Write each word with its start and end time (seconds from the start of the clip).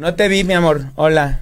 No 0.00 0.14
te 0.14 0.28
vi, 0.28 0.44
mi 0.44 0.54
amor. 0.54 0.86
Hola. 0.96 1.40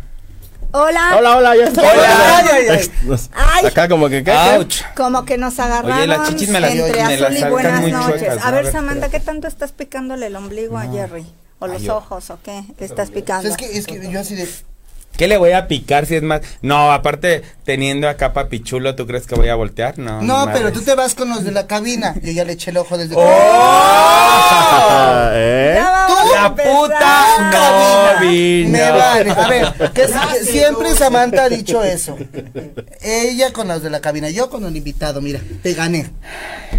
Hola. 0.73 1.15
Hola, 1.17 1.37
hola, 1.37 1.57
ya 1.57 1.65
está. 1.67 1.81
Hola. 1.81 2.39
Ay, 2.39 2.47
ay, 2.53 2.67
ay. 2.71 2.91
Nos- 3.05 3.31
Ay. 3.33 3.67
Acá 3.67 3.89
como 3.89 4.09
que, 4.09 4.25
¿qué? 4.25 4.33
Ouch. 4.33 4.83
Como 4.97 5.25
que 5.25 5.39
nos 5.39 5.61
agarraron 5.61 5.97
Oye, 5.97 6.07
las 6.09 6.29
chichis 6.29 6.49
me 6.49 6.59
las- 6.59 6.73
entre 6.73 7.05
me 7.05 7.17
las 7.19 7.31
azul 7.33 7.47
y 7.47 7.51
buenas 7.53 7.81
muy 7.81 7.93
noches. 7.93 8.21
chuecas, 8.21 8.45
a 8.45 8.51
ver, 8.51 8.59
A 8.61 8.63
ver, 8.65 8.73
Samantha. 8.73 9.09
¿qué 9.11 9.21
tanto 9.21 9.47
estás 9.47 9.71
picándole 9.71 10.27
el 10.27 10.35
ombligo 10.35 10.77
a 10.77 10.89
Jerry? 10.91 11.25
¿O 11.61 11.69
los 11.69 11.83
yo- 11.83 11.99
ojos 11.99 12.31
o 12.31 12.41
qué? 12.43 12.65
Le 12.81 12.85
estás 12.85 13.11
picando. 13.13 13.49
Es 13.49 13.57
que, 13.57 13.79
es 13.79 13.87
que 13.87 14.11
yo 14.11 14.19
así 14.19 14.35
de. 14.35 14.49
¿Qué 15.19 15.27
le 15.27 15.37
voy 15.37 15.51
a 15.51 15.67
picar 15.67 16.07
si 16.07 16.15
es 16.15 16.23
más? 16.23 16.43
No, 16.63 16.93
aparte, 16.93 17.43
teniendo 17.65 18.09
acá 18.09 18.33
papichulo, 18.33 18.95
¿tú 18.95 19.05
crees 19.05 19.27
que 19.27 19.35
voy 19.35 19.49
a 19.49 19.57
voltear? 19.57 19.99
No. 19.99 20.23
No, 20.23 20.49
pero 20.53 20.71
tú 20.71 20.81
te 20.81 20.95
vas 20.95 21.17
con 21.17 21.29
los 21.29 21.43
de 21.43 21.51
la 21.51 21.67
cabina. 21.67 22.15
Yo 22.23 22.31
ya 22.31 22.45
le 22.45 22.53
eché 22.53 22.71
el 22.71 22.77
ojo 22.77 22.97
desde. 22.97 23.17
¡Oh! 23.17 23.21
¿eh? 25.33 25.83
La 26.35 26.55
puta 26.55 27.51
no 27.51 28.15
Cabina. 28.15 28.71
Me 28.71 28.91
vale. 28.93 29.31
A 29.33 29.49
ver, 29.49 29.73
que, 29.93 30.07
siempre 30.45 30.95
Samantha 30.95 31.43
ha 31.45 31.49
dicho 31.49 31.83
eso. 31.83 32.17
Ella 33.03 33.53
con 33.53 33.67
los 33.67 33.83
de 33.83 33.91
la 33.91 34.01
cabina, 34.01 34.31
yo 34.31 34.49
con 34.49 34.65
el 34.67 34.77
invitado, 34.77 35.21
mira, 35.21 35.41
te 35.65 35.75
gané. 35.75 36.13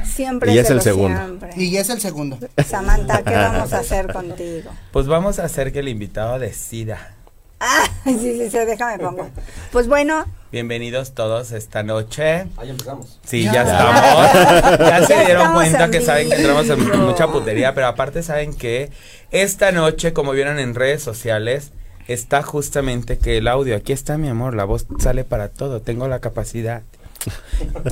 Siempre 0.06 0.54
Y 0.54 0.60
es 0.60 0.70
el 0.70 0.82
segundo. 0.82 1.18
siempre. 1.18 1.50
Y 1.58 1.72
ya 1.72 1.82
es 1.82 1.90
el 1.90 2.00
segundo. 2.00 2.40
Samantha, 2.66 3.22
¿qué 3.22 3.36
vamos 3.36 3.74
a 3.74 3.80
hacer 3.80 4.14
contigo? 4.14 4.72
Pues 4.94 5.08
vamos 5.08 5.40
a 5.40 5.44
hacer 5.44 5.74
que 5.74 5.80
el 5.80 5.90
invitado 5.90 6.40
decida. 6.40 7.16
Ah, 7.60 7.84
sí, 8.06 8.18
sí, 8.20 8.50
sí, 8.50 8.58
déjame 8.58 9.00
pongo. 9.00 9.30
Pues 9.72 9.88
bueno, 9.88 10.26
Bienvenidos 10.52 11.14
todos 11.14 11.52
esta 11.52 11.84
noche. 11.84 12.48
Ahí 12.58 12.70
empezamos. 12.72 13.20
Sí, 13.24 13.44
Ya. 13.44 13.54
ya, 13.54 13.62
estamos. 13.64 14.80
Ya 14.80 15.06
se 15.06 15.14
Ya 15.14 15.20
dieron 15.26 15.42
estamos 15.44 15.64
cuenta 15.64 15.86
en 15.86 15.92
que 15.92 16.02
saben 16.02 16.30
que 16.30 16.36
entramos 16.38 16.70
en 16.70 17.00
mucha 17.06 17.28
putería, 17.28 17.76
pero 17.76 17.86
aparte 17.88 18.24
saben 18.24 18.56
que 18.56 18.90
esta 19.30 19.72
noche, 19.72 20.12
como 20.12 20.32
vieron 20.32 20.58
en 20.58 20.74
redes 20.74 21.04
sociales, 21.04 21.72
está 22.08 22.42
justamente 22.42 23.20
que 23.20 23.38
el 23.38 23.48
audio, 23.48 23.76
aquí 23.76 23.94
está 23.94 24.18
mi 24.18 24.28
amor, 24.28 24.56
la 24.56 24.64
voz 24.64 24.88
sale 25.00 25.24
para 25.24 25.50
todo, 25.50 25.82
tengo 25.82 26.08
la 26.08 26.20
capacidad. 26.20 26.82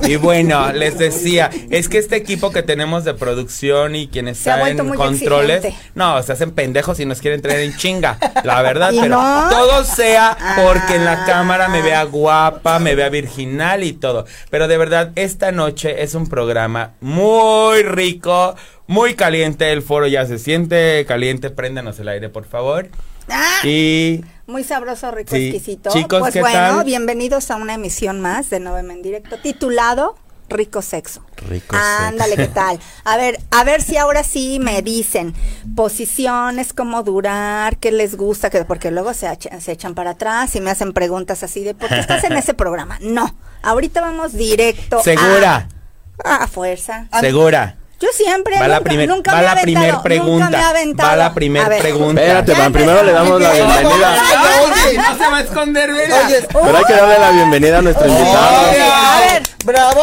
Y 0.06 0.16
bueno, 0.16 0.72
les 0.72 0.98
decía, 0.98 1.50
es 1.70 1.88
que 1.88 1.98
este 1.98 2.16
equipo 2.16 2.50
que 2.50 2.62
tenemos 2.62 3.04
de 3.04 3.12
producción 3.14 3.94
y 3.96 4.08
quienes 4.08 4.38
Se 4.38 4.50
están 4.50 4.66
en 4.66 4.88
controles, 4.94 5.56
exigente. 5.64 5.90
no, 5.94 6.22
se 6.22 6.32
hacen 6.32 6.52
pendejos 6.52 6.98
y 7.00 7.04
nos 7.06 7.20
quieren 7.20 7.42
traer 7.42 7.60
en 7.60 7.76
chinga, 7.76 8.18
la 8.44 8.62
verdad, 8.62 8.92
¿Y 8.92 9.00
pero 9.00 9.16
no? 9.16 9.48
todo 9.50 9.84
sea 9.84 10.36
porque 10.64 10.94
en 10.96 11.04
la 11.04 11.22
Ah. 11.22 11.26
cámara 11.26 11.68
me 11.68 11.82
vea 11.82 12.04
guapa, 12.04 12.78
me 12.78 12.94
vea 12.94 13.08
virginal 13.10 13.82
y 13.84 13.92
todo. 13.92 14.24
Pero 14.50 14.68
de 14.68 14.78
verdad, 14.78 15.12
esta 15.16 15.52
noche 15.52 16.02
es 16.02 16.14
un 16.14 16.28
programa 16.28 16.92
muy 17.00 17.82
rico, 17.82 18.54
muy 18.86 19.14
caliente, 19.14 19.70
el 19.72 19.82
foro 19.82 20.06
ya 20.06 20.24
se 20.26 20.38
siente 20.38 21.04
caliente, 21.06 21.50
préndanos 21.50 21.98
el 21.98 22.08
aire, 22.08 22.28
por 22.30 22.46
favor. 22.46 22.88
ah, 23.28 23.58
Y 23.64 24.22
muy 24.48 24.64
sabroso, 24.64 25.10
rico, 25.10 25.36
Sí. 25.36 25.48
exquisito. 25.48 25.90
Chicos, 25.90 26.20
pues 26.20 26.32
¿qué 26.32 26.40
bueno, 26.40 26.56
tal? 26.78 26.84
bienvenidos 26.84 27.50
a 27.50 27.56
una 27.56 27.74
emisión 27.74 28.18
más 28.20 28.48
de 28.48 28.60
Novema 28.60 28.94
en 28.94 29.02
Directo, 29.02 29.36
titulado 29.38 30.16
Rico 30.48 30.80
Sexo. 30.80 31.20
Rico 31.36 31.76
Ándale, 31.78 32.34
¿qué 32.34 32.46
tal? 32.48 32.80
A 33.04 33.18
ver, 33.18 33.38
a 33.50 33.62
ver 33.64 33.82
si 33.82 33.98
ahora 33.98 34.24
sí 34.24 34.58
me 34.58 34.80
dicen 34.80 35.34
posiciones, 35.76 36.72
cómo 36.72 37.02
durar, 37.02 37.76
qué 37.76 37.92
les 37.92 38.16
gusta, 38.16 38.48
que 38.48 38.64
porque 38.64 38.90
luego 38.90 39.12
se, 39.12 39.28
se 39.60 39.72
echan 39.72 39.94
para 39.94 40.12
atrás 40.12 40.56
y 40.56 40.62
me 40.62 40.70
hacen 40.70 40.94
preguntas 40.94 41.42
así 41.42 41.62
de, 41.62 41.74
¿por 41.74 41.90
qué 41.90 41.98
estás 41.98 42.24
en 42.24 42.32
ese 42.32 42.54
programa? 42.54 42.96
No, 43.02 43.34
ahorita 43.62 44.00
vamos 44.00 44.32
directo. 44.32 45.00
a- 45.00 45.02
segura, 45.02 45.68
A, 46.24 46.46
fuerza. 46.46 47.06
segura. 47.20 47.76
Yo 48.00 48.08
siempre. 48.12 48.54
Va 48.60 48.68
la 48.68 48.76
nunca- 48.76 48.88
primer- 48.88 49.08
nunca 49.08 49.32
va 49.32 49.36
me 49.38 49.42
he 49.42 49.46
la 49.46 49.50
aventado, 49.52 49.64
primer 49.64 49.92
nunca 49.92 50.02
pregunta. 50.04 50.50
me 50.50 50.56
he 50.58 50.62
aventado. 50.62 51.08
Va 51.10 51.16
la 51.16 51.34
primer 51.34 51.68
ver. 51.68 51.80
pregunta. 51.80 52.20
Espérate, 52.22 52.54
man, 52.54 52.72
primero 52.72 53.02
le 53.02 53.12
damos 53.12 53.40
la 53.40 53.52
bienvenida. 53.52 53.88
Oye, 54.62 54.96
no 54.98 55.18
se 55.18 55.30
va 55.30 55.36
a 55.36 55.40
esconder, 55.40 55.90
mira. 55.92 56.16
Oye, 56.26 56.46
Pero 56.52 56.76
hay 56.78 56.84
que 56.84 56.92
darle 56.94 57.18
la 57.18 57.30
bienvenida 57.32 57.78
a 57.78 57.82
nuestro 57.82 58.06
invitado. 58.08 58.56
A 58.56 59.20
ver. 59.20 59.42
¡Bravo! 59.64 60.02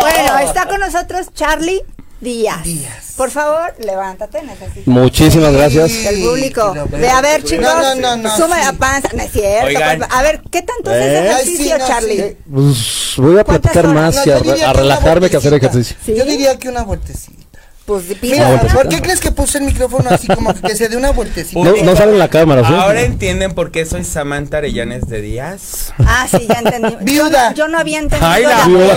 Bueno, 0.00 0.38
está 0.38 0.66
con 0.66 0.78
nosotros 0.80 1.26
Charlie 1.34 1.82
Díaz. 2.20 2.64
Díaz. 2.64 3.12
Por 3.16 3.30
favor, 3.30 3.74
levántate, 3.78 4.42
necesito. 4.42 4.90
Muchísimas 4.90 5.52
gracias. 5.52 5.90
Sí. 5.90 6.06
El 6.06 6.22
público. 6.22 6.74
De 6.90 7.08
a 7.08 7.20
ver, 7.22 7.42
chicos. 7.44 7.64
No, 7.64 7.94
no, 7.94 7.94
no, 7.94 8.16
no, 8.18 8.36
Suma 8.36 8.56
sí. 8.58 8.64
la 8.66 8.72
panza. 8.74 9.08
No 9.14 9.22
es 9.22 9.32
cierto. 9.32 9.66
Oigan. 9.66 9.98
pues, 9.98 10.10
a 10.12 10.22
ver, 10.22 10.42
¿qué 10.50 10.62
tanto 10.62 10.90
es 10.90 11.02
¿Eh? 11.02 11.26
ejercicio, 11.30 11.64
sí, 11.76 11.80
no, 11.80 11.86
Charlie? 11.86 12.16
sí. 12.16 12.36
Pues 12.52 13.14
voy 13.16 13.38
a 13.38 13.44
¿Cuántas 13.44 13.72
platicar 13.72 13.86
horas? 13.86 14.16
más 14.16 14.26
No, 14.26 14.56
y 14.56 14.60
a, 14.60 14.70
a 14.70 14.72
relajarme 14.74 15.30
que 15.30 15.36
hacer 15.38 15.54
ejercicio. 15.54 15.96
¿Sí? 16.04 16.14
Yo 16.14 16.24
diría 16.24 16.58
que 16.58 16.68
una 16.68 16.82
vueltecita. 16.82 17.49
Pues 17.90 18.22
Mira. 18.22 18.60
¿por 18.72 18.88
qué 18.88 19.02
crees 19.02 19.18
que 19.20 19.32
puse 19.32 19.58
el 19.58 19.64
micrófono 19.64 20.10
así 20.10 20.28
como 20.28 20.54
que 20.54 20.76
se 20.76 20.88
dé 20.88 20.96
una 20.96 21.10
vueltecita? 21.10 21.60
No, 21.64 21.74
no 21.82 21.96
sale 21.96 22.12
en 22.12 22.18
la 22.20 22.28
cámara, 22.28 22.64
¿sí? 22.66 22.72
Ahora 22.72 23.00
entienden 23.02 23.52
por 23.52 23.72
qué 23.72 23.84
soy 23.84 24.04
Samantha 24.04 24.58
Arellanes 24.58 25.08
de 25.08 25.20
Díaz. 25.20 25.92
Ah, 25.98 26.28
sí, 26.30 26.46
ya 26.48 26.60
entendí. 26.60 26.96
Viuda. 27.00 27.52
Yo, 27.54 27.64
no- 27.64 27.66
yo 27.66 27.68
no 27.68 27.78
había 27.78 27.98
entendido. 27.98 28.30
Ay, 28.30 28.42
la 28.44 28.58
la 28.58 28.66
Viuda. 28.66 28.96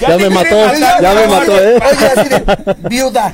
Ya 0.00 0.08
Ya 0.08 0.16
me 0.18 0.28
mató, 0.30 0.56
matar, 0.56 1.02
ya 1.02 1.14
me 1.14 1.26
mató. 1.28 1.58
¿eh? 1.60 1.76
Oye, 1.76 2.06
así 2.06 2.28
de 2.28 2.44
viuda. 2.90 3.32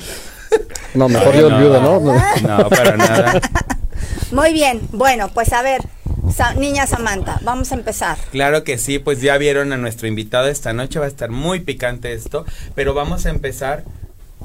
No, 0.95 1.09
mejor 1.09 1.35
yo 1.35 1.51
No. 1.51 1.59
viuda, 1.59 1.81
¿no? 1.81 1.99
No. 2.01 2.15
No, 2.59 2.69
para 2.69 2.97
nada. 2.97 3.41
Muy 4.31 4.53
bien. 4.53 4.81
Bueno, 4.93 5.31
pues 5.35 5.53
a 5.53 5.63
ver, 5.63 5.83
Sa- 6.35 6.55
niña 6.55 6.87
Samantha, 6.87 7.39
vamos 7.43 7.73
a 7.73 7.75
empezar. 7.75 8.17
Claro 8.31 8.63
que 8.65 8.79
sí, 8.79 8.99
pues 8.99 9.21
ya 9.21 9.37
vieron 9.37 9.73
a 9.73 9.77
nuestro 9.77 10.07
invitado 10.07 10.47
esta 10.49 10.73
noche, 10.73 10.99
va 11.01 11.07
a 11.07 11.09
estar 11.09 11.31
muy 11.31 11.61
picante 11.61 12.13
esto, 12.13 12.47
pero 12.75 12.95
vamos 12.95 13.27
a 13.27 13.31
empezar 13.31 13.85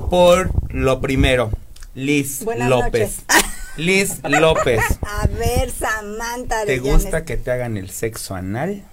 por 0.09 0.51
lo 0.69 0.99
primero. 1.01 1.51
Liz 1.95 2.43
Buenas 2.43 2.69
López. 2.69 3.17
Liz 3.77 4.21
López, 4.23 4.81
A 5.03 5.27
ver, 5.27 5.69
Samantha. 5.71 6.65
¿te 6.65 6.79
gusta 6.79 7.25
que 7.25 7.37
te 7.37 7.51
hagan 7.51 7.77
el 7.77 7.89
sexo 7.91 8.33
anal? 8.33 8.83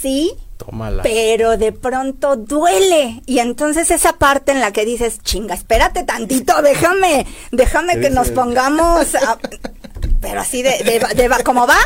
Sí, 0.00 0.34
Tómala. 0.56 1.02
pero 1.02 1.56
de 1.56 1.72
pronto 1.72 2.36
duele. 2.36 3.20
Y 3.26 3.40
entonces 3.40 3.90
esa 3.90 4.12
parte 4.14 4.52
en 4.52 4.60
la 4.60 4.72
que 4.72 4.84
dices, 4.84 5.18
chinga, 5.22 5.54
espérate 5.54 6.04
tantito, 6.04 6.62
déjame, 6.62 7.26
déjame 7.50 7.98
que 8.00 8.10
nos 8.10 8.30
pongamos. 8.30 9.14
a-". 9.16 9.38
Pero 10.20 10.40
así 10.40 10.62
de, 10.62 10.78
de, 10.84 10.98
de- 11.14 11.28
de- 11.28 11.44
como 11.44 11.66
va, 11.66 11.78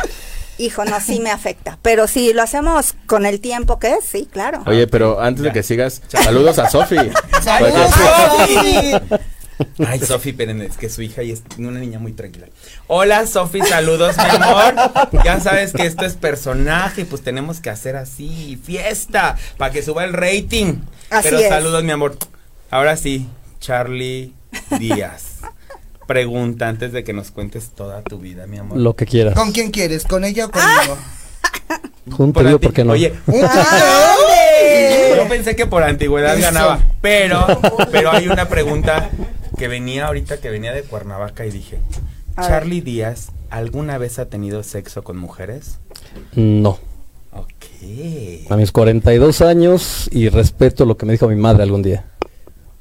hijo, 0.57 0.85
no, 0.85 0.99
sí 0.99 1.19
me 1.19 1.31
afecta. 1.31 1.77
Pero 1.81 2.07
si 2.07 2.33
lo 2.33 2.41
hacemos 2.41 2.95
con 3.05 3.25
el 3.25 3.39
tiempo 3.39 3.79
que 3.79 3.93
es, 3.93 4.05
sí, 4.05 4.27
claro. 4.31 4.63
Oye, 4.65 4.87
pero 4.87 5.21
antes 5.21 5.43
de 5.43 5.51
que 5.51 5.63
sigas, 5.63 6.01
saludos 6.07 6.59
a 6.59 6.69
Sofi. 6.69 6.95
¡Saludos, 7.43 7.91
Sofi! 7.91 8.91
Ay, 9.85 9.99
Sofi, 9.99 10.29
espérenme, 10.31 10.65
es 10.65 10.77
que 10.77 10.89
su 10.89 11.01
hija 11.01 11.23
y 11.23 11.31
es 11.31 11.43
una 11.57 11.79
niña 11.79 11.99
muy 11.99 12.11
tranquila. 12.11 12.47
Hola, 12.87 13.27
Sofi, 13.27 13.61
saludos, 13.61 14.15
mi 14.17 14.43
amor. 14.43 14.73
Ya 15.23 15.39
sabes 15.39 15.73
que 15.73 15.85
esto 15.85 16.05
es 16.05 16.15
personaje 16.15 17.01
y 17.01 17.05
pues 17.05 17.21
tenemos 17.21 17.59
que 17.59 17.69
hacer 17.69 17.95
así, 17.95 18.59
fiesta, 18.63 19.37
para 19.57 19.71
que 19.71 19.83
suba 19.83 20.03
el 20.03 20.13
rating. 20.13 20.77
Así 21.09 21.29
Pero 21.29 21.39
es. 21.39 21.49
saludos, 21.49 21.83
mi 21.83 21.91
amor. 21.91 22.17
Ahora 22.71 22.97
sí, 22.97 23.27
Charlie 23.59 24.33
Díaz. 24.79 25.32
Pregunta 26.07 26.67
antes 26.67 26.91
de 26.91 27.03
que 27.03 27.13
nos 27.13 27.31
cuentes 27.31 27.69
toda 27.69 28.01
tu 28.01 28.19
vida, 28.19 28.45
mi 28.47 28.57
amor. 28.57 28.77
Lo 28.77 28.95
que 28.95 29.05
quieras. 29.05 29.35
¿Con 29.35 29.51
quién 29.51 29.71
quieres? 29.71 30.03
¿Con 30.03 30.23
ella 30.23 30.45
o 30.47 30.51
conmigo? 30.51 30.97
Junto 32.11 32.41
Por 32.41 32.49
yo, 32.49 32.59
¿por 32.59 32.73
qué 32.73 32.83
no? 32.83 32.93
Oye, 32.93 33.13
¡Un 33.27 33.41
yo 35.15 35.27
pensé 35.29 35.55
que 35.55 35.65
por 35.65 35.83
antigüedad 35.83 36.33
Eso. 36.33 36.41
ganaba, 36.41 36.79
pero, 37.01 37.45
pero 37.91 38.11
hay 38.11 38.27
una 38.27 38.49
pregunta 38.49 39.09
que 39.57 39.67
venía 39.67 40.07
ahorita, 40.07 40.37
que 40.37 40.49
venía 40.49 40.73
de 40.73 40.83
Cuernavaca 40.83 41.45
y 41.45 41.51
dije. 41.51 41.79
Charlie 42.35 42.81
Díaz, 42.81 43.31
¿alguna 43.49 43.97
vez 43.97 44.19
ha 44.19 44.25
tenido 44.25 44.63
sexo 44.63 45.03
con 45.03 45.17
mujeres? 45.17 45.79
No. 46.35 46.79
Ok. 47.31 48.49
A 48.49 48.55
mis 48.57 48.71
42 48.71 49.41
años 49.41 50.09
y 50.11 50.29
respeto 50.29 50.85
lo 50.85 50.97
que 50.97 51.05
me 51.05 51.13
dijo 51.13 51.27
mi 51.27 51.35
madre 51.35 51.63
algún 51.63 51.81
día. 51.83 52.05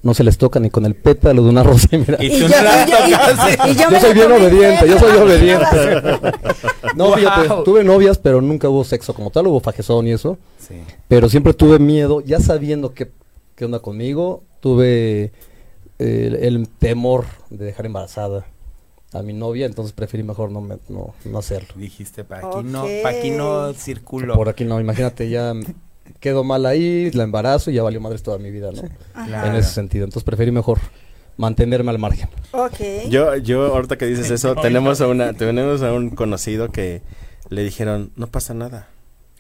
No 0.03 0.15
se 0.15 0.25
les 0.25 0.37
toca 0.39 0.59
ni 0.61 0.69
con 0.71 0.85
el 0.85 0.95
pétalo 0.95 1.43
de 1.45 1.49
una 1.51 1.63
rosa. 1.71 1.89
y 1.93 1.99
mira. 1.99 2.17
Y 2.23 2.27
Y 2.27 2.31
tú 2.31 2.37
yo- 2.39 2.49
no 2.49 2.55
y 2.55 3.77
yo- 3.77 3.89
y- 3.89 3.93
yo 3.93 4.01
soy 4.01 4.15
bien 4.15 4.33
obediente, 4.33 4.89
yo 4.89 4.99
soy 4.99 5.17
obediente. 5.17 5.67
No, 6.97 7.07
Wow. 7.07 7.15
fíjate, 7.17 7.49
tuve 7.65 7.85
novias, 7.85 8.19
pero 8.19 8.41
nunca 8.43 8.69
hubo 8.69 8.85
sexo 8.85 9.15
como 9.15 9.31
tal, 9.31 9.47
hubo 9.47 9.61
fajezón 9.61 10.07
y 10.09 10.13
eso. 10.13 10.37
Sí. 10.59 10.75
Pero 11.09 11.29
siempre 11.31 11.55
tuve 11.55 11.79
miedo, 11.79 12.21
ya 12.21 12.39
sabiendo 12.41 12.93
qué, 12.93 13.11
qué 13.55 13.65
onda 13.65 13.79
conmigo, 13.79 14.43
tuve 14.61 15.33
eh, 15.99 16.39
el, 16.43 16.69
temor 16.69 17.25
de 17.49 17.65
dejar 17.67 17.87
embarazada 17.87 18.45
a 19.15 19.23
mi 19.23 19.33
novia, 19.33 19.67
entonces 19.67 19.93
preferí 19.93 20.23
mejor 20.23 20.51
no, 20.51 20.61
me- 20.61 20.79
no, 20.89 21.15
no 21.25 21.39
hacerlo. 21.39 21.69
Dijiste, 21.77 22.25
para 22.25 22.47
aquí 22.49 22.63
no, 22.65 22.85
para 23.03 23.19
aquí 23.19 23.31
no 23.31 23.73
circulo. 23.75 24.35
Por 24.35 24.49
aquí 24.51 24.65
no, 24.65 24.79
imagínate, 24.81 25.31
ya 25.31 25.55
quedo 26.21 26.45
mal 26.45 26.67
ahí, 26.67 27.11
la 27.13 27.25
embarazo 27.25 27.71
y 27.71 27.75
ya 27.75 27.83
valió 27.83 28.01
madres 28.01 28.23
toda 28.23 28.39
mi 28.39 28.51
vida, 28.51 28.71
¿no? 28.73 28.83
Claro. 29.27 29.49
En 29.49 29.55
ese 29.57 29.71
sentido, 29.73 30.05
entonces 30.05 30.25
preferí 30.25 30.51
mejor 30.51 30.79
mantenerme 31.37 31.91
al 31.91 31.99
margen. 31.99 32.29
Ok. 32.53 33.09
Yo, 33.09 33.37
yo, 33.37 33.67
ahorita 33.75 33.97
que 33.99 34.07
dices 34.07 34.31
eso, 34.31 34.55
tenemos 34.57 35.01
a 35.01 35.07
una, 35.09 35.33
tenemos 35.33 35.83
a 35.83 35.93
un 35.93 36.11
conocido 36.11 36.71
que 36.71 37.03
le 37.49 37.63
dijeron, 37.63 38.13
no 38.17 38.27
pasa 38.29 38.55
nada. 38.55 38.89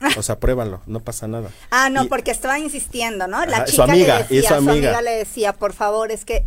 O 0.17 0.23
sea, 0.23 0.41
pruébalo, 0.41 0.81
no 0.87 0.99
pasa 1.00 1.29
nada. 1.29 1.50
Ah, 1.70 1.88
no, 1.88 2.05
Y- 2.05 2.09
porque 2.09 2.32
estaba 2.32 2.59
insistiendo, 2.59 3.29
¿no? 3.29 3.44
La 3.47 3.59
Ajá, 3.59 3.67
su 3.67 3.73
chica 3.73 3.85
amiga, 3.85 4.19
le 4.19 4.26
y 4.31 4.37
decía, 4.41 4.49
su 4.61 4.69
amiga. 4.70 5.00
le 5.03 5.11
decía, 5.12 5.53
por 5.53 5.73
favor, 5.73 6.11
es 6.11 6.25
que 6.25 6.44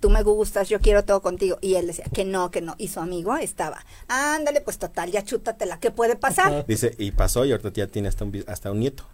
tú 0.00 0.10
me 0.10 0.22
gustas, 0.24 0.68
yo 0.68 0.80
quiero 0.80 1.04
todo 1.04 1.22
contigo. 1.22 1.56
Y 1.60 1.74
él 1.76 1.86
decía 1.86 2.06
que 2.12 2.24
no, 2.24 2.50
que 2.50 2.62
no. 2.62 2.74
Y 2.78 2.88
su 2.88 2.98
amigo 2.98 3.36
estaba, 3.36 3.84
ándale, 4.08 4.60
pues 4.60 4.78
total, 4.78 5.12
ya 5.12 5.22
chútatela, 5.22 5.78
¿qué 5.78 5.92
puede 5.92 6.16
pasar? 6.16 6.66
Dice, 6.66 6.96
y 6.98 7.12
pasó 7.12 7.44
y 7.44 7.52
ahorita 7.52 7.70
ya 7.72 7.86
tiene 7.86 8.08
hasta 8.08 8.24
un, 8.24 8.32
vi- 8.32 8.44
hasta 8.48 8.72
un 8.72 8.80
nieto. 8.80 9.04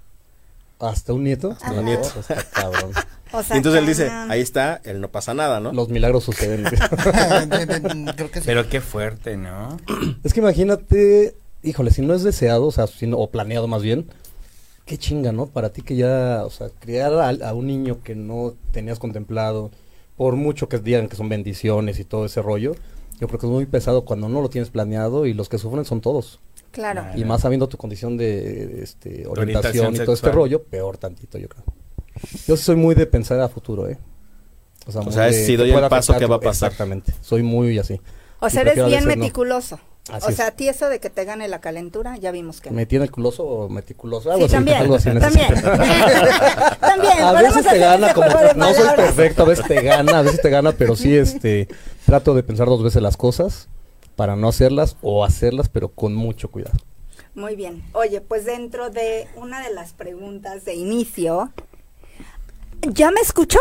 ¿Hasta 0.82 1.12
un 1.12 1.24
nieto? 1.24 1.52
Hasta 1.52 1.72
un 1.72 1.84
nieto. 1.86 2.08
Está 2.20 2.44
cabrón. 2.52 2.92
O 3.34 3.42
sea, 3.42 3.56
y 3.56 3.58
entonces 3.60 3.80
él 3.80 3.86
dice, 3.86 4.10
ahí 4.10 4.42
está, 4.42 4.82
él 4.84 5.00
no 5.00 5.08
pasa 5.10 5.32
nada, 5.32 5.58
¿no? 5.58 5.72
Los 5.72 5.88
milagros 5.88 6.22
suceden. 6.22 6.64
Creo 8.14 8.30
que 8.30 8.40
sí. 8.40 8.44
Pero 8.44 8.68
qué 8.68 8.82
fuerte, 8.82 9.38
¿no? 9.38 9.78
es 10.22 10.34
que 10.34 10.40
imagínate, 10.40 11.34
híjole, 11.62 11.90
si 11.92 12.02
no 12.02 12.12
es 12.12 12.22
deseado, 12.24 12.66
o 12.66 12.72
sea, 12.72 12.86
si 12.86 13.06
no- 13.06 13.16
o 13.16 13.30
planeado 13.30 13.66
más 13.68 13.80
bien, 13.80 14.06
qué 14.84 14.98
chinga, 14.98 15.32
¿no? 15.32 15.46
Para 15.46 15.70
ti 15.70 15.80
que 15.80 15.96
ya, 15.96 16.42
o 16.44 16.50
sea, 16.50 16.68
criar 16.78 17.14
a, 17.14 17.30
a 17.48 17.54
un 17.54 17.68
niño 17.68 18.02
que 18.04 18.14
no 18.14 18.52
tenías 18.70 18.98
contemplado, 18.98 19.70
por 20.18 20.36
mucho 20.36 20.68
que 20.68 20.78
digan 20.78 21.08
que 21.08 21.16
son 21.16 21.30
bendiciones 21.30 21.98
y 22.00 22.04
todo 22.04 22.26
ese 22.26 22.42
rollo, 22.42 22.74
yo 23.18 23.28
creo 23.28 23.40
que 23.40 23.46
es 23.46 23.52
muy 23.52 23.64
pesado 23.64 24.04
cuando 24.04 24.28
no 24.28 24.42
lo 24.42 24.50
tienes 24.50 24.68
planeado 24.68 25.24
y 25.24 25.32
los 25.32 25.48
que 25.48 25.56
sufren 25.56 25.86
son 25.86 26.02
todos. 26.02 26.38
Claro. 26.72 27.04
Y 27.14 27.24
más 27.24 27.42
sabiendo 27.42 27.68
tu 27.68 27.76
condición 27.76 28.16
de 28.16 28.82
este, 28.82 29.26
orientación, 29.26 29.38
Orientación 29.38 29.94
y 29.94 29.98
todo 29.98 30.14
este 30.14 30.32
rollo, 30.32 30.62
peor 30.64 30.96
tantito, 30.96 31.38
yo 31.38 31.48
creo. 31.48 31.64
Yo 32.46 32.56
sí 32.56 32.64
soy 32.64 32.76
muy 32.76 32.94
de 32.94 33.06
pensar 33.06 33.38
a 33.40 33.48
futuro, 33.48 33.88
¿eh? 33.88 33.98
O 34.86 35.02
muy 35.02 35.12
sea, 35.12 35.28
es 35.28 35.36
de 35.36 35.46
si 35.46 35.56
doy 35.56 35.70
el 35.70 35.88
paso, 35.88 36.16
¿qué 36.18 36.26
va 36.26 36.36
a 36.36 36.40
pasar? 36.40 36.70
Exactamente. 36.70 37.12
Soy 37.20 37.42
muy 37.42 37.78
así. 37.78 38.00
O 38.40 38.48
Y 38.48 38.50
sea, 38.50 38.62
eres 38.62 38.84
bien 38.86 39.04
no. 39.04 39.14
meticuloso. 39.14 39.78
Así 40.10 40.26
o 40.26 40.30
es. 40.30 40.36
sea, 40.36 40.48
a 40.48 40.50
ti 40.50 40.68
eso 40.68 40.88
de 40.88 40.98
que 40.98 41.10
te 41.10 41.24
gane 41.24 41.46
la 41.46 41.60
calentura, 41.60 42.16
ya 42.16 42.32
vimos 42.32 42.60
que. 42.60 42.72
¿Me 42.72 42.86
tiene 42.86 43.04
el 43.04 43.12
culoso 43.12 43.44
o 43.44 43.68
meticuloso? 43.68 44.30
Sí, 44.30 44.34
Algo 44.34 44.46
así, 44.46 44.54
también, 44.54 44.76
algo 44.78 44.94
así 44.96 45.10
también. 45.10 45.54
también, 46.80 47.18
A 47.20 47.32
veces 47.32 47.64
te 47.64 47.78
gana, 47.78 48.12
como 48.12 48.26
no 48.56 48.74
soy 48.74 48.88
perfecto, 48.96 49.42
a 49.44 49.46
veces 49.46 49.66
te 49.66 49.80
gana, 49.80 50.18
a 50.18 50.22
veces 50.22 50.40
te 50.42 50.50
gana, 50.50 50.72
pero 50.72 50.96
sí 50.96 51.14
este 51.16 51.68
trato 52.04 52.34
de 52.34 52.42
pensar 52.42 52.66
dos 52.66 52.82
veces 52.82 53.00
las 53.00 53.16
cosas 53.16 53.68
para 54.22 54.36
no 54.36 54.46
hacerlas 54.46 54.96
o 55.02 55.24
hacerlas, 55.24 55.68
pero 55.68 55.88
con 55.88 56.14
mucho 56.14 56.48
cuidado. 56.48 56.78
Muy 57.34 57.56
bien. 57.56 57.82
Oye, 57.92 58.20
pues 58.20 58.44
dentro 58.44 58.88
de 58.88 59.26
una 59.34 59.60
de 59.66 59.74
las 59.74 59.94
preguntas 59.94 60.64
de 60.64 60.76
inicio, 60.76 61.50
¿ya 62.82 63.10
me 63.10 63.20
escuchó? 63.20 63.58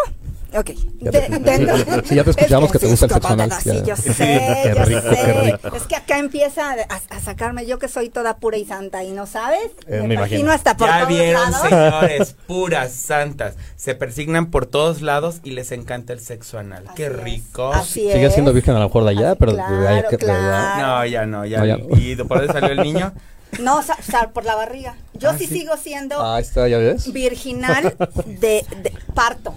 Ok. 0.53 0.71
Ya 0.99 1.11
De- 1.11 1.21
te- 1.21 1.39
dentro- 1.39 1.77
sí, 2.03 2.15
ya 2.15 2.23
te 2.25 2.29
escuchamos 2.31 2.65
Es 2.67 2.71
que 2.73 2.79
te 2.79 2.87
gusta 2.87 3.05
el 3.05 3.11
sexo 3.13 3.27
anal, 3.29 3.51
Sí, 3.61 3.69
yo 3.85 3.95
sé, 3.95 4.13
Qué 4.63 4.73
yo 4.75 4.83
rico, 4.85 5.01
sé. 5.01 5.09
qué 5.25 5.33
rico. 5.33 5.75
Es 5.75 5.83
que 5.83 5.95
acá 5.95 6.17
empieza 6.17 6.71
a, 6.71 6.75
a 7.15 7.19
sacarme 7.21 7.65
yo 7.65 7.79
que 7.79 7.87
soy 7.87 8.09
toda 8.09 8.37
pura 8.37 8.57
y 8.57 8.65
santa 8.65 9.03
y 9.03 9.11
no 9.11 9.25
sabes. 9.27 9.59
Eh, 9.87 9.91
me 9.91 9.97
imagino. 9.97 10.13
imagino 10.13 10.51
hasta 10.51 10.75
por 10.75 10.87
ya 10.89 10.95
todos 10.99 11.07
vieron, 11.09 11.51
lados. 11.51 11.69
señores, 11.69 12.35
puras 12.47 12.91
santas. 12.91 13.55
Se 13.77 13.95
persignan 13.95 14.47
por 14.51 14.65
todos 14.65 15.01
lados 15.01 15.39
y 15.43 15.51
les 15.51 15.71
encanta 15.71 16.11
el 16.13 16.19
sexo 16.19 16.59
anal. 16.59 16.83
Así 16.87 16.95
Qué 16.95 17.05
es, 17.05 17.13
rico. 17.15 17.71
así 17.73 18.01
Sigue 18.01 18.25
es. 18.25 18.33
siendo 18.33 18.51
virgen 18.51 18.75
a 18.75 18.79
lo 18.79 18.85
mejor 18.87 19.05
de 19.05 19.11
allá, 19.11 19.29
Así, 19.31 19.37
pero 19.39 19.51
de 19.53 19.57
claro, 19.57 19.87
allá 19.87 20.03
que 20.09 20.17
de 20.17 20.25
claro. 20.25 20.41
verdad. 20.43 20.77
No, 20.79 21.05
ya 21.05 21.25
no, 21.25 21.45
ya. 21.45 21.57
No, 21.59 21.65
ya 21.65 21.77
no. 21.77 21.87
no. 21.87 21.97
¿Y 21.97 22.15
por 22.17 22.39
dónde 22.39 22.53
salió 22.53 22.69
el 22.71 22.79
niño? 22.83 23.13
No, 23.59 23.83
sa- 23.83 23.97
sa- 24.01 24.29
por 24.29 24.45
la 24.45 24.55
barriga. 24.55 24.95
Yo 25.13 25.31
Ah, 25.31 25.35
sí, 25.37 25.45
sí. 25.45 25.59
sigo 25.59 25.75
siendo 25.75 26.23
Ahí 26.25 26.41
está, 26.41 26.69
ya 26.69 26.77
ves. 26.77 27.11
virginal 27.11 27.97
de, 28.25 28.65
de 28.81 28.93
parto. 29.13 29.53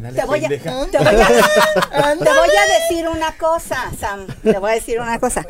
Te 0.00 0.24
voy, 0.24 0.44
a, 0.44 0.48
te, 0.48 0.58
voy 0.58 0.66
a, 0.66 2.16
te 2.16 2.24
voy 2.24 2.50
a 2.56 2.80
decir 2.80 3.08
una 3.08 3.36
cosa, 3.36 3.90
Sam. 3.98 4.26
Te 4.42 4.58
voy 4.58 4.70
a 4.72 4.74
decir 4.74 5.00
una 5.00 5.18
cosa. 5.18 5.44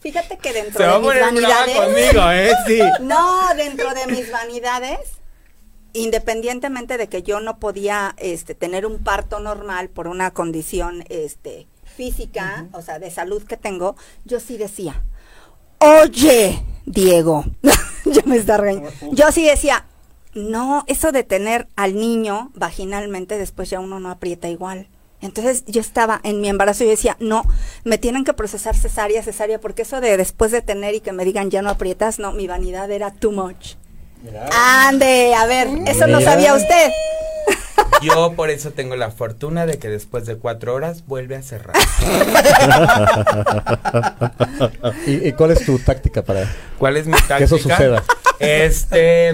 Fíjate 0.00 0.38
que 0.38 0.52
dentro 0.52 0.78
Se 0.78 0.90
de 0.90 0.98
mis 0.98 1.06
poner 1.06 1.22
vanidades. 1.22 1.76
conmigo, 1.76 2.30
¿eh? 2.30 2.52
Sí. 2.66 2.80
No, 3.00 3.54
dentro 3.54 3.92
de 3.94 4.06
mis 4.06 4.30
vanidades, 4.32 4.98
independientemente 5.92 6.96
de 6.96 7.08
que 7.08 7.22
yo 7.22 7.40
no 7.40 7.58
podía 7.58 8.14
este, 8.18 8.54
tener 8.54 8.86
un 8.86 9.02
parto 9.02 9.40
normal 9.40 9.90
por 9.90 10.08
una 10.08 10.30
condición 10.30 11.04
este, 11.08 11.66
física, 11.84 12.66
o 12.72 12.80
sea, 12.82 12.98
de 12.98 13.10
salud 13.10 13.42
que 13.44 13.56
tengo, 13.56 13.96
yo 14.24 14.40
sí 14.40 14.56
decía, 14.56 15.02
oye, 15.78 16.62
Diego, 16.86 17.44
ya 18.04 18.22
me 18.24 18.36
está 18.36 18.56
regañando. 18.56 18.90
Yo 19.12 19.30
sí 19.32 19.44
decía, 19.46 19.84
no, 20.34 20.84
eso 20.86 21.12
de 21.12 21.24
tener 21.24 21.66
al 21.76 21.96
niño 21.96 22.50
vaginalmente, 22.54 23.38
después 23.38 23.70
ya 23.70 23.80
uno 23.80 24.00
no 24.00 24.10
aprieta 24.10 24.48
igual. 24.48 24.88
Entonces 25.22 25.64
yo 25.66 25.80
estaba 25.80 26.20
en 26.22 26.40
mi 26.40 26.48
embarazo 26.48 26.82
y 26.82 26.86
yo 26.86 26.92
decía, 26.92 27.16
no, 27.20 27.44
me 27.84 27.98
tienen 27.98 28.24
que 28.24 28.32
procesar 28.32 28.74
cesárea, 28.74 29.22
cesárea, 29.22 29.60
porque 29.60 29.82
eso 29.82 30.00
de 30.00 30.16
después 30.16 30.50
de 30.50 30.62
tener 30.62 30.94
y 30.94 31.00
que 31.00 31.12
me 31.12 31.24
digan 31.24 31.50
ya 31.50 31.62
no 31.62 31.70
aprietas, 31.70 32.18
no, 32.18 32.32
mi 32.32 32.46
vanidad 32.46 32.90
era 32.90 33.12
too 33.12 33.32
much. 33.32 33.74
Ande, 34.52 35.34
a 35.34 35.46
ver, 35.46 35.68
eso 35.86 36.06
no 36.06 36.20
sabía 36.20 36.54
usted. 36.54 36.90
Yo 38.02 38.32
por 38.34 38.50
eso 38.50 38.70
tengo 38.70 38.96
la 38.96 39.10
fortuna 39.10 39.66
de 39.66 39.78
que 39.78 39.88
después 39.88 40.24
de 40.24 40.36
cuatro 40.36 40.74
horas 40.74 41.06
vuelve 41.06 41.36
a 41.36 41.42
cerrar. 41.42 41.76
¿Y, 45.06 45.28
y 45.28 45.32
cuál 45.32 45.50
es 45.50 45.66
tu 45.66 45.78
táctica 45.78 46.22
para 46.22 46.50
¿Cuál 46.78 46.96
es 46.96 47.06
mi 47.06 47.12
táctica? 47.12 47.38
que 47.38 47.44
eso 47.44 47.58
suceda? 47.58 48.02
Este. 48.40 49.28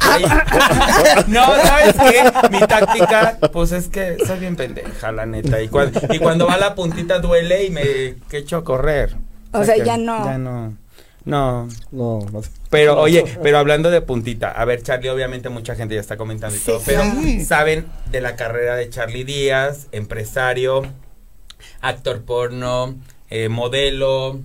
ay, 0.00 0.24
no, 1.28 1.44
¿sabes 1.62 1.94
qué? 1.94 2.48
Mi 2.50 2.58
táctica, 2.60 3.38
pues 3.52 3.72
es 3.72 3.86
que 3.88 4.16
soy 4.26 4.40
bien 4.40 4.56
pendeja, 4.56 5.12
la 5.12 5.24
neta. 5.24 5.62
Y, 5.62 5.68
cuan- 5.68 5.92
y 6.10 6.18
cuando 6.18 6.46
va 6.46 6.58
la 6.58 6.74
puntita 6.74 7.20
duele 7.20 7.64
y 7.64 7.70
me 7.70 7.82
que 8.28 8.38
echo 8.38 8.56
a 8.56 8.64
correr. 8.64 9.16
O 9.52 9.64
sea, 9.64 9.76
ya 9.82 9.96
no. 9.96 10.24
Ya 10.24 10.36
no. 10.36 10.76
No. 11.24 11.68
No, 11.92 12.20
no 12.32 12.42
sé. 12.42 12.50
Pero, 12.70 12.98
oye, 13.00 13.24
pero 13.42 13.58
hablando 13.58 13.90
de 13.90 14.00
puntita, 14.00 14.50
a 14.50 14.64
ver, 14.64 14.82
Charlie, 14.82 15.10
obviamente 15.10 15.48
mucha 15.48 15.74
gente 15.74 15.94
ya 15.94 16.00
está 16.00 16.16
comentando 16.16 16.56
y 16.56 16.58
Sí, 16.58 16.66
todo, 16.66 16.82
pero 16.84 17.02
sí. 17.22 17.44
saben 17.44 17.86
de 18.10 18.20
la 18.20 18.34
carrera 18.36 18.76
de 18.76 18.88
Charlie 18.90 19.24
Díaz, 19.24 19.86
empresario, 19.92 20.82
actor 21.80 22.22
porno, 22.22 22.94
eh, 23.30 23.48
modelo. 23.48 24.40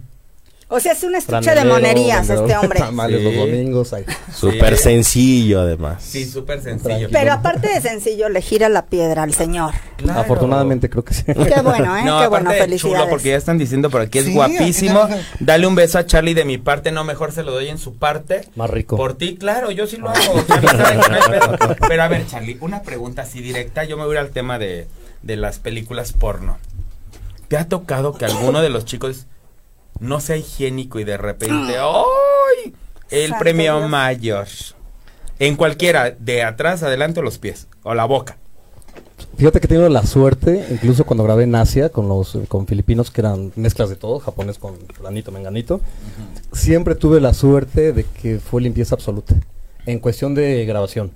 O 0.75 0.79
sea, 0.79 0.93
es 0.93 1.03
un 1.03 1.13
estuche 1.13 1.53
de 1.53 1.65
monerías 1.65 2.27
vendedor 2.27 2.49
este 2.49 2.57
hombre. 2.57 2.79
Tamales 2.79 3.21
los 3.21 3.33
Sí. 3.33 3.39
domingos. 3.39 3.93
ay. 3.93 4.05
Súper 4.33 4.75
Sí. 4.77 4.83
sencillo, 4.83 5.61
además. 5.61 6.01
Sí, 6.03 6.25
súper 6.25 6.61
sencillo. 6.63 6.83
Tranquilo. 6.83 7.09
Pero 7.11 7.31
aparte 7.33 7.67
de 7.69 7.79
sencillo, 7.81 8.27
le 8.29 8.41
gira 8.41 8.69
la 8.69 8.87
piedra 8.87 9.21
al 9.23 9.33
señor. 9.35 9.73
Claro. 9.97 10.19
Afortunadamente 10.21 10.89
creo 10.89 11.03
que 11.03 11.13
sí. 11.13 11.23
Qué 11.25 11.61
bueno, 11.63 11.95
¿eh? 11.95 12.03
No, 12.03 12.21
Qué 12.21 12.27
bueno, 12.27 12.49
de 12.49 12.57
felicidades. 12.57 12.97
chulo, 12.99 13.09
porque 13.09 13.29
ya 13.29 13.37
están 13.37 13.57
diciendo 13.59 13.89
por 13.91 14.01
aquí 14.01 14.17
es 14.19 14.25
Sí, 14.25 14.33
guapísimo. 14.33 15.07
Dale 15.39 15.67
un 15.67 15.75
beso 15.75 15.99
a 15.99 16.05
Charlie 16.07 16.33
de 16.33 16.45
mi 16.45 16.57
parte, 16.57 16.91
no, 16.91 17.03
mejor 17.03 17.31
se 17.31 17.43
lo 17.43 17.51
doy 17.51 17.67
en 17.69 17.77
su 17.77 17.95
parte. 17.95 18.41
Más 18.55 18.69
rico. 18.69 18.97
Por 18.97 19.13
ti, 19.15 19.35
claro, 19.37 19.69
yo 19.69 19.85
sí 19.85 19.97
lo 19.97 20.09
hago. 20.09 20.43
Charlie 20.47 20.69
hay 20.83 21.39
pedo. 21.39 21.75
Pero 21.87 22.03
a 22.03 22.07
ver, 22.07 22.25
Charlie, 22.25 22.57
una 22.61 22.81
pregunta 22.81 23.21
así 23.21 23.41
directa. 23.41 23.83
Yo 23.83 23.95
me 23.95 24.05
voy 24.05 24.15
a 24.17 24.19
ir 24.21 24.25
al 24.25 24.31
tema 24.31 24.57
de, 24.57 24.87
de 25.21 25.35
las 25.37 25.59
películas 25.59 26.13
porno. 26.13 26.57
¿Te 27.47 27.57
ha 27.57 27.67
tocado 27.67 28.17
que 28.17 28.25
alguno 28.25 28.61
de 28.61 28.69
los 28.69 28.85
chicos 28.85 29.27
no 29.99 30.19
sea 30.19 30.37
higiénico 30.37 30.99
y 30.99 31.03
de 31.03 31.17
repente, 31.17 31.75
¡ay! 31.77 32.73
El 33.09 33.29
Santo 33.29 33.43
premio 33.43 33.77
Dios. 33.77 33.89
mayor. 33.89 34.47
En 35.39 35.55
cualquiera, 35.55 36.11
de 36.11 36.43
atrás, 36.43 36.83
adelante 36.83 37.19
o 37.19 37.23
los 37.23 37.37
pies, 37.37 37.67
o 37.83 37.93
la 37.93 38.05
boca. 38.05 38.37
Fíjate 39.37 39.59
que 39.59 39.65
he 39.65 39.69
tenido 39.69 39.89
la 39.89 40.05
suerte, 40.05 40.65
incluso 40.69 41.05
cuando 41.05 41.23
grabé 41.23 41.43
en 41.43 41.55
Asia 41.55 41.89
con 41.89 42.07
los 42.07 42.37
con 42.47 42.67
filipinos 42.67 43.09
que 43.09 43.21
eran 43.21 43.51
mezclas 43.55 43.89
de 43.89 43.95
todo, 43.95 44.19
japonés 44.19 44.59
con 44.59 44.75
planito, 44.77 45.31
menganito, 45.31 45.81
siempre 46.51 46.95
tuve 46.95 47.19
la 47.19 47.33
suerte 47.33 47.93
de 47.93 48.03
que 48.03 48.39
fue 48.39 48.61
limpieza 48.61 48.95
absoluta 48.95 49.35
en 49.85 49.99
cuestión 49.99 50.35
de 50.35 50.65
grabación. 50.65 51.11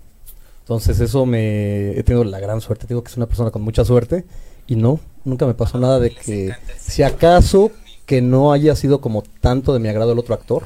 Entonces 0.62 1.00
eso 1.00 1.25
me 1.25 1.91
he 1.91 2.03
tenido 2.03 2.24
la 2.24 2.39
gran 2.39 2.60
suerte, 2.60 2.88
digo 2.88 3.03
que 3.03 3.10
es 3.10 3.17
una 3.17 3.27
persona 3.27 3.51
con 3.51 3.62
mucha 3.62 3.86
suerte 3.86 4.25
y 4.67 4.75
no, 4.75 5.00
nunca 5.24 5.46
me 5.46 5.53
pasó 5.53 5.77
nada 5.77 6.00
de 6.00 6.10
que 6.10 6.53
si 6.77 7.03
acaso 7.03 7.72
que 8.08 8.22
no 8.24 8.52
haya 8.52 8.76
sido 8.76 9.00
como 9.02 9.22
tanto 9.42 9.74
de 9.74 9.80
mi 9.80 9.88
agrado 9.90 10.14
el 10.14 10.20
otro 10.20 10.34
actor, 10.34 10.64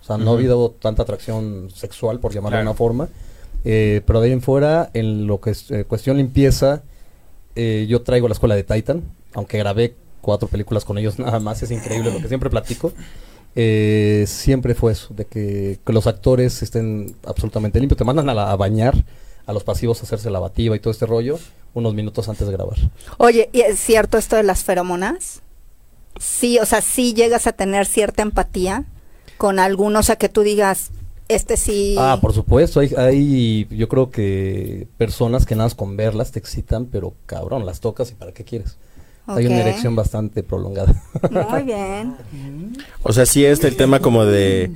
o 0.00 0.04
sea, 0.04 0.16
no 0.18 0.30
ha 0.32 0.34
habido 0.34 0.70
tanta 0.70 1.02
atracción 1.02 1.68
sexual 1.74 2.20
por 2.20 2.32
llamarlo 2.32 2.58
de 2.58 2.62
una 2.70 2.74
forma, 2.76 3.08
eh, 3.64 4.02
pero 4.06 4.20
de 4.20 4.26
ahí 4.28 4.32
en 4.32 4.42
fuera, 4.42 4.90
en 4.94 5.26
lo 5.26 5.40
que 5.40 5.50
es 5.50 5.70
eh, 5.72 5.84
cuestión 5.84 6.16
limpieza 6.18 6.82
eh, 7.56 7.86
yo 7.88 8.02
traigo 8.02 8.28
la 8.28 8.32
escuela 8.34 8.54
de 8.54 8.62
Titan, 8.64 9.02
aunque 9.34 9.58
grabé 9.58 9.94
cuatro 10.20 10.48
películas 10.48 10.84
con 10.84 10.96
ellos 10.98 11.18
nada 11.18 11.40
más, 11.40 11.62
es 11.62 11.70
increíble 11.72 12.12
lo 12.12 12.20
que 12.20 12.28
siempre 12.28 12.48
platico. 12.50 12.92
Eh, 13.54 14.24
siempre 14.26 14.74
fue 14.74 14.92
eso, 14.92 15.12
de 15.14 15.26
que, 15.26 15.78
que 15.84 15.92
los 15.92 16.06
actores 16.06 16.62
estén 16.62 17.14
absolutamente 17.26 17.78
limpios, 17.78 17.98
te 17.98 18.04
mandan 18.04 18.28
a, 18.30 18.34
la- 18.34 18.50
a 18.50 18.56
bañar, 18.56 18.94
a 19.46 19.52
los 19.52 19.62
pasivos 19.64 20.00
a 20.00 20.04
hacerse 20.04 20.30
lavativa 20.30 20.74
y 20.74 20.80
todo 20.80 20.90
este 20.90 21.04
rollo, 21.06 21.38
unos 21.74 21.92
minutos 21.94 22.28
antes 22.30 22.46
de 22.46 22.52
grabar. 22.54 22.78
Oye, 23.18 23.50
¿y 23.52 23.60
es 23.60 23.78
cierto 23.78 24.16
esto 24.16 24.36
de 24.36 24.42
las 24.42 24.64
feromonas? 24.64 25.42
Sí, 26.18 26.58
o 26.58 26.66
sea, 26.66 26.80
sí 26.80 27.14
llegas 27.14 27.46
a 27.46 27.52
tener 27.52 27.86
cierta 27.86 28.22
empatía 28.22 28.84
con 29.38 29.58
alguno, 29.58 30.00
o 30.00 30.02
sea, 30.02 30.16
que 30.16 30.28
tú 30.28 30.42
digas, 30.42 30.90
este 31.28 31.56
sí. 31.56 31.96
Ah, 31.98 32.18
por 32.20 32.32
supuesto, 32.32 32.80
hay, 32.80 32.94
hay 32.96 33.66
yo 33.70 33.88
creo 33.88 34.10
que 34.10 34.86
personas 34.98 35.46
que 35.46 35.54
nada 35.54 35.66
más 35.66 35.74
con 35.74 35.96
verlas 35.96 36.30
te 36.32 36.38
excitan, 36.38 36.86
pero 36.86 37.14
cabrón, 37.26 37.66
las 37.66 37.80
tocas 37.80 38.10
y 38.10 38.14
para 38.14 38.32
qué 38.32 38.44
quieres. 38.44 38.76
Hay 39.26 39.46
una 39.46 39.60
erección 39.60 39.94
bastante 39.94 40.42
prolongada. 40.42 40.94
Muy 41.30 41.62
bien. 41.64 42.16
O 43.04 43.12
sea, 43.12 43.24
sí 43.24 43.44
este 43.44 43.68
el 43.68 43.76
tema 43.76 44.00
como 44.00 44.24
de... 44.24 44.72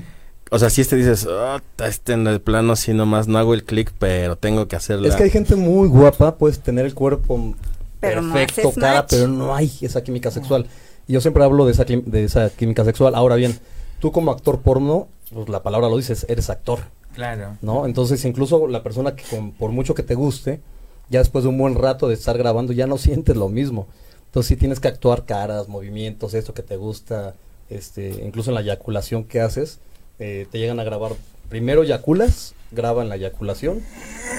O 0.52 0.61
sea, 0.61 0.71
si 0.71 0.81
este 0.81 0.95
dices, 0.95 1.26
"Ah, 1.28 1.61
este 1.85 2.12
en 2.12 2.28
el 2.28 2.40
plano 2.40 2.76
sí 2.76 2.95
nomás 2.95 3.26
no 3.26 3.38
hago 3.38 3.55
el 3.55 3.64
clic, 3.64 3.93
pero 3.99 4.37
tengo 4.37 4.69
que 4.69 4.76
hacerla. 4.76 5.09
Es 5.09 5.16
que 5.16 5.25
hay 5.25 5.31
gente 5.31 5.57
muy 5.57 5.88
guapa, 5.88 6.37
puedes 6.37 6.61
tener 6.61 6.87
el 6.87 6.95
cuerpo 6.95 7.55
Pero 7.99 8.23
perfecto, 8.33 8.73
cara, 8.73 9.00
match. 9.00 9.07
pero 9.11 9.26
no 9.26 9.52
hay 9.52 9.71
esa 9.81 10.05
química 10.05 10.31
sexual. 10.31 10.66
Y 11.09 11.13
yo 11.13 11.21
siempre 11.21 11.45
hablo 11.45 11.65
de 11.67 11.73
esa, 11.73 11.85
de 11.85 12.25
esa 12.25 12.51
química 12.51 12.85
sexual. 12.85 13.15
Ahora 13.15 13.37
bien, 13.37 13.59
tú 14.01 14.13
como 14.13 14.31
actor 14.31 14.61
porno, 14.61 15.09
pues 15.33 15.49
la 15.49 15.63
palabra 15.63 15.89
lo 15.89 15.97
dices, 15.97 16.27
eres 16.29 16.51
actor, 16.51 16.81
Claro. 17.15 17.57
¿no? 17.63 17.87
Entonces 17.87 18.25
incluso 18.25 18.67
la 18.69 18.83
persona 18.83 19.15
que 19.17 19.25
con- 19.25 19.53
por 19.53 19.71
mucho 19.71 19.95
que 19.95 20.03
te 20.03 20.15
guste, 20.15 20.61
ya 21.09 21.21
después 21.21 21.45
de 21.45 21.51
un 21.51 21.59
buen 21.59 21.75
rato 21.77 22.09
de 22.09 22.15
estar 22.15 22.37
grabando, 22.37 22.73
ya 22.73 22.87
no 22.87 22.99
sientes 22.99 23.37
lo 23.37 23.49
mismo. 23.49 23.87
Entonces 24.27 24.49
sí 24.49 24.57
tienes 24.57 24.81
que 24.81 24.89
actuar 24.89 25.25
caras, 25.25 25.69
movimientos, 25.69 26.35
esto 26.35 26.53
que 26.53 26.63
te 26.63 26.77
gusta, 26.77 27.35
este, 27.71 28.11
incluso 28.25 28.51
en 28.51 28.55
la 28.57 28.61
eyaculación 28.61 29.25
que 29.25 29.41
haces, 29.41 29.79
eh, 30.19 30.47
te 30.51 30.59
llegan 30.59 30.79
a 30.81 30.85
grabar, 30.85 31.13
primero 31.49 31.85
eyaculas, 31.85 32.55
graban 32.73 33.09
la 33.09 33.17
eyaculación 33.17 33.81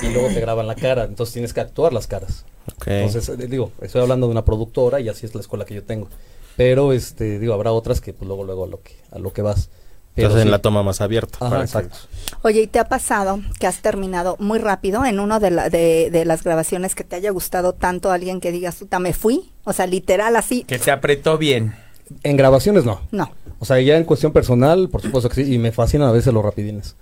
y 0.03 0.09
luego 0.09 0.27
te 0.27 0.39
graban 0.41 0.67
la 0.67 0.75
cara, 0.75 1.05
entonces 1.05 1.33
tienes 1.33 1.53
que 1.53 1.61
actuar 1.61 1.93
las 1.93 2.05
caras. 2.07 2.43
Ok. 2.75 2.87
Entonces, 2.87 3.29
eh, 3.29 3.47
digo, 3.47 3.71
estoy 3.81 4.01
hablando 4.01 4.27
de 4.27 4.31
una 4.33 4.43
productora 4.45 4.99
y 4.99 5.09
así 5.09 5.25
es 5.25 5.33
la 5.33 5.41
escuela 5.41 5.65
que 5.65 5.73
yo 5.73 5.83
tengo. 5.83 6.09
Pero, 6.57 6.91
este, 6.91 7.39
digo, 7.39 7.53
habrá 7.53 7.71
otras 7.71 8.01
que 8.01 8.11
pues 8.13 8.27
luego, 8.27 8.43
luego 8.43 8.65
a 8.65 8.67
lo 8.67 8.81
que, 8.81 8.95
a 9.11 9.19
lo 9.19 9.31
que 9.31 9.41
vas. 9.41 9.69
Pero 10.15 10.29
Entonces 10.29 10.45
en 10.47 10.51
la 10.51 10.59
toma 10.59 10.81
más 10.81 10.99
abierta. 11.01 11.37
Ajá, 11.39 11.49
para 11.51 11.59
que- 11.61 11.65
exacto. 11.65 11.97
Oye, 12.41 12.61
¿y 12.63 12.67
te 12.67 12.79
ha 12.79 12.89
pasado 12.89 13.39
que 13.59 13.67
has 13.67 13.81
terminado 13.83 14.35
muy 14.39 14.57
rápido 14.57 15.05
en 15.05 15.19
una 15.19 15.39
de, 15.39 15.51
la- 15.51 15.69
de, 15.69 16.09
de 16.11 16.25
las 16.25 16.43
grabaciones 16.43 16.95
que 16.95 17.03
te 17.03 17.15
haya 17.15 17.29
gustado 17.29 17.73
tanto 17.73 18.09
alguien 18.11 18.41
que 18.41 18.51
digas, 18.51 18.77
puta, 18.77 18.97
me 18.97 19.13
fui? 19.13 19.51
O 19.63 19.73
sea, 19.73 19.85
literal 19.85 20.35
así. 20.35 20.63
Que 20.63 20.79
te 20.79 20.89
apretó 20.89 21.37
bien. 21.37 21.75
En 22.23 22.35
grabaciones 22.37 22.83
no. 22.85 23.01
No. 23.11 23.31
O 23.59 23.65
sea, 23.65 23.79
ya 23.79 23.95
en 23.97 24.05
cuestión 24.05 24.31
personal, 24.33 24.89
por 24.89 25.01
supuesto 25.03 25.29
que 25.29 25.43
sí, 25.45 25.53
y 25.53 25.57
me 25.59 25.71
fascinan 25.71 26.07
a 26.07 26.11
veces 26.11 26.33
los 26.33 26.43
rapidines. 26.43 26.95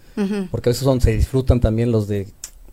Porque 0.52 0.70
a 0.70 0.72
veces 0.72 0.84
son, 0.84 1.00
se 1.00 1.12
disfrutan 1.16 1.62
también 1.62 1.92
los 1.94 2.08
de 2.10 2.28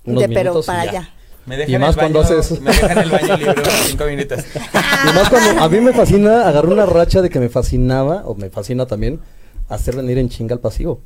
unos 0.05 0.23
De 0.23 0.29
pero 0.29 0.51
minutos 0.51 0.65
y 0.65 0.69
para 0.69 0.85
ya. 0.87 0.91
allá. 0.91 1.11
Me 1.47 1.57
Y 1.57 1.59
dejan 1.59 1.81
más 1.81 1.91
el 1.91 1.97
cuando 2.01 2.23
baño, 2.23 2.39
haces- 2.39 2.61
Me 2.61 2.71
dejan 2.73 2.99
el 2.99 3.11
baño 3.11 3.37
libre 3.37 3.63
cinco 3.87 4.05
minutos. 4.07 4.39
Y 4.73 5.15
más 5.15 5.29
cuando 5.29 5.61
a 5.63 5.69
mí 5.69 5.81
me 5.81 5.93
fascina, 5.93 6.49
agarré 6.49 6.69
una 6.69 6.87
racha 6.87 7.21
de 7.23 7.31
que 7.31 7.41
me 7.41 7.49
fascinaba, 7.49 8.23
o 8.27 8.35
me 8.35 8.49
fascina 8.51 8.87
también, 8.87 9.21
hacer 9.69 9.97
venir 9.97 10.19
en 10.19 10.29
chinga 10.29 10.55
al 10.55 10.61
pasivo. 10.61 11.01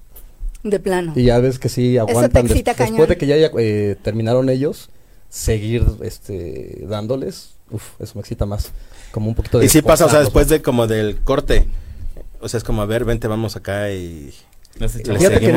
De 0.62 0.78
plano. 0.80 1.12
Y 1.16 1.24
ya 1.24 1.38
ves 1.38 1.58
que 1.58 1.68
sí 1.68 1.92
te 1.94 2.00
aguantan 2.00 2.42
des- 2.42 2.50
excita 2.52 2.72
después 2.72 2.90
cañón. 2.90 3.08
de 3.08 3.16
que 3.16 3.26
ya 3.26 3.36
eh, 3.36 3.96
terminaron 4.02 4.48
ellos, 4.50 4.90
seguir 5.30 5.84
este 6.02 6.84
dándoles, 6.88 7.54
uf, 7.70 7.82
eso 8.00 8.12
me 8.16 8.20
excita 8.20 8.44
más. 8.46 8.72
Como 9.12 9.28
un 9.28 9.34
poquito 9.34 9.58
de 9.58 9.64
Y 9.66 9.68
sí 9.68 9.80
pasa, 9.80 10.04
o 10.06 10.10
sea, 10.10 10.20
después 10.20 10.48
¿no? 10.48 10.52
de 10.54 10.62
como 10.62 10.86
del 10.86 11.16
corte. 11.18 11.66
O 12.40 12.48
sea, 12.48 12.58
es 12.58 12.64
como, 12.64 12.82
a 12.82 12.86
ver, 12.86 13.04
vente, 13.06 13.28
vamos 13.28 13.56
acá 13.56 13.90
y... 13.92 14.34
Nos 14.78 14.94
¿Le 14.94 15.00
echamos 15.00 15.18
Fíjate 15.20 15.40
que 15.40 15.46
se, 15.46 15.52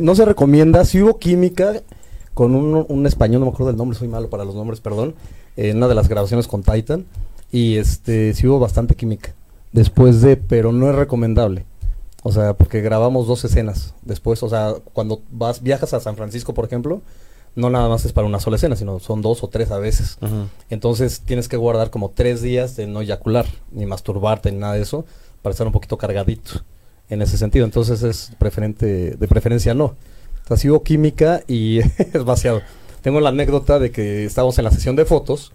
no 0.00 0.14
se 0.14 0.24
recomienda, 0.24 0.84
si 0.86 1.02
hubo 1.02 1.18
química 1.18 1.82
con 2.36 2.54
un, 2.54 2.84
un 2.86 3.06
español, 3.06 3.40
no 3.40 3.46
me 3.46 3.52
acuerdo 3.52 3.68
del 3.68 3.78
nombre, 3.78 3.98
soy 3.98 4.08
malo 4.08 4.28
para 4.28 4.44
los 4.44 4.54
nombres, 4.54 4.80
perdón, 4.80 5.14
en 5.56 5.78
una 5.78 5.88
de 5.88 5.94
las 5.94 6.06
grabaciones 6.06 6.46
con 6.46 6.62
Titan, 6.62 7.06
y 7.50 7.78
este, 7.78 8.34
sí 8.34 8.46
hubo 8.46 8.58
bastante 8.58 8.94
química, 8.94 9.32
después 9.72 10.20
de, 10.20 10.36
pero 10.36 10.70
no 10.70 10.90
es 10.90 10.94
recomendable, 10.94 11.64
o 12.22 12.32
sea, 12.32 12.52
porque 12.52 12.82
grabamos 12.82 13.26
dos 13.26 13.42
escenas, 13.46 13.94
después, 14.02 14.42
o 14.42 14.50
sea, 14.50 14.74
cuando 14.92 15.22
vas, 15.32 15.62
viajas 15.62 15.94
a 15.94 16.00
San 16.00 16.14
Francisco, 16.14 16.52
por 16.52 16.66
ejemplo, 16.66 17.00
no 17.54 17.70
nada 17.70 17.88
más 17.88 18.04
es 18.04 18.12
para 18.12 18.26
una 18.26 18.38
sola 18.38 18.56
escena, 18.56 18.76
sino 18.76 18.98
son 18.98 19.22
dos 19.22 19.42
o 19.42 19.48
tres 19.48 19.70
a 19.70 19.78
veces, 19.78 20.18
entonces 20.68 21.22
tienes 21.24 21.48
que 21.48 21.56
guardar 21.56 21.88
como 21.88 22.10
tres 22.10 22.42
días 22.42 22.76
de 22.76 22.86
no 22.86 23.00
eyacular, 23.00 23.46
ni 23.72 23.86
masturbarte, 23.86 24.52
ni 24.52 24.58
nada 24.58 24.74
de 24.74 24.82
eso, 24.82 25.06
para 25.40 25.52
estar 25.52 25.66
un 25.66 25.72
poquito 25.72 25.96
cargadito 25.96 26.60
en 27.08 27.22
ese 27.22 27.38
sentido. 27.38 27.64
Entonces 27.64 28.02
es 28.02 28.32
preferente, 28.38 29.16
de 29.16 29.26
preferencia 29.28 29.72
no. 29.72 29.94
O 30.46 30.48
sea, 30.48 30.56
sí 30.56 30.70
hubo 30.70 30.84
química 30.84 31.42
y 31.48 31.80
es 31.98 32.24
vaciado. 32.24 32.62
Tengo 33.02 33.20
la 33.20 33.30
anécdota 33.30 33.80
de 33.80 33.90
que 33.90 34.24
estábamos 34.24 34.56
en 34.58 34.64
la 34.64 34.70
sesión 34.70 34.94
de 34.94 35.04
fotos, 35.04 35.52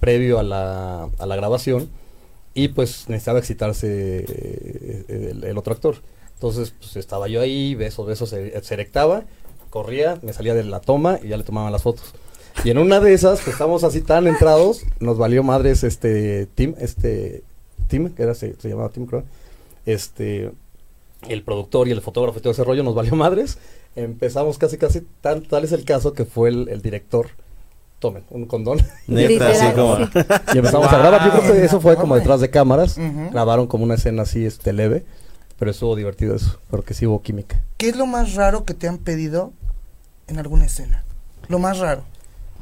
previo 0.00 0.38
a 0.38 0.42
la, 0.42 1.08
a 1.18 1.26
la 1.26 1.36
grabación, 1.36 1.88
y 2.52 2.68
pues 2.68 3.08
necesitaba 3.08 3.38
excitarse 3.38 4.24
eh, 4.28 5.34
el, 5.44 5.56
otro 5.56 5.72
actor. 5.72 5.96
Entonces 6.34 6.74
pues 6.78 6.96
estaba 6.96 7.26
yo 7.28 7.40
ahí, 7.40 7.74
besos, 7.74 8.06
besos, 8.06 8.28
se, 8.28 8.74
erectaba, 8.74 9.24
corría, 9.70 10.18
me 10.22 10.34
salía 10.34 10.52
de 10.52 10.62
la 10.62 10.80
toma 10.80 11.18
y 11.22 11.28
ya 11.28 11.38
le 11.38 11.44
tomaban 11.44 11.72
las 11.72 11.82
fotos. 11.82 12.12
Y 12.64 12.70
en 12.70 12.76
una 12.76 13.00
de 13.00 13.14
esas, 13.14 13.40
pues 13.40 13.54
estábamos 13.54 13.82
así 13.82 14.02
tan 14.02 14.26
entrados, 14.26 14.82
nos 15.00 15.16
valió 15.16 15.42
madres 15.42 15.84
este 15.84 16.46
Tim, 16.54 16.74
este 16.78 17.42
Tim, 17.88 18.10
que 18.10 18.22
era, 18.22 18.34
se, 18.34 18.54
se 18.60 18.68
llamaba 18.68 18.90
Tim, 18.90 19.06
creo. 19.06 19.24
Este, 19.86 20.52
el 21.28 21.42
productor 21.42 21.88
y 21.88 21.92
el 21.92 22.02
fotógrafo 22.02 22.38
y 22.38 22.42
todo 22.42 22.52
ese 22.52 22.64
rollo 22.64 22.82
nos 22.82 22.94
valió 22.94 23.16
madres. 23.16 23.58
Empezamos 23.96 24.58
casi, 24.58 24.76
casi, 24.76 25.02
tal 25.20 25.64
es 25.64 25.72
el 25.72 25.84
caso 25.84 26.12
que 26.12 26.24
fue 26.24 26.48
el, 26.48 26.68
el 26.68 26.82
director. 26.82 27.28
Tomen, 27.98 28.24
un 28.30 28.46
condón. 28.46 28.78
Neta, 29.06 29.28
Literal, 29.28 29.52
así 29.52 29.74
como... 29.74 29.96
sí. 29.96 30.04
Y 30.54 30.58
empezamos 30.58 30.92
a 30.92 30.98
grabar. 30.98 31.24
Yo 31.24 31.40
creo 31.40 31.52
que 31.54 31.64
eso 31.64 31.80
fue 31.80 31.96
como 31.96 32.16
detrás 32.16 32.40
de 32.40 32.50
cámaras. 32.50 32.98
Grabaron 33.32 33.66
como 33.66 33.84
una 33.84 33.94
escena 33.94 34.22
así, 34.22 34.44
este, 34.44 34.72
leve. 34.72 35.04
Pero 35.58 35.70
estuvo 35.70 35.94
divertido 35.94 36.34
eso, 36.34 36.58
porque 36.68 36.94
sí 36.94 37.06
hubo 37.06 37.22
química. 37.22 37.62
¿Qué 37.76 37.88
es 37.88 37.96
lo 37.96 38.06
más 38.06 38.34
raro 38.34 38.64
que 38.64 38.74
te 38.74 38.88
han 38.88 38.98
pedido 38.98 39.52
en 40.26 40.38
alguna 40.38 40.64
escena? 40.64 41.04
Lo 41.48 41.58
más 41.58 41.78
raro. 41.78 42.02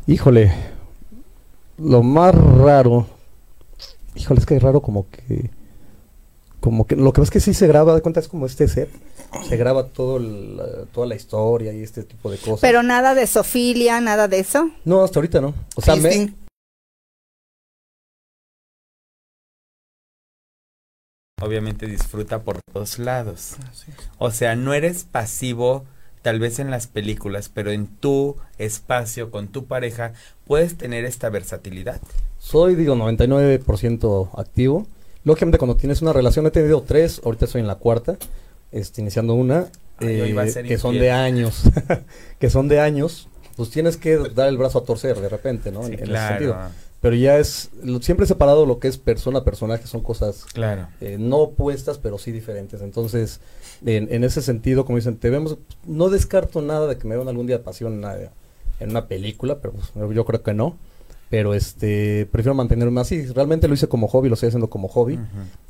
Híjole, 0.07 0.53
lo 1.79 2.03
más 2.03 2.35
raro. 2.35 3.07
Híjole, 4.15 4.41
es 4.41 4.47
que 4.47 4.57
es 4.57 4.63
raro 4.63 4.83
como 4.83 5.07
que. 5.09 5.51
Como 6.61 6.87
que 6.87 6.95
lo 6.95 7.13
que 7.13 7.21
pasa 7.21 7.29
es 7.29 7.31
que 7.31 7.41
sí 7.41 7.55
se 7.55 7.67
graba, 7.67 7.95
de 7.95 8.03
cuenta 8.03 8.21
es 8.21 8.29
como 8.29 8.47
este 8.47 8.69
set. 8.69 8.89
Se 9.49 9.57
graba 9.57 9.89
todo 9.89 10.19
el, 10.19 10.61
toda 10.93 11.07
la 11.07 11.15
historia 11.15 11.73
y 11.73 11.83
este 11.83 12.03
tipo 12.03 12.31
de 12.31 12.39
cosas. 12.39 12.61
Pero 12.61 12.83
nada 12.83 13.15
de 13.15 13.27
sofilia, 13.27 14.01
nada 14.01 14.29
de 14.29 14.41
eso. 14.41 14.71
no, 14.85 15.03
hasta 15.03 15.19
ahorita 15.19 15.41
no. 15.41 15.55
O 15.77 15.81
sea, 15.81 15.97
me-. 15.97 16.35
Obviamente 21.43 21.87
disfruta 21.87 22.43
por 22.43 22.61
todos 22.73 22.99
lados. 22.99 23.57
O 24.19 24.31
sea, 24.31 24.55
no 24.55 24.75
eres 24.75 25.05
pasivo 25.05 25.85
tal 26.23 26.39
vez 26.39 26.61
en 26.61 26.71
las 26.71 26.87
películas, 26.87 27.51
pero 27.53 27.73
en 27.73 27.89
tu 27.89 28.37
espacio 28.59 29.31
con 29.31 29.49
tu 29.49 29.67
pareja 29.67 30.13
puedes 30.47 30.79
tener 30.79 31.05
esta 31.05 31.29
versatilidad. 31.31 32.01
soy, 32.39 32.77
digo, 32.77 32.95
99% 32.95 34.31
activo. 34.37 34.87
Lógicamente, 35.25 35.59
cuando 35.59 35.77
tienes 35.77 36.01
una 36.03 36.13
relación, 36.13 36.47
he 36.47 36.51
tenido 36.51 36.83
tres, 36.83 37.21
ahorita 37.25 37.45
estoy 37.45 37.61
en 37.61 37.67
la 37.67 37.77
cuarta, 37.77 38.17
este, 38.73 39.01
iniciando 39.01 39.35
una, 39.35 39.67
Ay, 39.99 40.21
hoy 40.21 40.33
va 40.33 40.43
a 40.43 40.49
ser 40.49 40.67
que 40.67 40.79
son 40.79 40.95
de 40.99 41.11
años, 41.11 41.63
que 42.39 42.51
son 42.51 42.69
de 42.69 42.81
años, 42.81 43.29
pues 43.57 43.71
tienes 43.71 43.97
que 43.97 44.17
dar 44.35 44.49
el 44.49 44.59
brazo 44.59 44.79
a 44.79 44.85
torcer 44.85 45.21
de 45.21 45.29
repente, 45.29 45.71
¿no? 45.71 45.83
Sí, 45.85 45.93
en, 45.93 45.95
en 45.95 45.99
ese 46.01 46.11
sentido. 46.29 46.53
Pero 47.01 47.17
ya 47.17 47.39
es, 47.39 47.71
lo- 47.83 48.01
siempre 48.01 48.25
he 48.25 48.29
separado 48.29 48.65
lo 48.65 48.79
que 48.79 48.87
es 48.89 48.97
persona, 48.97 49.43
personaje, 49.45 49.87
son 49.89 50.03
cosas 50.03 50.45
claro. 50.53 50.87
eh, 51.01 51.17
no 51.19 51.39
opuestas, 51.39 51.99
pero 51.99 52.17
sí 52.17 52.31
diferentes. 52.31 52.81
Entonces, 52.81 53.41
en, 53.85 54.07
en 54.13 54.23
ese 54.23 54.41
sentido, 54.41 54.85
como 54.85 54.99
dicen, 54.99 55.17
te 55.17 55.29
vemos, 55.29 55.59
no 55.85 56.11
descarto 56.11 56.63
nada 56.63 56.87
de 56.87 56.97
que 56.99 57.09
me 57.09 57.17
vean 57.17 57.29
algún 57.29 57.47
día 57.49 57.59
de 57.59 57.65
pasión 57.65 57.93
en 57.95 57.99
una, 57.99 58.15
en 58.81 58.91
una 58.91 59.09
película, 59.09 59.59
pero 59.61 59.75
pues, 59.75 59.93
yo- 60.15 60.25
creo 60.25 60.43
que 60.45 60.55
no. 60.55 60.77
Pero 61.29 61.55
este, 61.55 62.27
prefiero 62.31 62.55
mantenerme 62.55 63.01
así. 63.01 63.25
Realmente 63.27 63.67
lo 63.67 63.75
hice 63.75 63.89
como 63.89 64.07
hobby, 64.07 64.29
lo 64.29 64.35
estoy 64.35 64.49
haciendo 64.49 64.69
como 64.71 64.87
hobby. 64.89 65.19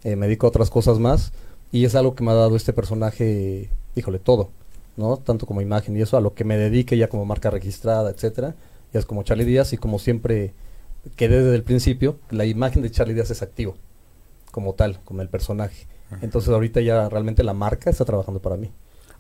Eh, 0.05 0.17
me 0.17 0.27
dedico 0.27 0.47
a 0.47 0.51
otras 0.51 0.69
cosas 0.71 0.99
más. 0.99 1.33
Y 1.73 1.85
es 1.85 1.95
algo 1.95 2.15
que 2.15 2.23
me 2.23 2.31
ha 2.31 2.35
dado 2.35 2.55
este 2.55 2.73
personaje, 2.73 3.71
híjole, 3.97 4.19
todo. 4.19 4.51
¿No? 4.97 5.17
Tanto 5.17 5.47
como 5.47 5.63
imagen 5.63 5.97
y 5.97 6.03
eso, 6.03 6.19
a 6.19 6.21
lo 6.21 6.35
que 6.35 6.45
me 6.45 6.59
dedique 6.59 6.99
ya 6.99 7.09
como 7.09 7.25
marca 7.25 7.49
registrada, 7.49 8.11
etcétera. 8.11 8.55
Ya 8.93 9.01
es 9.01 9.07
como 9.07 9.23
Charlie 9.23 9.47
Díaz 9.47 9.73
y 9.73 9.79
como 9.79 9.99
siempre 9.99 10.53
quedé 11.17 11.43
desde 11.43 11.57
el 11.57 11.63
principio, 11.63 12.19
la 12.31 12.45
imagen 12.45 12.83
de 12.83 12.91
Charlie 12.91 13.15
Díaz 13.15 13.31
es 13.31 13.41
activo 13.41 13.75
como 14.51 14.75
tal, 14.75 15.01
como 15.05 15.23
el 15.23 15.29
personaje. 15.29 15.87
Entonces 16.21 16.51
ahorita 16.51 16.83
ya 16.83 17.09
realmente 17.09 17.43
la 17.43 17.55
marca 17.55 17.89
está 17.89 18.05
trabajando 18.05 18.41
para 18.41 18.59
mí. 18.59 18.71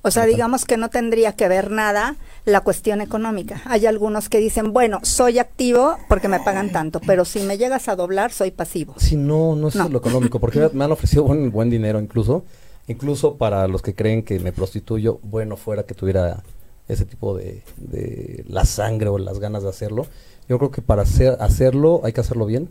O 0.05 0.11
sea, 0.11 0.27
digamos 0.27 0.65
que 0.65 0.77
no 0.77 0.91
tendría 0.91 1.33
que 1.35 1.47
ver 1.49 1.71
nada 1.71 2.17
la 2.45 2.63
cuestión 2.63 3.01
económica. 3.01 3.63
Hay 3.67 3.87
algunos 3.87 4.29
que 4.29 4.39
dicen, 4.39 4.73
bueno, 4.73 4.99
soy 5.05 5.39
activo 5.39 5.97
porque 6.09 6.27
me 6.27 6.41
pagan 6.41 6.73
tanto, 6.73 7.01
pero 7.07 7.25
si 7.25 7.41
me 7.41 7.57
llegas 7.57 7.89
a 7.89 7.95
doblar, 7.95 8.33
soy 8.33 8.51
pasivo. 8.51 8.95
Sí, 8.99 9.17
no, 9.17 9.55
no 9.55 9.69
es 9.69 9.77
No. 9.77 9.89
lo 9.89 9.99
económico, 9.99 10.41
porque 10.41 10.59
me- 10.59 10.69
me 10.73 10.85
han 10.85 10.93
ofrecido 10.93 11.23
buen, 11.23 11.53
buen 11.53 11.71
dinero 11.71 12.01
incluso, 12.01 12.45
incluso 12.89 13.37
para 13.37 13.69
los 13.69 13.81
que 13.81 13.95
creen 13.95 14.25
que 14.25 14.41
me 14.41 14.51
prostituyo, 14.53 15.21
bueno 15.23 15.57
fuera 15.57 15.85
que 15.85 15.95
tuviera 15.95 16.43
ese 16.89 17.05
tipo 17.05 17.37
de, 17.37 17.63
de 17.77 18.45
la 18.49 18.65
sangre 18.65 19.09
o 19.09 19.19
las 19.19 19.39
ganas 19.39 19.63
de 19.63 19.69
hacerlo. 19.69 20.07
Yo 20.49 20.59
creo 20.59 20.73
que 20.73 20.83
para 20.83 21.03
hacer, 21.03 21.37
hacerlo 21.39 22.01
hay 22.03 22.13
que 22.13 22.21
hacerlo 22.21 22.45
bien 22.47 22.69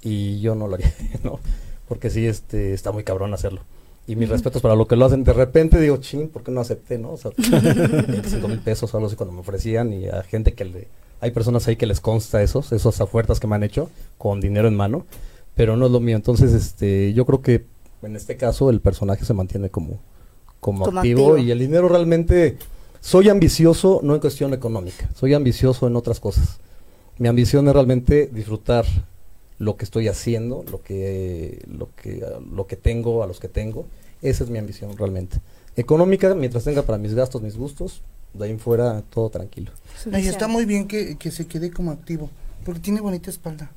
y 0.00 0.40
yo 0.40 0.54
no 0.54 0.68
lo 0.68 0.76
haría, 0.76 0.90
¿no? 1.22 1.38
Porque 1.86 2.08
sí, 2.08 2.26
este, 2.26 2.72
está 2.72 2.92
muy 2.92 3.04
cabrón 3.04 3.34
hacerlo. 3.34 3.60
Y 4.08 4.14
mis 4.14 4.28
respetos 4.28 4.62
para 4.62 4.76
lo 4.76 4.86
que 4.86 4.94
lo 4.96 5.04
hacen. 5.04 5.24
De 5.24 5.32
repente 5.32 5.80
digo, 5.80 5.96
ching, 5.96 6.28
¿por 6.28 6.42
qué 6.42 6.52
no 6.52 6.60
acepté, 6.60 6.98
no? 6.98 7.12
O 7.12 7.16
sea, 7.16 7.32
25 7.36 8.48
mil 8.48 8.60
pesos 8.60 8.92
o 8.92 8.96
algo 8.96 9.08
así 9.08 9.16
cuando 9.16 9.32
me 9.34 9.40
ofrecían 9.40 9.92
y 9.92 10.08
a 10.08 10.22
gente 10.22 10.54
que 10.54 10.64
le... 10.64 10.88
Hay 11.20 11.30
personas 11.30 11.66
ahí 11.66 11.76
que 11.76 11.86
les 11.86 12.00
consta 12.00 12.42
esos, 12.42 12.72
esas 12.72 13.00
ofertas 13.00 13.40
que 13.40 13.46
me 13.46 13.56
han 13.56 13.62
hecho 13.62 13.90
con 14.18 14.40
dinero 14.40 14.68
en 14.68 14.76
mano, 14.76 15.06
pero 15.54 15.76
no 15.76 15.86
es 15.86 15.92
lo 15.92 15.98
mío. 16.00 16.14
Entonces, 16.14 16.52
este, 16.52 17.14
yo 17.14 17.24
creo 17.26 17.40
que 17.40 17.64
en 18.02 18.14
este 18.14 18.36
caso 18.36 18.70
el 18.70 18.80
personaje 18.80 19.24
se 19.24 19.34
mantiene 19.34 19.70
como, 19.70 19.98
como, 20.60 20.84
Como 20.84 20.98
activo, 20.98 21.30
activo. 21.32 21.38
y 21.38 21.50
el 21.50 21.58
dinero 21.58 21.88
realmente... 21.88 22.58
Soy 23.00 23.28
ambicioso 23.28 24.00
no 24.02 24.14
en 24.14 24.20
cuestión 24.20 24.52
económica, 24.52 25.08
soy 25.14 25.32
ambicioso 25.32 25.86
en 25.86 25.94
otras 25.94 26.18
cosas. 26.18 26.58
Mi 27.18 27.28
ambición 27.28 27.68
es 27.68 27.72
realmente 27.74 28.28
disfrutar 28.32 28.84
lo 29.58 29.76
que 29.76 29.84
estoy 29.84 30.08
haciendo, 30.08 30.64
lo 30.70 30.82
que, 30.82 31.62
lo 31.66 31.88
que, 31.96 32.24
lo 32.52 32.66
que 32.66 32.76
tengo, 32.76 33.22
a 33.22 33.26
los 33.26 33.40
que 33.40 33.48
tengo. 33.48 33.86
Esa 34.22 34.44
es 34.44 34.50
mi 34.50 34.58
ambición 34.58 34.96
realmente. 34.96 35.40
Económica, 35.76 36.34
mientras 36.34 36.64
tenga 36.64 36.82
para 36.82 36.98
mis 36.98 37.14
gastos, 37.14 37.42
mis 37.42 37.56
gustos, 37.56 38.02
de 38.34 38.46
ahí 38.46 38.50
en 38.50 38.58
fuera 38.58 39.02
todo 39.10 39.30
tranquilo. 39.30 39.72
Ay, 40.12 40.26
está 40.28 40.48
muy 40.48 40.64
bien 40.64 40.88
que, 40.88 41.16
que 41.16 41.30
se 41.30 41.46
quede 41.46 41.70
como 41.70 41.90
activo, 41.90 42.30
porque 42.64 42.80
tiene 42.80 43.00
bonita 43.00 43.30
espalda. 43.30 43.70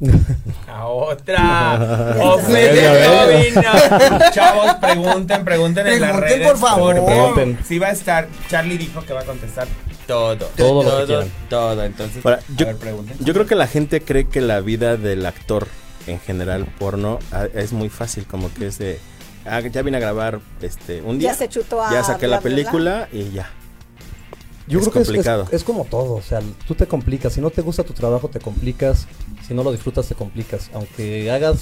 A 0.68 0.86
otra. 0.86 2.16
Chavos, 4.32 4.74
pregunten, 4.76 5.44
pregunten 5.44 5.86
en 5.88 6.00
las 6.00 6.10
Pregunten, 6.12 6.38
redes. 6.38 6.48
por 6.48 6.58
favor. 6.58 6.96
porque 6.96 7.12
Pregunten. 7.12 7.58
Sí 7.66 7.78
va 7.78 7.88
a 7.88 7.92
estar. 7.92 8.28
Charlie 8.48 8.78
dijo 8.78 9.04
que 9.04 9.12
va 9.12 9.20
a 9.22 9.24
contestar 9.24 9.66
todo. 10.08 10.36
Todo 10.56 10.82
lo 10.82 10.90
que 10.90 10.96
todo, 10.96 11.06
quieran. 11.06 11.32
todo. 11.48 11.84
Entonces, 11.84 12.26
Ahora, 12.26 12.38
a 12.38 12.52
yo- 12.56 12.66
ver. 12.66 12.76
Yo 13.20 13.32
creo 13.34 13.46
que 13.46 13.54
la 13.54 13.68
gente 13.68 14.00
cree 14.00 14.26
que 14.26 14.40
la 14.40 14.60
vida 14.60 14.96
del 14.96 15.24
actor 15.24 15.68
en 16.08 16.18
general 16.18 16.66
porno 16.78 17.20
ah, 17.30 17.46
es 17.54 17.72
muy 17.72 17.88
fácil, 17.90 18.24
como 18.26 18.52
que 18.52 18.66
es 18.66 18.78
de 18.78 18.98
ah, 19.44 19.60
ya 19.60 19.82
vine 19.82 19.98
a 19.98 20.00
grabar 20.00 20.40
este 20.62 21.02
un 21.02 21.18
día, 21.18 21.30
Ya 21.32 21.36
se 21.38 21.48
chutó 21.48 21.80
a 21.82 21.92
ya 21.92 22.02
saqué 22.02 22.26
bla, 22.26 22.36
la 22.36 22.40
bla, 22.40 22.50
bla. 22.50 22.56
película 22.56 23.08
y 23.12 23.30
ya. 23.30 23.50
Yo 24.66 24.80
Es 24.80 24.84
creo 24.84 24.92
que 24.94 24.98
es- 25.00 25.06
complicado. 25.08 25.42
Es, 25.44 25.52
es 25.52 25.64
como 25.64 25.84
todo, 25.84 26.14
o 26.14 26.22
sea, 26.22 26.40
tú 26.66 26.74
te 26.74 26.86
complicas. 26.86 27.32
Si 27.34 27.40
no 27.40 27.50
te 27.50 27.62
gusta 27.62 27.84
tu 27.84 27.92
trabajo, 27.92 28.28
te 28.28 28.38
complicas. 28.40 29.06
Si 29.46 29.54
no 29.54 29.62
lo 29.62 29.72
disfrutas, 29.72 30.06
te 30.08 30.14
complicas. 30.14 30.70
Aunque 30.74 31.30
hagas 31.30 31.60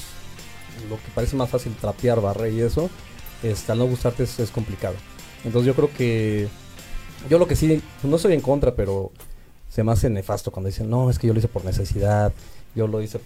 lo 0.91 0.97
que 0.97 1.11
parece 1.15 1.37
más 1.37 1.49
fácil, 1.51 1.75
trapear, 1.81 2.21
barrer 2.21 2.53
y 2.53 2.61
eso, 2.63 2.91
este, 3.43 3.71
al 3.73 3.79
no 3.79 3.87
gustarte 3.87 4.25
es, 4.25 4.39
es 4.41 4.51
complicado. 4.51 4.95
Entonces 5.45 5.67
yo 5.69 5.75
creo 5.75 5.91
que... 5.97 6.49
Yo 7.29 7.39
lo 7.39 7.47
que 7.47 7.57
sí, 7.57 7.83
pues, 8.01 8.11
no 8.11 8.17
estoy 8.17 8.35
en 8.35 8.41
contra, 8.41 8.75
pero 8.75 9.11
se 9.71 9.83
me 9.85 9.93
hace 9.93 10.09
nefasto 10.11 10.51
cuando 10.51 10.69
dicen, 10.69 10.89
no, 10.89 11.11
es 11.11 11.19
que 11.19 11.27
yo 11.27 11.33
lo 11.33 11.39
hice 11.39 11.49
por 11.49 11.65
necesidad, 11.65 12.33
yo 12.75 12.87
lo 12.87 13.01
hice... 13.03 13.21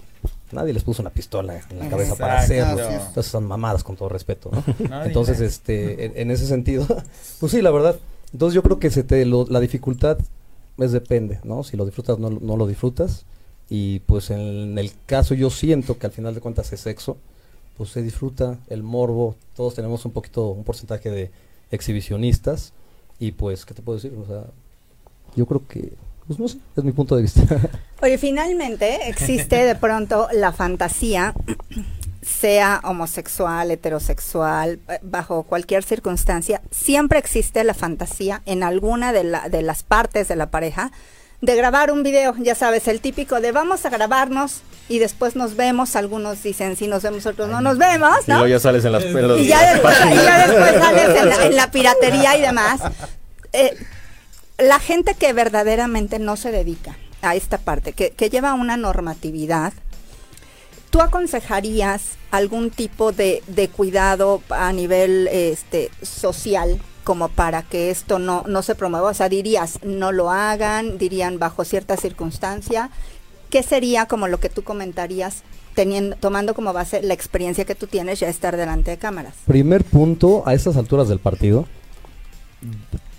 Nadie 0.52 0.72
les 0.72 0.82
puso 0.82 1.00
una 1.02 1.10
pistola 1.10 1.60
en 1.70 1.78
la 1.78 1.88
cabeza 1.88 2.14
para 2.16 2.40
hacerlo. 2.44 2.76
Entonces 3.08 3.30
son 3.30 3.44
mamadas 3.46 3.84
con 3.84 3.96
todo 3.96 4.08
respeto, 4.08 4.50
¿no? 4.52 4.64
Entonces, 5.04 5.40
este, 5.40 6.06
en, 6.06 6.12
en 6.16 6.30
ese 6.30 6.46
sentido, 6.46 6.86
pues 7.40 7.52
sí, 7.52 7.62
la 7.62 7.70
verdad. 7.70 7.96
Entonces 8.32 8.54
yo 8.54 8.62
creo 8.62 8.78
que 8.78 8.90
se 8.90 9.02
te 9.04 9.24
lo- 9.26 9.46
la 9.48 9.60
dificultad 9.60 10.18
es 10.78 10.92
depende, 10.92 11.38
¿no? 11.44 11.62
Si 11.62 11.76
lo 11.76 11.84
disfrutas, 11.84 12.18
no, 12.18 12.30
no 12.30 12.56
lo 12.56 12.66
disfrutas. 12.66 13.24
Y 13.68 14.00
pues 14.00 14.30
en 14.30 14.76
el 14.78 14.92
caso 15.06 15.34
yo 15.34 15.50
siento 15.50 15.98
que 15.98 16.06
al 16.06 16.12
final 16.12 16.34
de 16.34 16.40
cuentas 16.40 16.72
es 16.72 16.80
sexo, 16.80 17.16
pues 17.76 17.90
se 17.90 18.02
disfruta 18.02 18.58
el 18.68 18.82
morbo. 18.82 19.36
Todos 19.54 19.74
tenemos 19.74 20.04
un 20.04 20.10
poquito, 20.12 20.48
un 20.48 20.64
porcentaje 20.64 21.10
de 21.10 21.30
exhibicionistas. 21.70 22.72
Y 23.20 23.30
pues, 23.32 23.64
¿qué 23.64 23.74
te 23.74 23.82
puedo 23.82 23.96
decir? 23.98 24.12
O 24.20 24.26
sea, 24.26 24.44
yo 25.36 25.46
creo 25.46 25.64
que, 25.68 25.92
pues 26.26 26.38
no 26.40 26.48
sé, 26.48 26.58
es 26.76 26.82
mi 26.84 26.90
punto 26.92 27.14
de 27.14 27.22
vista. 27.22 27.42
Oye, 28.02 28.18
finalmente 28.18 29.08
existe 29.08 29.64
de 29.64 29.74
pronto 29.76 30.26
la 30.32 30.52
fantasía, 30.52 31.34
sea 32.22 32.80
homosexual, 32.84 33.70
heterosexual, 33.70 34.80
eh, 34.88 34.98
bajo 35.02 35.42
cualquier 35.44 35.82
circunstancia, 35.84 36.62
siempre 36.70 37.18
existe 37.18 37.62
la 37.64 37.74
fantasía 37.74 38.42
en 38.46 38.62
alguna 38.62 39.12
de, 39.12 39.24
la- 39.24 39.48
de 39.48 39.62
las 39.62 39.82
partes 39.82 40.28
de 40.28 40.36
la 40.36 40.50
pareja 40.50 40.92
de 41.40 41.56
grabar 41.56 41.90
un 41.90 42.02
video, 42.02 42.34
ya 42.38 42.54
sabes, 42.54 42.86
el 42.88 43.00
típico 43.00 43.40
de 43.40 43.50
vamos 43.52 43.84
a 43.86 43.90
grabarnos 43.90 44.60
y 44.88 44.98
después 44.98 45.36
nos 45.36 45.56
vemos, 45.56 45.96
algunos 45.96 46.42
dicen 46.42 46.76
si 46.76 46.86
nos 46.86 47.02
vemos, 47.02 47.24
otros 47.26 47.48
no 47.48 47.60
nos 47.60 47.78
vemos, 47.78 48.10
Y 48.26 48.30
luego 48.32 48.46
ya 48.46 48.60
sales 48.60 48.84
en 48.84 48.92
las 48.92 49.04
en 49.04 49.28
los- 49.28 49.40
y 49.40 49.46
ya, 49.46 49.72
después, 49.72 49.96
y 50.10 50.14
ya 50.16 50.46
después 50.46 50.74
sales 50.74 51.18
en 51.20 51.28
la, 51.28 51.46
en 51.46 51.56
la 51.56 51.70
piratería 51.70 52.36
y 52.36 52.42
demás. 52.42 52.80
Eh, 53.52 53.76
la 54.58 54.78
gente 54.78 55.14
que 55.14 55.32
verdaderamente 55.32 56.18
no 56.18 56.36
se 56.36 56.50
dedica 56.50 56.96
a 57.22 57.34
esta 57.34 57.56
parte, 57.58 57.92
que, 57.94 58.10
que 58.10 58.28
lleva 58.28 58.52
una 58.54 58.76
normatividad, 58.76 59.72
¿tú 60.90 61.00
aconsejarías 61.00 62.02
algún 62.30 62.70
tipo 62.70 63.12
de, 63.12 63.42
de 63.46 63.68
cuidado 63.68 64.42
a 64.50 64.72
nivel 64.72 65.28
este, 65.32 65.90
social 66.02 66.80
como 67.04 67.28
para 67.28 67.62
que 67.62 67.90
esto 67.90 68.18
no, 68.18 68.44
no 68.46 68.62
se 68.62 68.74
promueva? 68.74 69.10
O 69.10 69.14
sea, 69.14 69.28
dirías, 69.28 69.78
no 69.82 70.12
lo 70.12 70.30
hagan, 70.30 70.98
dirían 70.98 71.38
bajo 71.38 71.64
cierta 71.64 71.96
circunstancia. 71.96 72.90
¿Qué 73.48 73.62
sería 73.62 74.06
como 74.06 74.28
lo 74.28 74.38
que 74.38 74.48
tú 74.48 74.62
comentarías 74.62 75.42
teniendo, 75.74 76.16
tomando 76.16 76.54
como 76.54 76.72
base 76.72 77.02
la 77.02 77.14
experiencia 77.14 77.64
que 77.64 77.74
tú 77.74 77.86
tienes 77.86 78.20
ya 78.20 78.28
estar 78.28 78.56
delante 78.56 78.92
de 78.92 78.98
cámaras? 78.98 79.34
Primer 79.46 79.84
punto, 79.84 80.42
a 80.46 80.54
estas 80.54 80.76
alturas 80.76 81.08
del 81.08 81.18
partido, 81.18 81.66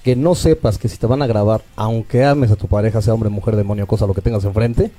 que 0.04 0.16
no 0.16 0.36
sepas 0.36 0.78
que 0.78 0.88
si 0.88 0.98
te 0.98 1.08
van 1.08 1.22
a 1.22 1.28
grabar, 1.28 1.64
aunque 1.76 2.24
ames 2.24 2.52
a 2.52 2.56
tu 2.56 2.68
pareja, 2.68 3.02
sea 3.02 3.14
hombre, 3.14 3.30
mujer, 3.30 3.56
demonio, 3.56 3.88
cosa, 3.88 4.08
lo 4.08 4.14
que 4.14 4.22
tengas 4.22 4.44
enfrente, 4.46 4.92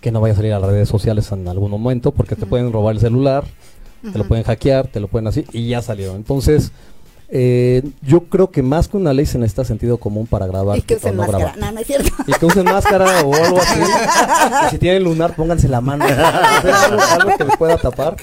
que 0.00 0.10
no 0.10 0.20
vaya 0.20 0.34
a 0.34 0.36
salir 0.36 0.52
a 0.52 0.58
las 0.58 0.70
redes 0.70 0.88
sociales 0.88 1.30
en 1.32 1.46
algún 1.48 1.70
momento, 1.70 2.12
porque 2.12 2.36
te 2.36 2.46
pueden 2.46 2.72
robar 2.72 2.94
el 2.94 3.00
celular, 3.00 3.44
te 4.02 4.18
lo 4.18 4.26
pueden 4.26 4.44
hackear, 4.44 4.88
te 4.88 5.00
lo 5.00 5.08
pueden 5.08 5.28
así, 5.28 5.44
y 5.52 5.68
ya 5.68 5.80
salieron. 5.80 6.16
Entonces, 6.16 6.72
eh, 7.34 7.82
yo 8.02 8.24
creo 8.24 8.50
que 8.50 8.62
más 8.62 8.88
que 8.88 8.98
una 8.98 9.12
ley 9.14 9.24
se 9.24 9.38
necesita 9.38 9.64
sentido 9.64 9.96
común 9.96 10.26
para 10.26 10.46
grabar 10.46 10.76
Y 10.76 10.82
que 10.82 10.96
usen 10.96 11.16
no 11.16 11.22
máscara. 11.26 11.54
No, 11.56 11.72
no 11.72 11.80
es 11.80 11.86
cierto. 11.86 12.10
Y 12.26 12.32
que 12.34 12.44
usen 12.46 12.64
máscara 12.64 13.22
o 13.22 13.34
algo 13.34 13.58
así. 13.58 13.80
Y 14.66 14.70
si 14.70 14.78
tienen 14.78 15.02
lunar, 15.04 15.34
pónganse 15.34 15.66
la 15.68 15.80
mano. 15.80 16.04
Algo, 16.04 17.00
algo 17.10 17.36
que 17.38 17.44
les 17.44 17.56
pueda 17.56 17.78
tapar. 17.78 18.16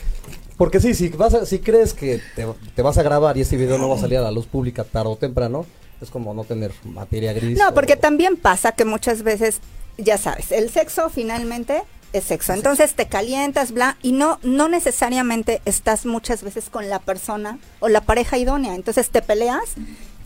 Porque 0.57 0.79
sí, 0.79 0.93
si, 0.93 1.09
vas 1.09 1.33
a- 1.33 1.45
si 1.47 1.57
crees 1.59 1.93
que 1.93 2.21
te, 2.35 2.45
te 2.75 2.81
vas 2.83 2.97
a 2.99 3.03
grabar 3.03 3.35
y 3.37 3.41
ese 3.41 3.57
video 3.57 3.77
no 3.79 3.89
va 3.89 3.95
a 3.95 3.99
salir 3.99 4.17
a 4.19 4.21
la 4.21 4.31
luz 4.31 4.45
pública 4.45 4.83
tarde 4.83 5.09
o 5.09 5.15
temprano, 5.15 5.65
es 6.01 6.09
como 6.11 6.33
no 6.35 6.43
tener 6.43 6.71
materia 6.85 7.33
gris. 7.33 7.57
No, 7.57 7.69
o- 7.69 7.73
porque 7.73 7.95
también 7.95 8.37
pasa 8.37 8.73
que 8.73 8.85
muchas 8.85 9.23
veces, 9.23 9.59
ya 9.97 10.17
sabes, 10.19 10.51
el 10.51 10.69
sexo 10.69 11.09
finalmente 11.09 11.81
es 12.13 12.23
sexo. 12.25 12.53
Entonces 12.53 12.95
te 12.95 13.07
calientas, 13.07 13.71
bla, 13.71 13.97
y 14.01 14.11
no, 14.11 14.39
no 14.43 14.69
necesariamente 14.69 15.61
estás 15.65 16.05
muchas 16.05 16.43
veces 16.43 16.69
con 16.69 16.89
la 16.89 16.99
persona 16.99 17.59
o 17.79 17.89
la 17.89 18.01
pareja 18.01 18.37
idónea. 18.37 18.75
Entonces 18.75 19.09
te 19.09 19.21
peleas 19.21 19.75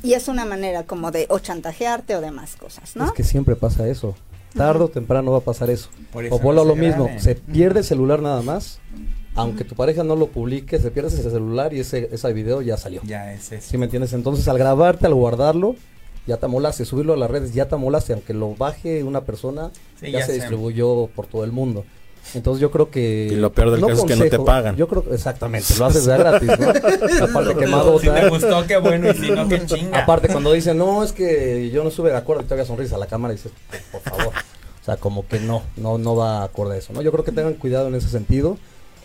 y 0.02 0.14
es 0.14 0.28
una 0.28 0.46
manera 0.46 0.84
como 0.84 1.12
de 1.12 1.26
o 1.30 1.40
chantajearte 1.40 2.16
o 2.16 2.22
demás 2.22 2.56
cosas, 2.56 2.96
¿no? 2.96 3.06
Es 3.06 3.12
que 3.12 3.24
siempre 3.24 3.56
pasa 3.56 3.88
eso. 3.88 4.16
Tarde 4.54 4.84
o 4.84 4.88
temprano 4.88 5.32
va 5.32 5.40
a 5.40 5.42
pasar 5.42 5.70
eso. 5.70 5.90
Por 6.12 6.26
eso 6.26 6.36
O 6.36 6.40
vuelvo 6.40 6.64
no 6.64 6.72
a 6.72 6.76
lo 6.76 6.76
mismo. 6.76 7.10
Se 7.18 7.36
pierde 7.36 7.80
el 7.80 7.86
celular 7.86 8.22
nada 8.22 8.42
más. 8.42 8.80
Aunque 9.36 9.64
tu 9.64 9.76
pareja 9.76 10.04
no 10.04 10.16
lo 10.16 10.28
publique, 10.28 10.78
se 10.80 10.92
pierde 10.92 11.10
ese 11.10 11.24
celular 11.24 11.74
y 11.74 11.80
ese, 11.80 12.08
ese 12.12 12.34
video 12.34 12.62
ya 12.62 12.78
salió. 12.78 13.02
Ya 13.04 13.34
es 13.34 13.52
eso. 13.52 13.68
¿Sí 13.72 13.80
me 13.80 13.86
entiendes? 13.86 14.14
Entonces, 14.14 14.48
al 14.48 14.60
grabarte, 14.60 15.08
al 15.08 15.16
guardarlo, 15.16 15.76
ya 16.28 16.38
te 16.38 16.46
amolaste. 16.46 16.86
Subirlo 16.86 17.14
a 17.14 17.18
las 17.18 17.30
redes, 17.30 17.54
ya 17.54 17.68
te 17.68 17.76
amolaste. 17.76 18.14
Aunque 18.14 18.34
lo 18.34 18.56
baje 18.56 19.04
una 19.04 19.22
persona, 19.22 19.72
Sí, 20.00 20.12
ya, 20.12 20.20
ya 20.20 20.26
se 20.26 20.32
sé. 20.34 20.40
distribuyó 20.40 21.08
por 21.08 21.28
todo 21.28 21.44
el 21.44 21.52
mundo. 21.52 21.86
Entonces, 22.34 22.62
yo 22.62 22.72
creo 22.72 22.90
que. 22.90 23.28
Y 23.32 23.36
lo 23.36 23.52
peor 23.52 23.72
del 23.72 23.82
caso 23.82 24.06
es 24.06 24.06
que 24.06 24.16
no 24.16 24.30
te 24.30 24.40
pagan. 24.40 24.78
Yo 24.78 24.88
creo 24.88 25.04
exactamente, 25.12 25.68
lo 25.78 25.86
haces 25.86 26.06
de 26.06 26.18
gratis, 26.18 26.48
¿no? 26.58 26.70
Aparte, 27.26 27.56
quemado. 27.56 28.00
Si 28.00 28.08
te 28.10 28.30
gustó, 28.30 28.66
qué 28.66 28.78
bueno, 28.78 29.12
y 29.12 29.14
si 29.16 29.30
no, 29.32 29.48
qué 29.50 29.66
chinga. 29.66 30.04
Aparte, 30.04 30.30
cuando 30.30 30.54
dicen, 30.54 30.78
no, 30.78 31.04
es 31.04 31.12
que 31.12 31.70
yo 31.72 31.84
no 31.84 31.90
estuve 31.90 32.12
de 32.12 32.18
acuerdo 32.18 32.44
y 32.44 32.46
todavía 32.46 32.66
sonrisa 32.66 32.96
a 32.96 33.00
la 33.00 33.08
cámara, 33.08 33.34
y 33.34 33.38
dices, 33.38 33.52
por 33.92 34.02
favor. 34.02 34.28
O 34.82 34.86
sea, 34.86 34.96
como 34.98 35.28
que 35.28 35.40
no, 35.42 35.64
no, 35.76 35.98
no 35.98 36.16
va 36.16 36.44
acorde 36.44 36.76
a 36.76 36.78
eso, 36.78 36.94
¿no? 36.94 37.02
Yo 37.02 37.12
creo 37.12 37.24
que 37.26 37.32
tengan 37.34 37.54
cuidado 37.56 37.88
en 37.90 37.96
ese 37.96 38.08
sentido. 38.08 38.58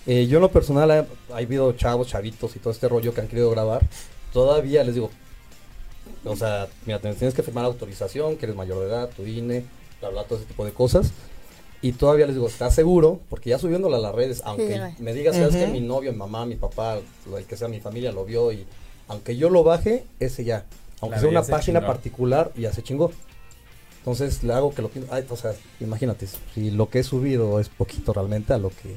Eh, 0.06 0.26
yo 0.26 0.38
en 0.38 0.42
lo 0.42 0.50
personal, 0.50 0.90
ha, 0.90 1.06
ha 1.32 1.36
habido 1.36 1.72
chavos, 1.72 2.06
chavitos 2.08 2.54
y 2.56 2.60
todo 2.60 2.72
este 2.72 2.88
rollo 2.88 3.12
que 3.14 3.20
han 3.20 3.28
querido 3.28 3.50
grabar. 3.50 3.82
Todavía 4.32 4.82
les 4.84 4.94
digo, 4.94 5.10
o 6.24 6.36
sea, 6.36 6.68
mira, 6.86 6.98
tienes 7.00 7.34
que 7.34 7.42
firmar 7.42 7.64
autorización, 7.64 8.36
que 8.36 8.46
eres 8.46 8.56
mayor 8.56 8.80
de 8.80 8.86
edad, 8.86 9.10
tu 9.16 9.24
INE, 9.24 9.64
bla, 10.00 10.10
bla, 10.10 10.24
todo 10.24 10.38
ese 10.38 10.46
tipo 10.46 10.64
de 10.64 10.72
cosas. 10.72 11.12
Y 11.80 11.92
todavía 11.92 12.26
les 12.26 12.34
digo, 12.34 12.48
¿estás 12.48 12.74
seguro? 12.74 13.20
Porque 13.30 13.50
ya 13.50 13.58
subiéndola 13.58 13.98
a 13.98 14.00
las 14.00 14.14
redes, 14.14 14.42
aunque 14.44 14.70
ya. 14.70 14.94
me 14.98 15.12
digas, 15.14 15.36
sabes 15.36 15.54
que 15.54 15.64
Ujú. 15.64 15.72
mi 15.72 15.80
novio, 15.80 16.10
mi 16.12 16.18
mamá, 16.18 16.44
mi 16.44 16.56
papá, 16.56 16.98
el 17.36 17.44
que 17.44 17.56
sea 17.56 17.68
mi 17.68 17.80
familia 17.80 18.10
lo 18.10 18.24
vio 18.24 18.50
y 18.52 18.66
aunque 19.06 19.36
yo 19.36 19.48
lo 19.48 19.62
baje, 19.62 20.04
ese 20.18 20.44
ya. 20.44 20.64
Aunque 21.00 21.16
La 21.16 21.20
sea 21.20 21.30
una 21.30 21.42
página 21.42 21.78
chingó. 21.80 21.92
particular, 21.92 22.52
ya 22.56 22.72
se 22.72 22.82
chingó. 22.82 23.12
Entonces 23.98 24.42
le 24.42 24.52
hago 24.54 24.74
que 24.74 24.82
lo 24.82 24.90
ay, 25.10 25.24
o 25.28 25.36
sea, 25.36 25.52
imagínate, 25.80 26.26
si 26.54 26.70
lo 26.70 26.88
que 26.88 27.00
he 27.00 27.02
subido 27.04 27.60
es 27.60 27.68
poquito 27.68 28.12
realmente 28.12 28.52
a 28.52 28.58
lo 28.58 28.70
que 28.70 28.96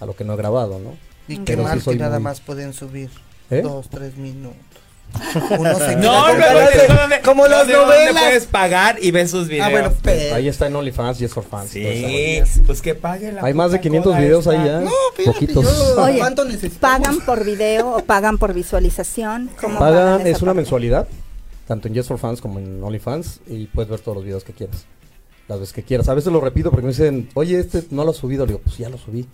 a 0.00 0.06
lo 0.06 0.14
que 0.16 0.24
no 0.24 0.34
he 0.34 0.36
grabado, 0.36 0.78
¿no? 0.78 0.96
Y 1.28 1.38
qué 1.38 1.54
sí 1.54 1.60
mal 1.60 1.82
que 1.82 1.96
nada 1.96 2.18
muy- 2.18 2.24
más 2.24 2.40
pueden 2.40 2.72
subir 2.72 3.10
¿Eh? 3.50 3.62
dos, 3.62 3.88
tres 3.90 4.16
minutos. 4.16 4.56
Uno 5.58 5.74
se 5.78 5.86
queda 5.86 5.96
No, 5.96 6.28
no, 6.34 6.38
no, 6.38 7.08
no, 7.08 7.14
como 7.24 7.42
no, 7.44 7.48
las 7.48 7.66
¿de 7.66 7.72
dónde 7.74 7.94
novelas. 7.96 8.22
puedes 8.24 8.46
pagar 8.46 8.98
y 9.02 9.10
ves 9.10 9.30
sus 9.30 9.48
videos. 9.48 9.66
Ah, 9.66 9.70
bueno, 9.70 9.92
pero 10.02 10.34
Ahí 10.36 10.48
está 10.48 10.66
en 10.66 10.76
OnlyFans 10.76 11.20
y 11.20 11.24
es 11.24 11.32
for 11.34 11.44
fans. 11.44 11.70
Sí, 11.70 12.40
pues 12.66 12.80
que 12.82 12.94
pague 12.94 13.32
la 13.32 13.42
Hay 13.44 13.54
más 13.54 13.72
de 13.72 13.78
puta 13.78 13.82
500 13.88 14.12
cola 14.12 14.24
videos 14.24 14.46
ahí 14.46 14.64
ya. 14.64 14.80
No, 14.80 14.90
fíjate, 15.16 15.32
Poquitos. 15.32 15.64
yo- 15.64 16.02
Oye, 16.02 16.18
¿Cuánto 16.18 16.44
necesitamos? 16.44 17.06
¿Pagan 17.08 17.20
por 17.26 17.44
video 17.44 17.96
o 17.96 18.04
pagan 18.04 18.38
por 18.38 18.54
visualización? 18.54 19.50
¿Cómo 19.60 19.78
Pagan, 19.78 20.26
es 20.26 20.42
una 20.42 20.50
parte? 20.52 20.54
mensualidad, 20.56 21.08
tanto 21.66 21.88
en 21.88 21.94
Yes 21.94 22.06
for 22.06 22.18
Fans 22.18 22.40
como 22.40 22.58
en 22.58 22.82
OnlyFans, 22.82 23.40
y 23.48 23.66
puedes 23.66 23.90
ver 23.90 24.00
todos 24.00 24.16
los 24.16 24.24
videos 24.24 24.44
que 24.44 24.52
quieras. 24.52 24.84
Las 25.48 25.58
veces 25.60 25.72
que 25.74 25.82
quieras. 25.82 26.08
A 26.10 26.14
veces 26.14 26.30
lo 26.32 26.40
repito 26.42 26.70
porque 26.70 26.84
me 26.86 26.92
dicen, 26.92 27.30
oye, 27.34 27.58
este 27.58 27.82
no 27.90 28.04
lo 28.04 28.10
has 28.10 28.18
subido. 28.18 28.44
Le 28.44 28.52
digo, 28.52 28.60
pues 28.62 28.76
ya 28.76 28.88
lo 28.90 28.98
subí. 28.98 29.26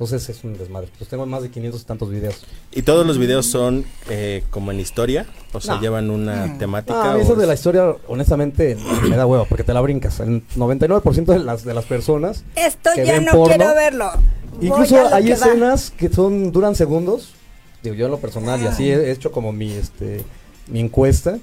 Entonces 0.00 0.30
es 0.30 0.42
un 0.44 0.56
desmadre. 0.56 0.88
Pues 0.96 1.10
tengo 1.10 1.26
más 1.26 1.42
de 1.42 1.50
500 1.50 1.82
y 1.82 1.84
tantos 1.84 2.08
videos. 2.10 2.36
¿Y 2.72 2.80
todos 2.80 3.06
los 3.06 3.18
videos 3.18 3.44
son 3.44 3.84
eh, 4.08 4.42
como 4.48 4.70
en 4.70 4.80
historia? 4.80 5.26
O 5.52 5.60
sea, 5.60 5.74
No. 5.74 5.82
llevan 5.82 6.08
una 6.10 6.56
temática. 6.56 7.02
Ah, 7.02 7.10
a 7.10 7.14
mí 7.16 7.20
o 7.20 7.22
eso 7.22 7.34
de 7.36 7.46
la 7.46 7.52
historia, 7.52 7.94
honestamente, 8.08 8.78
me 9.10 9.14
da 9.16 9.26
huevo 9.26 9.44
porque 9.46 9.62
te 9.62 9.74
la 9.74 9.82
brincas. 9.82 10.18
El 10.20 10.42
99% 10.56 11.26
de 11.26 11.38
las, 11.40 11.64
de 11.66 11.74
las 11.74 11.84
personas, 11.84 12.44
Esto 12.56 12.88
que 12.94 13.04
ya 13.04 13.12
ven 13.12 13.26
no 13.26 13.32
porno. 13.32 13.54
quiero 13.58 13.74
verlo. 13.74 14.10
Voy 14.56 14.68
incluso 14.68 14.96
hay 15.14 15.24
que 15.24 15.30
va. 15.34 15.36
escenas 15.36 15.90
que 15.90 16.08
son 16.08 16.50
duran 16.50 16.74
segundos. 16.74 17.34
Digo, 17.82 17.94
yo 17.94 18.06
en 18.06 18.12
lo 18.12 18.18
personal, 18.20 18.58
y 18.62 18.68
así 18.68 18.88
he 18.88 19.10
hecho 19.10 19.30
como 19.30 19.52
mi, 19.52 19.70
este, 19.70 20.24
mi 20.68 20.80
encuesta. 20.80 21.38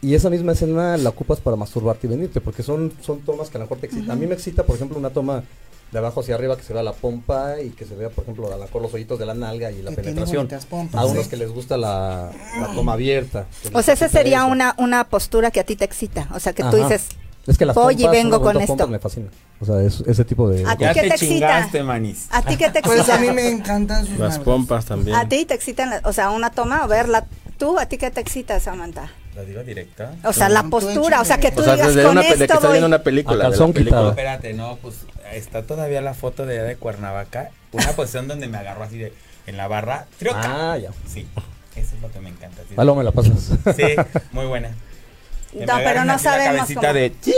Y 0.00 0.14
esa 0.14 0.30
misma 0.30 0.52
escena 0.52 0.96
la 0.98 1.08
ocupas 1.08 1.40
para 1.40 1.56
masturbarte 1.56 2.06
y 2.06 2.10
venirte, 2.10 2.40
porque 2.40 2.62
son, 2.62 2.92
son 3.00 3.18
tomas 3.22 3.50
que 3.50 3.56
a 3.56 3.58
lo 3.58 3.64
mejor 3.64 3.78
te 3.78 3.86
excitan. 3.86 4.12
A 4.12 4.14
mí 4.14 4.28
me 4.28 4.34
excita, 4.34 4.62
por 4.62 4.76
ejemplo, 4.76 4.96
una 4.96 5.10
toma 5.10 5.42
de 5.92 5.98
abajo 5.98 6.20
hacia 6.20 6.34
arriba 6.34 6.56
que 6.56 6.62
se 6.62 6.72
vea 6.74 6.82
la 6.82 6.92
pompa 6.92 7.60
y 7.60 7.70
que 7.70 7.84
se 7.86 7.94
vea, 7.94 8.10
por 8.10 8.24
ejemplo, 8.24 8.46
a 8.46 8.56
lo 8.56 8.58
mejor 8.62 8.82
los 8.82 8.92
hoyitos 8.92 9.18
de 9.18 9.24
la 9.26 9.34
nalga 9.34 9.70
y 9.70 9.80
la 9.82 9.90
Que 9.90 9.96
penetración. 9.96 10.48
pompas, 10.68 11.00
A 11.00 11.06
unos 11.06 11.24
sí. 11.24 11.30
que 11.30 11.36
les 11.36 11.50
gusta 11.50 11.76
la, 11.76 12.30
la 12.60 12.66
toma 12.74 12.92
abierta. 12.92 13.46
que 13.62 13.70
O 13.76 13.82
sea, 13.82 13.94
esa 13.94 14.08
sería 14.08 14.38
eso. 14.38 14.46
una, 14.48 14.74
una 14.78 15.04
postura 15.04 15.50
que 15.50 15.60
a 15.60 15.64
ti 15.64 15.76
te 15.76 15.84
excita. 15.84 16.28
O 16.34 16.40
sea, 16.40 16.52
que 16.52 16.62
tú 16.62 16.76
Ajá. 16.76 16.88
dices, 16.88 17.06
Es 17.46 17.56
que 17.56 17.64
las 17.64 17.74
voy 17.74 17.94
y 17.94 17.96
pompas, 17.98 18.12
vengo 18.12 18.36
unas 18.36 18.42
bonitas 18.42 18.66
con 18.68 18.76
pompas 18.76 18.84
esto. 18.86 18.88
me 18.88 18.98
fascina. 18.98 19.28
O 19.60 19.64
sea, 19.64 19.82
es, 19.82 20.00
ese 20.06 20.24
tipo 20.24 20.48
de... 20.50 20.64
¿A 20.66 20.76
ti 20.76 20.84
qué 20.92 21.00
te, 21.00 21.08
te 21.08 21.14
excita? 21.14 21.82
manis. 21.84 22.26
¿a 22.30 22.42
ti 22.42 22.56
qué 22.56 22.68
te 22.70 22.82
Pues 22.82 22.98
excita? 22.98 23.16
a 23.16 23.20
mí 23.20 23.30
me 23.30 23.48
encantan 23.48 24.06
sus 24.06 24.18
Las 24.18 24.38
pompas 24.38 24.84
también. 24.84 25.16
A 25.16 25.26
ti 25.28 25.44
te 25.46 25.54
excitan, 25.54 25.90
la- 25.90 26.02
o 26.04 26.12
sea, 26.12 26.30
una 26.30 26.50
toma 26.50 26.84
o 26.84 26.88
verla. 26.88 27.26
¿Tú, 27.56 27.78
a 27.78 27.86
ti 27.86 27.96
qué 27.98 28.10
te 28.10 28.20
excita, 28.20 28.60
Samantha? 28.60 29.10
¿Lo 29.34 29.44
digo 29.44 29.62
directo? 29.64 30.04
O 30.24 30.32
sea, 30.32 30.48
la 30.48 30.62
Tú 30.62 30.70
postura, 30.70 31.20
o 31.20 31.24
sea, 31.24 31.38
que 31.38 31.50
tú 31.50 31.60
O 31.60 31.64
sea, 31.64 31.74
digas 31.74 31.88
desde 31.88 32.02
con 32.02 32.12
una, 32.12 32.22
que 32.22 32.28
esto 32.32 32.44
está 32.44 32.58
voy. 32.60 32.68
viendo 32.70 32.86
una 32.86 33.02
película. 33.02 33.34
A 33.34 33.36
de 33.38 33.42
la 33.44 33.48
calzón 33.50 33.72
película. 33.72 33.96
quitado. 33.98 34.10
Espérate, 34.10 34.52
no, 34.54 34.76
pues 34.82 34.94
está 35.32 35.62
todavía 35.62 36.00
la 36.00 36.14
foto 36.14 36.46
de 36.46 36.54
allá 36.58 36.64
de 36.64 36.76
Cuernavaca. 36.76 37.50
Una 37.72 37.92
posición 37.92 38.28
donde 38.28 38.48
me 38.48 38.58
agarró 38.58 38.84
así 38.84 38.98
de 38.98 39.12
en 39.46 39.56
la 39.56 39.68
barra. 39.68 40.06
¡Trioca! 40.18 40.72
Ah, 40.72 40.76
ya. 40.78 40.90
Sí, 41.06 41.26
eso 41.76 41.94
es 41.94 42.02
lo 42.02 42.10
que 42.10 42.20
me 42.20 42.28
encanta. 42.30 42.62
Sí, 42.68 42.74
luego 42.76 42.94
me 42.96 43.04
la 43.04 43.12
pasas. 43.12 43.50
Sí, 43.76 43.94
muy 44.32 44.46
buena. 44.46 44.70
Que 45.52 45.64
No, 45.66 45.74
pero 45.76 46.04
no 46.04 46.12
así 46.14 46.24
la 46.26 46.30
sabemos 46.32 46.56
cabecita 46.56 46.80
cómo. 46.80 46.92
de 46.92 47.12
sí, 47.22 47.34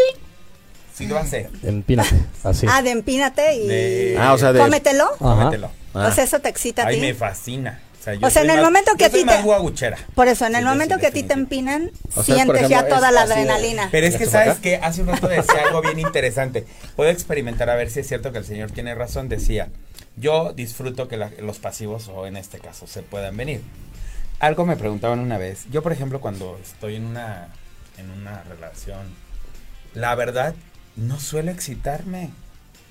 sí 0.95 1.07
lo 1.07 1.19
hace. 1.19 1.49
Empínate, 1.63 2.17
así. 2.43 2.67
Ah, 2.69 2.83
de 2.83 2.91
empínate 2.91 3.55
y 3.55 3.67
De- 3.69 4.17
Ah, 4.19 4.33
o 4.35 4.39
sea, 4.39 4.53
de- 4.53 4.61
cómetelo. 4.61 5.05
Ajá. 5.21 5.35
Cómetelo. 5.45 5.71
Ah. 5.95 6.09
O 6.09 6.13
sea, 6.13 6.25
eso 6.25 6.41
te 6.41 6.49
excita 6.49 6.83
a 6.85 6.87
Ay, 6.89 7.01
me 7.01 7.15
fascina. 7.15 7.81
O 8.01 8.03
sea, 8.03 8.15
yo 8.15 8.27
O 8.27 8.31
sea, 8.31 8.43
en 8.43 8.49
soy 8.49 8.57
el 8.57 8.63
más- 8.63 8.71
momento 8.71 8.93
que 8.97 9.05
a 9.05 9.11
ti 9.11 9.25
te- 9.27 9.43
guaguchera. 9.43 9.99
Por 10.15 10.27
eso, 10.29 10.47
en 10.47 10.55
el 10.55 10.63
Sí, 10.63 10.67
momento 10.69 10.95
sí, 10.95 11.01
que 11.03 11.07
a 11.09 11.11
ti 11.11 11.23
te 11.23 11.35
empinan, 11.35 11.91
O 12.15 12.23
sea, 12.23 12.35
sientes 12.35 12.69
ya 12.71 12.89
toda 12.89 13.09
es 13.09 13.15
la 13.15 13.23
adrenalina. 13.23 13.89
Pero 13.93 14.07
es 14.07 14.17
que 14.17 14.25
¿Esto 14.25 14.33
para 14.33 14.45
sabes 14.47 14.59
acá? 14.59 14.63
que 14.63 14.77
hace 14.77 15.03
un 15.03 15.09
rato 15.09 15.29
decía 15.29 15.63
algo 15.67 15.83
bien 15.83 16.01
interesante. 16.01 16.67
Puedo 16.97 17.11
experimentar 17.11 17.69
a 17.69 17.75
ver 17.75 17.91
si 17.91 18.01
es 18.01 18.09
cierto 18.09 18.33
que 18.33 18.39
el 18.39 18.45
señor 18.47 18.71
tiene 18.71 18.95
razón. 18.95 19.29
Decía, 19.29 19.69
yo 20.17 20.55
disfruto 20.55 21.09
que 21.09 21.19
la- 21.19 21.31
los 21.41 21.59
pasivos 21.59 22.09
o 22.09 22.27
en 22.27 22.37
este 22.39 22.59
caso 22.59 22.87
se 22.87 23.03
puedan 23.03 23.37
venir. 23.37 23.61
Algo 24.39 24.65
me 24.65 24.77
preguntaban 24.77 25.19
una 25.21 25.37
vez. 25.37 25.67
Yo, 25.71 25.83
por 25.83 25.93
ejemplo, 25.93 26.23
cuando 26.23 26.59
estoy 26.63 26.97
en 26.97 27.05
una 27.05 27.49
en 27.99 28.11
una 28.13 28.43
relación, 28.45 29.15
la 29.93 30.15
verdad 30.15 30.55
no 30.97 31.21
suelo 31.21 31.51
excitarme 31.51 32.31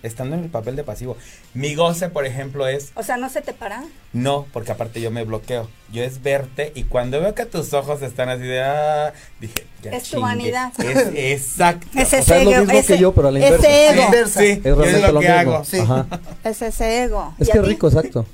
estando 0.04 0.36
en 0.36 0.44
el 0.44 0.50
papel 0.50 0.76
de 0.76 0.84
pasivo. 0.84 1.18
Mi 1.54 1.76
goce, 1.76 2.10
por 2.10 2.26
ejemplo, 2.26 2.68
es 2.68 2.92
O 2.96 3.04
sea, 3.04 3.18
¿no 3.18 3.30
se 3.30 3.42
te 3.42 3.54
para? 3.54 3.84
no, 4.14 4.46
porque 4.54 4.72
aparte 4.72 5.02
yo 5.02 5.12
me 5.12 5.24
bloqueo. 5.24 5.70
Yo 5.92 6.04
es 6.04 6.22
verte 6.22 6.72
y 6.76 6.84
cuando 6.84 7.20
veo 7.20 7.34
que 7.36 7.46
tus 7.46 7.74
ojos 7.74 8.02
están 8.02 8.30
así 8.30 8.44
de 8.44 8.62
ah, 8.62 9.14
dije, 9.40 9.66
ya 9.82 9.92
Es 9.92 10.10
tu 10.10 10.22
vanidad. 10.22 10.72
Es 10.80 11.44
exacto. 11.44 11.88
Ese 12.00 12.20
O 12.20 12.24
sea, 12.24 12.38
es 12.40 12.46
lo 12.46 12.52
ego, 12.52 12.60
mismo 12.62 12.74
que 12.74 12.80
ese- 12.80 12.98
yo, 12.98 13.14
pero 13.14 13.28
a 13.28 13.32
la 13.32 13.40
ese 13.40 13.48
inversa. 13.56 13.92
ego. 13.94 14.04
Inversa. 14.06 14.40
Sí, 14.40 14.46
Es 14.46 14.66
es 14.66 15.02
lo 15.02 15.12
lo 15.12 15.20
que 15.20 15.28
mismo. 15.30 15.40
hago. 15.54 15.66
Sí. 15.66 15.80
Ajá. 15.80 16.06
Es 16.44 16.62
ese 16.62 17.04
ego. 17.04 17.34
Es 17.40 17.50
¿Y 17.50 17.52
que 17.52 17.62
rico, 17.62 17.88
exacto. 17.88 18.26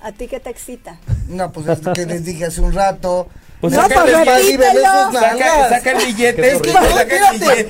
¿A 0.00 0.12
ti 0.12 0.28
qué 0.28 0.38
te 0.40 0.50
excita? 0.50 0.98
No, 1.28 1.50
pues 1.50 1.66
es 1.66 1.80
que 1.94 2.06
les 2.06 2.24
dije 2.24 2.44
hace 2.44 2.60
un 2.60 2.72
rato. 2.72 3.28
Pues 3.60 3.72
No, 3.72 3.82
saca, 3.82 4.02
pues 4.02 4.12
saca, 4.12 5.68
saca 5.70 5.90
el 5.92 6.06
billete. 6.06 6.52
Es 6.52 6.60
que 6.60 6.72
saca 6.72 7.30
el 7.30 7.38
billete. 7.40 7.68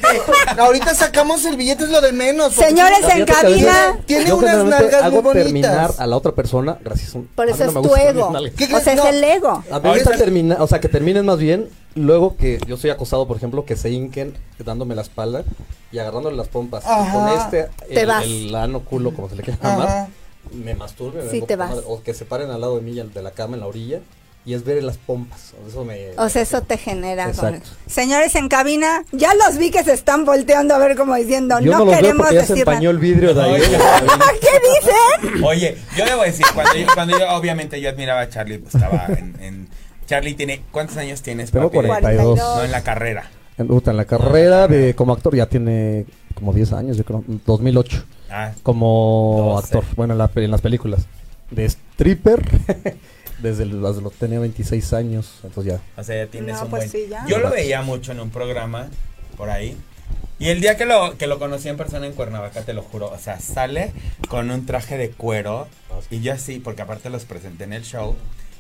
Ahorita 0.59 0.95
sacamos 0.95 1.45
el 1.45 1.57
billete, 1.57 1.85
es 1.85 1.91
lo 1.91 2.01
de 2.01 2.13
menos. 2.13 2.55
Señores 2.55 3.01
en 3.15 3.25
cabina. 3.25 3.97
Tiene 4.05 4.27
yo 4.27 4.37
unas 4.37 4.65
nalgas 4.65 4.91
muy 4.91 4.95
hago 5.03 5.23
bonitas. 5.23 5.45
terminar 5.45 5.91
a 5.97 6.07
la 6.07 6.17
otra 6.17 6.33
persona 6.33 6.79
gracias 6.85 7.15
a 7.15 7.19
un... 7.19 7.27
Por 7.29 7.49
eso 7.49 7.71
no 7.71 7.81
es 7.81 7.87
tu 7.89 7.95
ego. 7.97 8.31
nalgas. 8.33 8.53
¿Qué 8.57 8.65
O 8.75 8.81
sea, 8.81 8.93
es 8.95 8.99
No. 8.99 9.07
el 9.07 9.23
ego. 9.25 9.49
A 9.71 9.79
mí 9.81 9.89
Ahorita- 9.89 10.11
gusta 10.11 10.17
terminar, 10.17 10.61
o 10.61 10.67
sea, 10.67 10.81
que 10.81 10.89
terminen 10.89 11.25
más 11.25 11.39
bien, 11.39 11.69
luego 11.95 12.37
que 12.37 12.59
yo 12.67 12.77
soy 12.77 12.91
acosado, 12.91 13.27
por 13.29 13.37
ejemplo, 13.37 13.65
que 13.65 13.77
se 13.77 13.91
hinquen 13.91 14.35
dándome 14.59 14.95
la 14.97 15.03
espalda 15.03 15.45
y 15.93 15.99
agarrándole 15.99 16.37
las 16.37 16.49
pompas. 16.49 16.83
Y 16.85 17.13
con 17.13 17.29
este, 17.29 17.69
Te 17.89 18.01
el, 18.01 18.07
vas. 18.07 18.25
el 18.25 18.55
ano 18.57 18.81
culo, 18.81 19.15
como 19.15 19.29
se 19.29 19.37
le 19.37 19.43
quiera 19.45 19.59
llamar, 19.63 20.09
me 20.53 20.75
masturbe. 20.75 21.23
me 21.23 21.31
Sí, 21.31 21.43
te 21.43 21.55
vas. 21.57 21.71
madre, 21.71 21.85
O 21.87 22.03
que 22.03 22.13
se 22.13 22.25
paren 22.25 22.51
al 22.51 22.61
lado 22.61 22.75
de 22.77 22.83
mí 22.83 22.93
de 22.93 23.23
la 23.23 23.31
cama 23.31 23.55
en 23.55 23.61
la 23.61 23.67
orilla 23.69 24.01
y 24.47 24.55
es 24.55 24.65
ver 24.65 24.83
las 24.85 24.97
pompas. 24.97 25.55
Eso 25.69 25.85
me... 25.85 26.11
O 26.17 26.29
sea, 26.29 26.43
eso 26.43 26.63
te 26.63 26.79
genera. 26.79 27.33
Señores 27.87 28.35
en 28.37 28.49
cabina, 28.49 29.05
ya 29.11 29.35
los 29.35 29.59
vi 29.59 29.73
que 29.73 29.83
se 29.83 29.93
están 29.93 30.25
volteando 30.25 30.75
a 30.75 30.79
ver 30.79 30.97
como 30.97 31.17
diciendo, 31.17 31.59
yo 31.59 31.73
no, 31.73 31.85
no, 31.85 31.91
queremos 31.91 32.29
se 32.29 32.35
decir 32.37 32.59
empañó 32.59 32.91
el 32.91 32.99
vidrio 32.99 33.35
de 33.35 33.43
ahí. 33.43 33.53
Oye. 33.55 33.67
¿Qué 34.41 35.29
dicen? 35.29 35.45
Oye, 35.45 35.77
yo 35.97 36.05
debo 36.05 36.23
decir, 36.23 36.47
cuando 36.55 36.77
yo, 36.77 36.87
cuando 36.95 37.19
yo 37.19 37.29
obviamente 37.37 37.81
yo 37.81 37.91
admiraba 37.91 38.21
a 38.21 38.29
Charlie, 38.29 38.59
pues 38.59 38.77
estaba 38.77 39.07
en, 39.09 39.37
en- 39.41 39.69
Charlie 40.07 40.35
tiene, 40.35 40.63
¿cuántos 40.71 40.97
años 40.97 41.21
tienes? 41.23 41.51
Tengo 41.51 41.69
papi? 41.69 41.89
42. 41.89 42.39
No, 42.39 42.63
en 42.63 42.71
la 42.71 42.85
carrera. 42.85 43.29
En, 43.59 43.69
en 43.85 43.97
la 43.97 44.05
carrera 44.05 44.69
de 44.69 44.95
como 44.95 45.13
actor 45.13 45.35
ya 45.35 45.47
tiene 45.47 46.07
como 46.35 46.53
10 46.53 46.73
años, 46.73 46.97
yo 46.97 47.05
creo, 47.05 47.25
2008. 47.47 48.05
Ah, 48.31 48.53
Como 48.63 49.55
12. 49.57 49.67
actor, 49.67 49.85
bueno, 49.97 50.13
en, 50.15 50.19
la 50.19 50.31
en 50.35 50.51
las 50.51 50.61
películas. 50.61 51.07
De 51.51 51.65
stripper, 51.65 52.45
desde 53.39 53.63
el- 53.65 53.81
desde 53.83 54.01
los 54.03 54.13
tenía 54.15 54.39
26 54.41 54.93
años, 54.93 55.41
entonces 55.45 55.75
ya. 55.75 56.01
o 56.01 56.05
sea, 56.05 56.25
ya 56.25 56.31
tienes 56.31 56.57
No, 56.57 56.63
un 56.65 56.71
pues 56.71 56.91
buen... 56.93 57.05
sí, 57.05 57.09
ya. 57.11 57.25
Yo 57.29 57.39
lo 57.39 57.51
veía 57.51 57.83
mucho 57.83 58.13
en 58.13 58.21
un 58.21 58.31
programa 58.31 58.89
por 59.37 59.51
ahí. 59.51 59.77
Y 60.39 60.49
el 60.51 60.61
día 60.61 60.77
que 60.77 60.85
lo, 60.85 61.17
que 61.17 61.27
lo 61.27 61.39
conocí 61.39 61.69
en 61.69 61.77
persona 61.79 62.07
en 62.07 62.13
Cuernavaca, 62.13 62.61
te 62.63 62.75
lo 62.75 62.83
juro, 62.83 63.11
o 63.11 63.19
sea, 63.19 63.41
sale 63.41 63.93
con 64.29 64.51
un 64.51 64.67
traje 64.67 64.99
de 64.99 65.11
cuero 65.11 65.67
y 66.11 66.21
yo 66.21 66.33
así, 66.35 66.59
porque 66.59 66.83
aparte 66.83 67.09
los 67.09 67.25
presenté 67.25 67.65
en 67.65 67.73
el 67.73 67.83
show, 67.85 68.15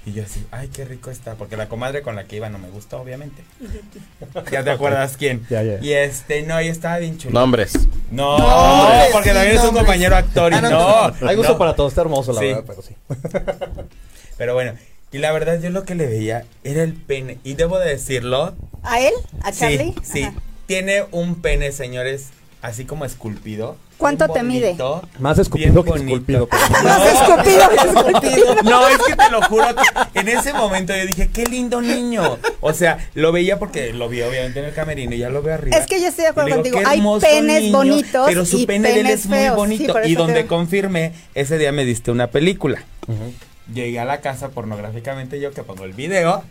y 0.06 0.12
yo 0.12 0.22
así, 0.22 0.46
ay, 0.52 0.68
qué 0.68 0.84
rico 0.84 1.10
está, 1.10 1.34
porque 1.34 1.56
la 1.56 1.68
comadre 1.68 2.00
con 2.00 2.14
la 2.16 2.24
que 2.24 2.36
iba 2.36 2.48
no 2.48 2.58
me 2.58 2.70
gustó, 2.70 3.00
obviamente. 3.00 3.42
ya 4.52 4.62
te 4.64 4.70
acuerdas 4.70 5.16
quién. 5.18 5.44
Ya, 5.50 5.62
ya. 5.64 5.78
Y 5.82 5.92
este, 5.92 6.42
no, 6.44 6.62
y 6.62 6.68
estaba 6.68 6.98
bien 6.98 7.18
chulo. 7.18 7.34
Nombres. 7.38 7.72
No, 8.10 8.38
No, 8.38 8.88
porque 9.12 9.30
sí, 9.30 9.34
también 9.34 9.56
es 9.56 9.64
un 9.64 9.74
compañero 9.74 10.16
actor 10.16 10.52
y 10.52 10.54
Ah, 10.56 10.60
no, 10.62 10.70
no. 10.70 11.28
Hay 11.28 11.36
gusto 11.36 11.52
no. 11.52 11.58
para 11.58 11.74
todo, 11.74 11.88
está 11.88 12.00
hermoso, 12.02 12.32
la 12.32 12.40
Sí. 12.40 12.46
verdad, 12.46 12.64
pero 12.66 12.82
sí. 12.82 12.94
Pero 14.36 14.54
bueno, 14.54 14.72
y 15.12 15.18
la 15.18 15.32
verdad 15.32 15.60
yo 15.60 15.70
lo 15.70 15.84
que 15.84 15.94
le 15.94 16.06
veía 16.06 16.44
era 16.64 16.82
el 16.82 16.92
pene. 16.94 17.38
Y 17.44 17.54
debo 17.54 17.78
de 17.78 17.88
decirlo, 17.90 18.54
¿A 18.82 19.00
él? 19.00 19.12
¿A 19.42 19.52
Charlie? 19.52 19.94
sí, 20.02 20.28
tiene 20.66 21.04
un 21.12 21.36
pene, 21.36 21.72
señores, 21.72 22.28
así 22.62 22.84
como 22.84 23.04
esculpido. 23.04 23.76
¿Cuánto 23.98 24.28
te 24.28 24.42
mide? 24.42 24.76
Más 25.20 25.38
escupido 25.38 25.72
bien 25.82 25.84
que 25.94 26.02
esculpido. 26.02 26.46
pero- 26.48 26.84
Más 26.84 27.06
escupido 27.14 27.68
que 27.70 27.76
esculpido. 27.76 28.54
No, 28.64 28.88
es 28.88 28.98
que 28.98 29.16
te 29.16 29.30
lo 29.30 29.40
juro 29.42 29.64
que 30.12 30.20
en 30.20 30.28
ese 30.28 30.52
momento 30.52 30.94
yo 30.94 31.06
dije, 31.06 31.30
qué 31.32 31.46
lindo 31.46 31.80
niño. 31.80 32.36
O 32.60 32.74
sea, 32.74 33.08
lo 33.14 33.32
veía 33.32 33.58
porque 33.58 33.94
lo 33.94 34.10
vi 34.10 34.20
obviamente 34.20 34.58
en 34.58 34.66
el 34.66 34.74
camerino 34.74 35.14
y 35.14 35.18
ya 35.18 35.30
lo 35.30 35.40
veo 35.40 35.54
arriba. 35.54 35.78
Es 35.78 35.86
que 35.86 35.98
yo 35.98 36.08
estoy 36.08 36.24
de 36.24 36.28
acuerdo 36.30 36.56
contigo. 36.56 36.78
"Qué 36.80 36.84
Hay 36.86 37.00
penes 37.22 37.72
bonitos 37.72 38.26
Pero 38.26 38.44
su 38.44 38.58
y 38.58 38.66
pene 38.66 38.92
de 38.92 39.00
él 39.00 39.06
es 39.06 39.24
muy 39.26 39.38
feos". 39.38 39.52
Sí, 39.54 39.56
bonito. 39.56 40.04
y 40.04 40.14
donde 40.14 40.42
te- 40.42 40.46
confirmé, 40.46 41.12
ese 41.34 41.56
día 41.56 41.72
me 41.72 41.86
diste 41.86 42.10
una 42.10 42.26
película. 42.26 42.84
Ujú. 43.08 43.32
Llegué 43.72 43.98
a 43.98 44.04
la 44.04 44.20
casa 44.20 44.50
pornográficamente 44.50 45.40
yo 45.40 45.50
que 45.52 45.62
pongo 45.64 45.84
el 45.84 45.92
video 45.92 46.44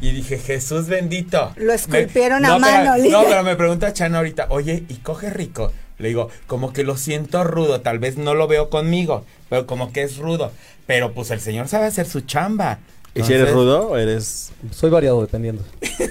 y 0.00 0.12
dije, 0.12 0.38
Jesús 0.38 0.86
bendito. 0.86 1.52
Lo 1.56 1.72
esculpieron 1.72 2.42
Me- 2.42 2.48
a 2.48 2.50
no, 2.52 2.58
mano, 2.60 2.92
Pero, 2.96 3.10
no, 3.10 3.24
pero 3.28 3.42
me 3.42 3.56
pregunta 3.56 3.92
Chan 3.92 4.14
ahorita, 4.14 4.46
oye, 4.50 4.84
¿y 4.88 4.94
coge 4.96 5.30
rico? 5.30 5.72
Le 5.98 6.08
digo, 6.08 6.30
como 6.46 6.72
que 6.72 6.84
lo 6.84 6.96
siento 6.96 7.42
rudo, 7.44 7.80
tal 7.80 7.98
vez 7.98 8.16
no 8.16 8.34
lo 8.34 8.46
veo 8.46 8.70
conmigo, 8.70 9.24
pero 9.48 9.66
como 9.66 9.92
que 9.92 10.02
es 10.02 10.18
rudo. 10.18 10.52
Pero 10.86 11.12
pues 11.12 11.30
el 11.32 11.40
señor 11.40 11.68
sabe 11.68 11.86
hacer 11.86 12.06
su 12.06 12.20
chamba. 12.22 12.78
¿Y 13.14 13.22
si 13.24 13.34
eres 13.34 13.52
rudo 13.52 13.88
o 13.90 13.96
eres...? 13.96 14.52
Soy 14.70 14.90
variado 14.90 15.20
dependiendo. 15.20 15.64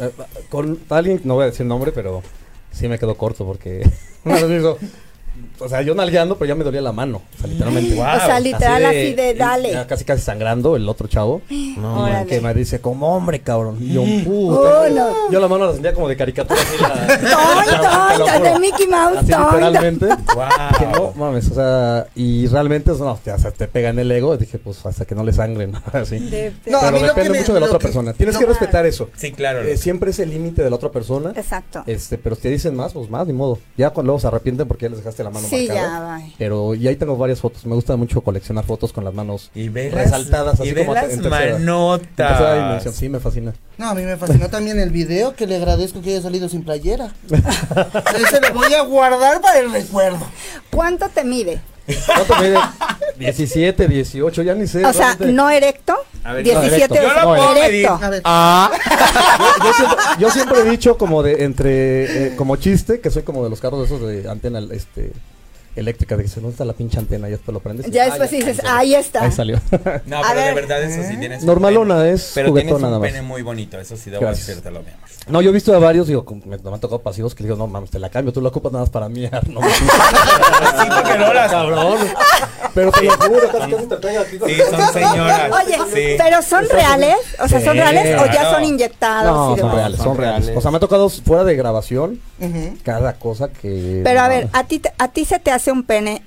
Eh, 0.00 0.10
Con 0.48 0.78
alguien, 0.90 1.20
no 1.24 1.34
voy 1.34 1.42
a 1.42 1.46
decir 1.46 1.66
nombre, 1.66 1.90
pero 1.90 2.22
sí 2.70 2.86
me 2.86 3.00
quedó 3.00 3.16
corto 3.16 3.44
porque 3.44 3.82
o 5.60 5.68
sea, 5.68 5.82
yo 5.82 5.94
nalgueando, 5.94 6.36
pero 6.36 6.48
ya 6.48 6.54
me 6.54 6.64
dolía 6.64 6.80
la 6.80 6.92
mano, 6.92 7.22
o 7.36 7.38
sea, 7.40 7.46
literalmente. 7.48 7.94
Wow. 7.94 8.04
O 8.04 8.20
sea, 8.26 8.40
literal 8.40 8.84
así 8.84 9.14
de, 9.14 9.34
dale. 9.34 9.72
ya 9.72 9.86
casi 9.86 10.04
casi 10.04 10.22
sangrando 10.22 10.76
el 10.76 10.88
otro 10.88 11.08
chavo. 11.08 11.42
No. 11.78 12.08
Que 12.28 12.40
me 12.40 12.52
dice, 12.54 12.80
como 12.80 13.14
hombre, 13.16 13.40
cabrón. 13.40 13.76
Y 13.80 13.92
yo, 13.92 14.02
Oh, 14.28 14.86
no. 14.90 15.30
Yo 15.30 15.40
la 15.40 15.46
mano 15.48 15.66
la 15.66 15.72
sentía 15.72 15.92
como 15.94 16.08
de 16.08 16.16
caricatura. 16.16 16.60
Así, 16.60 16.76
la- 16.80 18.14
juro. 18.18 18.40
de 18.52 18.58
Mickey 18.58 18.86
Mouse, 18.88 19.18
Así 19.18 19.26
literalmente. 19.28 20.06
Que 20.78 20.86
no 20.86 20.98
Wow. 21.00 21.14
mames, 21.14 21.50
o 21.50 21.54
sea, 21.54 22.06
y 22.14 22.46
realmente, 22.48 22.90
no, 22.98 23.18
te, 23.22 23.32
o 23.32 23.38
sea, 23.38 23.50
te 23.50 23.68
pega 23.68 23.90
en 23.90 23.98
el 23.98 24.10
ego. 24.10 24.36
Dije, 24.36 24.58
pues 24.58 24.84
hasta 24.84 25.04
que 25.04 25.14
no 25.14 25.22
le 25.24 25.32
sangren, 25.32 25.72
así. 25.92 26.18
De- 26.18 26.52
No, 26.66 26.78
a 26.78 26.90
Pero 26.90 27.00
depende 27.06 27.30
me- 27.30 27.38
mucho 27.40 27.54
de 27.54 27.60
la 27.60 27.66
otra 27.66 27.78
que- 27.78 27.84
persona. 27.84 28.12
Tienes 28.12 28.34
no, 28.34 28.40
que 28.40 28.46
respetar 28.46 28.86
eso. 28.86 29.08
Sí, 29.16 29.32
claro. 29.32 29.62
Eh, 29.62 29.76
siempre 29.76 30.10
es 30.10 30.18
el 30.18 30.30
límite 30.30 30.62
de 30.62 30.70
la 30.70 30.76
otra 30.76 30.90
persona. 30.90 31.32
Exacto. 31.36 31.82
Este, 31.86 32.18
pero 32.18 32.34
si 32.36 32.42
te 32.42 32.50
dicen 32.50 32.74
más, 32.74 32.92
pues 32.92 33.08
más, 33.10 33.26
ni 33.26 33.32
modo. 33.32 33.58
Ya 33.76 33.90
cuando 33.90 34.08
luego 34.08 34.20
se 34.20 34.26
arrepienten 34.26 34.66
porque 34.66 34.86
ya 34.86 34.90
les 34.90 34.98
dejaste 34.98 35.17
la 35.24 35.30
mano 35.30 35.46
Sí, 35.48 35.66
marcada. 35.68 36.18
ya, 36.18 36.24
bye. 36.24 36.34
Pero 36.38 36.74
y 36.74 36.86
ahí 36.88 36.96
tengo 36.96 37.16
varias 37.16 37.40
fotos. 37.40 37.64
Me 37.66 37.74
gusta 37.74 37.96
mucho 37.96 38.20
coleccionar 38.20 38.64
fotos 38.64 38.92
con 38.92 39.04
las 39.04 39.14
manos 39.14 39.50
y 39.54 39.68
ve 39.68 39.90
resaltadas, 39.90 40.58
y 40.60 40.62
así 40.62 40.72
ve 40.72 40.84
como 40.86 40.94
las 40.94 41.16
manotas. 41.16 42.94
Sí, 42.94 43.08
me 43.08 43.20
fascina. 43.20 43.54
No, 43.76 43.90
a 43.90 43.94
mí 43.94 44.02
me 44.02 44.16
fascinó 44.16 44.48
también 44.48 44.78
el 44.80 44.90
video, 44.90 45.34
que 45.34 45.46
le 45.46 45.56
agradezco 45.56 46.00
que 46.02 46.10
haya 46.10 46.22
salido 46.22 46.48
sin 46.48 46.64
playera. 46.64 47.12
Ese 47.30 48.40
lo 48.40 48.54
voy 48.54 48.72
a 48.74 48.82
guardar 48.82 49.40
para 49.40 49.58
el 49.60 49.70
recuerdo. 49.72 50.26
¿Cuánto 50.70 51.08
te 51.08 51.24
mide? 51.24 51.60
¿Cuánto 52.06 52.36
mide? 52.36 52.58
17, 53.18 53.88
18, 53.88 54.42
ya 54.42 54.54
ni 54.54 54.66
sé. 54.66 54.84
O 54.84 54.92
sea, 54.92 55.08
realmente. 55.08 55.32
no 55.32 55.50
erecto. 55.50 55.96
A 56.24 56.32
ver, 56.34 56.44
17 56.44 56.88
no, 56.88 56.94
erecto. 56.94 56.94
Yo 56.94 57.14
lo 57.14 57.36
puedo 57.36 57.56
erecto. 57.56 57.98
medir. 57.98 58.22
Ah. 58.24 58.70
yo, 59.64 59.72
siempre, 59.72 59.98
yo 60.18 60.30
siempre 60.30 60.60
he 60.60 60.64
dicho 60.70 60.98
como 60.98 61.22
de 61.22 61.44
entre 61.44 62.26
eh, 62.26 62.36
como 62.36 62.56
chiste 62.56 63.00
que 63.00 63.10
soy 63.10 63.22
como 63.22 63.42
de 63.42 63.50
los 63.50 63.60
carros 63.60 63.86
esos 63.86 64.00
de 64.00 64.28
antena 64.28 64.60
este 64.72 65.12
eléctrica 65.78 66.16
de 66.16 66.22
que 66.24 66.28
se 66.28 66.40
¿dónde 66.40 66.52
está 66.54 66.64
la 66.64 66.72
pinche 66.72 66.98
antena? 66.98 67.28
Ya 67.28 67.36
después 67.36 67.52
lo 67.54 67.60
prendes. 67.60 67.90
Ya 67.90 68.04
después 68.06 68.30
dices, 68.30 68.60
ahí 68.66 68.94
está. 68.94 69.24
Ahí 69.24 69.32
salió. 69.32 69.60
No, 70.06 70.18
A 70.24 70.28
pero 70.28 70.40
de 70.40 70.46
ver. 70.46 70.54
verdad 70.54 70.82
eso 70.82 71.02
sí 71.08 71.16
tienes 71.18 71.44
Normalona, 71.44 71.96
pene. 71.96 72.12
es 72.12 72.32
Pero 72.34 72.52
tienes 72.52 72.72
un 72.72 72.82
nada 72.82 72.98
más. 72.98 73.08
pene 73.08 73.22
muy 73.22 73.42
bonito, 73.42 73.78
eso 73.78 73.96
sí 73.96 74.10
debo 74.10 74.22
Gracias. 74.22 74.46
decírtelo, 74.48 74.80
mi 74.82 74.88
amor. 74.88 75.08
No, 75.28 75.42
yo 75.42 75.50
he 75.50 75.52
visto 75.52 75.74
a 75.74 75.78
varios, 75.78 76.06
digo, 76.06 76.24
me, 76.46 76.56
me 76.56 76.70
han 76.72 76.80
tocado 76.80 77.00
pasivos 77.02 77.34
que 77.34 77.42
le 77.42 77.48
digo, 77.48 77.58
no 77.58 77.66
mames, 77.66 77.90
te 77.90 77.98
la 77.98 78.08
cambio, 78.08 78.32
tú 78.32 78.40
la 78.40 78.48
ocupas 78.48 78.72
nada 78.72 78.84
más 78.84 78.90
para 78.90 79.08
mí. 79.10 79.28
no, 79.48 79.60
las 81.34 81.50
cabrón. 81.50 81.98
Pero 82.74 82.92
te 82.92 83.02
lo 83.04 83.12
juro, 83.12 83.48
casi 83.52 83.72
casi 83.72 83.86
te 83.86 83.96
pega 83.96 84.20
aquí. 84.20 84.38
Sí, 84.46 84.54
son 84.70 84.92
señoras. 84.92 85.50
Oye, 85.52 85.76
Sí. 85.94 86.14
pero 86.22 86.42
¿son 86.42 86.68
reales? 86.68 87.16
O 87.40 87.48
sea, 87.48 87.60
¿son 87.60 87.72
Sí, 87.74 87.78
reales 87.80 88.20
o 88.22 88.26
ya 88.26 88.50
son 88.50 88.64
inyectados? 88.64 89.32
No, 89.32 89.56
son 89.56 89.72
reales, 89.76 89.98
son 90.00 90.16
reales. 90.16 90.52
O 90.56 90.60
sea, 90.60 90.70
me 90.70 90.76
ha 90.76 90.80
tocado 90.80 91.08
fuera 91.08 91.44
de 91.44 91.56
grabación 91.56 92.20
cada 92.84 93.14
cosa 93.14 93.48
que... 93.48 94.00
Pero 94.04 94.20
a 94.20 94.28
ver, 94.28 94.48
¿a 94.52 94.64
ti, 94.64 94.78
te- 94.78 94.92
¿a 94.98 95.08
ti 95.08 95.24
se 95.24 95.38
te 95.40 95.50
hace 95.50 95.67
un 95.72 95.82
pene 95.84 96.22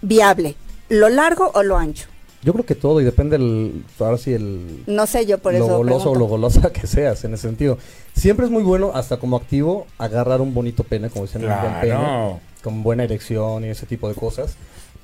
viable? 0.00 0.56
¿Lo 0.88 1.08
largo 1.08 1.50
o 1.54 1.62
lo 1.62 1.76
ancho? 1.76 2.08
Yo 2.42 2.52
creo 2.52 2.66
que 2.66 2.74
todo 2.74 3.00
y 3.00 3.04
depende 3.04 3.36
el... 3.36 3.84
Ahora 4.00 4.18
sí 4.18 4.32
el... 4.34 4.82
No 4.88 5.06
sé 5.06 5.26
yo 5.26 5.38
por 5.38 5.52
lo 5.54 5.64
eso. 5.64 5.76
goloso 5.76 6.10
o 6.10 6.14
lo 6.16 6.24
golosa 6.24 6.72
que 6.72 6.86
seas 6.88 7.22
en 7.24 7.34
ese 7.34 7.42
sentido. 7.46 7.78
Siempre 8.14 8.46
es 8.46 8.50
muy 8.52 8.64
bueno, 8.64 8.90
hasta 8.94 9.16
como 9.18 9.36
activo, 9.36 9.86
agarrar 9.96 10.40
un 10.40 10.52
bonito 10.52 10.82
pene, 10.82 11.08
como 11.08 11.24
dicen, 11.26 11.42
un 11.44 11.48
buen 11.50 11.74
pene, 11.80 11.94
Claro. 11.94 12.40
con 12.62 12.82
buena 12.82 13.04
erección 13.04 13.64
y 13.64 13.68
ese 13.68 13.86
tipo 13.86 14.08
de 14.08 14.14
cosas. 14.16 14.56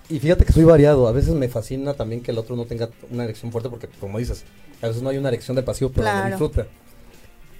Y 0.08 0.18
fíjate 0.18 0.44
que 0.44 0.52
soy 0.52 0.64
variado, 0.64 1.06
a 1.06 1.12
veces 1.12 1.34
me 1.34 1.48
fascina 1.48 1.94
también 1.94 2.22
que 2.22 2.32
el 2.32 2.38
otro 2.38 2.56
no 2.56 2.64
tenga 2.64 2.88
una 3.10 3.22
erección 3.24 3.52
fuerte, 3.52 3.68
porque 3.70 3.86
como 4.00 4.18
dices, 4.18 4.42
a 4.82 4.88
veces 4.88 5.00
no 5.02 5.10
hay 5.10 5.18
una 5.18 5.28
erección 5.28 5.54
del 5.54 5.64
pasivo, 5.64 5.90
pero 5.90 6.02
Claro. 6.02 6.24
lo 6.24 6.26
disfruta. 6.30 6.66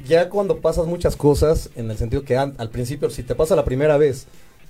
Ya 0.06 0.28
cuando 0.28 0.58
pasas 0.60 0.86
muchas 0.86 1.14
cosas, 1.16 1.70
en 1.76 1.90
el 1.90 1.98
sentido 1.98 2.24
que 2.24 2.36
an- 2.36 2.54
al 2.58 2.70
principio, 2.70 3.10
si 3.10 3.22
te 3.22 3.34
pasa 3.34 3.54
la 3.54 3.64
primera 3.64 3.96
vez 3.96 4.26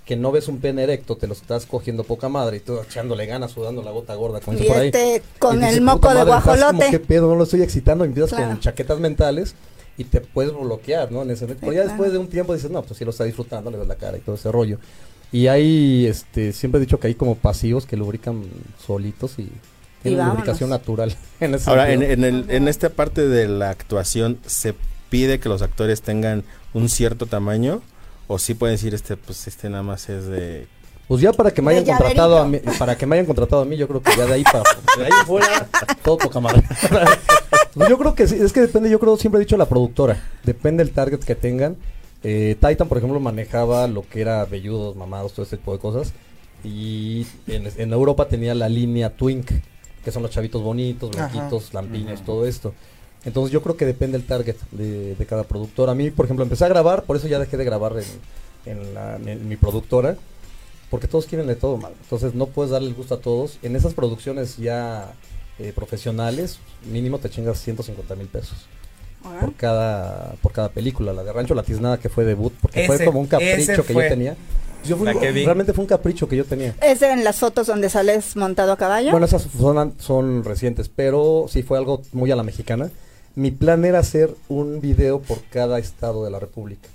que 0.09 0.17
no 0.17 0.33
ves 0.33 0.49
un 0.49 0.57
pene 0.59 0.85
erecto, 0.85 1.17
te 1.19 1.27
lo 1.27 1.35
estás 1.35 1.67
cogiendo 1.67 2.03
poca 2.03 2.31
madre 2.31 2.57
y 2.57 2.61
tú 2.61 2.81
echándole 2.81 3.27
ganas, 3.27 3.51
sudando 3.53 3.83
la 3.83 3.91
gota 3.91 4.15
gorda, 4.15 4.41
como 4.41 4.59
Y 4.59 4.63
por 4.63 4.79
ahí. 4.79 4.87
este, 4.87 5.23
con 5.39 5.57
Y 5.57 5.59
dices, 5.61 5.75
el 5.77 5.81
moco 5.83 6.01
"Puta 6.09 6.15
de 6.15 6.21
estás 6.23 6.43
como, 6.45 6.57
guajolote. 6.57 6.91
¿Qué 6.91 6.99
pedo? 6.99 7.29
No 7.29 7.35
lo 7.37 7.45
estoy 7.45 7.61
excitando. 7.61 8.07
y 8.07 8.09
Empiezas 8.09 8.31
Claro. 8.31 8.47
con 8.53 8.61
chaquetas 8.61 8.99
mentales 9.01 9.55
y 9.99 10.05
te 10.05 10.23
puedes 10.23 10.55
bloquear, 10.55 11.13
¿no? 11.13 11.21
En 11.25 11.31
ese, 11.31 11.45
pero 11.47 11.59
ya 11.73 11.83
claro. 11.83 11.89
después 11.91 12.13
de 12.13 12.17
un 12.19 12.29
tiempo 12.29 12.55
dices, 12.55 12.71
no, 12.71 12.81
pues 12.83 12.97
sí 12.97 13.05
lo 13.05 13.11
está 13.11 13.25
disfrutando, 13.25 13.71
le 13.71 13.77
ves 13.77 13.87
la 13.87 13.97
cara 13.97 14.17
y 14.17 14.21
todo 14.21 14.37
ese 14.37 14.51
rollo. 14.51 14.79
Y 15.31 15.49
hay, 15.49 16.07
este, 16.07 16.55
siempre 16.55 16.79
he 16.79 16.81
dicho 16.81 16.99
que 16.99 17.09
hay 17.09 17.15
como 17.15 17.35
pasivos 17.35 17.85
que 17.85 17.99
lubrican 17.99 18.45
solitos 18.87 19.39
y 19.39 19.51
tienen 20.03 20.27
lubricación 20.27 20.71
natural. 20.71 21.15
En 21.41 21.55
ese 21.55 21.69
Ahora, 21.69 21.93
en, 21.93 22.03
en, 22.03 22.25
el, 22.25 22.47
en 22.49 22.67
esta 22.67 22.89
parte 22.89 23.29
de 23.29 23.47
la 23.47 23.69
actuación, 23.69 24.39
¿se 24.47 24.75
pide 25.11 25.39
que 25.39 25.51
los 25.51 25.61
actores 25.61 26.01
tengan 26.01 26.45
un 26.73 26.89
cierto 26.89 27.27
tamaño? 27.27 27.83
¿O 28.29 28.39
sí 28.39 28.55
pueden 28.55 28.75
decir, 28.77 28.95
este, 28.95 29.17
pues 29.17 29.47
este 29.49 29.69
nada 29.69 29.83
más 29.83 30.09
es 30.09 30.27
de... 30.27 30.67
Pues 31.09 31.23
ya 31.23 31.33
para 31.33 31.51
que 31.51 31.63
me 31.63 31.73
De 31.73 31.79
hayan 31.79 31.97
contratado 31.97 32.39
a 32.39 32.47
mí, 32.47 32.59
para 32.79 32.97
que 32.97 33.07
me 33.07 33.17
hayan 33.17 33.25
contratado 33.25 33.63
a 33.63 33.65
mí, 33.65 33.79
yo 33.79 33.89
creo 33.89 34.03
que 34.03 34.15
ya 34.15 34.27
de 34.27 34.35
ahí 34.35 34.45
para 34.45 34.63
de 34.99 35.05
ahí 35.07 35.11
fuera 35.27 35.67
todo 36.05 36.19
poca 36.19 36.39
madre. 36.39 36.63
Pues 37.75 37.91
yo 37.91 37.99
creo 37.99 38.15
que 38.15 38.27
sí, 38.27 38.35
es 38.41 38.53
que 38.53 38.61
depende, 38.61 38.91
yo 38.91 38.99
creo 38.99 39.17
siempre 39.17 39.41
he 39.41 39.45
dicho 39.45 39.57
la 39.57 39.69
productora, 39.69 40.21
depende 40.43 40.83
del 40.83 40.93
target 40.93 41.21
que 41.21 41.37
tengan. 41.37 41.77
Eh, 42.25 42.57
Titan, 42.61 42.89
por 42.89 42.99
ejemplo, 42.99 43.21
manejaba 43.21 43.87
lo 43.87 44.03
que 44.03 44.21
era 44.21 44.45
velludos, 44.47 44.97
mamados, 44.97 45.33
todo 45.33 45.47
ese 45.47 45.59
tipo 45.59 45.73
de 45.73 45.79
cosas. 45.79 46.13
Y 46.65 47.25
en, 47.47 47.71
en 47.77 47.93
Europa 47.93 48.27
tenía 48.27 48.55
la 48.57 48.69
línea 48.69 49.11
Twink, 49.11 49.53
que 50.05 50.11
son 50.11 50.23
los 50.23 50.33
chavitos 50.33 50.61
bonitos, 50.61 51.11
blanquitos, 51.11 51.73
lampiños, 51.73 52.25
todo 52.25 52.47
esto. 52.47 52.75
Entonces 53.25 53.53
yo 53.53 53.63
creo 53.63 53.77
que 53.77 53.85
depende 53.87 54.17
el 54.17 54.25
target 54.25 54.57
de, 54.71 55.15
de 55.15 55.27
cada 55.27 55.45
productor. 55.45 55.91
A 55.91 55.95
mí, 55.95 56.11
por 56.11 56.25
ejemplo, 56.27 56.45
empecé 56.45 56.65
a 56.65 56.69
grabar, 56.69 57.05
por 57.05 57.17
eso 57.17 57.27
ya 57.29 57.39
dejé 57.39 57.57
de 57.57 57.65
grabar 57.65 57.93
en, 58.65 58.73
en 58.73 58.95
la- 58.95 59.17
en 59.17 59.49
mi 59.49 59.57
productora. 59.57 60.17
Porque 60.91 61.07
todos 61.07 61.27
quieren 61.27 61.47
de 61.47 61.55
todo, 61.57 61.77
man. 61.77 61.93
Entonces 62.03 62.35
no 62.35 62.47
puedes 62.47 62.71
darle 62.71 62.89
el 62.89 62.95
gusto 62.95 63.15
a 63.15 63.21
todos. 63.21 63.59
En 63.63 63.77
esas 63.77 63.93
producciones 63.93 64.57
ya 64.57 65.13
eh, 65.59 65.73
profesionales, 65.75 66.59
mínimo 66.91 67.19
te 67.19 67.29
chingas 67.29 67.59
150 67.61 68.15
mil 68.15 68.27
pesos 68.29 68.67
por 69.41 69.53
cada 69.55 70.35
por 70.41 70.53
cada 70.53 70.69
película. 70.71 71.13
La 71.13 71.25
de 71.25 71.33
Rancho 71.33 71.55
La 71.55 71.63
Tiznada 71.65 71.99
que 71.99 72.09
fue 72.09 72.25
debut, 72.25 72.53
porque 72.63 72.81
fue 72.87 72.97
como 73.05 73.21
un 73.21 73.27
capricho 73.27 73.85
que 73.85 73.93
yo 73.93 73.99
tenía. 74.09 74.37
Yo 74.87 74.97
fui- 74.97 75.09
realmente 75.45 75.73
fue 75.75 75.83
un 75.83 75.89
capricho 75.89 76.27
que 76.29 76.37
yo 76.37 76.45
tenía. 76.45 76.75
¿Es 76.81 77.03
en 77.03 77.23
las 77.25 77.37
fotos 77.41 77.67
donde 77.67 77.91
sales 77.91 78.37
montado 78.37 78.73
a 78.73 78.77
caballo? 78.79 79.11
Bueno, 79.11 79.27
esas 79.27 79.43
son, 79.43 79.95
son 79.99 80.45
recientes, 80.45 80.89
pero 80.89 81.47
sí 81.51 81.63
fue 81.65 81.77
algo 81.77 82.01
muy 82.13 82.31
a 82.31 82.37
la 82.37 82.45
mexicana. 82.45 82.91
Mi 83.39 83.53
plan 83.53 83.85
era 83.85 84.01
hacer 84.01 84.35
un 84.49 84.81
video 84.81 85.21
por 85.21 85.39
cada 85.45 85.79
estado 85.79 86.25
de 86.25 86.31
la 86.33 86.41
República, 86.41 86.89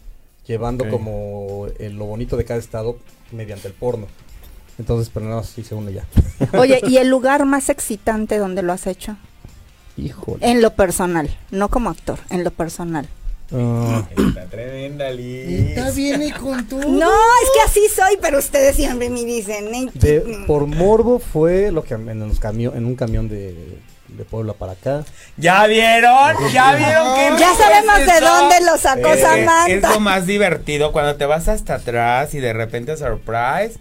llevando 0.46 0.90
como 0.90 1.68
el- 1.80 1.94
lo 1.96 2.04
bonito 2.06 2.36
de 2.36 2.44
cada 2.44 2.60
estado 2.60 2.98
mediante 3.32 3.70
el 3.70 3.74
porno. 3.74 4.08
Entonces, 4.78 5.10
pero 5.14 5.26
no, 5.28 5.42
sí 5.44 5.64
se 5.64 5.74
une 5.74 5.94
ya. 5.94 6.06
Oye, 6.60 6.82
¿y 6.86 6.98
el 6.98 7.08
lugar 7.08 7.46
más 7.46 7.70
excitante 7.70 8.38
donde 8.40 8.62
lo 8.62 8.74
has 8.74 8.88
hecho? 8.88 9.16
Híjole. 9.96 10.40
En 10.46 10.62
lo 10.62 10.72
personal, 10.74 11.30
no 11.52 11.70
como 11.70 11.90
actor, 11.90 12.20
en 12.30 12.44
lo 12.44 12.52
personal. 12.52 13.08
Ah, 13.54 14.06
Está 14.18 14.46
tremenda, 14.48 15.12
Liz. 15.12 15.48
Está 15.70 15.92
bien 15.92 16.24
y 16.24 16.32
con 16.32 16.68
tú. 16.68 16.78
No, 16.80 17.10
es 17.10 17.50
que 17.54 17.62
así 17.66 17.82
soy, 17.96 18.18
pero 18.22 18.40
ustedes 18.40 18.76
siempre 18.76 19.10
me 19.10 19.24
dicen. 19.24 19.74
"Ey, 19.74 19.90
de- 19.94 20.44
por 20.46 20.66
morbo 20.68 21.20
fue 21.20 21.72
lo 21.72 21.84
que 21.84 21.94
en, 21.94 22.20
los 22.20 22.40
camio- 22.42 22.76
en 22.76 22.86
un 22.86 22.96
camión 22.96 23.30
de, 23.30 23.56
de 24.18 24.26
Puebla 24.26 24.54
para 24.54 24.74
acá. 24.74 25.04
¿Ya 25.38 25.66
vieron? 25.68 26.36
¿Ya 26.54 26.74
vieron 26.76 27.16
que 27.16 27.40
Ya 27.40 27.54
sabemos 27.56 27.98
de 28.00 28.20
dónde 28.26 28.56
lo 28.62 28.78
sacó 28.78 29.08
Eh, 29.14 29.22
Samantha. 29.22 29.68
Es 29.90 29.94
lo 29.96 30.00
más 30.00 30.26
divertido 30.28 30.92
cuando 30.92 31.16
te 31.16 31.26
vas 31.26 31.48
hasta 31.48 31.76
atrás 31.76 32.34
y 32.34 32.40
de 32.40 32.54
repente 32.54 32.96
surprise 32.98 33.78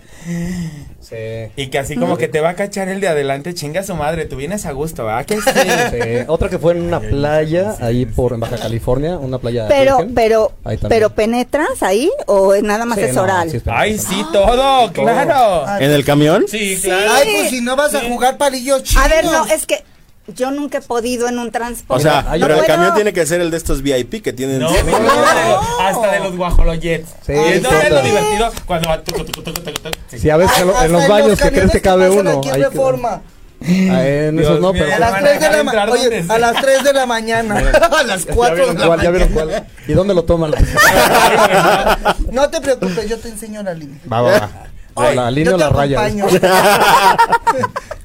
Sí. 1.01 1.51
y 1.57 1.67
que 1.67 1.79
así 1.79 1.97
como 1.97 2.17
que 2.17 2.29
te 2.29 2.41
va 2.41 2.51
a 2.51 2.55
cachar 2.55 2.89
el 2.89 3.01
de 3.01 3.09
adelante, 3.09 3.55
chinga 3.55 3.83
su 3.83 3.95
madre, 3.97 4.25
tú 4.25 4.37
vienes 4.37 4.67
a 4.67 4.73
gusto, 4.73 5.05
¿verdad? 5.05 5.27
Que 5.27 5.37
sí. 5.37 5.51
Sí. 5.91 6.25
Otra 6.29 6.49
que 6.49 6.59
fue 6.59 6.73
en 6.73 6.83
una 6.83 7.01
playa 7.01 7.75
ahí 7.81 8.07
por 8.07 8.33
en 8.33 8.41
Baja 8.41 8.57
California, 8.57 9.19
una 9.19 9.39
playa 9.39 9.67
Pero, 9.69 9.97
virgen. 9.99 10.15
pero, 10.15 10.53
pero 10.89 11.11
penetras 11.11 11.83
ahí 11.83 12.11
o 12.27 12.55
nada 12.63 12.85
más 12.87 12.99
Sí, 12.99 13.05
es 13.05 13.15
no, 13.15 13.23
oral. 13.23 13.51
sí 13.51 13.57
es 13.59 13.63
Ay, 13.67 13.99
sí, 13.99 14.25
todo, 14.33 14.93
claro. 14.93 15.65
Ah, 15.67 15.79
¿En 15.81 15.91
el 15.91 16.05
camión? 16.05 16.45
Sí, 16.49 16.77
Sí. 16.77 16.83
claro. 16.85 17.13
Ay, 17.13 17.29
pues 17.37 17.51
si 17.51 17.61
no 17.61 17.77
vas 17.77 17.95
a 17.95 18.01
jugar 18.03 18.37
palillos 18.39 18.83
chinos. 18.85 19.05
A 19.05 19.09
ver, 19.09 19.25
no, 19.25 19.45
es 19.47 19.67
que 19.67 19.83
yo 20.29 20.51
nunca 20.51 20.79
he 20.79 20.81
podido 20.83 21.29
en 21.29 21.39
un 21.39 21.49
O 21.49 21.51
transporte. 21.51 22.03
sea, 22.05 22.25
hay 22.31 22.41
pero 22.41 22.55
no 22.55 22.61
el 22.61 22.67
puedo. 22.67 22.77
camión 22.77 22.95
tiene 22.95 23.13
que 23.13 23.27
ser 23.27 23.41
el 23.41 23.51
de 23.51 23.57
estos 23.57 23.83
VIP 23.83 24.23
que 24.23 24.33
tienen... 24.33 24.61
No, 24.61 24.71
no, 24.71 24.83
no, 24.85 24.99
no, 25.01 25.81
hasta 25.81 26.13
de 26.13 26.21
los 26.21 26.37
guajolojets. 26.37 27.09
Sí, 27.27 27.33
y 27.33 27.53
entonces 27.55 27.85
es 27.85 27.91
lo 27.91 28.03
divertido 28.03 28.51
cuando 28.67 28.89
va 28.89 29.03
tucu, 29.03 29.25
tucu, 29.25 29.43
tucu. 29.43 29.61
Sí. 30.09 30.19
Sí, 30.21 30.31
a 30.31 30.37
veces 30.37 30.57
Hasta 30.59 30.85
en 30.87 30.93
los 30.93 31.09
baños 31.09 31.39
que 31.41 31.51
crees 31.51 31.71
que 31.73 31.81
cabe 31.81 32.09
uno. 32.11 32.39
Aquí 32.39 32.49
en 32.51 32.63
reforma. 32.63 33.23
Ah, 33.65 34.05
en 34.05 34.37
Dios 34.39 34.49
esos 34.51 34.61
no, 34.61 34.73
pero 34.73 34.87
A 34.87 34.89
ya 34.89 34.99
las 34.99 35.13
van 35.13 35.25
a 35.25 35.29
3 35.29 35.41
de 35.41 35.51
la 35.51 35.63
ma- 35.63 35.85
oye, 35.93 36.25
a 36.29 36.39
las 36.39 36.61
3 36.61 36.83
de 36.85 36.93
la 36.95 37.07
mañana. 37.07 37.55
a 37.97 38.03
las 38.03 38.25
¿Ya 38.25 38.35
4 38.35 38.67
de 38.67 38.75
la 38.75 38.87
cuál? 38.87 39.01
¿Ya 39.03 39.11
vieron 39.11 39.33
mañana. 39.35 39.53
cuál? 39.61 39.67
¿Y 39.87 39.93
dónde 39.93 40.15
lo 40.15 40.25
toman? 40.25 40.53
No 42.33 42.49
te 42.51 42.61
preocupes, 42.61 43.09
yo 43.09 43.19
te 43.19 43.29
enseño 43.29 43.63
la 43.63 43.75
línea. 43.75 43.99
va, 44.13 44.21
va, 44.23 44.31
va. 44.33 44.51
Ay, 44.97 45.17
la 45.17 45.31
yo 45.31 45.37
línea 45.37 45.55
o 45.55 45.59
te 45.59 45.65
la 45.65 45.71
raya. 45.71 46.09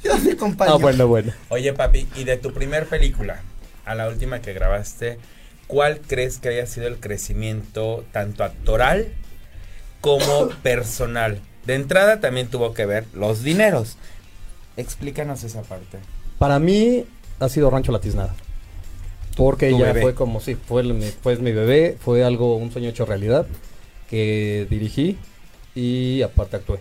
Yo 0.03 0.17
te 0.23 0.31
acompaño. 0.31 0.73
Ah, 0.73 0.77
bueno, 0.77 1.07
bueno. 1.07 1.33
Oye, 1.49 1.73
papi, 1.73 2.07
y 2.15 2.23
de 2.23 2.37
tu 2.37 2.53
primer 2.53 2.87
película 2.87 3.41
a 3.85 3.95
la 3.95 4.07
última 4.07 4.41
que 4.41 4.53
grabaste, 4.53 5.17
¿cuál 5.67 5.99
crees 5.99 6.37
que 6.37 6.49
haya 6.49 6.65
sido 6.65 6.87
el 6.87 6.97
crecimiento 6.99 8.05
tanto 8.11 8.43
actoral 8.43 9.07
como 10.01 10.49
personal? 10.63 11.39
De 11.65 11.75
entrada 11.75 12.19
también 12.21 12.47
tuvo 12.47 12.73
que 12.73 12.85
ver 12.85 13.05
los 13.13 13.43
dineros. 13.43 13.97
Explícanos 14.77 15.43
esa 15.43 15.63
parte. 15.63 15.97
Para 16.37 16.59
mí 16.59 17.05
ha 17.39 17.49
sido 17.49 17.69
Rancho 17.69 17.91
La 17.91 17.99
Tiznada. 17.99 18.33
Porque 19.35 19.69
tu 19.71 19.79
ya 19.79 19.87
bebé. 19.87 20.01
fue 20.01 20.15
como, 20.15 20.39
sí, 20.39 20.55
fue, 20.55 20.81
el- 20.81 21.13
fue 21.21 21.35
mi 21.37 21.51
bebé, 21.51 21.97
fue 21.99 22.23
algo, 22.23 22.55
un 22.57 22.71
sueño 22.71 22.89
hecho 22.89 23.05
realidad, 23.05 23.45
que 24.09 24.65
dirigí 24.69 25.17
y 25.77 26.21
aparte 26.23 26.55
actué. 26.55 26.79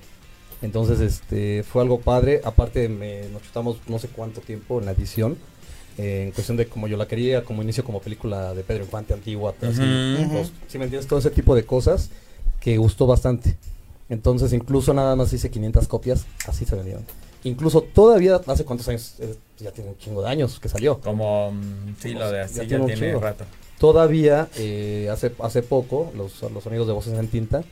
Entonces, 0.62 1.00
este, 1.00 1.62
fue 1.62 1.82
algo 1.82 2.00
padre. 2.00 2.40
Aparte, 2.44 2.88
me, 2.88 3.28
nos 3.28 3.42
chutamos 3.42 3.76
no 3.88 3.98
sé 3.98 4.08
cuánto 4.08 4.40
tiempo 4.40 4.78
en 4.78 4.86
la 4.86 4.92
edición, 4.92 5.36
eh, 5.98 6.24
en 6.26 6.32
cuestión 6.32 6.56
de 6.56 6.66
como 6.66 6.88
yo 6.88 6.96
la 6.96 7.06
quería, 7.06 7.44
como 7.44 7.62
inicio 7.62 7.84
como 7.84 8.00
película 8.00 8.54
de 8.54 8.62
Pedro 8.62 8.84
Infante 8.84 9.12
antigua, 9.12 9.54
así, 9.60 9.82
Ujú. 9.82 10.32
pues, 10.32 10.52
si 10.68 10.78
me 10.78 10.84
entiendes, 10.84 11.06
todo 11.06 11.18
ese 11.18 11.30
tipo 11.30 11.54
de 11.54 11.64
cosas 11.64 12.08
que 12.60 12.78
gustó 12.78 13.06
bastante. 13.06 13.56
Entonces, 14.08 14.52
incluso 14.54 14.94
nada 14.94 15.14
más 15.14 15.32
hice 15.32 15.50
500 15.50 15.88
copias, 15.88 16.24
así 16.46 16.64
se 16.64 16.74
vendieron. 16.74 17.04
Incluso 17.44 17.82
todavía, 17.82 18.40
¿hace 18.46 18.64
cuántos 18.64 18.88
años? 18.88 19.16
Eh, 19.20 19.34
ya 19.58 19.72
tiene 19.72 19.90
un 19.90 19.98
chingo 19.98 20.22
de 20.22 20.28
años 20.30 20.58
que 20.58 20.68
salió. 20.70 21.00
Como, 21.00 21.52
mm, 21.52 21.96
sí, 22.00 22.14
lo 22.14 22.30
de 22.30 22.38
Ya 22.38 22.44
así 22.44 22.54
ya, 22.54 22.66
tiene 22.66 22.80
un 22.84 22.86
tiene 22.86 23.06
chingo. 23.08 23.20
rato. 23.20 23.44
Todavía, 23.78 24.48
eh, 24.56 25.08
hace, 25.12 25.32
hace 25.40 25.62
poco, 25.62 26.10
los, 26.16 26.40
los 26.50 26.64
sonidos 26.64 26.86
de 26.86 26.92
voces 26.94 27.12
en 27.18 27.28
tinta, 27.28 27.62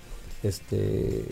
este, 0.48 1.24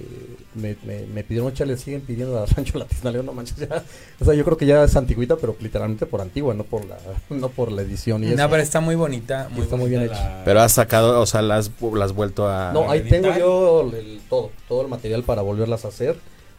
me, 0.55 0.77
me, 0.85 1.07
me 1.07 1.25
pidieron, 1.25 1.49
"Ocha, 1.49 1.65
le 1.65 1.77
siguen 1.77 2.01
pidiendo 2.03 2.39
a 2.39 2.47
Rancho 2.47 2.79
Latina, 2.79 3.05
le 3.05 3.13
digo, 3.13 3.23
no 3.23 3.33
manches, 3.33 3.57
ya, 3.59 3.83
o 4.21 4.25
sea, 4.25 4.35
yo 4.35 4.45
creo 4.45 4.57
que 4.57 4.67
ya 4.67 4.85
es 4.85 4.97
antigüita, 4.97 5.37
pero 5.37 5.57
literalmente 5.61 6.07
por 6.07 6.21
antigua, 6.21 6.55
no 6.55 6.65
por 6.65 6.85
la, 6.85 6.99
no 7.31 7.49
por 7.49 7.71
la 7.73 7.83
edición 7.83 8.25
y 8.25 8.29
No, 8.29 8.35
eso. 8.35 8.51
pero 8.51 8.63
está 8.63 8.81
muy 8.81 8.95
bonita. 8.95 9.49
Muy 9.53 9.63
Está 9.63 9.77
muy 9.77 9.89
bien 9.91 10.07
la- 10.09 10.43
Pero 10.45 10.61
has 10.61 10.73
sacado, 10.73 11.21
o 11.21 11.27
sea, 11.27 11.43
las 11.43 11.71
has 12.03 12.13
vuelto 12.13 12.49
a... 12.49 12.73
No, 12.73 12.91
ahí 12.91 13.01
editar. 13.01 13.21
tengo 13.23 13.39
yo 13.39 13.91
el, 13.97 14.21
todo, 14.29 14.51
todo 14.69 14.83
el 14.83 14.89
material 14.89 15.23
para 15.23 15.43
volverlas 15.43 15.85
a 15.85 15.89
hacer, 15.89 16.17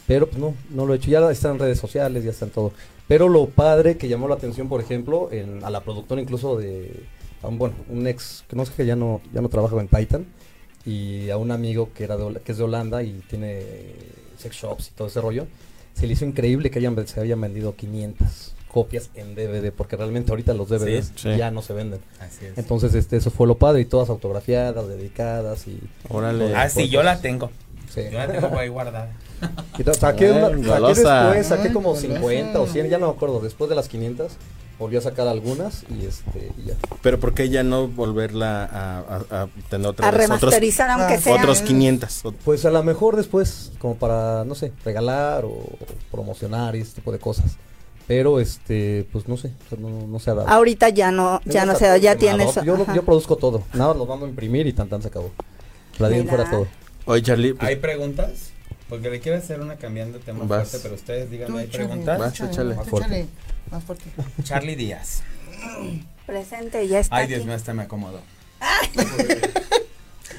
pero 0.07 0.27
pues 0.27 0.37
no, 0.39 0.53
no 0.69 0.85
lo 0.85 0.93
he 0.93 0.97
hecho. 0.97 1.09
Ya 1.09 1.29
están 1.31 1.53
en 1.53 1.59
redes 1.59 1.79
sociales, 1.79 2.23
ya 2.23 2.31
están 2.31 2.49
todo. 2.49 2.71
Pero 3.07 3.27
lo 3.29 3.47
padre 3.47 3.97
que 3.97 4.07
llamó 4.07 4.27
la 4.27 4.35
atención, 4.35 4.69
por 4.69 4.79
ejemplo, 4.81 5.29
en, 5.31 5.63
a 5.63 5.69
la 5.69 5.81
productora 5.81 6.21
incluso 6.21 6.57
de, 6.57 7.03
a 7.41 7.47
un, 7.47 7.57
bueno, 7.57 7.75
un 7.89 8.07
ex, 8.07 8.43
que 8.47 8.55
no 8.55 8.65
sé 8.65 8.71
que 8.75 8.85
ya 8.85 8.95
no, 8.95 9.21
ya 9.33 9.41
no 9.41 9.49
trabaja 9.49 9.79
en 9.79 9.87
Titan, 9.89 10.25
y 10.85 11.29
a 11.29 11.37
un 11.37 11.51
amigo 11.51 11.89
que 11.95 12.03
era 12.03 12.17
de, 12.17 12.39
que 12.41 12.51
es 12.51 12.57
de 12.57 12.63
Holanda 12.63 13.03
y 13.03 13.21
tiene 13.29 13.63
sex 14.37 14.55
shops 14.55 14.89
y 14.89 14.91
todo 14.91 15.07
ese 15.07 15.21
rollo, 15.21 15.47
se 15.93 16.07
le 16.07 16.13
hizo 16.13 16.25
increíble 16.25 16.69
que 16.71 16.79
hayan, 16.79 17.07
se 17.07 17.19
hayan 17.21 17.39
vendido 17.39 17.75
500 17.75 18.53
copias 18.71 19.11
en 19.13 19.35
DVD, 19.35 19.71
porque 19.71 19.95
realmente 19.95 20.31
ahorita 20.31 20.53
los 20.55 20.67
DVDs 20.67 21.07
Sí, 21.15 21.31
sí. 21.31 21.37
ya 21.37 21.51
no 21.51 21.61
se 21.61 21.73
venden. 21.73 21.99
Así 22.19 22.45
es. 22.45 22.57
Entonces, 22.57 22.95
este, 22.95 23.17
eso 23.17 23.29
fue 23.29 23.45
lo 23.45 23.55
padre 23.57 23.81
y 23.81 23.85
todas 23.85 24.09
autografiadas, 24.09 24.87
dedicadas 24.87 25.67
y... 25.67 25.79
Órale. 26.09 26.55
ah, 26.55 26.67
sí, 26.69 26.89
yo 26.89 27.03
la 27.03 27.21
tengo. 27.21 27.51
Sí. 27.93 28.01
Yo 28.11 28.17
la 28.17 28.27
tengo 28.27 28.57
ahí 28.57 28.69
guardada. 28.69 29.11
Saqué, 29.99 30.31
una, 30.31 30.49
saqué 30.49 30.63
golosa. 30.67 31.23
después, 31.25 31.47
saqué 31.47 31.71
como 31.73 31.89
golosa. 31.89 32.07
50 32.07 32.59
o 32.61 32.67
100, 32.67 32.89
ya 32.89 32.97
no 32.97 33.07
me 33.07 33.13
acuerdo. 33.13 33.39
Después 33.41 33.69
de 33.69 33.75
las 33.75 33.87
500, 33.89 34.31
volví 34.83 34.97
a 34.97 35.01
sacar 35.01 35.27
algunas 35.27 35.83
y 35.89 36.05
este 36.05 36.51
y 36.61 36.67
ya. 36.67 36.75
Pero 37.01 37.19
¿por 37.19 37.33
qué 37.33 37.49
ya 37.49 37.63
no 37.63 37.87
volverla 37.87 38.63
a, 38.65 38.99
a- 38.99 39.41
a 39.43 39.47
tener 39.69 39.87
otra 39.87 40.07
A 40.07 40.11
vez? 40.11 40.25
Otros, 40.25 40.41
remasterizar, 40.41 40.89
aunque 40.91 41.15
Ah, 41.15 41.19
sea. 41.21 41.35
otros 41.35 41.61
500. 41.61 42.23
ot- 42.25 42.35
Pues 42.45 42.65
a 42.65 42.69
lo 42.71 42.83
mejor 42.83 43.15
después, 43.15 43.71
como 43.79 43.95
para, 43.95 44.43
no 44.45 44.55
sé, 44.55 44.71
regalar 44.85 45.45
o 45.45 45.65
promocionar 46.11 46.75
y 46.75 46.81
ese 46.81 46.93
tipo 46.93 47.11
de 47.11 47.19
cosas. 47.19 47.57
Pero 48.07 48.39
este, 48.41 49.07
pues 49.13 49.27
no 49.29 49.37
sé, 49.37 49.53
no, 49.79 50.05
no 50.07 50.19
se 50.19 50.29
ha 50.29 50.33
dado. 50.33 50.47
Ahorita 50.49 50.89
ya 50.89 51.09
no, 51.11 51.39
ya 51.45 51.65
no 51.65 51.71
hasta 51.71 51.93
sé, 51.95 52.01
ya 52.01 52.15
coleccionador. 52.15 52.53
tienes. 52.53 52.65
Yo, 52.65 52.83
ajá. 52.83 52.95
yo 52.95 53.03
produzco 53.03 53.37
todo, 53.37 53.63
nada 53.73 53.87
más 53.89 53.97
lo 53.97 54.05
mando 54.05 54.25
a 54.25 54.29
imprimir 54.29 54.67
y 54.67 54.73
tan 54.73 54.89
tan 54.89 55.01
se 55.01 55.07
acabó. 55.07 55.31
La 55.99 56.09
Mira. 56.09 56.25
fuera 56.29 56.49
todo. 56.51 56.67
Oye, 57.05 57.21
Charlie, 57.21 57.53
pues, 57.53 57.67
¿Hay 57.69 57.77
preguntas? 57.77 58.49
Porque 58.89 59.09
le 59.09 59.21
quiero 59.21 59.37
hacer 59.37 59.61
una 59.61 59.77
cambiando 59.77 60.19
de 60.19 60.23
tema 60.25 60.39
Vas. 60.45 60.67
fuerte, 60.69 60.79
pero 60.83 60.95
ustedes 60.95 61.31
díganme, 61.31 61.61
¿hay 61.61 61.67
preguntas? 61.67 62.19
Vas, 62.19 62.33
échale, 62.33 62.51
échale. 62.51 62.75
más 62.75 62.87
Fuerte. 62.89 63.27
Más 63.73 63.83
fuerte. 63.83 64.05
Charlie 64.43 64.75
Díaz. 64.75 65.23
Presente, 66.25 66.87
ya 66.87 66.99
está. 66.99 67.15
Ay, 67.17 67.27
Dios 67.27 67.39
aquí. 67.39 67.47
mío, 67.47 67.55
este 67.55 67.73
me 67.73 67.83
acomodó. 67.83 68.21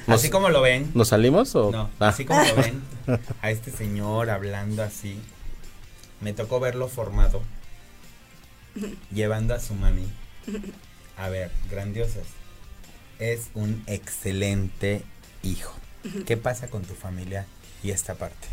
Nos- 0.07 0.19
Así 0.19 0.29
como 0.29 0.49
lo 0.49 0.61
ven. 0.61 0.91
¿nos 0.93 1.09
salimos 1.09 1.55
o...? 1.55 1.71
No, 1.71 1.89
Ah, 1.99 2.09
así 2.09 2.25
como 2.25 2.43
lo 2.43 2.55
ven, 2.61 2.81
a 3.41 3.49
este 3.51 3.71
señor 3.71 4.29
hablando 4.29 4.83
así, 4.83 5.19
me 6.21 6.31
tocó 6.33 6.59
verlo 6.59 6.87
formado, 6.87 7.41
llevando 9.11 9.53
a 9.55 9.59
su 9.59 9.73
mami. 9.73 10.07
A 11.17 11.29
ver, 11.29 11.51
grandiosas. 11.71 12.23
Es 13.19 13.47
un 13.55 13.83
excelente 13.87 15.03
hijo. 15.43 15.73
¿Qué 16.27 16.37
pasa 16.37 16.67
con 16.67 16.83
tu 16.83 16.93
familia 16.93 17.47
y 17.83 17.89
esta 17.91 18.13
parte? 18.15 18.47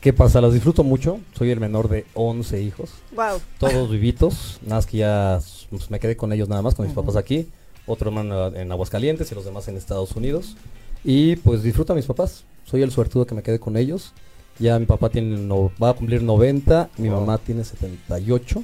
¿Qué 0.00 0.12
pasa? 0.12 0.40
Las 0.40 0.52
disfruto 0.52 0.84
mucho. 0.84 1.18
Soy 1.36 1.50
el 1.50 1.60
menor 1.60 1.88
de 1.88 2.06
11 2.14 2.62
hijos. 2.62 2.90
Wow. 3.14 3.40
todos 3.58 3.90
vivitos, 3.90 4.58
nada 4.62 4.76
más 4.76 4.86
que 4.86 4.98
ya 4.98 5.40
pues, 5.70 5.90
me 5.90 5.98
quedé 5.98 6.16
con 6.16 6.32
ellos 6.32 6.48
nada 6.48 6.62
más, 6.62 6.74
con 6.74 6.86
mis 6.86 6.94
papás 6.94 7.16
aquí, 7.16 7.48
otro 7.86 8.08
hermano 8.10 8.54
en 8.54 8.70
Aguascalientes 8.70 9.30
y 9.32 9.34
los 9.34 9.44
demás 9.44 9.66
en 9.68 9.76
Estados 9.76 10.12
Unidos. 10.12 10.56
Y 11.04 11.36
pues 11.36 11.62
disfruto 11.62 11.92
a 11.92 11.96
mis 11.96 12.06
papás, 12.06 12.44
soy 12.64 12.82
el 12.82 12.90
suertudo 12.92 13.26
que 13.26 13.34
me 13.34 13.42
quedé 13.42 13.58
con 13.58 13.76
ellos. 13.76 14.12
Ya 14.60 14.78
mi 14.78 14.86
papá 14.86 15.08
tiene 15.08 15.36
no- 15.38 15.70
va 15.82 15.90
a 15.90 15.94
cumplir 15.94 16.22
90, 16.22 16.90
mi 16.98 17.08
Wow. 17.08 17.20
mamá 17.20 17.38
tiene 17.38 17.64
78. 17.64 18.62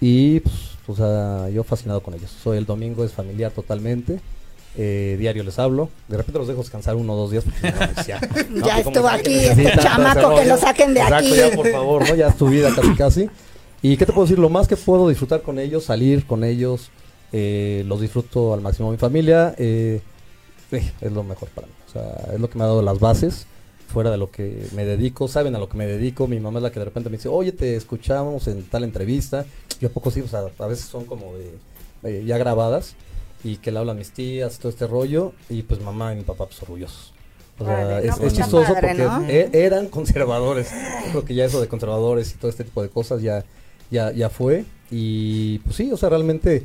Y 0.00 0.40
pues, 0.40 0.54
o 0.86 0.96
sea, 0.96 1.48
yo 1.50 1.64
fascinado 1.64 2.02
con 2.02 2.14
ellos. 2.14 2.30
Soy 2.30 2.56
el 2.58 2.64
domingo, 2.66 3.04
es 3.04 3.12
familiar 3.12 3.52
totalmente. 3.52 4.20
Eh, 4.76 5.16
diario 5.18 5.42
les 5.42 5.58
hablo. 5.58 5.88
De 6.08 6.16
repente 6.16 6.38
los 6.38 6.48
dejo 6.48 6.60
descansar 6.60 6.96
uno 6.96 7.14
o 7.14 7.16
dos 7.16 7.30
días. 7.30 7.44
porque, 7.44 7.72
no, 7.72 8.02
ya, 8.06 8.20
¿no? 8.50 8.66
Ya 8.66 8.78
estuvo 8.78 9.08
aquí 9.08 9.34
este 9.34 9.78
chamaco, 9.78 10.36
que 10.36 10.44
lo 10.46 10.56
saquen 10.56 10.94
de 10.94 11.00
Exacto, 11.00 11.26
aquí. 11.26 11.36
ya 11.36 11.50
por 11.56 11.70
favor, 11.70 12.08
¿no? 12.08 12.14
Ya 12.14 12.28
es 12.28 12.36
tu 12.36 12.48
vida 12.48 12.74
casi 12.74 12.94
casi. 12.94 13.30
¿Y 13.82 13.96
qué 13.96 14.06
te 14.06 14.12
puedo 14.12 14.26
decir? 14.26 14.38
Lo 14.38 14.48
más 14.50 14.68
que 14.68 14.76
puedo 14.76 15.08
disfrutar 15.08 15.42
con 15.42 15.58
ellos, 15.58 15.84
salir 15.84 16.26
con 16.26 16.44
ellos, 16.44 16.90
eh, 17.32 17.82
los 17.86 18.00
disfruto 18.00 18.52
al 18.52 18.60
máximo. 18.60 18.90
Mi 18.90 18.98
familia 18.98 19.54
eh, 19.58 20.00
eh, 20.72 20.92
es 21.00 21.12
lo 21.12 21.24
mejor 21.24 21.48
para 21.48 21.66
mí. 21.66 21.72
O 21.88 21.92
sea, 21.92 22.34
es 22.34 22.40
lo 22.40 22.50
que 22.50 22.58
me 22.58 22.64
ha 22.64 22.68
dado 22.68 22.82
las 22.82 22.98
bases 22.98 23.46
fuera 23.90 24.10
de 24.10 24.18
lo 24.18 24.30
que 24.30 24.66
me 24.74 24.84
dedico. 24.84 25.28
Saben 25.28 25.54
a 25.56 25.58
lo 25.58 25.68
que 25.68 25.76
me 25.76 25.86
dedico. 25.86 26.26
Mi 26.26 26.40
mamá 26.40 26.58
es 26.58 26.62
la 26.62 26.70
que 26.70 26.78
de 26.78 26.84
repente 26.84 27.10
me 27.10 27.16
dice, 27.16 27.28
oye, 27.28 27.52
te 27.52 27.76
escuchamos 27.76 28.46
en 28.48 28.62
tal 28.64 28.84
entrevista. 28.84 29.44
Yo 29.80 29.88
a 29.88 29.90
poco 29.90 30.10
sí, 30.10 30.20
o 30.20 30.28
sea, 30.28 30.44
a 30.58 30.66
veces 30.66 30.84
son 30.86 31.04
como 31.04 31.34
de 31.34 31.50
eh, 32.02 32.24
ya 32.24 32.38
grabadas 32.38 32.94
y 33.44 33.56
que 33.56 33.70
le 33.72 33.78
hablan 33.78 33.96
mis 33.98 34.10
tías, 34.12 34.58
todo 34.58 34.68
este 34.70 34.86
rollo. 34.86 35.32
Y 35.48 35.62
pues 35.62 35.80
mamá 35.80 36.12
y 36.12 36.16
mi 36.16 36.22
papá, 36.22 36.46
pues 36.46 36.62
orgullosos. 36.62 37.12
O 37.58 37.64
sea, 37.64 37.98
es, 38.00 38.06
no, 38.06 38.12
es 38.12 38.18
pues 38.20 38.32
chistoso 38.34 38.72
padre, 38.72 38.88
porque 38.88 39.02
¿no? 39.04 39.24
e- 39.28 39.50
eran 39.52 39.88
conservadores. 39.88 40.68
Creo 41.10 41.24
que 41.24 41.34
ya 41.34 41.44
eso 41.44 41.60
de 41.60 41.68
conservadores 41.68 42.32
y 42.32 42.38
todo 42.38 42.50
este 42.50 42.64
tipo 42.64 42.82
de 42.82 42.88
cosas 42.88 43.20
ya, 43.20 43.44
ya, 43.90 44.12
ya 44.12 44.30
fue. 44.30 44.64
Y 44.90 45.58
pues 45.58 45.76
sí, 45.76 45.92
o 45.92 45.96
sea, 45.98 46.08
realmente, 46.08 46.64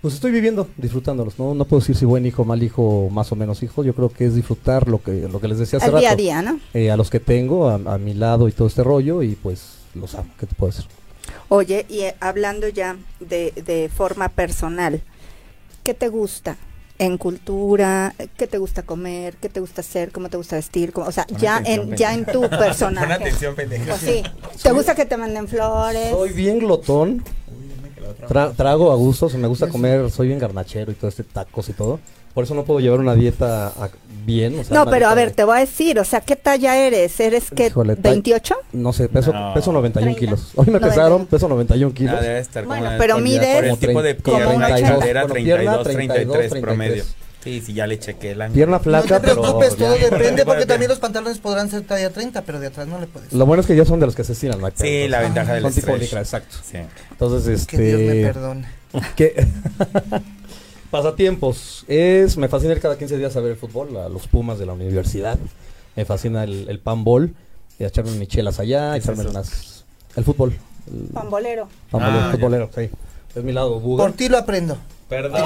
pues 0.00 0.14
estoy 0.14 0.30
viviendo, 0.30 0.68
disfrutándolos. 0.76 1.36
No, 1.38 1.54
no 1.54 1.64
puedo 1.64 1.80
decir 1.80 1.96
si 1.96 2.04
buen 2.04 2.24
hijo, 2.26 2.44
mal 2.44 2.62
hijo, 2.62 3.08
más 3.10 3.32
o 3.32 3.36
menos 3.36 3.62
hijo. 3.64 3.82
Yo 3.82 3.92
creo 3.92 4.08
que 4.08 4.26
es 4.26 4.34
disfrutar 4.36 4.88
lo 4.88 5.02
que, 5.02 5.28
lo 5.28 5.40
que 5.40 5.48
les 5.48 5.58
decía 5.58 5.78
hace 5.78 5.86
rato. 5.88 5.98
día 5.98 6.12
a 6.12 6.16
día, 6.16 6.42
¿no? 6.42 6.60
Eh, 6.74 6.90
a 6.92 6.96
los 6.96 7.10
que 7.10 7.18
tengo, 7.18 7.68
a, 7.68 7.74
a 7.74 7.98
mi 7.98 8.14
lado 8.14 8.46
y 8.46 8.52
todo 8.52 8.68
este 8.68 8.84
rollo, 8.84 9.22
y 9.24 9.34
pues 9.34 9.78
los 9.94 10.14
amo. 10.14 10.30
¿Qué 10.38 10.46
te 10.46 10.54
puedo 10.54 10.70
decir? 10.72 10.86
Oye, 11.48 11.86
y 11.88 12.00
eh, 12.02 12.14
hablando 12.20 12.68
ya 12.68 12.96
de, 13.18 13.52
de 13.66 13.90
forma 13.92 14.28
personal, 14.28 15.02
¿qué 15.82 15.94
te 15.94 16.08
gusta? 16.08 16.56
En 16.98 17.16
cultura, 17.16 18.14
¿qué 18.36 18.46
te 18.46 18.58
gusta 18.58 18.82
comer? 18.82 19.34
¿Qué 19.36 19.48
te 19.48 19.58
gusta 19.60 19.80
hacer? 19.80 20.12
¿Cómo 20.12 20.28
te 20.28 20.36
gusta 20.36 20.56
vestir? 20.56 20.92
¿Cómo- 20.92 21.06
o 21.06 21.12
sea, 21.12 21.24
Pon 21.26 21.38
ya 21.38 21.56
atención, 21.56 21.88
en, 21.92 21.96
ya 21.96 22.12
en 22.14 22.26
tu 22.26 22.40
Pon 22.48 22.50
personaje. 22.50 23.12
atención, 23.12 23.54
pendejo. 23.54 23.84
Pues 23.86 24.00
sí. 24.00 24.22
¿Te 24.62 24.70
gusta 24.72 24.94
que 24.94 25.06
te 25.06 25.16
manden 25.16 25.48
flores? 25.48 26.10
Soy 26.10 26.30
bien 26.34 26.58
glotón, 26.58 27.24
tra- 28.28 28.54
trago 28.54 28.92
a 28.92 28.96
gusto, 28.96 29.26
o 29.26 29.30
sea, 29.30 29.38
me 29.40 29.48
gusta 29.48 29.68
comer, 29.68 30.10
soy 30.10 30.26
bien 30.28 30.38
garnachero 30.38 30.92
y 30.92 30.94
todo 30.94 31.08
este 31.08 31.24
tacos 31.24 31.68
y 31.70 31.72
todo. 31.72 32.00
Por 32.34 32.44
eso 32.44 32.54
no 32.54 32.64
puedo 32.64 32.80
llevar 32.80 33.00
una 33.00 33.14
dieta 33.14 33.68
a- 33.68 33.90
bien. 34.24 34.58
o 34.60 34.64
sea, 34.64 34.76
No, 34.84 34.88
pero 34.90 35.08
a 35.08 35.14
ver, 35.14 35.30
de- 35.30 35.34
te 35.34 35.44
voy 35.44 35.56
a 35.56 35.60
decir, 35.60 35.98
o 35.98 36.04
sea, 36.04 36.20
¿qué 36.20 36.36
talla 36.36 36.76
eres? 36.76 37.18
¿Eres 37.18 37.44
qué? 37.54 37.66
Híjole, 37.68 37.96
ta- 37.96 38.10
¿28? 38.12 38.54
No 38.72 38.92
sé, 38.92 39.08
peso, 39.08 39.32
No. 39.32 39.52
peso 39.54 39.72
91 39.72 40.14
30. 40.14 40.20
kilos. 40.20 40.52
Hoy 40.54 40.66
me 40.66 40.72
90. 40.74 40.88
pesaron, 40.88 41.26
peso 41.26 41.48
91 41.48 41.92
kilos. 41.94 42.14
Ah, 42.18 42.22
debe 42.22 42.38
estar 42.38 42.64
como 42.64 42.76
Bueno, 42.76 42.92
de- 42.92 42.98
pero 42.98 43.18
mides- 43.18 43.54
por 43.56 43.64
el 43.64 43.78
tipo 43.78 44.02
de 44.02 44.16
Como 44.16 44.36
pierna 44.36 44.54
y 44.54 44.72
32, 44.74 44.98
cadera 45.00 45.20
bueno, 45.22 45.34
32, 45.34 45.58
pierna, 45.58 45.82
33 45.82 46.28
33. 46.50 46.62
promedio. 46.62 47.04
Sí, 47.42 47.62
sí, 47.64 47.72
ya 47.72 47.86
le 47.86 47.98
chequé 47.98 48.32
el 48.32 48.42
ángulo. 48.42 48.54
Pierna 48.54 48.76
No 48.76 48.82
flaca, 48.82 49.18
te 49.18 49.20
preocupes, 49.32 49.74
pero 49.78 49.86
todo 49.94 49.96
ya- 49.96 50.10
depende 50.10 50.44
porque 50.44 50.66
también 50.66 50.90
los 50.90 50.98
pantalones 50.98 51.38
podrán 51.38 51.70
ser 51.70 51.82
talla 51.82 52.10
30, 52.10 52.42
pero 52.42 52.60
de 52.60 52.66
atrás 52.66 52.86
no 52.86 53.00
le 53.00 53.06
puedes. 53.06 53.32
Lo 53.32 53.46
bueno 53.46 53.62
es 53.62 53.66
que 53.66 53.74
ya 53.74 53.86
son 53.86 53.98
de 53.98 54.04
los 54.06 54.14
que 54.14 54.24
se 54.24 54.34
estiran, 54.34 54.60
¿no? 54.60 54.68
Sí, 54.74 55.08
la 55.08 55.20
ventaja 55.20 55.54
del 55.54 55.62
Son 55.62 55.72
tipo 55.72 55.96
licra, 55.96 56.20
exacto. 56.20 56.56
Sí. 56.62 56.76
Entonces, 57.10 57.66
Que 57.66 57.78
Dios 57.78 57.98
me 58.00 58.06
este... 58.20 58.32
perdone. 58.34 58.68
¿Qué? 59.16 59.46
Pasatiempos. 60.90 61.84
Es, 61.88 62.36
me 62.36 62.48
fascina 62.48 62.72
ir 62.72 62.80
cada 62.80 62.98
15 62.98 63.16
días 63.18 63.36
a 63.36 63.40
ver 63.40 63.52
el 63.52 63.56
fútbol, 63.56 63.96
a 63.96 64.08
los 64.08 64.26
Pumas 64.26 64.58
de 64.58 64.66
la 64.66 64.72
universidad. 64.72 65.38
Me 65.96 66.04
fascina 66.04 66.44
el, 66.44 66.68
el 66.68 66.78
panball, 66.80 67.34
y 67.78 67.84
echarme 67.84 68.12
mis 68.12 68.28
chelas 68.28 68.58
allá, 68.60 68.92
¿Qué 68.92 68.98
es 68.98 69.04
echarme 69.04 69.22
eso? 69.22 69.30
unas... 69.30 69.84
El 70.16 70.24
fútbol. 70.24 70.56
el 70.92 71.08
Pambolero. 71.14 71.68
pambolero, 71.90 72.18
Ah, 72.20 72.26
ya. 72.26 72.32
futbolero, 72.32 72.70
sí. 72.74 72.90
Es 73.34 73.44
mi 73.44 73.52
lado 73.52 73.78
Buda. 73.78 74.04
Por 74.04 74.12
ti 74.14 74.28
lo 74.28 74.38
aprendo. 74.38 74.76
Perdón. 75.08 75.40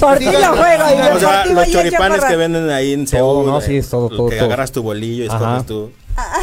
Por 0.00 0.18
ti 0.18 0.24
lo 0.24 0.32
juego. 0.56 0.84
y 1.12 1.16
O 1.16 1.20
sea, 1.20 1.46
los 1.46 1.70
choripanes 1.70 2.24
que 2.24 2.36
venden 2.36 2.70
ahí 2.70 2.92
en 2.94 3.04
Todo, 3.06 3.42
Seúl. 3.42 3.46
no, 3.46 3.58
eh, 3.58 3.62
sí, 3.66 3.76
es 3.76 3.88
todo, 3.90 4.08
todo, 4.08 4.28
Que 4.28 4.36
todo. 4.36 4.46
agarras 4.46 4.72
tu 4.72 4.82
bolillo 4.82 5.24
y 5.24 5.26
escoges 5.26 5.46
Ajá. 5.46 5.62
tú. 5.66 5.90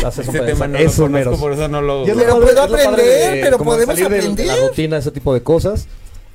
Haces 0.06 0.28
tema 0.32 0.68
no 0.68 0.78
Esos 0.78 1.10
lo 1.12 1.18
conozco, 1.20 1.40
por 1.40 1.54
eso 1.54 1.68
no 1.68 1.82
lo... 1.82 2.08
Y 2.08 2.10
es 2.10 2.16
lo 2.18 2.40
puedo 2.40 2.62
aprender, 2.64 2.96
de 3.36 3.42
pero 3.44 3.58
podemos 3.60 4.00
aprender. 4.02 4.48
La 4.48 4.56
rutina, 4.56 4.98
ese 4.98 5.12
tipo 5.12 5.34
de 5.34 5.44
cosas. 5.44 5.88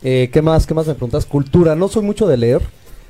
Eh, 0.02 0.30
¿Qué 0.32 0.42
más? 0.42 0.66
¿Qué 0.66 0.74
más 0.74 0.86
me 0.86 0.94
preguntas? 0.94 1.26
Cultura. 1.26 1.74
No 1.74 1.88
soy 1.88 2.02
mucho 2.02 2.26
de 2.26 2.36
leer, 2.36 2.62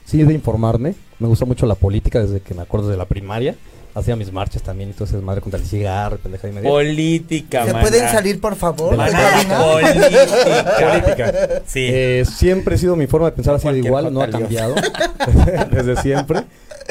sí 0.04 0.22
de 0.22 0.34
informarme. 0.34 0.94
Me 1.18 1.28
gusta 1.28 1.44
mucho 1.44 1.66
la 1.66 1.74
política 1.74 2.20
desde 2.20 2.40
que 2.40 2.54
me 2.54 2.62
acuerdo 2.62 2.88
de 2.88 2.96
la 2.96 3.06
primaria. 3.06 3.56
Hacía 3.94 4.16
mis 4.16 4.32
marchas 4.32 4.62
también 4.62 4.88
y 4.88 4.92
todo 4.94 5.04
ese 5.04 5.18
madre 5.18 5.42
contra 5.42 5.60
el 5.60 5.66
cigarro, 5.66 6.16
pendeja 6.16 6.48
y 6.48 6.52
media. 6.52 6.70
Política, 6.70 7.66
¿Se 7.66 7.72
maná. 7.74 7.82
pueden 7.86 8.08
salir, 8.08 8.40
por 8.40 8.56
favor? 8.56 8.96
Maná, 8.96 9.18
política. 9.58 10.90
Política. 10.90 11.62
Sí. 11.66 11.88
Eh, 11.92 12.24
siempre 12.24 12.76
he 12.76 12.78
sido 12.78 12.96
mi 12.96 13.06
forma 13.06 13.26
de 13.26 13.32
pensar 13.36 13.54
así 13.54 13.64
de 13.64 13.82
Cualquier 13.82 13.86
igual, 13.86 14.14
no 14.14 14.22
ha 14.22 14.28
cambiado 14.28 14.74
desde 15.70 15.96
siempre. 16.00 16.44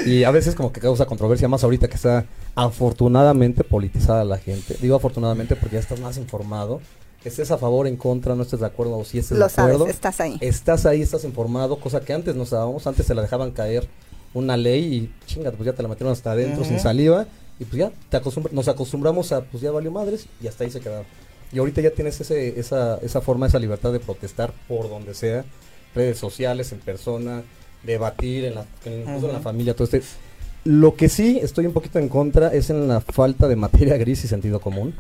Y 0.06 0.24
a 0.26 0.32
veces 0.32 0.54
como 0.54 0.72
que 0.72 0.80
causa 0.80 1.08
controversia 1.08 1.48
más 1.48 1.64
ahorita 1.64 1.88
que 1.88 1.96
está 1.96 2.26
afortunadamente 2.54 3.64
politizada 3.64 4.24
la 4.24 4.38
gente. 4.38 4.78
Digo 4.80 4.96
afortunadamente 4.96 5.56
porque 5.56 5.76
ya 5.78 5.80
estás 5.80 6.00
más 6.00 6.18
informado. 6.18 6.82
Estés 7.24 7.52
a 7.52 7.58
favor, 7.58 7.86
en 7.88 7.98
contra, 7.98 8.36
no 8.36 8.44
estés 8.44 8.60
de 8.62 8.66
acuerdo 8.66 8.98
o 8.98 9.06
si 9.06 9.20
estés 9.20 9.38
Lo 9.38 9.48
de 9.48 9.52
acuerdo. 9.54 9.80
sabes, 9.80 9.94
estás 9.96 10.20
ahí. 10.22 10.38
Estás 10.42 10.86
ahí, 10.86 11.02
estás 11.02 11.24
informado, 11.24 11.80
cosa 11.80 12.00
que 12.02 12.14
antes 12.14 12.36
no 12.36 12.44
estábamos. 12.44 12.88
Antes 12.88 13.06
se 13.06 13.14
la 13.14 13.22
dejaban 13.22 13.52
caer 13.52 13.88
una 14.34 14.58
ley 14.58 14.84
y 14.96 15.14
chinga, 15.28 15.52
pues 15.52 15.66
ya 15.66 15.74
te 15.74 15.84
la 15.84 15.90
metieron 15.90 16.12
hasta 16.14 16.32
adentro 16.32 16.64
sin 16.64 16.80
saliva. 16.80 17.28
Y 17.60 17.66
pues 17.66 17.78
ya 17.78 17.92
te 18.10 18.18
acostumbra- 18.18 18.52
nos 18.52 18.68
acostumbramos 18.68 19.32
a, 19.32 19.42
pues 19.42 19.62
ya 19.62 19.70
valió 19.72 19.92
madres 19.92 20.26
y 20.42 20.48
hasta 20.48 20.64
ahí 20.64 20.72
se 20.72 20.80
quedaron. 20.80 21.06
Y 21.54 21.60
ahorita 21.60 21.82
ya 21.82 21.92
tienes 21.92 22.20
ese, 22.20 22.60
esa, 22.60 22.98
esa 23.04 23.22
forma, 23.22 23.46
esa 23.46 23.60
libertad 23.60 23.92
de 23.94 24.00
protestar 24.00 24.52
por 24.68 24.90
donde 24.90 25.14
sea, 25.14 25.46
redes 25.94 26.18
sociales, 26.18 26.72
en 26.72 26.80
persona, 26.80 27.44
debatir, 27.84 28.46
en 28.46 28.56
la, 28.56 28.66
en- 28.86 29.02
incluso 29.02 29.28
en 29.28 29.34
la 29.34 29.42
familia, 29.42 29.76
todo 29.76 29.84
este. 29.84 30.02
Lo 30.64 30.96
que 30.96 31.08
sí 31.10 31.40
estoy 31.42 31.68
un 31.68 31.74
poquito 31.74 32.00
en 32.00 32.08
contra 32.10 32.48
es 32.54 32.70
en 32.72 32.88
la 32.88 33.02
falta 33.02 33.48
de 33.48 33.56
materia 33.56 33.96
gris 33.98 34.24
y 34.24 34.28
sentido 34.28 34.60
común. 34.60 34.96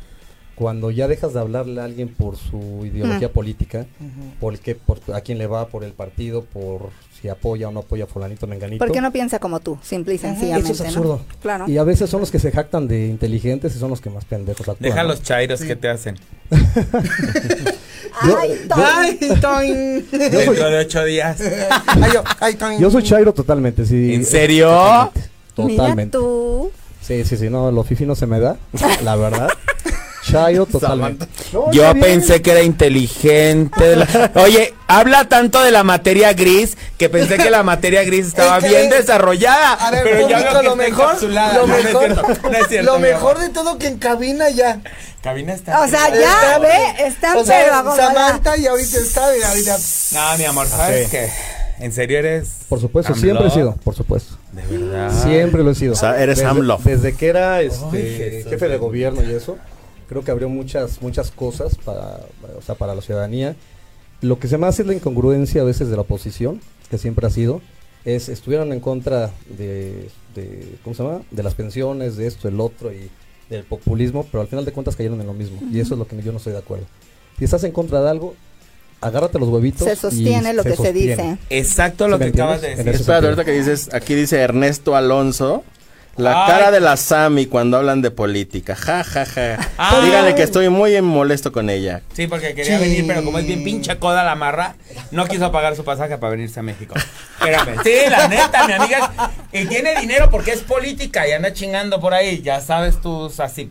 Cuando 0.61 0.91
ya 0.91 1.07
dejas 1.07 1.33
de 1.33 1.39
hablarle 1.39 1.81
a 1.81 1.85
alguien 1.85 2.07
por 2.09 2.37
su 2.37 2.85
ideología 2.85 3.29
Mm. 3.29 3.31
política, 3.31 3.87
Ujú. 3.99 4.59
por 4.85 4.99
a 5.15 5.21
quién 5.21 5.39
le 5.39 5.47
va, 5.47 5.65
por 5.69 5.83
el 5.83 5.91
partido, 5.93 6.43
por 6.43 6.89
si 7.19 7.29
apoya 7.29 7.67
o 7.67 7.71
no 7.71 7.79
apoya 7.79 8.03
a 8.03 8.07
fulanito 8.07 8.45
menganito. 8.45 8.77
Porque 8.85 9.01
no 9.01 9.11
piensa 9.11 9.39
como 9.39 9.59
tú, 9.59 9.79
simple 9.81 10.13
y 10.13 10.17
sencillamente. 10.19 10.71
Eso 10.71 10.83
es 10.85 10.95
¿no? 10.95 11.01
absurdo. 11.01 11.21
Claro. 11.41 11.65
Y 11.67 11.79
a 11.79 11.83
veces 11.83 12.11
son 12.11 12.19
los 12.19 12.29
que 12.29 12.37
se 12.37 12.51
jactan 12.51 12.87
de 12.87 13.07
inteligentes 13.07 13.75
y 13.75 13.79
son 13.79 13.89
los 13.89 14.01
que 14.01 14.11
más 14.11 14.23
pendejos 14.25 14.69
actúan. 14.69 14.77
Deja 14.91 15.01
¿no? 15.01 15.09
los 15.09 15.23
chairos 15.23 15.61
que 15.61 15.75
te 15.75 15.89
hacen. 15.89 16.15
Yo- 16.51 18.37
Ay, 18.37 18.49
yo-. 18.69 18.75
Ay, 18.75 19.17
toin. 19.41 20.05
Dentro 20.11 20.69
de 20.69 20.77
ocho 20.77 21.03
días. 21.05 21.41
Ay, 21.87 22.11
yo, 22.13 22.23
ay, 22.39 22.53
toin. 22.53 22.79
Yo 22.79 22.91
soy 22.91 23.01
Chairo 23.01 23.33
totalmente, 23.33 23.83
sí. 23.83 24.13
¿En 24.13 24.25
serio? 24.25 24.69
Mira 24.69 25.11
Totalmente. 25.55 26.17
tú. 26.19 26.69
Sí, 27.01 27.25
sí, 27.25 27.35
sí, 27.35 27.49
no, 27.49 27.71
lo 27.71 27.83
fifi 27.83 28.05
no 28.05 28.13
se 28.13 28.27
me 28.27 28.39
da, 28.39 28.57
la 29.03 29.15
verdad. 29.15 29.49
Chairo 30.31 30.65
totalmente. 30.71 31.25
No, 31.53 31.71
Yo 31.71 31.85
está 31.85 31.99
pensé 31.99 32.41
que 32.41 32.51
era 32.51 32.61
inteligente. 32.61 33.95
la- 33.95 34.31
Oye, 34.35 34.73
habla 34.87 35.27
tanto 35.27 35.61
de 35.61 35.71
la 35.71 35.83
materia 35.83 36.33
gris 36.33 36.77
que 36.97 37.09
pensé 37.09 37.37
que 37.37 37.49
la 37.49 37.63
materia 37.63 38.03
gris 38.03 38.27
estaba 38.27 38.57
Es 38.57 38.63
que- 38.63 38.69
bien 38.69 38.89
desarrollada. 38.89 39.73
A 39.73 39.91
ver, 39.91 40.03
pero 40.03 40.29
ya 40.29 40.39
lo 40.39 40.61
está 40.61 40.75
mejor, 40.75 41.23
lo 41.23 41.29
No, 41.29 41.67
no 41.67 41.75
es 41.75 41.83
mejor, 41.85 42.05
cierto, 42.05 42.49
no 42.49 42.57
es 42.57 42.67
cierto, 42.67 42.93
lo 42.93 42.99
mejor 42.99 43.39
de 43.39 43.49
todo 43.49 43.77
que 43.77 43.87
en 43.87 43.97
cabina 43.97 44.49
ya. 44.49 44.79
Cabina 45.21 45.53
está. 45.53 45.81
O 45.81 45.87
sea, 45.87 46.07
Está- 46.07 46.19
ya, 46.19 46.57
ve, 46.59 47.05
están 47.05 47.37
o 47.37 47.43
sea, 47.43 47.59
pero 47.63 47.75
acomodadas. 47.75 48.13
Samantha 48.13 48.57
y 48.57 48.65
ahorita 48.67 48.97
está. 48.97 49.21
No, 50.31 50.37
mi 50.37 50.45
amor, 50.45 50.67
¿sabes 50.67 51.05
Sí. 51.05 51.11
qué? 51.11 51.29
¿En 51.79 51.91
serio 51.93 52.19
eres? 52.19 52.47
Por 52.69 52.79
supuesto, 52.79 53.11
AMLO? 53.13 53.21
siempre 53.23 53.47
he 53.47 53.51
sido, 53.51 53.75
por 53.83 53.95
supuesto. 53.95 54.37
De 54.51 54.61
verdad. 54.77 55.11
Siempre 55.23 55.63
lo 55.63 55.71
he 55.71 55.75
sido. 55.75 55.93
O 55.93 55.95
sea, 55.95 56.19
eres 56.21 56.37
desde, 56.37 56.49
AMLO. 56.49 56.79
Desde 56.83 57.13
que 57.15 57.27
era 57.27 57.61
este, 57.61 58.45
jefe 58.49 58.67
de 58.67 58.77
gobierno 58.77 59.21
y 59.23 59.31
eso, 59.33 59.57
creo 60.11 60.25
que 60.25 60.31
abrió 60.31 60.49
muchas 60.49 61.01
muchas 61.01 61.31
cosas 61.31 61.77
para, 61.85 62.19
o 62.57 62.61
sea, 62.61 62.75
para 62.75 62.93
la 62.93 63.01
ciudadanía. 63.01 63.55
Lo 64.19 64.39
que 64.39 64.49
se 64.49 64.57
me 64.57 64.67
hace 64.67 64.81
es 64.81 64.87
la 64.89 64.93
incongruencia 64.93 65.61
a 65.61 65.63
veces 65.63 65.87
de 65.87 65.95
la 65.95 66.01
oposición, 66.01 66.59
que 66.89 66.97
siempre 66.97 67.25
ha 67.25 67.29
sido, 67.29 67.61
es 68.03 68.27
estuvieron 68.27 68.73
en 68.73 68.81
contra 68.81 69.31
de, 69.57 70.09
de 70.35 70.75
¿cómo 70.83 70.97
se 70.97 71.03
llama? 71.03 71.21
De 71.31 71.43
las 71.43 71.55
pensiones, 71.55 72.17
de 72.17 72.27
esto, 72.27 72.49
el 72.49 72.59
otro 72.59 72.91
y 72.91 73.09
del 73.49 73.63
populismo, 73.63 74.27
pero 74.29 74.41
al 74.41 74.49
final 74.49 74.65
de 74.65 74.73
cuentas 74.73 74.97
cayeron 74.97 75.21
en 75.21 75.27
lo 75.27 75.33
mismo. 75.33 75.61
Y 75.71 75.79
eso 75.79 75.93
es 75.93 75.97
lo 75.97 76.05
que 76.05 76.21
yo 76.21 76.33
no 76.33 76.39
estoy 76.39 76.51
de 76.51 76.59
acuerdo. 76.59 76.87
Si 77.39 77.45
estás 77.45 77.63
en 77.63 77.71
contra 77.71 78.01
de 78.01 78.09
algo, 78.09 78.35
agárrate 78.99 79.39
los 79.39 79.47
huevitos. 79.47 79.87
Se 79.87 79.93
y 79.93 79.95
sostiene 79.95 80.53
lo 80.53 80.65
que 80.65 80.75
se 80.75 80.91
dice. 80.91 81.37
Exacto 81.49 82.09
lo 82.09 82.17
¿Sí 82.17 82.25
que 82.25 82.29
acabas 82.31 82.61
de 82.61 82.75
decir. 82.75 82.89
Espérate, 82.89 83.27
ahorita 83.27 83.45
que 83.45 83.53
dices, 83.53 83.89
aquí 83.93 84.13
dice 84.13 84.39
Ernesto 84.39 84.93
Alonso. 84.93 85.63
La 86.17 86.45
Ay. 86.45 86.51
cara 86.51 86.71
de 86.71 86.81
la 86.81 86.97
Sami 86.97 87.45
cuando 87.45 87.77
hablan 87.77 88.01
de 88.01 88.11
política. 88.11 88.75
Ja, 88.75 89.03
ja, 89.03 89.25
ja. 89.25 89.57
Ay. 89.77 90.05
Díganle 90.05 90.35
que 90.35 90.43
estoy 90.43 90.67
muy 90.69 91.01
molesto 91.01 91.51
con 91.53 91.69
ella. 91.69 92.01
Sí, 92.13 92.27
porque 92.27 92.53
quería 92.53 92.77
Sí. 92.77 92.83
venir, 92.83 93.05
pero 93.07 93.23
como 93.23 93.39
es 93.39 93.47
bien 93.47 93.63
pinche 93.63 93.97
coda 93.97 94.23
la 94.23 94.35
marra, 94.35 94.75
no 95.11 95.25
quiso 95.25 95.51
pagar 95.51 95.75
su 95.75 95.83
pasaje 95.85 96.17
para 96.17 96.31
venirse 96.31 96.59
a 96.59 96.63
México. 96.63 96.95
Espérame. 97.39 97.81
Sí, 97.83 97.93
la 98.09 98.27
neta, 98.27 98.67
mi 98.67 98.73
amiga. 98.73 99.11
Y 99.53 99.65
tiene 99.65 99.99
dinero 100.01 100.29
porque 100.29 100.51
es 100.51 100.59
política 100.61 101.27
y 101.27 101.31
anda 101.31 101.53
chingando 101.53 102.01
por 102.01 102.13
ahí. 102.13 102.41
Ya 102.41 102.59
sabes 102.61 102.99
tú, 103.01 103.31
así. 103.39 103.69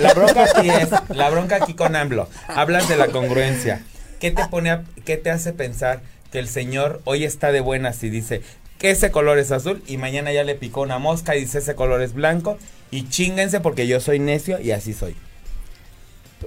La 0.00 0.14
bronca 0.14 0.44
aquí 0.44 0.68
es, 0.68 0.88
la 1.08 1.30
bronca 1.30 1.56
aquí 1.56 1.74
con 1.74 1.94
AMLO. 1.96 2.28
Hablas 2.48 2.88
de 2.88 2.96
la 2.96 3.06
congruencia. 3.08 3.82
¿Qué 4.20 4.30
te 4.30 4.46
pone 4.46 4.70
a- 4.70 4.82
qué 5.04 5.16
te 5.16 5.30
hace 5.30 5.52
pensar 5.52 6.00
que 6.32 6.38
el 6.38 6.48
señor 6.48 7.00
hoy 7.04 7.24
está 7.24 7.52
de 7.52 7.60
buenas 7.60 8.02
y 8.02 8.10
dice 8.10 8.42
que 8.86 8.92
ese 8.92 9.10
color 9.10 9.36
es 9.40 9.50
azul 9.50 9.82
y 9.88 9.96
mañana 9.96 10.32
ya 10.32 10.44
le 10.44 10.54
picó 10.54 10.82
una 10.82 11.00
mosca 11.00 11.34
y 11.34 11.40
dice 11.40 11.58
ese 11.58 11.74
color 11.74 12.02
es 12.02 12.14
blanco 12.14 12.56
y 12.92 13.08
chinguense 13.08 13.58
porque 13.58 13.88
yo 13.88 13.98
soy 13.98 14.20
necio 14.20 14.60
y 14.60 14.70
así 14.70 14.92
soy? 14.92 15.16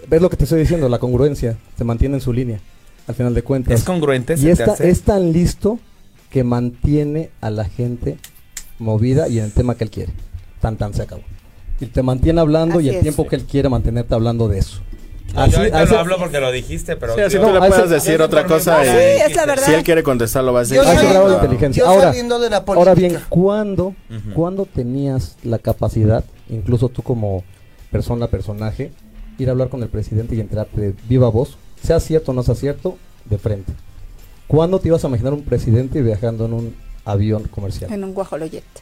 ¿Ves 0.08 0.22
lo 0.22 0.30
que 0.30 0.38
te 0.38 0.46
estoy 0.46 0.62
diciendo? 0.62 0.88
La 0.88 1.00
congruencia 1.00 1.58
se 1.78 1.84
mantiene 1.84 2.16
en 2.16 2.22
su 2.22 2.32
línea, 2.32 2.62
al 3.08 3.16
final 3.16 3.34
de 3.34 3.42
cuentas. 3.42 3.74
¿Es 3.74 3.84
congruente? 3.84 4.36
y 4.36 4.38
se 4.38 4.46
te 4.46 4.52
esta, 4.54 4.72
hace? 4.72 4.90
es 4.90 5.02
tan 5.02 5.34
listo 5.34 5.80
que 6.30 6.46
mantiene 6.46 7.30
a 7.42 7.50
la 7.50 7.66
gente 7.66 8.18
movida 8.78 9.28
y 9.28 9.40
en 9.40 9.44
el 9.44 9.52
tema 9.52 9.76
que 9.76 9.84
él 9.84 9.90
quiere. 9.90 10.14
Tan 10.62 10.78
tan 10.78 10.94
se 10.94 11.02
acabó. 11.02 11.24
Y 11.82 11.88
te 11.88 12.04
mantiene 12.04 12.40
hablando 12.40 12.80
y 12.80 12.88
el 12.88 12.96
es. 12.96 13.02
tiempo 13.02 13.28
que 13.28 13.36
él 13.36 13.44
quiere 13.44 13.68
mantenerte 13.68 14.14
hablando 14.14 14.48
de 14.48 14.60
eso. 14.60 14.80
Así- 15.36 15.52
yo 15.52 15.58
ahorita 15.60 15.80
así- 15.82 15.94
lo 15.94 16.00
hablo 16.00 16.18
porque 16.18 16.40
lo 16.40 16.52
dijiste, 16.52 16.96
pero... 16.96 17.16
Sí, 17.16 17.22
así 17.22 17.38
tú 17.38 17.52
le 17.52 17.60
puedes 17.60 17.90
decir 17.90 18.22
otra 18.22 18.46
cosa 18.46 18.82
Sí, 18.84 18.90
es 18.90 19.36
la 19.36 19.46
verdad. 19.46 19.66
si 19.66 19.74
él 19.74 19.84
quiere 19.84 20.04
contestar 20.04 20.44
lo 20.44 20.54
va 20.54 20.60
a 20.60 20.64
decir. 20.64 20.78
Yo 20.78 20.84
saliendo- 20.84 21.10
grado 21.10 21.30
de 21.30 21.36
inteligencia. 21.36 21.84
yo 21.84 21.90
Ahora, 21.90 22.04
saliendo 22.08 22.40
de 22.40 22.50
la 22.50 22.58
ahora 22.66 22.94
bien. 22.96 23.20
¿cuándo. 23.30 23.94
¿cuándo 24.34 24.66
tenías 24.66 25.36
la 25.44 25.60
capacidad, 25.60 26.24
incluso 26.50 26.90
tú 26.90 27.02
como 27.04 27.44
persona, 27.92 28.28
personaje, 28.28 28.92
ir 29.38 29.48
a 29.48 29.52
hablar 29.52 29.70
con 29.70 29.82
el 29.84 29.90
presidente 29.90 30.36
y 30.36 30.40
enterarte 30.40 30.80
de 30.82 30.96
viva 31.08 31.30
voz, 31.30 31.58
sea 31.82 32.00
cierto 32.00 32.32
o 32.32 32.34
no 32.34 32.44
sea 32.44 32.56
cierto, 32.56 32.98
de 33.26 33.38
frente? 33.38 33.72
¿Cuándo 34.48 34.80
te 34.80 34.88
ibas 34.88 35.04
a 35.04 35.08
imaginar 35.08 35.34
un 35.34 35.44
presidente 35.44 36.02
viajando 36.02 36.46
en 36.46 36.54
un 36.54 36.76
avión 37.06 37.44
comercial? 37.44 37.92
En 37.94 38.04
un 38.04 38.14
guajoloyete. 38.14 38.82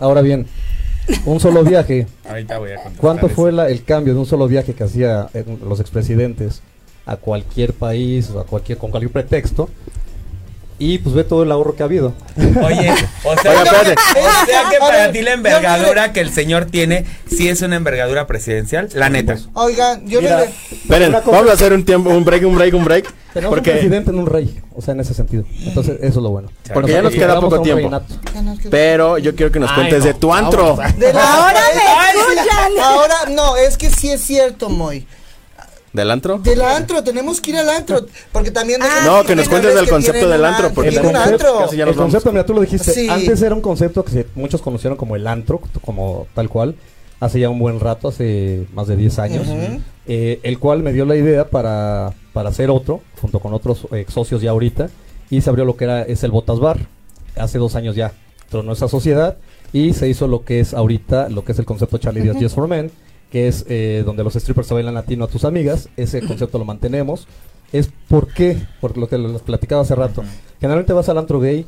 Ahora 0.00 0.20
bien, 0.22 0.46
un 1.26 1.40
solo 1.40 1.64
viaje. 1.64 2.06
Ahorita 2.28 2.58
voy 2.58 2.70
a 2.72 2.74
contestar 2.76 3.00
¿Cuánto 3.00 3.26
eso. 3.26 3.34
fue 3.34 3.52
la- 3.52 3.68
el 3.68 3.84
cambio 3.84 4.14
de 4.14 4.20
un 4.20 4.26
solo 4.26 4.46
viaje 4.48 4.74
que 4.74 4.84
hacía 4.84 5.28
eh, 5.34 5.44
los 5.66 5.80
expresidentes 5.80 6.60
a 7.06 7.16
cualquier 7.16 7.72
país 7.72 8.30
o 8.30 8.40
a 8.40 8.44
cualquier 8.46 8.78
con 8.78 8.90
cualquier 8.90 9.12
pretexto? 9.12 9.68
Y 10.80 10.98
pues 10.98 11.12
ve 11.14 11.24
todo 11.24 11.42
el 11.42 11.50
ahorro 11.50 11.74
que 11.74 11.82
ha 11.82 11.86
habido. 11.86 12.14
Oye, 12.36 12.92
o 13.24 13.36
sea, 13.42 13.50
Oiga, 13.50 13.62
espérate. 13.64 13.94
o 13.94 14.46
sea 14.46 14.70
que 14.70 14.76
A 14.76 14.78
para 14.80 15.10
ti 15.12 15.22
la 15.22 15.32
envergadura 15.32 16.12
que 16.12 16.20
el 16.20 16.30
señor 16.32 16.66
tiene, 16.66 17.04
sí 17.28 17.48
es 17.48 17.62
una 17.62 17.74
envergadura 17.76 18.28
presidencial, 18.28 18.88
la 18.94 19.08
neta. 19.10 19.36
Oigan, 19.54 20.06
yo 20.08 20.22
Mira, 20.22 20.40
le... 20.40 20.44
Esperen, 20.76 21.12
vamos 21.12 21.48
a 21.50 21.52
hacer 21.54 21.72
un 21.72 21.84
tiempo, 21.84 22.10
un 22.10 22.24
break, 22.24 22.44
un 22.46 22.54
break, 22.54 22.74
un 22.74 22.84
break. 22.84 23.12
Tenemos 23.34 23.50
un 23.52 23.56
Porque, 23.56 23.72
presidente 23.72 24.10
en 24.10 24.18
un 24.20 24.26
rey, 24.26 24.60
o 24.74 24.80
sea, 24.80 24.94
en 24.94 25.00
ese 25.00 25.14
sentido. 25.14 25.44
Entonces, 25.64 25.96
eso 26.00 26.06
es 26.20 26.22
lo 26.22 26.30
bueno. 26.30 26.48
porque 26.72 26.92
ya 26.92 27.02
nos 27.02 27.12
queda 27.12 27.40
poco 27.40 27.56
un 27.56 27.62
tiempo. 27.64 28.00
Pero 28.70 29.18
yo 29.18 29.34
quiero 29.34 29.50
que 29.50 29.58
nos 29.58 29.70
Ay, 29.70 29.76
cuentes 29.76 29.98
no. 30.00 30.04
de 30.06 30.14
tu 30.14 30.32
antro. 30.32 30.78
De 30.96 31.12
la- 31.12 31.34
Ahora 31.34 31.58
es- 31.70 31.76
me 31.76 31.82
Ay, 31.82 32.16
escuchan. 32.18 32.72
Ahora, 32.84 33.16
no, 33.30 33.56
es 33.56 33.76
que 33.76 33.90
sí 33.90 34.10
es 34.10 34.20
cierto, 34.22 34.68
Moy. 34.68 35.06
¿Del 35.92 36.10
antro? 36.10 36.38
Del 36.38 36.60
antro, 36.62 37.02
tenemos 37.02 37.40
que 37.40 37.50
ir 37.50 37.56
al 37.56 37.68
antro. 37.70 38.04
Porque 38.32 38.50
también. 38.50 38.80
déjenme 38.80 39.06
No, 39.06 39.24
que 39.24 39.34
nos 39.34 39.48
cuentes 39.48 39.74
del 39.74 39.88
concepto 39.88 40.28
del 40.28 40.44
antro, 40.44 40.66
an- 40.68 40.74
porque 40.74 40.90
el 40.90 41.16
antro. 41.16 41.58
casi 41.60 41.76
ya 41.76 41.86
nos 41.86 41.94
el 41.94 42.00
concepto, 42.00 42.30
mira, 42.30 42.44
tú 42.44 42.54
lo 42.54 42.60
dijiste. 42.60 42.92
Sí. 42.92 43.08
Antes 43.08 43.40
era 43.42 43.54
un 43.54 43.60
concepto 43.62 44.04
que 44.04 44.26
muchos 44.34 44.60
conocieron 44.60 44.96
como 44.98 45.16
el 45.16 45.26
antro, 45.26 45.60
como 45.84 46.26
tal 46.34 46.48
cual. 46.48 46.74
Hace 47.20 47.40
ya 47.40 47.48
un 47.50 47.58
buen 47.58 47.80
rato, 47.80 48.08
hace 48.08 48.66
más 48.74 48.86
de 48.86 48.94
10 48.96 49.18
años. 49.18 49.46
Eh, 50.06 50.38
el 50.44 50.58
cual 50.58 50.82
me 50.82 50.92
dio 50.92 51.04
la 51.04 51.16
idea 51.16 51.48
para, 51.48 52.12
para 52.32 52.50
hacer 52.50 52.70
otro, 52.70 53.00
junto 53.20 53.40
con 53.40 53.52
otros 53.54 53.88
eh, 53.92 54.06
socios 54.08 54.40
ya 54.40 54.50
ahorita. 54.50 54.88
Y 55.30 55.40
se 55.40 55.50
abrió 55.50 55.64
lo 55.64 55.76
que 55.76 55.84
era 55.84 56.02
es 56.02 56.22
el 56.22 56.30
Botas 56.30 56.60
Bar. 56.60 56.86
Hace 57.36 57.58
dos 57.58 57.74
años 57.74 57.96
ya 57.96 58.12
tronó 58.50 58.72
esa 58.72 58.88
sociedad. 58.88 59.36
Y 59.72 59.94
se 59.94 60.08
hizo 60.08 60.28
lo 60.28 60.44
que 60.44 60.60
es 60.60 60.74
ahorita, 60.74 61.28
lo 61.28 61.44
que 61.44 61.52
es 61.52 61.58
el 61.58 61.64
concepto 61.64 61.98
Charlie 61.98 62.22
Díaz 62.22 62.38
Yes 62.38 62.54
for 62.54 62.68
Men. 62.68 62.90
Que 63.30 63.48
es 63.48 63.64
eh, 63.68 64.02
donde 64.06 64.24
los 64.24 64.34
strippers 64.34 64.68
te 64.68 64.74
bailan 64.74 64.94
latino 64.94 65.24
a 65.24 65.28
tus 65.28 65.44
amigas. 65.44 65.88
Ese 65.96 66.20
concepto 66.20 66.58
lo 66.58 66.64
mantenemos. 66.64 67.26
Es 67.72 67.90
por 68.08 68.32
qué, 68.32 68.56
por 68.80 68.96
lo 68.96 69.08
que 69.08 69.18
les 69.18 69.42
platicaba 69.42 69.82
hace 69.82 69.94
rato. 69.94 70.24
Generalmente 70.60 70.92
vas 70.94 71.08
al 71.08 71.18
antro 71.18 71.38
gay 71.40 71.66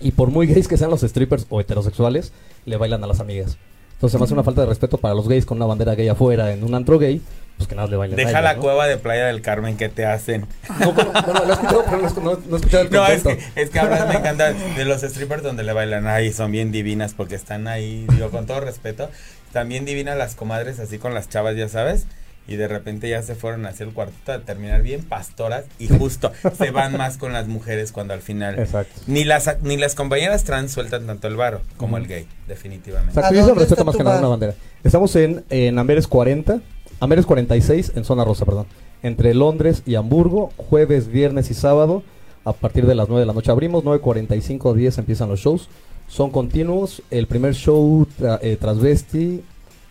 y 0.00 0.10
por 0.12 0.30
muy 0.30 0.46
gays 0.46 0.66
que 0.66 0.76
sean 0.76 0.90
los 0.90 1.02
strippers 1.02 1.46
o 1.50 1.60
heterosexuales, 1.60 2.32
le 2.64 2.76
bailan 2.76 3.04
a 3.04 3.06
las 3.06 3.20
amigas. 3.20 3.56
Entonces 3.94 4.18
me 4.18 4.24
hace 4.24 4.32
una 4.34 4.42
falta 4.42 4.62
de 4.62 4.66
respeto 4.66 4.96
para 4.98 5.14
los 5.14 5.28
gays 5.28 5.44
con 5.44 5.58
una 5.58 5.66
bandera 5.66 5.94
gay 5.94 6.08
afuera 6.08 6.52
en 6.52 6.64
un 6.64 6.74
antro 6.74 6.98
gay, 6.98 7.20
pues 7.58 7.68
que 7.68 7.74
nada 7.74 7.86
le 7.86 7.96
bailen. 7.98 8.18
a 8.18 8.22
Deja 8.24 8.40
la 8.40 8.54
¿no? 8.54 8.62
cueva 8.62 8.86
de 8.86 8.96
Playa 8.96 9.26
del 9.26 9.42
Carmen 9.42 9.76
que 9.76 9.90
te 9.90 10.06
hacen. 10.06 10.46
No, 10.80 10.94
pero- 10.94 11.12
no, 11.12 11.32
no, 11.34 11.44
lo 11.44 11.50
he 11.50 11.52
escuchado, 11.52 11.84
pero 11.84 11.98
no, 12.00 12.08
he- 12.08 12.14
no- 12.24 12.40
no 12.48 12.56
he 12.56 12.58
escuchado 12.58 12.82
el 12.84 12.90
No, 12.90 13.06
es 13.06 13.22
que, 13.22 13.38
es 13.56 13.68
que 13.70 13.78
ahora 13.78 14.06
me 14.06 14.14
encanta 14.14 14.52
de 14.54 14.84
los 14.86 15.02
strippers 15.02 15.42
donde 15.42 15.62
le 15.64 15.74
bailan. 15.74 16.06
Ay, 16.06 16.32
son 16.32 16.50
bien 16.50 16.72
divinas 16.72 17.12
porque 17.14 17.34
están 17.34 17.68
ahí, 17.68 18.06
digo, 18.08 18.30
con 18.30 18.46
todo 18.46 18.60
respeto. 18.60 19.10
También 19.52 19.84
divinas 19.84 20.16
las 20.16 20.34
comadres 20.34 20.78
así 20.78 20.98
con 20.98 21.14
las 21.14 21.28
chavas, 21.28 21.56
ya 21.56 21.68
sabes. 21.68 22.06
Y 22.48 22.56
de 22.56 22.66
repente 22.66 23.08
ya 23.08 23.22
se 23.22 23.36
fueron 23.36 23.64
hacia 23.66 23.84
el 23.86 23.92
cuartito 23.92 24.32
a 24.32 24.40
terminar 24.40 24.82
bien 24.82 25.04
pastoras 25.04 25.66
y 25.78 25.86
justo 25.86 26.32
se 26.58 26.70
van 26.72 26.96
más 26.96 27.16
con 27.16 27.32
las 27.32 27.46
mujeres 27.46 27.92
cuando 27.92 28.12
al 28.12 28.22
final 28.22 28.58
Exacto. 28.58 29.00
ni 29.06 29.22
las 29.22 29.62
ni 29.62 29.76
las 29.76 29.94
compañeras 29.94 30.42
trans 30.42 30.72
sueltan 30.72 31.06
tanto 31.06 31.28
el 31.28 31.36
varo 31.36 31.60
como 31.76 31.96
el 31.96 32.08
gay, 32.08 32.26
definitivamente. 32.48 33.12
Exacto, 33.12 33.34
¿A 33.34 33.36
y 33.36 33.38
eso 33.38 33.48
dónde 33.48 33.60
respeto 33.60 33.74
está 33.82 33.84
más 33.84 33.96
que 33.96 34.02
nada 34.02 34.18
una 34.18 34.28
bandera. 34.28 34.54
Estamos 34.82 35.14
en, 35.14 35.44
en 35.50 35.78
Amberes 35.78 36.08
40, 36.08 36.60
Amberes 36.98 37.24
46, 37.26 37.92
en 37.94 38.04
zona 38.04 38.24
rosa, 38.24 38.44
perdón. 38.44 38.66
Entre 39.02 39.32
Londres 39.32 39.82
y 39.86 39.94
Hamburgo, 39.94 40.50
jueves, 40.56 41.08
viernes 41.08 41.50
y 41.50 41.54
sábado. 41.54 42.02
A 42.44 42.52
partir 42.54 42.86
de 42.86 42.94
las 42.94 43.08
9 43.08 43.20
de 43.20 43.26
la 43.26 43.32
noche 43.34 43.50
abrimos, 43.50 43.84
9.45 43.84 44.74
10 44.74 44.98
empiezan 44.98 45.28
los 45.28 45.40
shows. 45.40 45.68
Son 46.10 46.30
continuos. 46.30 47.02
El 47.10 47.26
primer 47.26 47.54
show 47.54 48.06
tra- 48.18 48.38
eh, 48.42 48.56
transvesti, 48.60 49.42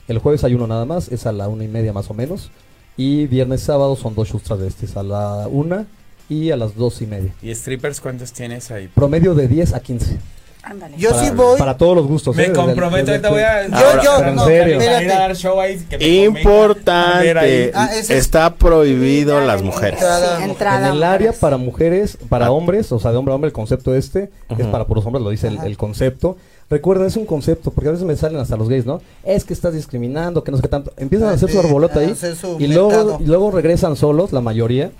el 0.07 0.17
jueves 0.19 0.43
hay 0.43 0.53
uno 0.53 0.67
nada 0.67 0.85
más, 0.85 1.07
es 1.09 1.25
a 1.25 1.31
la 1.31 1.47
una 1.47 1.63
y 1.63 1.67
media 1.67 1.93
más 1.93 2.09
o 2.09 2.13
menos. 2.13 2.51
Y 2.97 3.25
viernes, 3.27 3.61
sábado 3.61 3.95
son 3.95 4.13
dos 4.13 4.27
shows 4.27 4.43
transvestis, 4.43 4.97
a 4.97 5.03
la 5.03 5.47
una 5.49 5.87
y 6.27 6.51
a 6.51 6.57
las 6.57 6.75
dos 6.75 7.01
y 7.01 7.07
media. 7.07 7.33
¿Y 7.41 7.55
strippers 7.55 8.01
cuántos 8.01 8.33
tienes 8.33 8.69
ahí? 8.69 8.89
Promedio 8.93 9.33
de 9.33 9.47
10 9.47 9.73
a 9.73 9.79
15. 9.79 10.19
Ándale. 10.61 10.95
Yo 10.97 11.11
para, 11.11 11.23
sí 11.23 11.31
voy. 11.33 11.57
Para 11.57 11.77
todos 11.77 11.95
los 11.95 12.05
gustos. 12.05 12.35
Me 12.35 12.45
¿eh? 12.45 12.53
Comprometo, 12.53 13.11
ahorita 13.11 13.29
voy 13.29 13.39
a... 13.41 13.67
Yo, 13.67 13.75
Ahora, 13.75 14.03
yo, 14.03 14.11
pero 14.19 14.31
no, 14.33 14.41
espérate. 14.41 14.75
para 14.85 15.03
ir 15.03 15.11
a 15.11 15.19
dar 15.19 15.35
show 15.35 15.59
ahí, 15.59 15.77
que 15.89 15.97
me 15.97 16.25
convenga. 16.25 17.15
A 17.15 17.19
ver 17.19 17.27
Importante, 17.37 17.71
Ah, 17.73 17.89
es- 17.95 18.09
está 18.09 18.53
prohibido 18.55 19.39
las 19.39 19.61
mujeres. 19.63 19.93
Entrada. 20.01 20.37
Sí, 20.37 20.43
entrada, 20.43 20.87
en 20.89 20.93
el 20.95 21.03
área 21.03 21.31
para 21.31 21.57
mujeres, 21.57 22.17
para 22.27 22.47
Ah. 22.47 22.51
hombres, 22.51 22.91
o 22.91 22.99
sea, 22.99 23.11
de 23.11 23.17
hombre 23.17 23.31
a 23.31 23.35
hombre, 23.35 23.47
el 23.47 23.53
concepto 23.53 23.95
este 23.95 24.29
es 24.57 24.67
para 24.67 24.85
puros 24.85 25.05
hombres, 25.05 25.23
lo 25.23 25.29
dice 25.29 25.47
el, 25.47 25.77
concepto. 25.77 26.35
Recuerden, 26.69 27.07
es 27.07 27.15
un 27.15 27.25
concepto, 27.25 27.71
porque 27.71 27.87
a 27.87 27.91
veces 27.93 28.05
me 28.05 28.15
salen 28.15 28.39
hasta 28.39 28.55
los 28.57 28.69
gays, 28.69 28.85
¿no? 28.85 29.01
Es 29.23 29.43
que 29.45 29.53
estás 29.53 29.73
discriminando, 29.73 30.43
que 30.43 30.51
no 30.51 30.57
sé 30.57 30.61
qué 30.63 30.69
tanto. 30.69 30.93
Empiezan 30.97 31.29
a 31.29 31.31
hacer 31.31 31.49
su 31.49 31.57
Ah, 31.57 31.61
arbolota 31.63 31.99
ahí 32.01 32.13
su 32.15 32.57
y 32.59 32.67
luego, 32.67 33.17
y 33.19 33.25
luego 33.25 33.49
regresan 33.49 33.95
solos, 33.95 34.33
la 34.33 34.41
mayoría. 34.41 34.91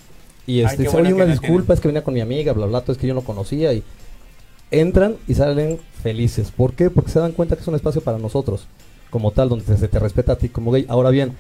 Y 0.47 0.62
Ay, 0.62 0.66
este, 0.66 0.78
dicen, 0.78 0.93
bueno 0.93 1.07
oye, 1.10 1.16
una 1.16 1.26
disculpa, 1.26 1.49
tienen. 1.51 1.74
es 1.74 1.80
que 1.80 1.88
venía 1.89 2.03
con 2.03 2.14
mi 2.16 2.22
amiga, 2.22 2.53
bla, 2.53 2.66
bla, 2.66 2.82
todo 2.82 2.93
es 2.93 2.97
que 2.97 3.05
yo 3.05 3.14
no 3.14 3.22
conocía. 3.22 3.72
Y 3.74 3.84
entran 4.72 5.15
y 5.28 5.34
salen 5.36 5.80
felices. 6.03 6.51
¿Por 6.55 6.74
qué? 6.74 6.89
Porque 6.89 7.11
se 7.11 7.20
dan 7.20 7.32
cuenta 7.32 7.55
que 7.55 7.61
es 7.61 7.67
un 7.67 7.76
espacio 7.76 8.01
para 8.01 8.17
nosotros, 8.17 8.67
como 9.09 9.32
tal, 9.32 9.49
donde 9.49 9.65
se 9.78 9.88
te 9.88 9.99
respeta 9.99 10.34
a 10.34 10.38
ti 10.38 10.49
como 10.49 10.72
gay. 10.72 10.86
Ahora 10.89 11.09
bien, 11.09 11.34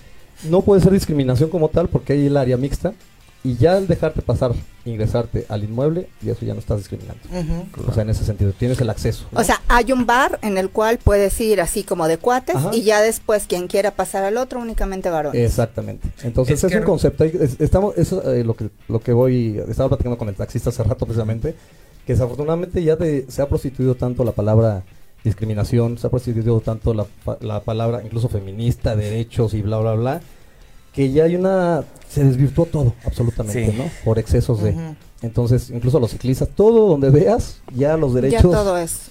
no 0.49 0.61
puede 0.61 0.81
ser 0.81 0.91
discriminación 0.91 1.49
como 1.49 1.69
tal 1.69 1.87
porque 1.89 2.13
hay 2.13 2.25
el 2.27 2.37
área 2.37 2.57
mixta 2.57 2.93
y 3.41 3.55
ya 3.55 3.77
al 3.77 3.87
dejarte 3.87 4.21
pasar, 4.21 4.51
ingresarte 4.83 5.45
al 5.47 5.63
inmueble, 5.63 6.09
y 6.21 6.29
eso 6.29 6.45
ya 6.45 6.53
no 6.53 6.59
estás 6.59 6.79
discriminando. 6.79 7.21
Ujú. 7.31 7.89
O 7.89 7.93
sea, 7.93 8.03
en 8.03 8.09
ese 8.09 8.25
sentido, 8.25 8.51
tienes 8.51 8.81
el 8.81 8.89
acceso. 8.89 9.27
¿no? 9.31 9.39
O 9.39 9.43
sea, 9.45 9.61
hay 9.69 9.93
un 9.93 10.05
bar 10.05 10.39
en 10.41 10.57
el 10.57 10.69
cual 10.69 10.97
puedes 11.01 11.39
ir 11.39 11.61
así 11.61 11.83
como 11.83 12.09
de 12.09 12.17
cuates 12.17 12.57
Ajá. 12.57 12.71
y 12.73 12.83
ya 12.83 12.99
después 13.01 13.45
quien 13.47 13.67
quiera 13.67 13.91
pasar 13.91 14.25
al 14.25 14.35
otro 14.35 14.59
únicamente 14.59 15.09
varones. 15.09 15.41
Exactamente. 15.41 16.09
Entonces 16.23 16.55
Es 16.55 16.63
es, 16.65 16.71
que 16.73 16.79
un 16.79 16.83
concepto. 16.83 17.23
es- 17.23 17.61
estamos, 17.61 17.97
eso 17.97 18.29
es 18.29 18.45
lo 18.45 18.55
que 18.57 18.69
lo 18.89 18.99
que 18.99 19.13
voy. 19.13 19.61
Estaba 19.69 19.87
platicando 19.87 20.17
con 20.17 20.27
el 20.27 20.35
taxista 20.35 20.69
hace 20.71 20.83
rato 20.83 21.05
precisamente 21.05 21.55
que 22.05 22.13
desafortunadamente 22.13 22.83
ya 22.83 22.95
de- 22.95 23.25
se 23.29 23.41
ha 23.41 23.47
prostituido 23.49 23.95
tanto 23.95 24.23
la 24.23 24.31
palabra 24.31 24.83
discriminación, 25.23 25.97
se 25.97 26.07
ha 26.07 26.09
prostituido 26.09 26.59
tanto 26.61 26.93
la, 26.93 27.05
la 27.41 27.59
palabra 27.61 28.01
incluso 28.03 28.29
feminista, 28.29 28.95
derechos 28.95 29.53
y 29.53 29.61
bla 29.61 29.77
bla 29.79 29.93
bla, 29.93 30.21
que 30.93 31.11
ya 31.11 31.25
hay 31.25 31.35
una 31.35 31.83
se 32.09 32.23
desvirtuó 32.23 32.65
todo 32.65 32.93
absolutamente, 33.05 33.71
Sí. 33.71 33.77
¿no? 33.77 33.83
Por 34.03 34.17
excesos 34.17 34.61
de. 34.63 34.71
Ujú. 34.71 34.95
Entonces 35.21 35.69
incluso 35.69 35.99
los 35.99 36.11
ciclistas, 36.11 36.47
todo 36.55 36.87
donde 36.87 37.09
veas 37.09 37.59
ya 37.75 37.97
los 37.97 38.13
ya 38.13 38.21
derechos 38.21 38.51
todo 38.51 38.77
es. 38.77 39.09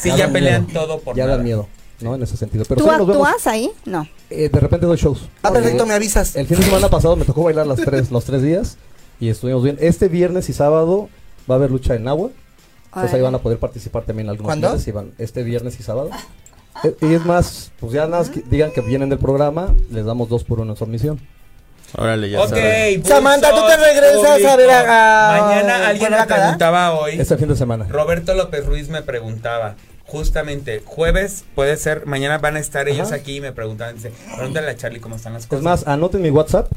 Sí, 0.00 0.10
Ya 0.10 0.16
ya 0.18 0.32
pelean 0.32 0.66
miedo. 0.66 0.80
todo 0.80 1.00
por 1.00 1.16
ya 1.16 1.24
nada. 1.24 1.36
dan 1.38 1.44
miedo, 1.44 1.66
¿no? 2.00 2.14
En 2.14 2.22
ese 2.22 2.36
sentido. 2.36 2.64
Pero 2.68 2.82
¿Tú 2.82 2.84
sí, 2.88 2.90
actúas 2.94 3.46
ahí? 3.46 3.70
No. 3.86 4.06
Eh, 4.30 4.48
de 4.50 4.60
repente 4.60 4.86
doy 4.86 4.96
shows. 4.98 5.28
Ah, 5.42 5.50
perfecto, 5.52 5.86
me 5.86 5.94
avisas. 5.94 6.36
el 6.36 6.46
fin 6.46 6.58
de 6.58 6.64
semana 6.64 6.88
pasado 6.88 7.16
me 7.16 7.24
tocó 7.24 7.42
bailar 7.44 7.66
las 7.66 7.80
tres, 7.80 8.10
los 8.10 8.24
tres 8.24 8.42
días 8.42 8.76
y 9.18 9.28
estuvimos 9.30 9.64
bien. 9.64 9.76
Este 9.80 10.08
viernes 10.08 10.48
y 10.50 10.52
sábado 10.52 11.08
va 11.50 11.54
a 11.54 11.58
haber 11.58 11.70
lucha 11.70 11.94
en 11.94 12.06
agua. 12.08 12.30
Entonces 12.86 13.12
ahí 13.14 13.20
van 13.20 13.34
a 13.34 13.38
poder 13.38 13.58
participar 13.58 14.04
también 14.04 14.28
algunos 14.30 14.46
¿Cuándo? 14.58 14.76
y 14.86 14.90
van 14.90 15.12
este 15.18 15.42
viernes 15.42 15.78
y 15.78 15.82
sábado. 15.82 16.10
Eh, 16.84 16.94
y 17.02 17.14
es 17.14 17.24
más, 17.26 17.70
pues 17.80 17.92
ya 17.92 18.06
nada 18.06 18.18
más 18.18 18.30
que 18.30 18.40
digan 18.40 18.70
que 18.72 18.80
vienen 18.80 19.08
del 19.10 19.18
programa, 19.18 19.74
les 19.90 20.04
damos 20.06 20.28
dos 20.28 20.44
por 20.44 20.60
uno 20.60 20.72
en 20.72 20.76
su 20.78 20.84
admisión. 20.84 21.20
Órale, 21.96 22.30
ya 22.30 22.40
Ok, 22.42 22.48
sabes. 22.48 22.94
pulsos 22.96 23.08
Samantha, 23.16 23.50
¿tú 23.50 23.66
te 23.66 23.76
regresas 23.76 24.44
a 24.52 24.56
ver 24.56 24.70
a- 24.70 25.36
a- 25.38 25.40
Mañana 25.42 25.88
alguien 25.88 26.10
me 26.10 26.26
preguntaba 26.26 26.92
hoy. 26.98 27.12
Este 27.20 27.36
fin 27.36 27.48
de 27.48 27.56
semana. 27.56 27.86
Roberto 27.88 28.34
López 28.34 28.66
Ruiz 28.66 28.88
me 28.88 29.02
preguntaba, 29.02 29.76
justamente, 30.06 30.82
jueves 30.84 31.44
puede 31.54 31.76
ser, 31.76 32.06
mañana 32.06 32.38
van 32.38 32.56
a 32.56 32.60
estar 32.60 32.88
ellos 32.88 33.08
Ajá. 33.08 33.16
aquí 33.16 33.36
y 33.36 33.40
me 33.40 33.52
preguntaban, 33.52 33.94
dice, 33.96 34.12
pregúntale 34.36 34.70
a 34.70 34.76
Charlie 34.76 35.00
cómo 35.00 35.16
están 35.16 35.32
las 35.34 35.46
cosas. 35.46 35.58
Es 35.60 35.64
más, 35.64 35.86
anoten 35.86 36.22
mi 36.22 36.30
WhatsApp 36.30 36.70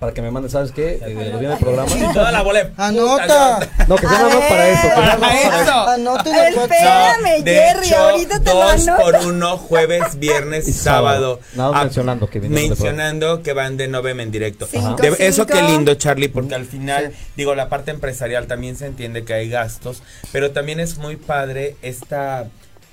para 0.00 0.12
que 0.14 0.22
me 0.22 0.30
manden, 0.30 0.50
¿sabes 0.50 0.72
qué? 0.72 0.98
Eh, 1.02 1.34
viene 1.38 1.52
el 1.52 1.58
programa. 1.58 1.90
Y 1.94 2.12
toda 2.14 2.32
la 2.32 2.40
bola. 2.42 2.70
Anota. 2.78 3.60
No, 3.86 3.96
que 3.96 4.08
sea 4.08 4.18
nada 4.18 4.34
más 4.34 4.44
para 4.48 4.68
eso. 4.70 4.88
Para 4.96 5.16
para 5.18 5.40
eso. 5.62 5.88
Anoten 5.90 6.34
el 6.34 6.54
WhatsApp. 6.56 6.72
Espérame, 6.72 7.44
Jerry, 7.44 7.86
hecho, 7.86 7.96
ahorita 7.98 8.40
te 8.40 8.44
lo 8.50 8.54
dos 8.56 8.88
anoto. 8.88 9.02
por 9.02 9.16
uno, 9.26 9.56
jueves, 9.58 10.18
viernes 10.18 10.66
y 10.66 10.70
Y 10.70 10.72
sábado. 10.72 11.36
sábado. 11.36 11.40
Nada 11.54 11.70
más 11.72 11.80
Ah, 11.80 11.84
mencionando 11.84 12.30
que 12.30 12.40
Mencionando 12.40 13.42
que 13.42 13.52
van 13.52 13.76
de 13.76 13.88
novem 13.88 14.20
en 14.20 14.30
directo. 14.30 14.66
Cinco, 14.70 14.96
De- 14.96 15.08
eso 15.18 15.44
cinco. 15.44 15.52
qué 15.58 15.62
lindo, 15.62 15.94
Charlie, 15.94 16.28
porque 16.28 16.54
al 16.54 16.64
final, 16.64 17.12
digo, 17.36 17.54
la 17.54 17.68
parte 17.68 17.90
empresarial 17.90 18.46
también 18.46 18.76
se 18.76 18.86
entiende 18.86 19.24
que 19.24 19.34
hay 19.34 19.50
gastos, 19.50 20.02
pero 20.32 20.50
también 20.52 20.80
es 20.80 20.96
muy 20.96 21.16
padre 21.16 21.76
esta 21.82 22.46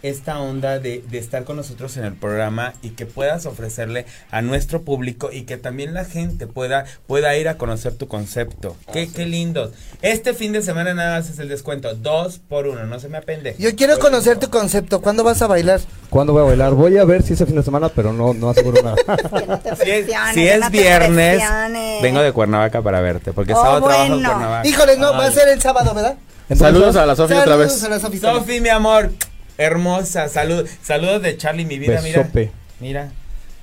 esta 0.04 0.40
onda 0.40 0.80
de, 0.80 1.04
de 1.10 1.18
estar 1.18 1.44
con 1.44 1.56
nosotros 1.58 1.98
en 1.98 2.06
el 2.06 2.14
programa 2.14 2.74
y 2.82 2.92
que 2.92 3.06
puedas 3.06 3.46
ofrecerle 3.46 4.06
a 4.32 4.42
nuestro 4.42 4.82
público 4.84 5.30
y 5.32 5.44
que 5.44 5.58
también 5.58 5.94
la 5.94 6.06
gente 6.06 6.48
pueda, 6.48 6.86
pueda 7.08 7.36
ir 7.38 7.48
a 7.50 7.58
conocer 7.58 7.94
tu 7.96 8.08
concepto. 8.08 8.76
Qué, 8.94 9.10
qué 9.10 9.26
lindo. 9.26 9.72
Este 10.02 10.34
fin 10.34 10.52
de 10.54 10.62
semana 10.62 10.94
nada 10.94 11.18
más 11.18 11.30
es 11.30 11.40
el 11.40 11.50
descuento. 11.50 11.96
Dos 11.96 12.40
por 12.40 12.68
uno, 12.68 12.86
no 12.86 13.00
se 13.00 13.10
me 13.10 13.18
apende. 13.18 13.56
Yo 13.58 13.76
quiero 13.76 13.98
conocer 14.00 14.38
tu 14.40 14.50
concepto. 14.50 15.02
¿Cuándo 15.02 15.24
vas 15.24 15.42
a 15.42 15.48
bailar? 15.48 15.82
¿Cuándo 16.10 16.34
voy 16.34 16.44
a 16.44 16.46
bailar? 16.46 16.74
Voy 16.74 16.98
a 16.98 17.04
ver 17.06 17.24
si 17.24 17.34
ese 17.34 17.46
fin 17.46 17.56
de 17.56 17.64
semana, 17.64 17.90
pero 17.90 18.14
no, 18.14 18.34
no 18.34 18.50
aseguro 18.50 18.82
nada. 18.84 18.96
Que 19.38 19.46
no 19.48 19.60
te 19.60 19.76
Si 19.76 20.48
es, 20.48 20.60
no 20.60 20.70
viernes, 20.70 21.38
presiones. 21.38 22.02
vengo 22.02 22.22
de 22.22 22.32
Cuernavaca 22.32 22.82
para 22.82 23.02
verte, 23.02 23.34
porque 23.34 23.54
Oh, 23.54 23.62
sábado 23.62 23.86
trabajo 23.88 24.04
en 24.06 24.12
bueno. 24.14 24.30
Cuernavaca. 24.30 24.68
Híjole, 24.68 24.98
no, 24.98 25.12
va 25.14 25.26
a 25.26 25.32
ser 25.32 25.48
el 25.50 25.62
sábado, 25.62 25.94
¿verdad? 25.94 26.16
Entonces, 26.50 26.60
Saludos 26.68 26.96
a 26.96 27.06
la 27.06 27.16
Sofía 27.16 27.40
otra 27.42 27.52
Saludos 27.54 27.74
vez. 27.74 27.84
a 27.84 27.90
la. 27.90 28.00
Sofi, 28.40 28.62
mi 28.62 28.70
amor, 28.70 29.12
hermosa, 29.58 30.28
salud, 30.30 30.68
saludos 30.82 31.22
de 31.22 31.38
Charlie, 31.38 31.66
mi 31.66 31.80
vida, 31.80 32.02
Besope. 32.02 32.52
mira. 32.80 33.10
Mira. 33.10 33.12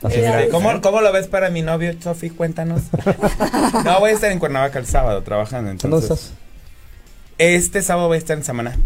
Este, 0.02 0.44
es. 0.44 0.50
¿cómo, 0.50 0.80
¿Cómo 0.82 1.00
lo 1.00 1.12
ves 1.12 1.28
para 1.28 1.48
mi 1.50 1.62
novio, 1.62 1.94
Sofi? 2.00 2.28
Cuéntanos. 2.30 2.82
no, 3.84 4.00
voy 4.00 4.10
a 4.10 4.14
estar 4.14 4.30
en 4.30 4.38
Cuernavaca 4.38 4.78
el 4.78 4.86
sábado 4.86 5.22
trabajando, 5.22 5.68
¿Dónde 5.70 5.84
entonces. 5.84 6.10
estás? 6.10 6.32
Este 7.38 7.80
sábado 7.82 8.08
voy 8.08 8.16
a 8.16 8.18
estar 8.18 8.36
en 8.36 8.44
Samaná. 8.44 8.76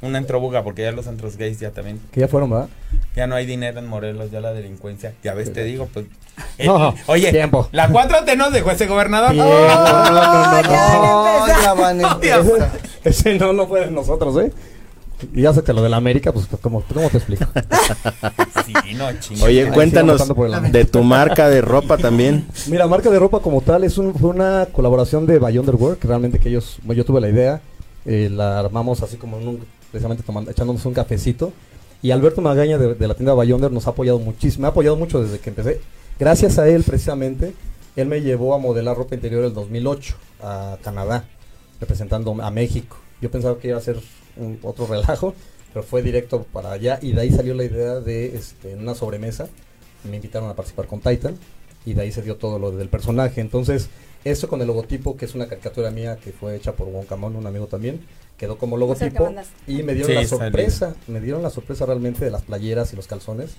Una 0.00 0.18
entrobuga, 0.18 0.62
porque 0.62 0.82
ya 0.82 0.92
los 0.92 1.08
antros 1.08 1.36
gays 1.36 1.58
ya 1.58 1.70
también. 1.72 2.00
Que 2.12 2.20
ya 2.20 2.28
fueron, 2.28 2.50
¿verdad? 2.50 2.68
Ya 3.16 3.26
no 3.26 3.34
hay 3.34 3.46
dinero 3.46 3.80
en 3.80 3.86
Morelos, 3.86 4.30
ya 4.30 4.40
la 4.40 4.52
delincuencia. 4.52 5.12
Ya 5.24 5.34
ves, 5.34 5.52
te 5.52 5.64
digo, 5.64 5.88
pues. 5.92 6.06
No, 6.64 6.94
oye, 7.06 7.32
tiempo. 7.32 7.68
la 7.72 7.88
4T 7.88 8.36
nos 8.36 8.52
dejó 8.52 8.70
ese 8.70 8.86
gobernador. 8.86 9.32
Bien, 9.32 9.44
no, 9.44 9.68
no, 9.68 10.04
no, 10.04 10.62
no, 10.62 10.62
No, 10.62 11.46
ya 11.48 11.74
van 11.74 12.04
a 12.04 12.14
Dios. 12.20 12.46
empezar. 12.46 12.70
Ese 13.02 13.34
no, 13.38 13.52
no 13.52 13.66
Y 15.34 15.42
ya 15.42 15.52
lo 15.52 15.82
de 15.82 15.88
la 15.88 15.96
América, 15.96 16.32
pues, 16.32 16.46
¿cómo, 16.60 16.82
cómo 16.82 17.08
te 17.10 17.16
explico? 17.18 17.44
Sí, 18.66 18.94
no, 18.96 19.06
chinga. 19.18 19.44
Oye, 19.44 19.66
cuéntanos 19.72 20.22
de 20.70 20.84
tu 20.84 21.02
marca 21.02 21.48
de 21.48 21.62
ropa 21.62 21.96
también. 21.96 22.46
Mira, 22.66 22.86
marca 22.86 23.08
de 23.10 23.18
ropa 23.18 23.40
como 23.40 23.62
tal 23.62 23.82
es 23.84 23.96
un- 23.96 24.14
fue 24.14 24.28
una 24.30 24.66
colaboración 24.70 25.26
de 25.26 25.38
By 25.38 25.58
Underwork, 25.58 25.98
que 25.98 26.06
realmente 26.08 26.38
que 26.38 26.50
ellos, 26.50 26.78
bueno, 26.82 26.98
yo 26.98 27.04
tuve 27.06 27.20
la 27.22 27.30
idea, 27.30 27.62
eh, 28.04 28.28
la 28.30 28.58
armamos 28.60 29.02
así 29.02 29.16
como 29.16 29.38
en 29.38 29.48
un, 29.48 29.64
precisamente 29.90 30.22
tomando, 30.22 30.50
echándonos 30.50 30.84
un 30.84 30.92
cafecito. 30.92 31.52
Y 32.02 32.10
Alberto 32.10 32.42
Magaña 32.42 32.76
de, 32.78 32.94
de 32.94 33.08
la 33.08 33.14
tienda 33.14 33.32
By 33.34 33.50
Under 33.52 33.72
nos 33.72 33.86
ha 33.86 33.90
apoyado 33.90 34.18
muchísimo, 34.18 34.62
me 34.62 34.68
ha 34.68 34.70
apoyado 34.70 34.96
mucho 34.96 35.22
desde 35.22 35.38
que 35.38 35.48
empecé. 35.50 35.80
Gracias 36.18 36.58
a 36.58 36.68
él, 36.68 36.82
precisamente, 36.84 37.54
él 37.96 38.06
me 38.06 38.20
llevó 38.20 38.54
a 38.54 38.58
modelar 38.58 38.96
ropa 38.98 39.14
interior 39.14 39.44
el 39.44 39.54
2008 39.54 40.14
a 40.42 40.76
Canadá, 40.82 41.24
representando 41.80 42.36
a 42.42 42.50
México. 42.50 42.98
Yo 43.22 43.30
pensaba 43.30 43.58
que 43.58 43.68
iba 43.68 43.78
a 43.78 43.80
ser 43.80 43.98
un- 44.38 44.58
otro 44.62 44.86
relajo, 44.86 45.34
pero 45.72 45.84
fue 45.84 46.02
directo 46.02 46.44
para 46.52 46.72
allá 46.72 46.98
y 47.02 47.12
de 47.12 47.20
ahí 47.20 47.30
salió 47.30 47.54
la 47.54 47.64
idea 47.64 47.96
de 48.00 48.36
este, 48.36 48.74
una 48.74 48.94
sobremesa. 48.94 49.48
Me 50.08 50.16
invitaron 50.16 50.48
a 50.48 50.54
participar 50.54 50.86
con 50.86 51.00
Titan 51.00 51.36
y 51.84 51.94
de 51.94 52.02
ahí 52.02 52.12
se 52.12 52.22
dio 52.22 52.36
todo 52.36 52.58
lo 52.58 52.70
del 52.70 52.88
personaje. 52.88 53.40
Entonces, 53.40 53.88
eso 54.24 54.48
con 54.48 54.60
el 54.60 54.66
logotipo, 54.66 55.16
que 55.16 55.24
es 55.26 55.34
una 55.34 55.46
caricatura 55.46 55.90
mía 55.90 56.16
que 56.16 56.32
fue 56.32 56.56
hecha 56.56 56.72
por 56.72 56.88
Wonkamon, 56.88 57.36
un 57.36 57.46
amigo 57.46 57.66
también, 57.66 58.00
quedó 58.36 58.56
como 58.58 58.76
logotipo 58.76 59.32
y 59.66 59.82
me 59.82 59.94
dieron 59.94 60.10
Sí, 60.10 60.14
la 60.14 60.24
salió. 60.26 60.44
sorpresa, 60.44 60.94
me 61.06 61.20
dieron 61.20 61.42
la 61.42 61.50
sorpresa 61.50 61.86
realmente 61.86 62.24
de 62.24 62.30
las 62.30 62.42
playeras 62.42 62.92
y 62.92 62.96
los 62.96 63.06
calzones 63.06 63.50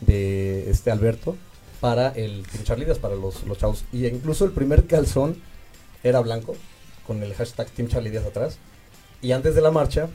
de 0.00 0.70
este 0.70 0.90
Alberto 0.90 1.36
para 1.80 2.08
el 2.10 2.44
Team 2.50 2.64
Charlitas, 2.64 2.98
para 2.98 3.14
los, 3.16 3.44
los 3.44 3.58
chavos. 3.58 3.84
Y 3.92 4.06
incluso 4.06 4.44
el 4.44 4.52
primer 4.52 4.86
calzón 4.86 5.36
era 6.02 6.20
blanco, 6.20 6.54
con 7.06 7.22
el 7.22 7.34
hashtag 7.34 7.68
Team 7.70 7.88
Charlie 7.88 8.10
Díaz 8.10 8.24
atrás. 8.26 8.58
Y 9.22 9.32
antes 9.32 9.54
de 9.54 9.60
la 9.60 9.70
marcha, 9.70 10.08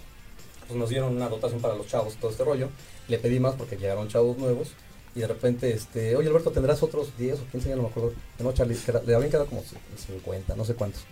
pues 0.68 0.80
nos 0.80 0.90
dieron 0.90 1.16
una 1.16 1.30
dotación 1.30 1.62
para 1.62 1.76
los 1.76 1.88
chavos, 1.88 2.16
todo 2.16 2.32
este 2.32 2.44
rollo. 2.44 2.70
Le 3.08 3.20
pedí 3.20 3.40
más 3.40 3.56
porque 3.56 3.78
llegaron 3.78 4.08
chavos 4.08 4.38
nuevos. 4.38 4.70
Y 5.16 5.20
de 5.20 5.28
repente, 5.28 5.72
este, 5.74 6.16
oye 6.16 6.28
Alberto, 6.28 6.52
¿tendrás 6.52 6.84
otros 6.84 7.16
10 7.18 7.40
o 7.40 7.46
15? 7.52 7.70
Ya 7.70 7.76
no 7.76 7.84
me 7.84 7.88
acuerdo. 7.90 8.12
No, 8.40 8.52
Charlie, 8.52 8.78
le 9.06 9.16
habían 9.16 9.30
quedado 9.32 9.46
como 9.46 9.64
50, 10.08 10.56
no 10.56 10.66
sé 10.66 10.74
cuántos. 10.76 11.04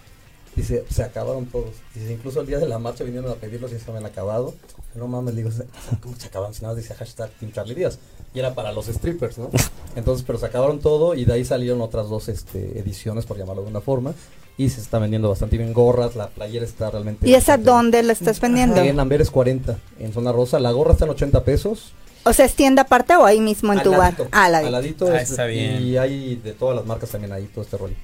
Dice, 0.55 0.85
se 0.89 1.03
acabaron 1.03 1.45
todos. 1.47 1.71
Dice, 1.95 2.11
incluso 2.13 2.41
el 2.41 2.47
día 2.47 2.59
de 2.59 2.67
la 2.67 2.77
marcha 2.79 3.03
vinieron 3.03 3.31
a 3.31 3.35
pedirlos 3.35 3.71
y 3.71 3.79
se 3.79 3.89
habían 3.89 4.05
acabado. 4.05 4.53
No 4.93 5.07
mames, 5.07 5.33
le 5.33 5.41
digo, 5.41 5.51
"Se- 5.51 5.65
¿cómo 6.01 6.15
se 6.17 6.27
acabaron? 6.27 6.53
Si 6.53 6.61
nada 6.61 6.75
decía 6.75 6.95
hashtag 6.95 7.29
Team 7.39 7.51
Charlie 7.53 7.75
Díaz. 7.75 7.97
Y 8.35 8.39
era 8.39 8.53
para 8.53 8.71
los 8.71 8.85
strippers, 8.87 9.37
¿no? 9.37 9.49
Entonces, 9.95 10.23
pero 10.27 10.37
se 10.37 10.45
acabaron 10.47 10.79
todo 10.79 11.15
y 11.15 11.25
de 11.25 11.33
ahí 11.33 11.45
salieron 11.45 11.79
otras 11.81 12.09
dos 12.09 12.27
este, 12.27 12.77
ediciones, 12.79 13.25
por 13.25 13.37
llamarlo 13.37 13.63
de 13.63 13.69
una 13.69 13.81
forma. 13.81 14.13
Y 14.57 14.69
se 14.69 14.81
está 14.81 14.99
vendiendo 14.99 15.29
bastante 15.29 15.57
bien 15.57 15.73
gorras, 15.73 16.15
la 16.15 16.27
playera 16.27 16.63
está 16.63 16.91
realmente... 16.91 17.27
¿Y 17.27 17.33
esa 17.33 17.57
dónde 17.57 18.03
la 18.03 18.13
estás 18.13 18.39
vendiendo? 18.39 18.79
En 18.81 18.99
Amberes 18.99 19.31
40, 19.31 19.77
en 19.99 20.13
zona 20.13 20.31
rosa. 20.31 20.59
La 20.59 20.71
gorra 20.71 20.93
está 20.93 21.05
en 21.05 21.11
80 21.11 21.43
pesos. 21.43 21.93
O 22.25 22.31
sea, 22.33 22.45
¿es 22.45 22.53
tienda 22.55 22.83
aparte 22.83 23.15
o 23.15 23.25
ahí 23.25 23.41
mismo 23.41 23.73
en 23.73 23.79
Al 23.79 23.83
tu 23.83 23.91
bar? 23.91 23.99
ladito, 24.13 24.27
Ah, 24.31 24.49
la 24.49 24.59
al 24.59 24.71
ladito 24.71 25.07
Ah, 25.11 25.21
es- 25.21 25.31
está 25.31 25.45
bien. 25.45 25.81
Y 25.81 25.97
hay 25.97 26.35
de 26.35 26.53
todas 26.53 26.75
las 26.75 26.85
marcas 26.85 27.09
también 27.09 27.33
ahí, 27.33 27.49
todo 27.53 27.63
este 27.65 27.77
rollo. 27.77 27.95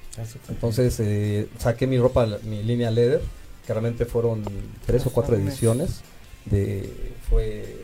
Entonces 0.48 0.96
eh, 0.98 1.48
saqué 1.58 1.86
mi 1.86 1.98
ropa, 1.98 2.26
mi 2.42 2.62
línea 2.62 2.90
leather, 2.90 3.22
que 3.66 3.72
realmente 3.72 4.04
fueron 4.04 4.42
tres 4.86 5.06
o 5.06 5.10
cuatro 5.10 5.36
ediciones. 5.36 6.00
De, 6.46 7.12
fue 7.30 7.76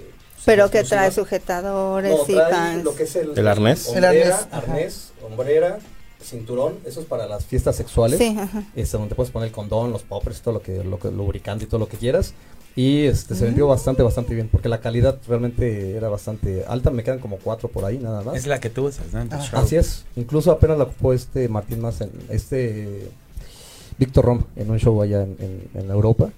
Pero 0.44 0.70
que 0.70 0.82
trae 0.82 1.10
sujetadores 1.12 2.10
No, 2.10 2.24
y 2.28 2.36
pants. 2.36 2.84
lo 2.84 2.94
que 2.96 3.04
es 3.04 3.16
el, 3.16 3.32
¿El 3.38 3.46
arnés? 3.48 3.86
Hombrera, 3.88 4.10
El 4.12 4.22
arnés, 4.32 4.46
ajá. 4.50 4.56
arnés, 4.58 5.12
hombrera, 5.24 5.78
cinturón, 6.22 6.74
eso 6.84 7.00
es 7.00 7.06
para 7.06 7.26
las 7.26 7.44
fiestas 7.44 7.76
sexuales. 7.76 8.18
Sí, 8.18 8.36
ajá. 8.38 8.64
Este, 8.74 8.96
donde 8.98 9.14
puedes 9.14 9.30
poner 9.30 9.48
el 9.48 9.54
condón, 9.54 9.90
los 9.92 10.02
poppers, 10.02 10.40
todo 10.42 10.54
lo 10.54 10.62
que, 10.62 10.82
lo 10.84 10.98
que 10.98 11.10
lubricante 11.10 11.64
y 11.64 11.68
todo 11.68 11.78
lo 11.80 11.88
que 11.88 11.96
quieras. 11.96 12.34
Y 12.74 13.04
este 13.04 13.34
se 13.34 13.46
vendió 13.46 13.66
bastante, 13.66 14.02
bastante 14.02 14.34
bien, 14.34 14.48
porque 14.52 14.68
la 14.68 14.80
calidad 14.82 15.18
realmente 15.26 15.96
era 15.96 16.10
bastante 16.10 16.64
alta. 16.66 16.90
Me 16.90 17.02
quedan 17.02 17.20
como 17.20 17.38
cuatro 17.38 17.68
por 17.70 17.86
ahí, 17.86 17.96
nada 17.98 18.22
más. 18.22 18.36
Es 18.36 18.46
la 18.46 18.60
que 18.60 18.68
tú 18.68 18.86
usas, 18.86 19.12
¿no? 19.14 19.24
Ah. 19.30 19.42
Así 19.54 19.76
es. 19.76 20.04
Incluso 20.14 20.50
apenas 20.52 20.76
la 20.76 20.84
ocupó 20.84 21.14
este 21.14 21.48
Martín 21.48 21.80
más 21.80 22.02
en 22.02 22.10
este 22.28 23.08
Víctor 23.98 24.26
Rom 24.26 24.42
en 24.56 24.70
un 24.70 24.78
show 24.78 25.00
allá 25.00 25.22
en, 25.22 25.36
en- 25.38 25.80
en 25.80 25.90
Europa. 25.90 26.30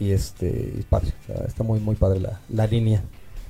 Y 0.00 0.12
este, 0.12 0.46
y 0.48 0.82
padre, 0.88 1.12
o 1.24 1.26
sea, 1.36 1.44
está 1.46 1.62
muy, 1.62 1.78
muy 1.78 1.94
padre 1.94 2.20
la, 2.20 2.40
la 2.48 2.66
línea. 2.66 3.02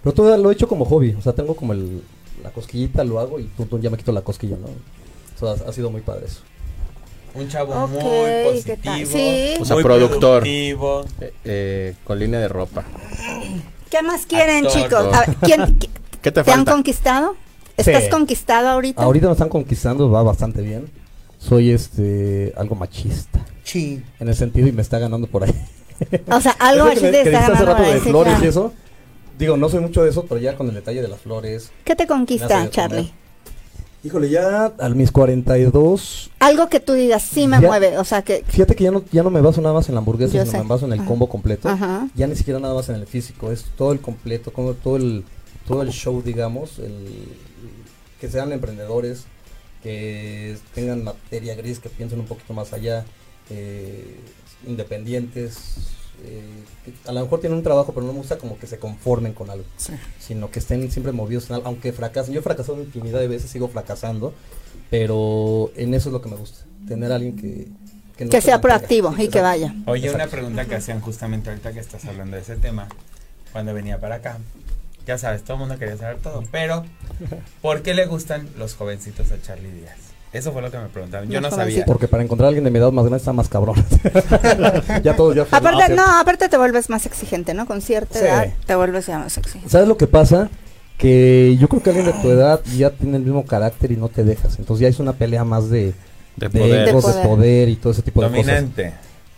Pero 0.03 0.13
todo 0.13 0.37
lo 0.37 0.51
he 0.51 0.55
hecho 0.55 0.67
como 0.69 0.85
hobby, 0.85 1.15
o 1.17 1.23
sea, 1.23 1.33
tengo 1.33 1.55
como 1.55 1.73
el, 1.73 2.03
la 2.43 2.51
cosquillita, 2.51 3.05
lo 3.05 3.21
hago 3.21 3.39
y 3.39 3.45
tum, 3.45 3.69
tum, 3.69 3.81
ya 3.81 3.89
me 3.89 3.97
quito 3.97 4.11
la 4.11 4.23
cosquilla, 4.23 4.57
¿no? 4.57 4.67
O 5.43 5.57
sea, 5.57 5.67
ha, 5.67 5.71
ha 5.71 5.73
sido 5.73 5.91
muy 5.91 6.01
padre 6.01 6.27
eso. 6.27 6.41
Un 7.35 7.49
chavo 7.49 7.73
Ok, 7.85 7.91
muy 7.91 8.03
positivo. 8.53 9.07
Sí. 9.11 9.55
O 9.61 9.65
sea, 9.65 9.77
muy 9.77 9.83
productor. 9.83 10.43
productivo. 10.43 11.05
Eh, 11.21 11.33
eh, 11.45 11.95
con 12.05 12.19
línea 12.19 12.41
de 12.41 12.49
ropa. 12.49 12.85
¿Qué 13.91 14.03
más 14.03 14.27
quieren, 14.27 14.67
Actor. 14.67 14.83
chicos? 14.83 15.15
A 15.15 15.21
ver, 15.27 15.37
¿quién, 15.43 15.61
qui- 15.79 15.89
¿Qué 16.23 16.31
te 16.31 16.43
¿Te 16.45 16.51
han 16.51 16.57
falta? 16.59 16.73
conquistado? 16.73 17.37
¿Estás 17.77 18.05
Sí. 18.05 18.11
conquistado 18.11 18.69
ahorita? 18.69 19.03
Ahorita 19.03 19.27
me 19.27 19.33
están 19.33 19.49
conquistando, 19.49 20.11
va 20.11 20.23
bastante 20.23 20.61
bien. 20.63 20.91
Soy 21.39 21.71
este 21.71 22.53
algo 22.57 22.75
machista 22.77 23.45
Sí. 23.65 24.03
en 24.21 24.29
el 24.29 24.35
sentido 24.37 24.69
y 24.69 24.73
me 24.73 24.83
está 24.83 24.99
ganando 24.99 25.27
por 25.27 25.45
ahí. 25.45 25.55
O 26.31 26.41
sea, 26.41 26.53
algo 26.59 26.85
así 26.93 27.01
de 27.07 27.35
hace 27.35 27.65
rato 27.65 27.83
de 27.83 28.01
flores 28.01 28.35
y 28.43 28.47
eso. 28.47 28.73
Digo, 29.39 29.57
no 29.57 29.69
soy 29.71 29.81
mucho 29.81 30.05
de 30.05 30.11
eso, 30.11 30.27
pero 30.29 30.41
ya 30.41 30.55
con 30.55 30.69
el 30.69 30.75
detalle 30.75 31.01
de 31.03 31.09
las 31.09 31.21
flores. 31.21 31.73
¿Qué 31.85 31.97
te 31.97 32.07
conquista, 32.07 32.69
Charlie? 32.71 33.13
Híjole, 34.05 34.29
ya 34.31 34.73
a 34.79 34.89
mis 34.89 35.13
42 35.13 36.31
Algo 36.41 36.69
que 36.69 36.81
tú 36.81 36.93
digas, 36.95 37.23
sí 37.23 37.47
me 37.47 37.61
Ya- 37.61 37.69
mueve, 37.69 37.99
o 37.99 38.05
sea, 38.05 38.23
que... 38.23 38.43
Fíjate 38.49 38.75
que 38.75 38.85
ya 38.85 38.91
no, 38.91 39.05
ya 39.13 39.23
no 39.23 39.31
me 39.31 39.41
baso 39.41 39.61
nada 39.61 39.75
más 39.75 39.89
en 39.89 39.95
la 39.95 40.01
hamburguesa, 40.01 40.33
sino 40.33 40.45
sé. 40.47 40.59
me 40.59 40.65
baso 40.65 40.87
en 40.87 40.93
el 40.95 41.01
Ajá. 41.01 41.09
combo 41.09 41.29
completo. 41.29 41.69
Ajá. 41.69 42.09
Ya 42.17 42.27
ni 42.27 42.35
siquiera 42.35 42.59
nada 42.59 42.75
más 42.75 42.89
en 42.89 42.97
el 42.97 43.07
físico, 43.07 43.53
es 43.53 43.65
todo 43.77 43.93
el 43.93 44.01
completo, 44.01 44.53
como 44.53 44.75
todo 44.75 44.97
el 44.97 45.25
todo 45.69 45.83
el 45.83 45.91
show, 45.91 46.21
digamos, 46.23 46.81
el, 46.81 47.29
que 48.21 48.29
sean 48.29 48.51
emprendedores, 48.51 49.27
que 49.85 50.57
tengan 50.75 51.05
materia 51.05 51.55
gris, 51.55 51.79
que 51.79 51.89
piensen 51.89 52.19
un 52.19 52.27
poquito 52.27 52.53
más 52.53 52.73
allá, 52.73 53.05
eh, 53.49 54.17
independientes, 54.67 55.77
eh, 56.25 56.93
a 57.07 57.13
lo 57.13 57.21
mejor 57.23 57.41
tienen 57.41 57.59
un 57.59 57.65
trabajo, 57.65 57.93
pero 57.93 58.07
no 58.07 58.13
me 58.13 58.19
gusta 58.19 58.39
como 58.39 58.59
que 58.59 58.67
se 58.67 58.79
conformen 58.79 59.33
con 59.35 59.51
algo, 59.51 59.65
Sí. 59.77 59.93
sino 60.21 60.51
que 60.51 60.59
estén 60.59 60.91
siempre 60.91 61.13
movidos 61.13 61.49
en 61.51 61.57
algo, 61.57 61.69
aunque 61.69 61.93
fracasen. 61.93 62.33
Yo 62.35 62.41
he 62.41 62.43
fracasado 62.43 62.81
infinidad 62.83 63.21
de 63.21 63.29
veces, 63.29 63.51
sigo 63.51 63.69
fracasando, 63.69 64.35
pero 64.91 65.71
en 65.77 65.95
eso 65.95 66.09
es 66.09 66.13
lo 66.13 66.21
que 66.23 66.29
me 66.29 66.37
gusta, 66.37 66.65
tener 66.87 67.13
a 67.13 67.17
alguien 67.17 67.37
que... 67.37 67.69
no 68.25 68.31
Que 68.31 68.41
se 68.41 68.47
sea 68.49 68.61
proactivo 68.61 69.15
Sí, 69.17 69.25
y 69.25 69.29
que 69.29 69.41
vaya. 69.41 69.75
Oye, 69.87 70.11
una 70.11 70.27
pregunta 70.27 70.65
que 70.67 70.75
hacían 70.77 71.01
justamente 71.01 71.51
ahorita 71.51 71.73
que 71.73 71.81
estás 71.81 72.05
hablando 72.05 72.37
de 72.37 72.43
ese 72.43 72.57
tema, 72.57 72.89
cuando 73.53 73.75
venía 73.75 73.99
para 74.01 74.17
acá. 74.17 74.39
Ya 75.07 75.19
sabes, 75.19 75.43
todo 75.43 75.55
el 75.55 75.61
mundo 75.61 75.79
quería 75.79 75.97
saber 75.97 76.19
todo, 76.19 76.45
pero 76.53 76.85
¿por 77.61 77.83
qué 77.83 77.93
le 77.93 78.07
gustan 78.07 78.49
los 78.57 78.75
jovencitos 78.75 79.33
a 79.33 79.43
Charlie 79.43 79.73
Díaz? 79.73 79.97
Eso 80.33 80.51
fue 80.53 80.63
lo 80.63 80.71
que 80.71 80.79
me 80.79 80.87
preguntaban. 80.89 81.29
Yo 81.29 81.41
Los 81.41 81.43
no 81.43 81.51
sabía. 81.51 81.65
jovencitos. 81.65 81.87
Porque 81.87 82.09
para 82.09 82.23
encontrar 82.23 82.47
a 82.47 82.49
alguien 82.49 82.65
de 82.65 82.71
mi 82.71 82.79
edad 82.79 82.91
más 82.91 83.05
grande 83.05 83.19
está 83.19 83.33
más 83.35 83.49
cabrón. 83.49 83.77
ya 85.03 85.15
todos 85.17 85.35
ya. 85.37 85.43
Aparte, 85.51 85.83
Ah, 85.85 85.89
no, 85.89 86.19
aparte 86.21 86.49
te 86.49 86.57
vuelves 86.57 86.89
más 86.89 87.05
exigente, 87.07 87.55
¿no? 87.55 87.67
Con 87.67 87.83
cierta 87.83 88.19
Sí. 88.19 88.25
edad 88.25 88.47
te 88.67 88.75
vuelves 88.75 89.07
ya 89.07 89.19
más 89.19 89.37
exigente. 89.37 89.69
¿Sabes 89.69 89.89
lo 89.89 89.97
que 89.97 90.07
pasa? 90.07 90.49
Que 90.99 91.57
yo 91.61 91.69
creo 91.69 91.83
que 91.83 91.91
alguien 91.91 92.07
de 92.07 92.13
tu 92.15 92.31
edad 92.31 92.61
ya 92.77 92.91
tiene 92.91 93.17
el 93.17 93.25
mismo 93.25 93.45
carácter 93.45 93.93
y 93.93 93.97
no 93.97 94.09
te 94.09 94.25
dejas. 94.25 94.59
Entonces 94.59 94.83
ya 94.83 94.89
es 94.89 94.99
una 95.01 95.13
pelea 95.15 95.45
más 95.45 95.69
de, 95.69 95.93
De 96.37 96.49
de 96.49 96.51
poder. 96.51 96.89
egos, 96.89 97.05
De 97.07 97.09
de 97.13 97.15
poder. 97.23 97.29
poder 97.29 97.69
y 97.69 97.77
todo 97.77 97.93
ese 97.93 98.03
tipo 98.03 98.23
de 98.23 98.29
cosas. 98.29 98.47
Dominante. 98.47 98.93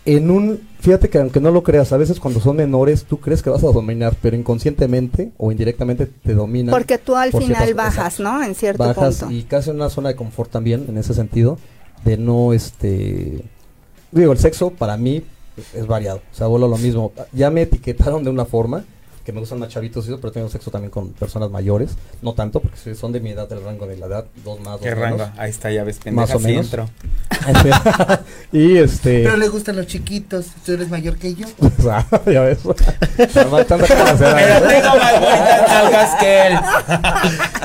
En 0.07 0.31
un, 0.31 0.61
fíjate 0.81 1.09
que 1.09 1.19
aunque 1.19 1.41
no 1.41 1.51
lo 1.51 1.63
creas, 1.63 1.93
a 1.93 1.97
veces 1.97 2.21
cuando 2.21 2.39
son 2.41 2.57
menores 2.57 3.05
tú 3.05 3.19
crees 3.21 3.43
que 3.43 3.49
vas 3.49 3.65
a 3.65 3.69
dominar, 3.69 4.15
pero 4.21 4.37
inconscientemente 4.37 5.33
o 5.39 5.51
indirectamente 5.51 6.07
te 6.07 6.35
dominan. 6.35 6.73
Porque 6.75 6.99
tú 6.99 7.17
al 7.17 7.31
por 7.31 7.43
final 7.43 7.65
ciertas- 7.65 7.77
bajas, 7.87 8.15
exacto. 8.21 8.23
¿no? 8.39 8.43
En 8.45 8.55
cierto 8.55 8.85
bajas 8.85 9.19
punto. 9.21 9.35
y 9.35 9.43
casi 9.45 9.71
en 9.71 9.77
una 9.77 9.89
zona 9.89 10.11
de 10.11 10.17
confort 10.17 10.51
también 10.51 10.85
en 10.89 10.99
ese 10.99 11.15
sentido 11.15 11.59
de 12.05 12.19
no 12.19 12.53
este 12.53 13.45
digo 14.13 14.33
el 14.33 14.39
sexo 14.39 14.71
para 14.71 14.97
mí 14.99 15.23
es 15.73 15.87
variado 15.87 16.19
o 16.31 16.35
sea 16.37 16.49
vuelvo 16.49 16.67
a 16.67 16.69
lo 16.69 16.77
mismo 16.77 17.13
ya 17.33 17.49
me 17.51 17.63
etiquetaron 17.63 18.23
de 18.25 18.29
una 18.31 18.45
forma 18.45 18.85
que 19.25 19.33
me 19.33 19.41
gustan 19.41 19.59
más 19.59 19.69
chavitos 19.71 20.05
y 20.05 20.09
eso, 20.09 20.21
pero 20.21 20.33
tengo 20.33 20.49
sexo 20.51 20.71
también 20.71 20.91
con 20.91 21.09
personas 21.13 21.51
mayores 21.51 21.93
no 22.23 22.35
tanto 22.35 22.61
porque 22.61 22.77
si 22.77 22.95
son 22.95 23.11
de 23.13 23.21
mi 23.21 23.31
edad 23.31 23.49
del 23.49 23.63
rango 23.65 23.87
de 23.87 23.97
la 23.97 24.07
edad 24.07 24.25
dos 24.45 24.61
más 24.61 24.73
dos 24.75 24.81
¿Qué 24.83 24.95
menos. 24.95 25.19
rango? 25.21 25.33
Ahí 25.39 25.51
está, 25.51 25.71
ya 25.71 25.83
ves, 25.85 25.97
Más 26.13 26.31
pendeja, 26.31 26.37
o 26.37 26.39
sí 26.41 26.47
menos. 26.47 26.65
entro. 26.67 26.91
y 28.53 28.77
este 28.79 29.23
Pero 29.25 29.37
le 29.37 29.49
gustan 29.49 29.77
los 29.77 29.87
chiquitos. 29.87 30.47
Tú 30.65 30.73
eres 30.73 30.89
mayor 30.89 31.17
que 31.17 31.35
yo. 31.35 31.47
ya 32.27 32.41
ves 32.43 32.59
Además, 33.37 33.67
tanta 33.67 33.87
Pero 33.87 34.69
tengo 34.69 34.97
más 34.97 35.13
bonitas 35.21 35.69
nalgas 35.69 36.15
que 36.21 36.47
él. 36.47 36.55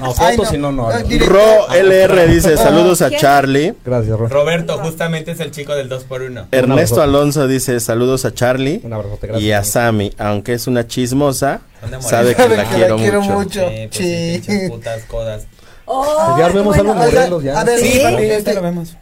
no 0.01 0.14
Ay, 0.18 0.38
fotos 0.38 0.51
no. 0.51 0.57
y 0.57 0.62
no 0.62 0.72
no, 0.72 0.89
Ay. 0.89 1.20
Ro 1.20 1.68
LR 1.74 2.28
dice 2.28 2.57
saludos 2.57 3.01
a 3.01 3.10
¿Quién? 3.10 3.22
Charlie. 3.22 3.74
gracias 3.86 4.18
Ro. 4.18 4.28
Roberto, 4.28 4.78
justamente 4.80 5.32
es 5.32 5.39
el 5.39 5.51
chico 5.51 5.76
del 5.76 5.89
2x1. 5.89 6.47
Ernesto. 6.51 7.01
Alonso 7.01 7.47
dice 7.47 7.80
saludos 7.80 8.26
a 8.26 8.34
Charlie. 8.34 8.82
un 8.84 8.93
abrazote 8.93 9.28
gracias 9.28 9.43
Y 9.47 9.51
a 9.51 9.64
Sammy, 9.64 10.12
aunque 10.18 10.53
es 10.53 10.68
una 10.68 10.88
chismosa, 10.88 11.48
¿Dónde 11.81 11.97
morí? 11.97 12.09
sabe 12.09 12.35
que 12.35 12.41
Sabe 12.41 12.57
la 12.57 12.63
que 12.65 12.69
la 12.71 12.75
quiero 12.77 12.95
quiero 12.97 13.21
mucho. 13.21 13.39
mucho. 13.39 13.69
Sí, 13.91 14.41
pues 14.43 14.45
sí, 14.61 14.69
putas 14.69 15.03
codas. 15.05 15.43
Oh, 15.85 16.35
ya 16.37 16.49
vemos 16.49 16.77
algo 16.77 16.91
Oiga, 16.91 17.05
Morelos 17.05 17.43
ya 17.43 17.59
a 17.59 17.63
ver, 17.63 17.79
Sí, 17.79 17.91
¿Sí? 17.93 17.99
papi, 18.03 18.23
este- 18.23 18.53
lo 18.53 18.61
vemos. 18.61 18.95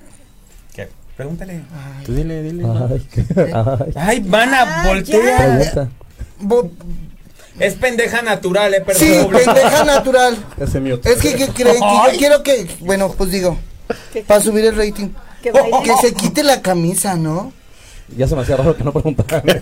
¿Qué? 0.73 0.87
Pregúntale. 1.17 1.61
Tú 2.05 2.13
dile, 2.13 2.41
dile. 2.43 2.63
Ay, 2.65 3.07
ay, 3.35 3.93
Ay, 3.95 4.19
van 4.21 4.53
a 4.53 4.61
Ah, 4.61 4.87
voltear. 4.87 5.87
Es 7.59 7.73
pendeja 7.73 8.21
natural, 8.21 8.73
eh, 8.75 8.81
perdón. 8.81 9.01
Sí, 9.03 9.13
pendeja 9.43 9.83
natural. 9.83 10.37
Es 10.59 11.19
que, 11.21 11.35
que 11.35 11.47
creen 11.47 11.73
que 11.75 11.79
yo 11.79 12.03
Ay. 12.03 12.17
quiero 12.17 12.43
que, 12.43 12.67
bueno, 12.81 13.11
pues 13.17 13.31
digo, 13.31 13.57
¿Qué- 14.13 14.21
para 14.21 14.41
subir 14.41 14.65
el 14.65 14.75
rating, 14.75 15.09
que 15.41 15.51
se 16.01 16.13
quite 16.13 16.43
la 16.43 16.61
camisa, 16.61 17.15
¿no? 17.15 17.51
Ya 18.15 18.27
se 18.27 18.35
me 18.35 18.41
hacía 18.41 18.55
raro 18.57 18.75
que 18.75 18.83
no 18.83 18.91
preguntaran. 18.93 19.43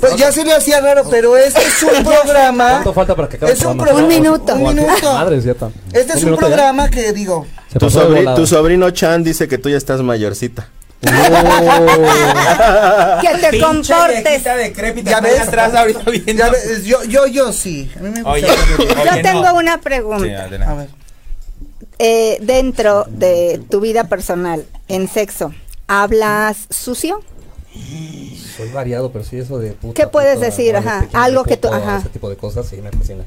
Pues 0.00 0.16
ya 0.16 0.30
se 0.32 0.44
le 0.44 0.52
hacía 0.52 0.80
raro, 0.80 1.04
pero 1.08 1.36
este 1.36 1.60
es 1.62 1.82
un 1.82 2.04
programa, 2.04 2.70
¿Cuánto 2.72 2.92
falta 2.92 3.14
para 3.14 3.28
que 3.28 3.36
acabe 3.36 3.52
Es 3.52 3.60
el 3.62 3.68
un 3.68 3.76
programa? 3.78 3.98
pro- 3.98 4.06
Un 4.08 4.14
minuto. 4.14 4.54
un 4.54 4.74
minuto. 4.74 5.12
Madre, 5.14 5.40
cierto. 5.40 5.72
este 5.92 6.12
es 6.14 6.24
un 6.24 6.32
ya? 6.32 6.36
programa 6.36 6.90
que 6.90 7.12
digo, 7.12 7.46
Se 7.72 7.78
Tu, 7.78 7.86
sobri- 7.86 8.34
tu 8.34 8.46
sobrino 8.46 8.90
Chan 8.90 9.22
dice 9.24 9.48
que 9.48 9.56
tú 9.56 9.70
ya 9.70 9.76
estás 9.78 10.02
mayorcita. 10.02 10.68
Oh. 11.06 11.08
Que 13.22 13.28
te 13.38 13.50
Pinche 13.50 13.60
comportes. 13.60 14.44
decrépita, 14.44 15.10
Ya 15.10 15.20
ves. 15.20 15.40
atrás 15.40 15.74
ahorita 15.74 16.10
viendo. 16.10 16.32
ya 16.32 16.50
ves, 16.50 16.84
yo, 16.84 17.02
yo, 17.04 17.26
yo 17.26 17.52
sí, 17.52 17.90
a 17.96 18.00
mí 18.00 18.10
me 18.10 18.22
gusta. 18.22 18.30
Oye, 18.30 18.46
Yo 18.46 19.12
oye, 19.12 19.22
tengo 19.22 19.42
no. 19.44 19.54
una 19.54 19.80
pregunta. 19.80 20.44
A 20.66 20.74
ver, 20.74 20.88
eh, 21.98 22.38
dentro 22.42 23.04
de 23.08 23.60
tu 23.70 23.80
vida 23.80 24.04
personal, 24.04 24.64
en 24.88 25.08
sexo, 25.08 25.52
¿hablas 25.88 26.66
sucio? 26.70 27.20
Soy 28.56 28.70
variado, 28.70 29.10
pero 29.12 29.24
sí 29.24 29.36
eso 29.38 29.58
de 29.58 29.72
puta, 29.72 29.94
¿Qué 29.94 30.06
puedes 30.08 30.36
puta, 30.36 30.46
decir? 30.46 30.76
Ajá, 30.76 31.06
algo 31.12 31.44
que 31.44 31.56
tú- 31.56 31.68
ajá. 31.68 31.98
Ese 31.98 32.08
tipo 32.08 32.28
de 32.30 32.36
cosas 32.36 32.66
sí 32.66 32.76
me 32.80 32.90
fascina. 32.90 33.24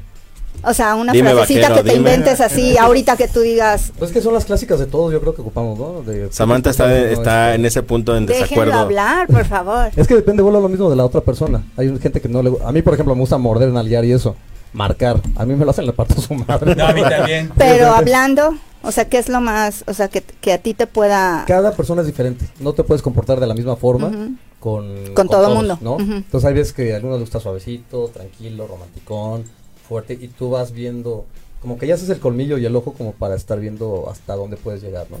O 0.64 0.74
sea, 0.74 0.94
una 0.94 1.12
Dime, 1.12 1.32
frasecita 1.32 1.70
vaquero, 1.70 1.82
que 1.82 1.90
te 1.90 1.96
dime. 1.96 2.10
inventes 2.12 2.40
así, 2.40 2.76
ahorita 2.78 3.16
que 3.16 3.26
tú 3.26 3.40
digas, 3.40 3.92
Pues 3.98 4.12
que 4.12 4.20
son 4.20 4.34
las 4.34 4.44
clásicas 4.44 4.78
de 4.78 4.86
todos, 4.86 5.10
yo 5.12 5.20
creo 5.20 5.34
que 5.34 5.40
ocupamos, 5.40 5.78
¿no? 5.78 6.02
De- 6.02 6.30
Samantha 6.30 6.70
está, 6.70 6.86
no, 6.88 6.94
está 6.94 7.54
en 7.54 7.64
ese 7.64 7.82
punto 7.82 8.14
en 8.16 8.26
déjenlo 8.26 8.44
desacuerdo. 8.44 8.74
hablar, 8.78 9.26
por 9.28 9.44
favor. 9.46 9.90
Es 9.96 10.06
que 10.06 10.14
depende, 10.14 10.42
vuelvo 10.42 10.58
a 10.58 10.62
lo 10.62 10.68
mismo 10.68 10.90
de 10.90 10.96
la 10.96 11.04
otra 11.04 11.22
persona. 11.22 11.64
Hay 11.76 11.88
gente 11.98 12.20
que 12.20 12.28
no 12.28 12.42
le 12.42 12.52
A 12.64 12.70
mí, 12.70 12.82
por 12.82 12.92
ejemplo, 12.94 13.14
me 13.14 13.20
gusta 13.22 13.38
morder, 13.38 13.70
nalguear 13.70 14.04
y 14.04 14.12
eso. 14.12 14.36
Marcar. 14.74 15.20
A 15.36 15.44
mí 15.44 15.54
me 15.56 15.64
lo 15.64 15.70
hacen 15.70 15.86
le 15.86 15.92
parto 15.92 16.14
a 16.18 16.22
su 16.22 16.34
madre. 16.34 16.74
No, 16.76 16.86
a 16.88 16.92
mí 16.92 17.02
también. 17.02 17.50
Pero 17.56 17.90
hablando, 17.90 18.54
o 18.82 18.92
sea, 18.92 19.08
¿qué 19.08 19.18
es 19.18 19.28
lo 19.28 19.40
más, 19.40 19.84
o 19.86 19.94
sea, 19.94 20.08
que, 20.08 20.22
que 20.22 20.52
a 20.52 20.58
ti 20.58 20.74
te 20.74 20.86
pueda... 20.86 21.44
Cada 21.46 21.72
persona 21.74 22.02
es 22.02 22.06
diferente. 22.06 22.46
No 22.60 22.72
te 22.72 22.84
puedes 22.84 23.02
comportar 23.02 23.40
de 23.40 23.46
la 23.46 23.54
misma 23.54 23.76
forma 23.76 24.10
con, 24.58 25.14
Con 25.14 25.28
todo 25.28 25.42
todos, 25.42 25.54
mundo. 25.54 25.78
¿no? 25.80 25.98
Entonces 25.98 26.44
hay 26.44 26.54
veces 26.54 26.72
que 26.72 26.92
a 26.92 26.96
algunos 26.96 27.18
les 27.18 27.28
gusta 27.28 27.40
suavecito, 27.40 28.08
tranquilo, 28.08 28.66
romanticón, 28.66 29.44
fuerte. 29.88 30.14
Y 30.20 30.28
tú 30.28 30.50
vas 30.50 30.72
viendo, 30.72 31.26
como 31.60 31.78
que 31.78 31.86
ya 31.86 31.94
haces 31.94 32.08
el 32.10 32.20
colmillo 32.20 32.58
y 32.58 32.66
el 32.66 32.74
ojo 32.76 32.92
como 32.92 33.12
para 33.12 33.34
estar 33.34 33.58
viendo 33.60 34.08
hasta 34.10 34.34
dónde 34.34 34.56
puedes 34.56 34.82
llegar, 34.82 35.06
¿no? 35.10 35.18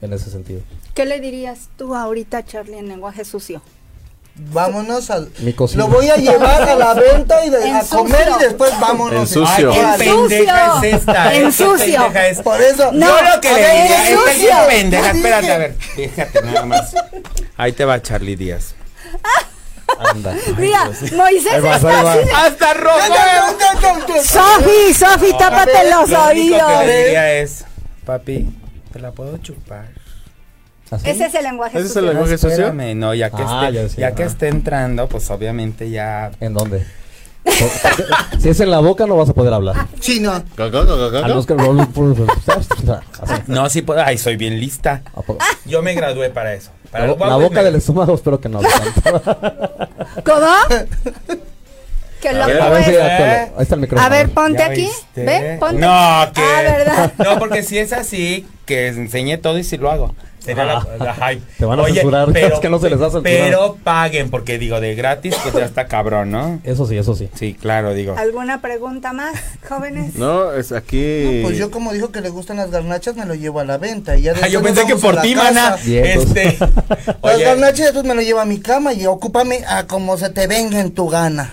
En 0.00 0.12
ese 0.12 0.30
sentido. 0.30 0.60
¿Qué 0.94 1.06
le 1.06 1.20
dirías 1.20 1.68
tú 1.76 1.94
ahorita, 1.94 2.44
Charlie, 2.44 2.78
en 2.78 2.88
lenguaje 2.88 3.24
sucio? 3.24 3.62
Vámonos 4.34 5.10
al. 5.10 5.30
Mi 5.40 5.52
cocina. 5.52 5.84
Lo 5.84 5.90
voy 5.90 6.08
a 6.08 6.16
llevar 6.16 6.62
a 6.62 6.74
la 6.74 6.94
venta 6.94 7.44
y 7.44 7.50
de- 7.50 7.70
a 7.72 7.82
comer 7.82 8.28
y 8.40 8.42
después 8.44 8.72
vámonos. 8.80 9.20
En 9.20 9.26
sucio. 9.26 9.72
Ay, 9.72 9.98
qué 9.98 10.04
pendeja 10.04 10.78
es 10.86 10.94
esta. 10.94 11.34
En 11.34 11.42
¿eh? 11.42 11.44
Qué 11.46 11.52
sucio. 11.52 12.12
es. 12.14 12.40
Por 12.40 12.60
eso. 12.60 12.92
No, 12.92 13.06
Yo 13.06 13.34
lo 13.34 13.40
que 13.40 13.48
a 13.48 13.52
le 13.52 13.60
ver, 13.60 13.82
diría, 13.82 14.10
esta 14.10 14.62
es 14.62 14.68
pendeja. 14.74 15.10
Espérate, 15.10 15.42
dije- 15.42 15.52
a 15.52 15.58
ver, 15.58 15.74
fíjate 15.74 16.42
nada 16.42 16.64
más. 16.64 16.94
Ahí 17.58 17.72
te 17.72 17.84
va 17.84 18.00
Charlie 18.00 18.36
Díaz. 18.36 18.74
Anda. 19.98 20.34
Mira, 20.56 20.90
Moisés 21.14 21.52
Ahí 21.52 21.60
va, 21.60 21.76
está 21.76 21.88
ahí 21.98 22.04
va. 22.04 22.12
así. 22.14 22.28
¡Hasta 22.34 22.74
rojo! 22.74 22.98
Sofi, 24.24 24.94
Sofi, 24.94 25.32
tápate 25.38 25.90
los 25.90 26.08
Lo 26.10 26.24
oídos. 26.24 26.80
que 26.80 26.86
le 26.86 27.04
diría 27.04 27.32
es, 27.34 27.64
papi, 28.06 28.48
¿te 28.92 28.98
la 28.98 29.12
puedo 29.12 29.36
chupar? 29.38 29.88
¿Así? 30.92 31.10
Ese 31.10 31.26
es 31.26 31.34
el 31.34 31.42
lenguaje 31.44 31.78
¿Ese 31.78 31.86
es 31.86 31.92
sucio. 31.92 32.00
el 32.00 32.06
lenguaje 32.14 32.38
sucio? 32.38 32.50
Espérame, 32.50 32.94
no, 32.96 33.14
ya 33.14 33.30
que, 33.30 33.42
Ah, 33.46 33.68
esté, 33.72 34.00
ya 34.00 34.12
que 34.14 34.22
ah. 34.22 34.26
esté 34.26 34.48
entrando, 34.48 35.08
pues 35.08 35.28
obviamente 35.30 35.90
ya... 35.90 36.30
¿En 36.40 36.54
dónde? 36.54 36.86
si 38.38 38.48
es 38.50 38.60
en 38.60 38.70
la 38.70 38.78
boca 38.78 39.04
no 39.06 39.16
vas 39.16 39.28
a 39.28 39.34
poder 39.34 39.52
hablar. 39.52 39.74
Que- 40.00 40.12
Así. 43.20 43.42
No, 43.46 43.68
sí 43.68 43.82
puedo, 43.82 44.00
ay, 44.00 44.18
soy 44.18 44.36
bien 44.36 44.60
lista. 44.60 45.02
Yo 45.64 45.82
me 45.82 45.94
gradué 45.94 46.30
para 46.30 46.54
eso. 46.54 46.70
Para 46.90 47.06
La, 47.06 47.36
boca 47.36 47.56
me- 47.56 47.64
del 47.64 47.74
estómago 47.76 48.14
espero 48.14 48.40
que 48.40 48.48
no. 48.48 48.60
¿Cómo? 50.24 50.46
Que 52.20 52.32
lo 52.32 52.44
A 52.44 52.46
ver, 52.46 52.60
A 52.60 52.68
ver, 52.70 52.84
sí, 52.84 52.90
puedes- 52.90 53.02
actualo. 53.10 53.56
Ahí 53.56 53.62
está 53.62 53.74
el 53.74 53.80
micrófono. 53.80 54.06
A 54.06 54.10
ver, 54.10 54.30
ponte 54.30 54.58
¿Ya 54.58 54.66
aquí. 54.66 54.82
viste? 54.82 55.24
Ve, 55.24 55.56
ponte. 55.58 55.80
No, 55.80 56.32
que. 56.34 56.40
Ah, 56.40 56.62
¿verdad? 56.62 57.12
No, 57.18 57.38
porque 57.38 57.62
si 57.64 57.78
es 57.78 57.92
así, 57.92 58.46
que 58.66 58.88
enseñe 58.88 59.38
todo 59.38 59.58
y 59.58 59.64
si 59.64 59.76
lo 59.78 59.90
hago. 59.90 60.14
Sería 60.44 60.64
la, 60.64 60.86
la 60.98 61.14
hype. 61.14 61.42
Te 61.58 61.64
van 61.64 61.80
a 61.80 61.84
censurar, 61.84 62.36
es 62.36 62.58
que 62.60 62.68
no 62.68 62.78
se 62.78 62.90
les 62.90 62.98
da 62.98 63.06
censurar. 63.10 63.22
Pero 63.22 63.76
paguen, 63.82 64.30
porque 64.30 64.58
digo, 64.58 64.80
de 64.80 64.94
gratis, 64.94 65.34
pues 65.42 65.54
ya 65.54 65.64
está 65.64 65.86
cabrón, 65.86 66.30
¿no? 66.30 66.60
Eso 66.64 66.86
sí, 66.86 66.96
eso 66.96 67.14
sí. 67.14 67.28
Sí, 67.34 67.54
claro, 67.54 67.94
digo. 67.94 68.16
¿Alguna 68.18 68.60
pregunta 68.60 69.12
más, 69.12 69.34
jóvenes? 69.68 70.14
No, 70.16 70.52
es 70.52 70.72
aquí. 70.72 71.40
Pues 71.42 71.56
yo 71.58 71.70
como 71.70 71.92
dijo 71.92 72.10
que 72.10 72.20
le 72.20 72.28
gustan 72.30 72.56
las 72.56 72.70
garnachas, 72.70 73.16
me 73.16 73.24
lo 73.24 73.34
llevo 73.34 73.60
a 73.60 73.64
la 73.64 73.78
venta. 73.78 74.16
Y 74.16 74.22
ya 74.22 74.34
Ah, 74.42 74.48
yo 74.48 74.62
pensé 74.62 74.84
que 74.86 74.96
por 74.96 75.20
ti, 75.20 75.34
mana. 75.34 75.76
Este. 75.84 76.56
Las 77.22 77.34
Oye, 77.36 77.44
garnachas 77.44 77.86
después 77.86 78.04
me 78.04 78.14
lo 78.14 78.22
llevo 78.22 78.40
a 78.40 78.44
mi 78.44 78.60
cama 78.60 78.92
y 78.92 79.06
ocúpame 79.06 79.64
a 79.68 79.86
como 79.86 80.16
se 80.16 80.30
te 80.30 80.46
venga 80.46 80.80
en 80.80 80.92
tu 80.92 81.08
gana. 81.08 81.52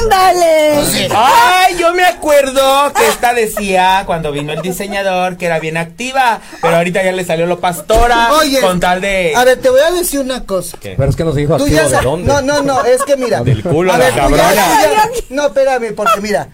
¡Ándale! 0.00 0.74
Ay, 1.14 1.76
yo 1.78 1.92
me 1.94 2.04
acuerdo 2.04 2.92
que 2.92 3.08
esta 3.08 3.34
decía 3.34 4.02
cuando 4.06 4.30
vino 4.32 4.52
el 4.52 4.62
diseñador 4.62 5.36
que 5.36 5.46
era 5.46 5.58
bien 5.58 5.76
activa, 5.76 6.40
pero 6.62 6.76
ahorita 6.76 7.02
ya 7.02 7.12
le 7.12 7.24
salió 7.24 7.46
lo 7.46 7.58
pastora 8.16 8.38
Oye, 8.38 8.60
con 8.60 8.80
tal 8.80 9.00
de 9.00 9.32
A 9.36 9.44
ver, 9.44 9.60
te 9.60 9.70
voy 9.70 9.80
a 9.80 9.90
decir 9.90 10.20
una 10.20 10.44
cosa. 10.44 10.76
¿Qué? 10.80 10.94
Pero 10.96 11.10
es 11.10 11.16
que 11.16 11.24
nos 11.24 11.34
dijo 11.36 11.56
ya 11.66 11.88
de 11.88 11.98
dónde. 12.02 12.26
No, 12.32 12.40
no, 12.42 12.62
no, 12.62 12.84
es 12.84 13.02
que 13.02 13.16
mira. 13.16 13.42
Del 13.42 13.62
culo, 13.62 13.92
A 13.92 13.98
la 13.98 14.04
ver, 14.06 14.14
cabrona. 14.14 14.54
ya- 14.54 15.10
No, 15.30 15.46
espérame, 15.46 15.94
porque 15.94 16.20
mira. 16.20 16.48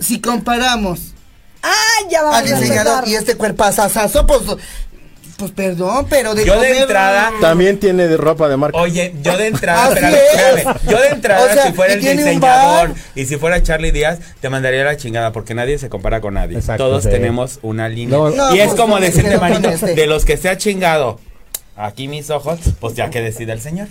Si 0.00 0.20
comparamos 0.20 1.12
¡Ay, 1.62 2.06
ya 2.10 2.22
vamos 2.22 2.38
al 2.38 2.52
a 2.52 2.58
diseñador 2.60 3.08
y 3.08 3.14
este 3.14 3.36
cuerpazazazo, 3.36 4.26
pues. 4.26 4.40
Pues 5.42 5.50
perdón, 5.52 6.06
pero 6.08 6.36
de 6.36 6.44
Yo 6.44 6.60
de 6.60 6.78
entrada- 6.82 7.32
También 7.40 7.80
tiene 7.80 8.06
de 8.06 8.16
ropa 8.16 8.48
de 8.48 8.56
marca. 8.56 8.78
Oye, 8.78 9.12
yo 9.22 9.36
de 9.36 9.48
entrada, 9.48 9.86
Así 9.86 9.94
espérame, 9.94 10.14
es. 10.14 10.58
espérame. 10.58 10.78
Yo 10.88 11.00
de 11.00 11.08
entrada, 11.08 11.44
O 11.44 11.52
sea, 11.52 11.66
si 11.66 11.72
fuera 11.72 11.94
el 11.94 12.00
diseñador 12.00 12.94
y 13.16 13.24
si 13.26 13.36
fuera 13.38 13.60
Charlie 13.60 13.90
Díaz, 13.90 14.20
te 14.40 14.48
mandaría 14.48 14.84
la 14.84 14.96
chingada 14.96 15.32
porque 15.32 15.54
nadie 15.54 15.78
se 15.78 15.88
compara 15.88 16.20
con 16.20 16.34
nadie. 16.34 16.58
Exacto, 16.58 16.84
Todos 16.84 17.02
sí. 17.02 17.10
tenemos 17.10 17.58
una 17.62 17.88
línea. 17.88 18.16
No, 18.16 18.30
No, 18.30 18.54
y 18.54 18.60
es 18.60 18.68
pues, 18.68 18.80
como 18.80 19.00
no 19.00 19.04
decirte, 19.04 19.36
Marito, 19.38 19.68
este. 19.68 19.94
de 19.96 20.06
los 20.06 20.24
que 20.24 20.36
se 20.36 20.48
ha 20.48 20.56
chingado 20.56 21.18
aquí 21.76 22.06
mis 22.06 22.30
ojos, 22.30 22.60
pues 22.78 22.94
ya 22.94 23.10
que 23.10 23.20
decida 23.20 23.52
el 23.52 23.60
señor. 23.60 23.88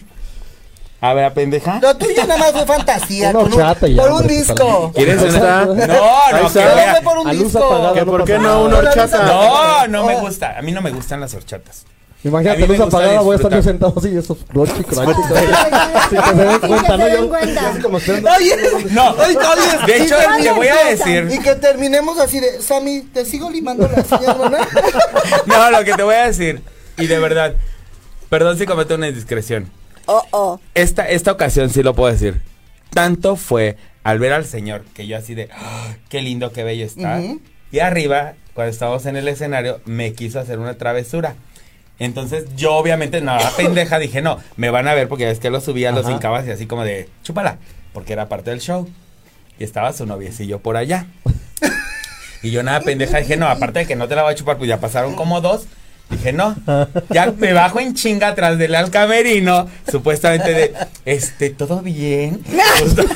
A 1.03 1.13
ver, 1.15 1.33
pendeja. 1.33 1.79
Lo 1.81 1.97
tuyo 1.97 2.25
nada 2.27 2.37
más 2.37 2.51
fue 2.51 2.65
fantasía. 2.65 3.31
Una 3.31 3.39
un- 3.39 3.53
y 3.53 3.57
ya, 3.57 3.73
por 3.75 3.89
un 4.11 4.17
hombre, 4.19 4.35
disco. 4.35 4.91
¿Quieres 4.93 5.19
una? 5.21 5.27
está. 5.29 5.65
No, 5.65 5.73
no, 5.73 6.47
está. 6.47 6.75
que 6.85 6.91
fue 6.91 7.01
por 7.01 7.17
un 7.17 7.27
A 7.27 7.33
luz 7.33 7.43
disco. 7.45 7.65
apagada. 7.65 7.93
¿Que 7.93 7.99
no 8.01 8.05
¿Por 8.11 8.21
pasa 8.21 8.31
qué 8.33 8.39
no 8.39 8.63
una 8.63 8.77
horchata? 8.77 9.23
No, 9.25 9.87
no 9.87 10.05
me 10.05 10.19
gusta. 10.19 10.57
A 10.57 10.61
mí 10.61 10.71
no 10.71 10.81
me 10.81 10.91
gustan 10.91 11.19
las 11.19 11.33
horchatas. 11.33 11.85
Imagínate, 12.23 12.67
luz 12.67 12.79
apagada, 12.79 13.21
voy 13.21 13.33
a 13.33 13.35
estar 13.37 13.51
yo 13.51 13.63
sentado 13.63 13.93
así, 13.97 14.15
esos 14.15 14.37
crunchy. 14.47 14.73
Sin 14.75 14.83
que 14.83 14.93
se 14.95 15.01
den 15.01 16.59
cuenta, 16.59 16.97
¿no? 16.97 17.07
Yo, 17.07 17.31
así 17.35 17.81
como. 17.81 17.97
Oye, 17.97 18.55
No, 18.91 19.13
de 19.87 19.97
hecho, 19.97 20.15
te 20.43 20.51
voy 20.51 20.67
a 20.67 20.83
decir. 20.85 21.29
Y 21.31 21.39
que 21.39 21.55
terminemos 21.55 22.19
así 22.19 22.39
de, 22.39 22.61
Sammy, 22.61 23.01
¿te 23.11 23.25
sigo 23.25 23.49
limando 23.49 23.87
la 23.87 24.03
señal, 24.03 24.37
¿verdad? 24.39 24.67
No, 25.47 25.71
lo 25.71 25.83
que 25.83 25.93
te 25.93 26.03
voy 26.03 26.13
a 26.15 26.27
decir. 26.27 26.61
Y 26.99 27.07
de 27.07 27.17
verdad, 27.17 27.55
perdón 28.29 28.55
si 28.59 28.67
cometo 28.67 28.93
una 28.93 29.07
indiscreción. 29.07 29.71
Oh, 30.05 30.23
oh. 30.31 30.59
Esta, 30.75 31.07
esta 31.09 31.31
ocasión 31.31 31.69
sí 31.69 31.83
lo 31.83 31.93
puedo 31.93 32.11
decir. 32.11 32.41
Tanto 32.91 33.35
fue 33.35 33.77
al 34.03 34.19
ver 34.19 34.33
al 34.33 34.45
señor 34.45 34.83
que 34.93 35.07
yo 35.07 35.17
así 35.17 35.35
de, 35.35 35.49
"Ah, 35.53 35.93
qué 36.09 36.21
lindo, 36.21 36.51
qué 36.51 36.63
bello 36.63 36.85
está. 36.85 37.21
Y 37.71 37.79
arriba, 37.79 38.33
cuando 38.53 38.71
estábamos 38.71 39.05
en 39.05 39.15
el 39.15 39.27
escenario, 39.27 39.79
me 39.85 40.13
quiso 40.13 40.39
hacer 40.39 40.59
una 40.59 40.73
travesura. 40.77 41.35
Entonces 41.99 42.45
yo 42.55 42.73
obviamente, 42.75 43.21
nada, 43.21 43.51
pendeja, 43.57 43.99
dije, 43.99 44.21
no, 44.21 44.39
me 44.57 44.69
van 44.71 44.87
a 44.87 44.93
ver 44.93 45.07
porque 45.07 45.29
es 45.29 45.39
que 45.39 45.49
lo 45.49 45.61
subía, 45.61 45.91
los 45.91 46.09
hincabas 46.09 46.47
y 46.47 46.51
así 46.51 46.65
como 46.65 46.83
de, 46.83 47.07
chúpala, 47.23 47.57
porque 47.93 48.13
era 48.13 48.27
parte 48.27 48.49
del 48.49 48.59
show. 48.59 48.89
Y 49.59 49.63
estaba 49.63 49.93
su 49.93 50.05
noviecillo 50.05 50.59
por 50.59 50.77
allá. 50.77 51.05
Y 52.43 52.49
yo 52.49 52.63
nada, 52.63 52.81
pendeja, 52.81 53.19
dije, 53.19 53.37
no, 53.37 53.47
aparte 53.47 53.79
de 53.79 53.85
que 53.85 53.95
no 53.95 54.07
te 54.07 54.15
la 54.15 54.23
voy 54.23 54.31
a 54.31 54.35
chupar, 54.35 54.57
pues 54.57 54.67
ya 54.67 54.79
pasaron 54.79 55.13
como 55.13 55.41
dos. 55.41 55.67
Dije, 56.11 56.33
no, 56.33 56.55
ya 57.09 57.33
me 57.37 57.53
bajo 57.53 57.79
en 57.79 57.95
chinga 57.95 58.27
atrás 58.29 58.57
del 58.57 58.75
al 58.75 58.91
camerino, 58.91 59.67
supuestamente 59.89 60.53
de, 60.53 60.73
este, 61.05 61.49
¿todo 61.51 61.81
bien? 61.81 62.43
Justo- 62.79 63.03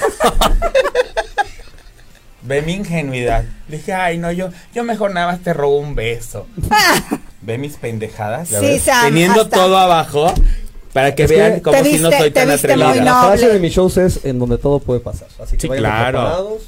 Ve 2.43 2.61
mi 2.61 2.73
ingenuidad. 2.73 3.43
Dije, 3.67 3.93
ay, 3.93 4.17
no, 4.19 4.31
yo, 4.31 4.49
yo 4.73 4.83
mejor 4.83 5.11
nada 5.13 5.27
más 5.27 5.39
te 5.41 5.51
robo 5.53 5.77
un 5.79 5.95
beso. 5.95 6.45
Ve 7.41 7.57
mis 7.57 7.75
pendejadas. 7.77 8.49
Sí, 8.49 8.77
Sam, 8.79 9.05
Teniendo 9.05 9.41
hasta- 9.41 9.55
todo 9.57 9.77
abajo, 9.77 10.31
para 10.93 11.15
que 11.15 11.23
Es 11.23 11.31
que 11.31 11.37
vean 11.37 11.59
cómo 11.61 11.81
te 11.81 11.89
si 11.91 11.99
no 11.99 12.11
soy 12.11 12.29
tan 12.31 12.51
atrevida. 12.51 12.95
La 12.95 13.23
frase 13.23 13.47
de 13.49 13.59
mis 13.59 13.73
shows 13.73 13.97
es 13.97 14.25
en 14.25 14.37
donde 14.37 14.57
todo 14.59 14.79
puede 14.79 14.99
pasar. 14.99 15.27
Así 15.41 15.55
que 15.57 15.61
Sí, 15.63 15.67
vayan 15.67 15.83
claro. 15.85 16.19
preparados. 16.19 16.61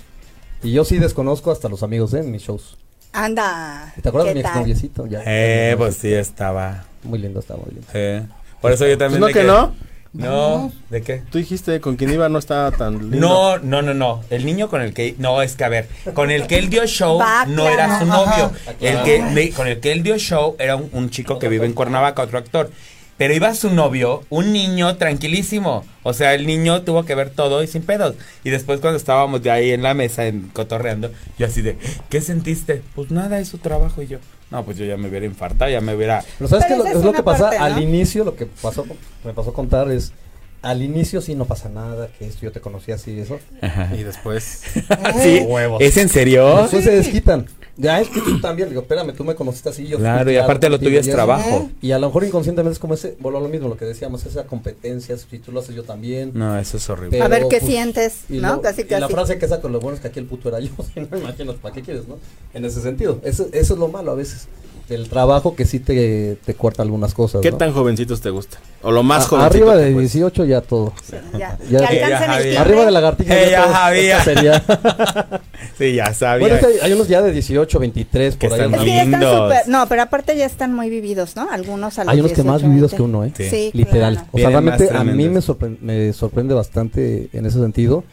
Y 0.63 0.71
yo 0.73 0.83
sí 0.83 0.97
desconozco 0.97 1.51
hasta 1.51 1.69
los 1.69 1.83
amigos 1.83 2.13
¿eh? 2.15 2.19
en 2.21 2.31
mis 2.31 2.41
shows. 2.41 2.75
Anda. 3.13 3.93
¿Te 4.01 4.09
acuerdas 4.09 4.27
de 4.27 4.33
¿Qué 4.33 4.39
mi 4.43 4.45
exnoviecito? 4.47 5.07
Ya. 5.07 5.21
Eh, 5.25 5.75
pues 5.77 5.97
sí, 5.97 6.13
estaba. 6.13 6.83
Muy 7.03 7.19
lindo, 7.19 7.39
está 7.39 7.55
muy 7.55 7.65
lindo. 7.71 7.87
eh. 7.93 8.23
Por 8.61 8.71
eso 8.71 8.85
yo 8.87 8.97
Pues 8.97 8.99
también. 8.99 9.21
no 9.21 9.27
que 9.27 9.43
no. 9.43 9.75
No, 10.13 10.71
¿de 10.89 11.01
qué? 11.03 11.21
Tú 11.29 11.37
dijiste 11.37 11.79
con 11.79 11.95
quien 11.95 12.11
iba 12.11 12.27
no 12.27 12.39
estaba 12.39 12.71
tan 12.71 13.11
lindo. 13.11 13.17
No, 13.19 13.57
no, 13.59 13.81
no, 13.83 13.93
no. 13.93 14.23
El 14.31 14.45
niño 14.47 14.67
con 14.67 14.81
el 14.81 14.93
que. 14.93 15.13
No, 15.19 15.41
es 15.43 15.55
que 15.55 15.63
a 15.63 15.69
ver. 15.69 15.87
Con 16.13 16.31
el 16.31 16.47
que 16.47 16.57
él 16.57 16.69
dio 16.69 16.85
show 16.87 17.19
Va, 17.19 17.45
no 17.45 17.67
era 17.67 17.99
su 17.99 18.05
novio. 18.05 18.45
Ajá. 18.45 18.73
El 18.79 19.03
que, 19.03 19.21
de- 19.21 19.51
con 19.51 19.67
el 19.67 19.79
que 19.79 19.91
él 19.91 20.01
dio 20.01 20.17
show 20.17 20.55
era 20.57 20.75
un, 20.75 20.89
un 20.93 21.09
chico 21.11 21.37
que 21.37 21.49
vive 21.49 21.65
en 21.67 21.73
Cuernavaca, 21.73 22.23
otro 22.23 22.39
actor. 22.39 22.71
Pero 23.17 23.33
iba 23.33 23.53
su 23.55 23.71
novio, 23.73 24.23
un 24.29 24.53
niño 24.53 24.95
tranquilísimo. 24.97 25.83
O 26.03 26.13
sea, 26.13 26.33
el 26.35 26.45
niño 26.45 26.83
tuvo 26.83 27.03
que 27.03 27.15
ver 27.15 27.31
todo 27.31 27.63
y 27.63 27.67
sin 27.67 27.81
pedos. 27.81 28.15
Y 28.43 28.51
después 28.51 28.79
cuando 28.79 28.97
estábamos 28.97 29.41
de 29.41 29.49
ahí 29.51 29.71
en 29.71 29.81
la 29.81 29.93
mesa, 29.95 30.27
en, 30.27 30.49
cotorreando, 30.53 31.11
yo 31.39 31.47
así 31.47 31.61
de, 31.61 31.77
¿qué 32.09 32.21
sentiste? 32.21 32.83
Pues 32.95 33.09
nada, 33.09 33.39
es 33.39 33.47
su 33.47 33.57
trabajo. 33.57 34.01
Y 34.03 34.07
yo, 34.07 34.19
no, 34.51 34.63
pues 34.63 34.77
yo 34.77 34.85
ya 34.85 34.97
me 34.97 35.09
hubiera 35.09 35.25
infartado, 35.25 35.71
ya 35.71 35.81
me 35.81 35.95
hubiera... 35.95 36.23
Pero 36.37 36.47
¿sabes 36.47 36.65
Pero 36.69 36.83
qué? 36.83 36.89
Lo- 36.93 36.99
es 36.99 37.05
lo 37.05 37.13
que 37.13 37.23
pasa 37.23 37.45
parte, 37.45 37.57
¿no? 37.59 37.65
al 37.65 37.81
inicio, 37.81 38.23
lo 38.23 38.35
que 38.35 38.45
pasó, 38.45 38.85
me 39.25 39.33
pasó 39.33 39.49
a 39.49 39.53
contar 39.53 39.89
es 39.91 40.13
al 40.61 40.81
inicio 40.81 41.21
sí 41.21 41.35
no 41.35 41.45
pasa 41.45 41.69
nada, 41.69 42.09
que 42.17 42.25
esto 42.27 42.41
yo 42.41 42.51
te 42.51 42.59
conocía 42.61 42.95
así 42.95 43.11
y 43.11 43.19
eso. 43.19 43.39
Ajá. 43.61 43.93
Y 43.95 44.03
después. 44.03 44.61
Sí, 45.21 45.39
Huevos. 45.47 45.81
¿es 45.81 45.97
en 45.97 46.09
serio? 46.09 46.61
Después 46.63 46.83
se 46.83 46.91
desquitan. 46.91 47.45
Ya 47.79 48.01
es 48.01 48.09
que 48.09 48.21
tú 48.21 48.41
también, 48.41 48.69
digo, 48.69 48.81
espérame, 48.81 49.13
tú 49.13 49.23
me 49.23 49.35
conociste 49.35 49.69
así. 49.69 49.85
Yo 49.85 49.99
Claro, 49.99 50.31
y 50.31 50.37
aparte 50.37 50.67
lo 50.67 50.79
tuyo 50.79 50.99
es 50.99 51.07
trabajo. 51.07 51.69
Y 51.79 51.91
a 51.91 51.99
lo 51.99 52.07
mejor 52.07 52.23
inconscientemente 52.23 52.73
es 52.73 52.79
como 52.79 52.95
ese, 52.95 53.15
bueno, 53.19 53.39
lo 53.39 53.49
mismo, 53.49 53.67
lo 53.69 53.77
que 53.77 53.85
decíamos, 53.85 54.25
esa 54.25 54.45
competencia, 54.45 55.15
si 55.15 55.37
tú 55.37 55.51
lo 55.51 55.59
haces 55.59 55.75
yo 55.75 55.83
también. 55.83 56.31
No, 56.33 56.57
eso 56.57 56.77
es 56.77 56.89
horrible. 56.89 57.21
A 57.21 57.27
ver 57.27 57.43
qué 57.49 57.59
pues, 57.59 57.69
sientes, 57.71 58.21
y 58.29 58.39
¿no? 58.39 58.55
lo- 58.55 58.61
Casi, 58.63 58.81
y 58.81 58.85
la 58.89 59.01
casi. 59.01 59.13
frase 59.13 59.37
que 59.37 59.47
saco, 59.47 59.69
lo 59.69 59.79
bueno 59.79 59.95
es 59.95 60.01
que 60.01 60.07
aquí 60.07 60.19
el 60.19 60.25
puto 60.25 60.49
era 60.49 60.59
yo, 60.59 60.71
si 60.93 61.01
no 61.01 61.17
imaginas, 61.19 61.55
¿para 61.57 61.75
qué 61.75 61.83
quieres, 61.83 62.07
no? 62.07 62.17
En 62.55 62.65
ese 62.65 62.81
sentido, 62.81 63.21
eso, 63.23 63.47
eso 63.53 63.73
es 63.75 63.79
lo 63.79 63.89
malo 63.89 64.11
a 64.11 64.15
veces, 64.15 64.47
del 64.89 65.09
trabajo 65.09 65.55
que 65.55 65.65
sí 65.65 65.79
te, 65.79 66.37
te 66.45 66.53
corta 66.53 66.81
algunas 66.81 67.13
cosas, 67.13 67.41
¿Qué 67.41 67.51
¿no? 67.51 67.57
tan 67.57 67.73
jovencitos 67.73 68.21
te 68.21 68.29
gusta? 68.29 68.57
O 68.83 68.91
lo 68.91 69.03
más 69.03 69.25
jovencito. 69.27 69.45
Arriba 69.55 69.75
de 69.75 69.91
puedes. 69.91 70.13
18 70.13 70.45
ya 70.45 70.61
todo. 70.61 70.93
Ya, 71.37 71.57
Ya- 71.69 71.79
Ya 71.91 72.37
el. 72.39 72.57
Arriba 72.57 72.79
de 72.85 72.85
la 72.85 72.91
lagartija 73.01 73.35
todo, 73.35 73.73
sabía. 73.73 74.23
sería. 74.23 74.63
Sí, 75.77 75.93
ya 75.93 76.11
sabía. 76.13 76.39
bueno, 76.47 76.55
es 76.55 76.65
que 76.65 76.73
hay, 76.73 76.79
hay 76.89 76.93
unos 76.93 77.07
ya 77.07 77.21
de 77.21 77.31
18, 77.31 77.79
23, 77.79 78.35
Que 78.37 78.47
por 78.49 78.59
ahí. 78.59 78.65
están 78.65 78.73
Es 78.73 78.79
¿no? 78.79 78.85
que 78.85 78.89
ya 78.95 79.03
están 79.03 79.19
lindos. 79.21 79.51
súper- 79.53 79.67
no, 79.67 79.87
pero 79.87 80.01
aparte 80.03 80.35
ya 80.37 80.45
están 80.45 80.73
muy 80.73 80.89
vividos, 80.89 81.35
¿no? 81.35 81.47
Algunos 81.51 81.99
a 81.99 82.03
los 82.05 82.13
Hay 82.13 82.19
unos 82.19 82.31
que 82.31 82.43
más 82.43 82.61
18, 82.61 82.69
vividos 82.69 82.91
que 82.91 82.97
20. 83.03 83.17
uno, 83.17 83.25
¿eh? 83.25 83.31
Sí. 83.35 83.49
Sí, 83.49 83.71
Literal. 83.73 84.13
claro. 84.15 84.29
O 84.31 84.37
sea, 84.39 84.49
realmente 84.49 84.89
a 84.91 85.03
mí 85.03 85.29
me, 85.29 85.39
sorpre- 85.41 85.77
me 85.81 86.13
sorprende 86.13 86.53
bastante 86.55 87.29
en 87.33 87.45
ese 87.45 87.59
sentido. 87.59 88.03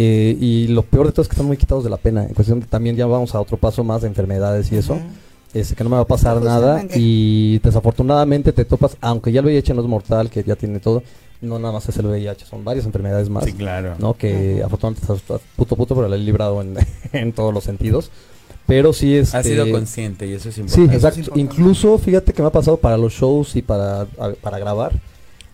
eh, 0.00 0.36
y 0.38 0.68
lo 0.68 0.82
peor 0.82 1.06
de 1.06 1.12
todo 1.12 1.22
es 1.22 1.28
que 1.28 1.32
están 1.34 1.46
muy 1.46 1.56
quitados 1.56 1.82
de 1.82 1.90
la 1.90 1.96
pena. 1.96 2.22
En 2.24 2.34
cuestión 2.34 2.60
de 2.60 2.66
también 2.66 2.94
ya 2.94 3.06
vamos 3.06 3.34
a 3.34 3.40
otro 3.40 3.56
paso 3.56 3.82
más 3.84 4.02
de 4.02 4.08
enfermedades 4.08 4.70
y 4.70 4.76
eso. 4.76 4.98
Este, 5.54 5.74
que 5.74 5.82
no 5.84 5.90
me 5.90 5.96
va 5.96 6.02
a 6.02 6.06
pasar 6.06 6.40
nada. 6.42 6.84
Y 6.94 7.58
desafortunadamente 7.60 8.52
te 8.52 8.64
topas, 8.64 8.96
aunque 9.00 9.32
ya 9.32 9.40
el 9.40 9.46
VIH 9.46 9.74
no 9.74 9.80
es 9.82 9.88
mortal, 9.88 10.28
que 10.30 10.42
ya 10.44 10.56
tiene 10.56 10.78
todo, 10.80 11.02
no 11.40 11.58
nada 11.58 11.72
más 11.72 11.88
es 11.88 11.96
el 11.96 12.06
VIH, 12.06 12.44
son 12.46 12.64
varias 12.64 12.84
enfermedades 12.84 13.28
más. 13.30 13.44
Sí, 13.44 13.52
claro. 13.54 13.94
¿no? 13.98 14.14
Que 14.14 14.62
afortunadamente 14.64 15.12
estás- 15.12 15.40
puto 15.56 15.76
puto, 15.76 15.94
pero 15.94 16.08
la 16.08 16.16
he 16.16 16.18
librado 16.18 16.60
en, 16.60 16.76
en 17.12 17.32
todos 17.32 17.54
los 17.54 17.64
sentidos. 17.64 18.10
Pero 18.66 18.92
sí 18.92 19.16
es. 19.16 19.34
Has 19.34 19.46
sido 19.46 19.70
consciente 19.70 20.26
y 20.26 20.34
eso 20.34 20.50
es 20.50 20.56
Sí, 20.56 20.60
importante. 20.60 20.94
exacto. 20.96 21.18
importante. 21.20 21.40
Incluso, 21.40 21.96
fíjate 21.98 22.34
que 22.34 22.42
me 22.42 22.48
ha 22.48 22.52
pasado 22.52 22.76
para 22.76 22.98
los 22.98 23.14
shows 23.14 23.56
y 23.56 23.62
para, 23.62 24.02
a- 24.02 24.32
para 24.42 24.58
grabar. 24.58 24.92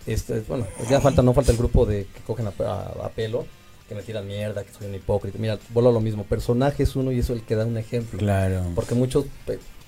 Este, 0.06 0.40
bueno, 0.48 0.66
ya 0.90 1.00
falta, 1.00 1.22
no 1.22 1.32
falta 1.32 1.52
el 1.52 1.56
grupo 1.58 1.86
de 1.86 2.06
que 2.12 2.20
cogen 2.26 2.46
a, 2.48 2.52
a- 2.64 3.06
a 3.06 3.08
pelo, 3.10 3.46
que 3.88 3.94
me 3.94 4.02
tiran 4.02 4.26
mierda, 4.26 4.64
que 4.64 4.72
soy 4.76 4.88
un 4.88 4.96
hipócrita. 4.96 5.38
Mira, 5.38 5.58
vuelvo 5.72 5.90
a 5.90 5.92
lo 5.92 6.00
mismo. 6.00 6.24
Personaje 6.24 6.82
es 6.82 6.96
uno 6.96 7.12
y 7.12 7.20
eso 7.20 7.32
es 7.34 7.40
el 7.40 7.46
que 7.46 7.54
da 7.54 7.64
un 7.64 7.76
ejemplo. 7.78 8.18
Claro. 8.18 8.62
Porque 8.74 8.96
muchos, 8.96 9.26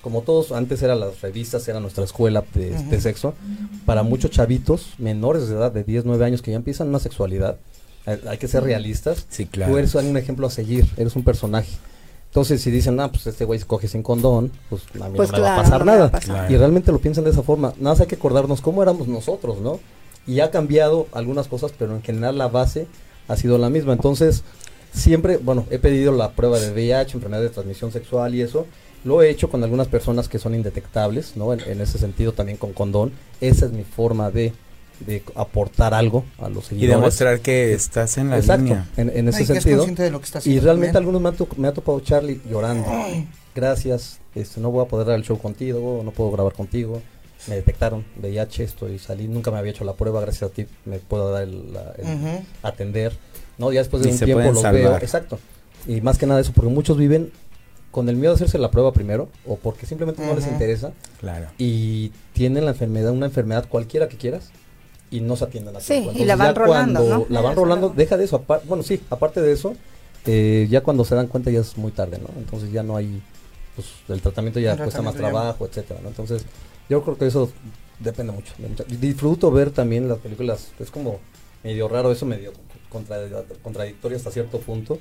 como 0.07 0.21
todos, 0.21 0.53
antes 0.53 0.81
eran 0.83 1.01
las 1.01 1.19
revistas, 1.19 1.67
era 1.67 1.81
nuestra 1.81 2.05
escuela 2.05 2.41
de, 2.53 3.01
sexo. 3.01 3.33
Para 3.85 4.03
muchos 4.03 4.31
chavitos 4.31 4.93
menores 4.99 5.49
de 5.49 5.55
edad, 5.55 5.69
de 5.69 5.83
10, 5.83 6.05
9 6.05 6.23
años, 6.23 6.41
que 6.41 6.51
ya 6.51 6.55
empiezan 6.55 6.87
una 6.87 6.99
sexualidad, 6.99 7.57
hay 8.05 8.37
que 8.37 8.47
ser 8.47 8.63
realistas. 8.63 9.25
Sí, 9.27 9.47
claro. 9.47 9.73
Tú 9.73 9.77
eres 9.79 9.93
un 9.95 10.15
ejemplo 10.15 10.47
a 10.47 10.49
seguir, 10.49 10.85
eres 10.95 11.17
un 11.17 11.25
personaje. 11.25 11.73
Entonces, 12.27 12.61
si 12.61 12.71
dicen, 12.71 12.97
ah, 13.01 13.11
pues 13.11 13.27
este 13.27 13.43
güey 13.43 13.59
se 13.59 13.65
coge 13.65 13.89
sin 13.89 14.01
condón, 14.01 14.49
pues 14.69 14.83
a 15.01 15.09
mí 15.09 15.17
Pues 15.17 15.29
no 15.29 15.39
me 15.39 15.43
va 15.43 15.49
a 15.49 15.55
claro, 15.55 15.63
pasar 15.63 15.79
no 15.79 15.85
me 15.85 15.91
va 15.91 15.95
a 15.95 15.97
nada. 15.97 16.11
pasar. 16.11 16.35
Claro. 16.35 16.53
Y 16.53 16.57
realmente 16.57 16.93
lo 16.93 16.99
piensan 16.99 17.25
de 17.25 17.31
esa 17.31 17.43
forma. 17.43 17.73
Nada 17.77 17.89
más 17.95 17.99
hay 17.99 18.07
que 18.07 18.15
acordarnos 18.15 18.61
cómo 18.61 18.81
éramos 18.81 19.09
nosotros, 19.09 19.59
¿no? 19.59 19.81
Y 20.25 20.39
ha 20.39 20.51
cambiado 20.51 21.07
algunas 21.11 21.49
cosas, 21.49 21.73
pero 21.77 21.93
en 21.93 22.01
general 22.01 22.37
la 22.37 22.47
base 22.47 22.87
ha 23.27 23.35
sido 23.35 23.57
la 23.57 23.69
misma. 23.69 23.91
Entonces, 23.91 24.45
siempre, 24.93 25.35
bueno, 25.35 25.65
he 25.69 25.79
pedido 25.79 26.13
la 26.13 26.31
prueba 26.31 26.59
de 26.61 26.71
VIH, 26.71 27.17
enfermedad 27.17 27.41
de 27.41 27.49
transmisión 27.49 27.91
sexual 27.91 28.33
y 28.35 28.41
eso. 28.41 28.65
Lo 29.07 29.21
he 29.21 29.29
hecho 29.29 29.49
con 29.49 29.63
algunas 29.63 29.87
personas 29.87 30.27
que 30.27 30.37
son 30.37 30.53
indetectables, 30.53 31.37
¿no? 31.37 31.53
En, 31.53 31.61
en 31.61 31.81
ese 31.81 31.97
sentido 31.97 32.33
también 32.33 32.57
con 32.57 32.73
condón. 32.73 33.11
Esa 33.41 33.65
es 33.67 33.71
mi 33.71 33.83
forma 33.83 34.29
de, 34.31 34.53
de 35.05 35.23
aportar 35.35 35.93
algo 35.93 36.25
a 36.39 36.49
los 36.49 36.65
Y 36.65 36.69
seguidores. 36.69 36.97
demostrar 36.99 37.39
que 37.39 37.73
estás 37.73 38.17
en 38.17 38.29
la 38.29 38.37
Exacto, 38.37 38.63
línea. 38.65 38.87
en, 38.97 39.09
en 39.15 39.27
ese 39.29 39.39
Ay, 39.39 39.45
que 39.47 39.53
es 39.53 39.63
sentido. 39.63 39.77
consciente 39.77 40.03
de 40.03 40.11
lo 40.11 40.19
que 40.19 40.25
está 40.25 40.39
Y 40.43 40.59
realmente 40.59 40.97
algunos 40.97 41.21
me, 41.21 41.29
han 41.29 41.35
to- 41.35 41.47
me 41.57 41.67
ha 41.67 41.73
topado 41.73 41.99
Charlie 42.01 42.41
llorando. 42.49 42.85
Gracias, 43.55 44.19
este, 44.35 44.59
no 44.61 44.69
voy 44.71 44.85
a 44.85 44.87
poder 44.87 45.07
dar 45.07 45.15
el 45.15 45.23
show 45.23 45.37
contigo, 45.39 46.01
no 46.03 46.11
puedo 46.11 46.31
grabar 46.31 46.53
contigo. 46.53 47.01
Me 47.47 47.55
detectaron 47.55 48.03
VIH, 48.21 48.63
estoy 48.63 48.99
salí, 48.99 49.27
nunca 49.27 49.51
me 49.51 49.57
había 49.57 49.71
hecho 49.71 49.83
la 49.85 49.93
prueba, 49.93 50.19
gracias 50.21 50.51
a 50.51 50.53
ti 50.53 50.65
me 50.85 50.99
puedo 50.99 51.31
dar 51.31 51.43
el, 51.43 51.73
la- 51.73 51.93
el 51.97 52.05
Ujú. 52.05 52.43
atender. 52.61 53.13
No, 53.57 53.71
ya 53.71 53.79
después 53.79 54.03
de 54.03 54.09
Y 54.09 54.11
un 54.13 54.19
tiempo 54.19 54.53
salvar. 54.55 54.73
veo. 54.73 54.97
Exacto. 54.97 55.39
Y 55.87 56.01
más 56.01 56.17
que 56.17 56.25
nada 56.27 56.39
eso, 56.41 56.51
porque 56.53 56.69
muchos 56.69 56.97
viven 56.97 57.31
con 57.97 58.07
el 58.09 58.15
miedo 58.15 58.29
de 58.33 58.35
hacerse 58.35 58.59
la 58.59 58.69
prueba 58.69 58.91
primero, 58.93 59.27
o 59.47 59.55
porque 59.55 59.87
simplemente 59.87 60.23
no 60.23 60.35
les 60.35 60.45
interesa, 60.45 60.91
Claro. 61.19 61.47
y 61.57 62.11
tienen 62.33 62.63
la 62.65 62.69
enfermedad, 62.69 63.11
una 63.11 63.25
enfermedad 63.25 63.67
cualquiera 63.67 64.07
que 64.07 64.17
quieras, 64.17 64.51
y 65.09 65.19
no 65.21 65.35
se 65.35 65.45
atienden 65.45 65.75
a 65.75 65.79
Sí, 65.79 65.93
tiempo. 65.93 66.11
y 66.15 66.23
la 66.23 66.35
van 66.35 66.49
ya 66.53 66.53
rolando, 66.53 66.99
cuando 66.99 67.17
¿no? 67.17 67.25
La 67.29 67.41
van 67.41 67.55
rolando, 67.55 67.89
deja 67.89 68.15
de 68.15 68.25
eso, 68.25 68.45
bueno, 68.67 68.83
sí, 68.83 69.01
aparte 69.09 69.41
de 69.41 69.51
eso, 69.51 69.73
eh, 70.27 70.67
ya 70.69 70.81
cuando 70.81 71.05
se 71.05 71.15
dan 71.15 71.25
cuenta 71.25 71.49
ya 71.49 71.61
es 71.61 71.75
muy 71.75 71.91
tarde, 71.91 72.19
¿no? 72.19 72.29
Entonces 72.37 72.71
ya 72.71 72.83
no 72.83 72.97
hay, 72.97 73.19
pues 73.75 73.87
el 74.09 74.21
tratamiento 74.21 74.59
ya 74.59 74.73
El 74.73 74.77
cuesta 74.77 75.01
más 75.01 75.15
tratamiento 75.15 75.21
ya 75.23 75.41
trabajo, 75.41 75.65
etcétera, 75.65 75.99
¿no? 76.03 76.09
Entonces 76.09 76.45
yo 76.91 77.01
creo 77.01 77.17
que 77.17 77.25
eso 77.25 77.49
depende 77.99 78.31
mucho. 78.31 78.53
de 78.59 78.67
mucha- 78.67 78.83
Disfruto 78.83 79.49
ver 79.49 79.71
también 79.71 80.07
las 80.07 80.19
películas, 80.19 80.67
es 80.79 80.91
como 80.91 81.19
medio 81.63 81.87
raro 81.87 82.11
eso, 82.11 82.27
medio 82.27 82.53
contra- 82.89 83.17
contradictorio 83.63 84.17
hasta 84.17 84.29
cierto 84.29 84.59
punto. 84.59 84.99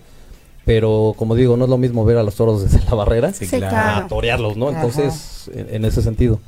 Pero 0.67 1.14
como 1.17 1.35
digo, 1.35 1.57
no 1.57 1.64
es 1.64 1.71
lo 1.71 1.79
mismo 1.79 2.05
ver 2.05 2.19
a 2.19 2.23
los 2.23 2.35
toros 2.35 2.62
desde 2.71 2.85
la 2.85 2.95
barrera 2.95 3.33
Sí, 3.33 3.47
claro. 3.47 4.05
a 4.05 4.09
torearlos, 4.09 4.57
¿no? 4.59 4.69
Ajá. 4.69 4.77
Entonces, 4.85 5.49
en, 5.55 5.75
en 5.75 5.85
ese 5.87 6.03
sentido. 6.03 6.39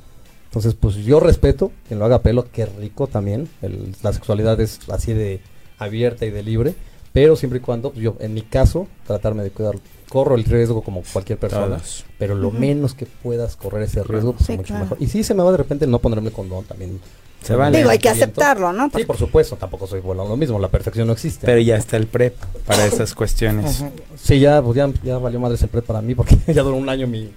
Entonces, 0.47 0.75
pues 0.75 0.97
yo 0.97 1.21
respeto 1.21 1.71
quien 1.87 1.99
lo 2.01 2.05
haga 2.05 2.17
a 2.17 2.23
pelo, 2.23 2.47
qué 2.53 2.67
rico 2.67 3.07
también. 3.07 3.49
El- 3.63 3.95
la 4.03 4.13
sexualidad 4.13 4.61
es 4.61 4.81
así 4.91 5.13
de 5.15 5.41
abierta 5.79 6.27
y 6.27 6.31
de 6.31 6.43
libre, 6.43 6.75
pero 7.13 7.37
siempre 7.37 7.61
y 7.61 7.63
cuando, 7.63 7.91
pues, 7.93 8.03
yo, 8.03 8.17
en 8.21 8.35
mi 8.35 8.43
caso, 8.43 8.87
tratarme 9.07 9.43
de 9.43 9.51
cuidar. 9.51 9.77
Corro 10.09 10.35
el 10.37 10.45
riesgo 10.45 10.83
como 10.83 11.03
cualquier 11.13 11.39
persona, 11.39 11.77
Todos. 11.77 12.07
pero 12.19 12.35
lo 12.35 12.51
menos 12.51 12.95
que 12.95 13.05
puedas 13.05 13.57
correr 13.57 13.83
ese 13.83 14.03
riesgo, 14.03 14.33
pues 14.33 14.47
Sí, 14.47 14.53
mucho 14.57 14.69
claro. 14.69 14.85
mejor. 14.85 14.99
Y 15.03 15.07
si 15.07 15.23
se 15.23 15.35
me 15.35 15.43
va 15.43 15.51
de 15.53 15.59
repente 15.59 15.87
no 15.87 15.99
ponerme 15.99 16.31
condón 16.31 16.65
también. 16.65 16.99
Se 17.43 17.55
vale. 17.55 17.79
Digo, 17.79 17.91
hay 17.91 17.99
que 17.99 18.09
aceptarlo, 18.09 18.73
¿no? 18.73 18.91
Sí, 18.95 19.05
por 19.05 19.17
supuesto, 19.17 19.57
tampoco 19.57 19.87
soy 19.87 20.01
bueno 20.01 20.27
lo 20.27 20.37
mismo, 20.37 20.59
la 20.59 20.69
perfección 20.69 21.07
no 21.07 21.13
existe. 21.13 21.47
Pero 21.47 21.61
ya 21.61 21.77
está 21.77 21.97
el 21.97 22.07
PrEP 22.07 22.35
para 22.67 22.85
esas 22.85 23.15
cuestiones. 23.15 23.85
Sí, 24.21 24.41
ya, 24.41 24.61
pues 24.61 24.77
ya, 24.77 24.91
ya 25.05 25.19
valió 25.19 25.39
madre 25.41 25.55
ese 25.55 25.69
PrEP 25.69 25.85
para 25.87 26.03
mí 26.03 26.15
porque 26.15 26.37
ya 26.53 26.63
duró 26.63 26.77
un 26.77 26.89
año 26.89 27.07
mi, 27.07 27.31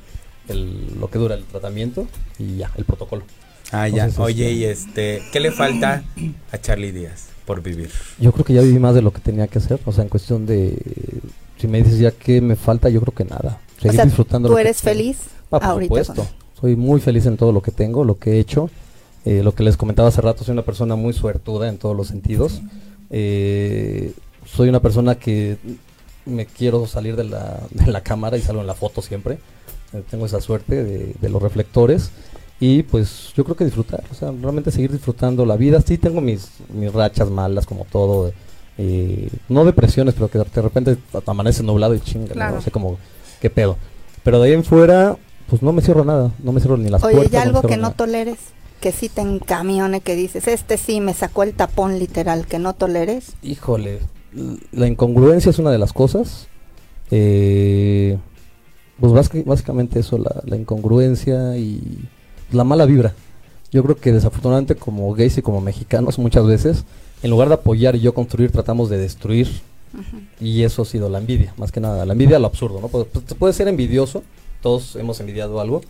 el, 0.48 1.00
lo 1.00 1.10
que 1.10 1.20
dura 1.20 1.36
el 1.36 1.44
tratamiento 1.46 2.08
y 2.40 2.58
ya, 2.58 2.72
el 2.78 2.84
protocolo. 2.86 3.24
Ah, 3.72 3.88
ya. 3.88 4.06
Entonces, 4.06 4.20
Oye, 4.20 4.50
este- 4.50 4.54
y 4.54 4.66
este, 4.66 5.24
¿qué 5.32 5.40
le 5.40 5.52
falta 5.52 6.04
a 6.52 6.58
Charlie 6.58 6.92
Díaz 6.92 7.28
por 7.46 7.62
vivir? 7.62 7.90
Yo 8.20 8.32
creo 8.34 8.44
que 8.44 8.54
ya 8.54 8.62
viví 8.62 8.80
más 8.80 8.96
de 8.96 9.02
lo 9.02 9.12
que 9.14 9.22
tenía 9.22 9.48
que 9.48 9.60
hacer, 9.60 9.80
o 9.86 9.92
sea, 9.94 10.04
en 10.04 10.10
cuestión 10.10 10.46
de, 10.46 10.78
si 11.58 11.68
me 11.68 11.82
dices 11.82 12.00
ya 12.00 12.12
que 12.12 12.42
me 12.42 12.56
falta, 12.58 12.90
yo 12.90 13.00
creo 13.02 13.14
que 13.14 13.24
nada. 13.24 13.60
O 13.78 13.82
Seguir 13.82 13.96
sea, 13.96 14.06
disfrutando. 14.06 14.50
¿tú 14.50 14.58
eres 14.58 14.82
feliz 14.82 15.18
Ah, 15.46 15.60
por 15.60 15.64
ahorita? 15.64 16.04
supuesto. 16.04 16.16
con- 16.16 16.42
Soy 16.60 16.76
muy 16.76 17.00
feliz 17.02 17.26
en 17.28 17.38
todo 17.38 17.52
lo 17.52 17.62
que 17.62 17.72
tengo, 17.72 18.04
lo 18.04 18.18
que 18.18 18.34
he 18.34 18.40
hecho. 18.40 18.70
Eh, 19.26 19.44
lo 19.44 19.54
que 19.54 19.64
les 19.64 19.78
comentaba 19.78 20.10
hace 20.10 20.22
rato, 20.22 20.44
soy 20.44 20.54
una 20.54 20.64
persona 20.64 20.96
muy 20.96 21.14
suertuda 21.14 21.68
en 21.70 21.78
todos 21.78 21.96
los 21.96 22.08
sentidos. 22.08 22.62
Eh, 23.10 24.14
soy 24.46 24.70
una 24.70 24.80
persona 24.80 25.16
que 25.16 25.58
me 26.26 26.46
quiero 26.46 26.88
salir 26.88 27.16
de 27.16 27.26
la, 27.26 27.60
de 27.72 27.92
la 27.92 28.02
cámara 28.02 28.38
y 28.38 28.42
salgo 28.42 28.62
en 28.62 28.68
la 28.68 28.74
foto 28.76 29.02
siempre. 29.02 29.38
Eh, 29.94 30.02
tengo 30.10 30.26
esa 30.26 30.42
suerte 30.42 30.84
de, 30.84 31.16
de 31.20 31.30
los 31.30 31.42
reflectores. 31.42 32.12
Y 32.60 32.84
pues 32.84 33.34
yo 33.36 33.44
creo 33.44 33.56
que 33.56 33.66
disfrutar, 33.66 34.04
o 34.12 34.14
sea, 34.14 34.32
realmente 34.40 34.70
seguir 34.70 34.92
disfrutando 34.92 35.46
la 35.48 35.56
vida. 35.58 35.82
Sí 35.82 35.98
tengo 35.98 36.22
mis, 36.22 36.48
mis 36.74 36.94
rachas 36.94 37.30
malas, 37.30 37.66
como 37.66 37.86
todo. 37.86 38.32
eh, 38.78 39.30
no 39.50 39.66
depresiones, 39.66 40.14
pero 40.14 40.30
que 40.30 40.38
de 40.38 40.62
repente 40.62 40.98
amanece 41.26 41.64
nublado 41.64 41.94
y 41.96 42.00
chinga, 42.00 42.34
Claro. 42.34 42.56
no 42.56 42.62
sé 42.62 42.70
cómo, 42.72 42.98
qué 43.42 43.50
pedo. 43.50 43.78
Pero 44.24 44.40
de 44.40 44.50
ahí 44.50 44.54
en 44.54 44.64
fuera, 44.64 45.18
pues 45.50 45.62
no 45.64 45.74
me 45.74 45.82
cierro 45.82 46.06
nada, 46.06 46.32
no 46.44 46.52
me 46.52 46.60
cierro 46.62 46.78
ni 46.78 46.90
las 46.90 47.04
Oye, 47.04 47.16
puertas. 47.16 47.34
¿y 47.34 47.36
no 47.48 47.52
me 47.52 47.58
algo 47.58 47.68
que 47.68 47.78
no 47.78 47.92
toleres? 47.94 48.38
Que 48.82 48.92
sí 48.92 49.08
te 49.08 49.22
encamione, 49.22 50.02
que 50.02 50.16
dices, 50.16 50.48
este 50.48 50.78
sí 50.78 51.00
me 51.00 51.14
sacó 51.14 51.44
el 51.44 51.54
tapón 51.54 52.00
literal, 52.00 52.48
que 52.48 52.60
no 52.60 52.74
toleres. 52.74 53.34
Híjole, 53.44 54.00
la 54.72 54.88
incongruencia 54.88 55.52
es 55.52 55.60
una 55.60 55.72
de 55.72 55.78
las 55.78 55.94
cosas. 55.94 56.48
Eh, 57.12 58.18
pues 59.00 59.14
básicamente, 59.46 60.00
eso, 60.00 60.18
la, 60.18 60.42
la 60.46 60.58
incongruencia 60.58 61.58
y 61.58 62.00
la 62.52 62.64
mala 62.64 62.86
vibra. 62.86 63.14
Yo 63.72 63.84
creo 63.84 63.96
que 63.96 64.12
desafortunadamente 64.12 64.76
como 64.76 65.14
gays 65.14 65.38
y 65.38 65.42
como 65.42 65.62
mexicanos 65.62 66.20
muchas 66.20 66.46
veces, 66.46 66.84
en 67.24 67.30
lugar 67.30 67.48
de 67.48 67.54
apoyar 67.54 67.96
y 67.96 68.02
yo 68.02 68.14
construir, 68.14 68.52
tratamos 68.52 68.90
de 68.90 68.98
destruir. 68.98 69.48
Y 70.40 70.64
eso 70.64 70.84
ha 70.84 70.86
sido 70.86 71.10
la 71.10 71.20
envidia, 71.20 71.54
más 71.58 71.72
que 71.72 71.82
nada. 71.82 72.06
La 72.06 72.14
envidia, 72.14 72.40
lo 72.40 72.48
absurdo, 72.48 72.80
¿no? 72.80 72.88
Puede, 72.88 73.06
puede 73.06 73.54
ser 73.54 73.68
envidioso, 73.68 74.24
todos 74.62 74.96
hemos 74.96 75.20
envidiado 75.20 75.60
algo, 75.60 75.82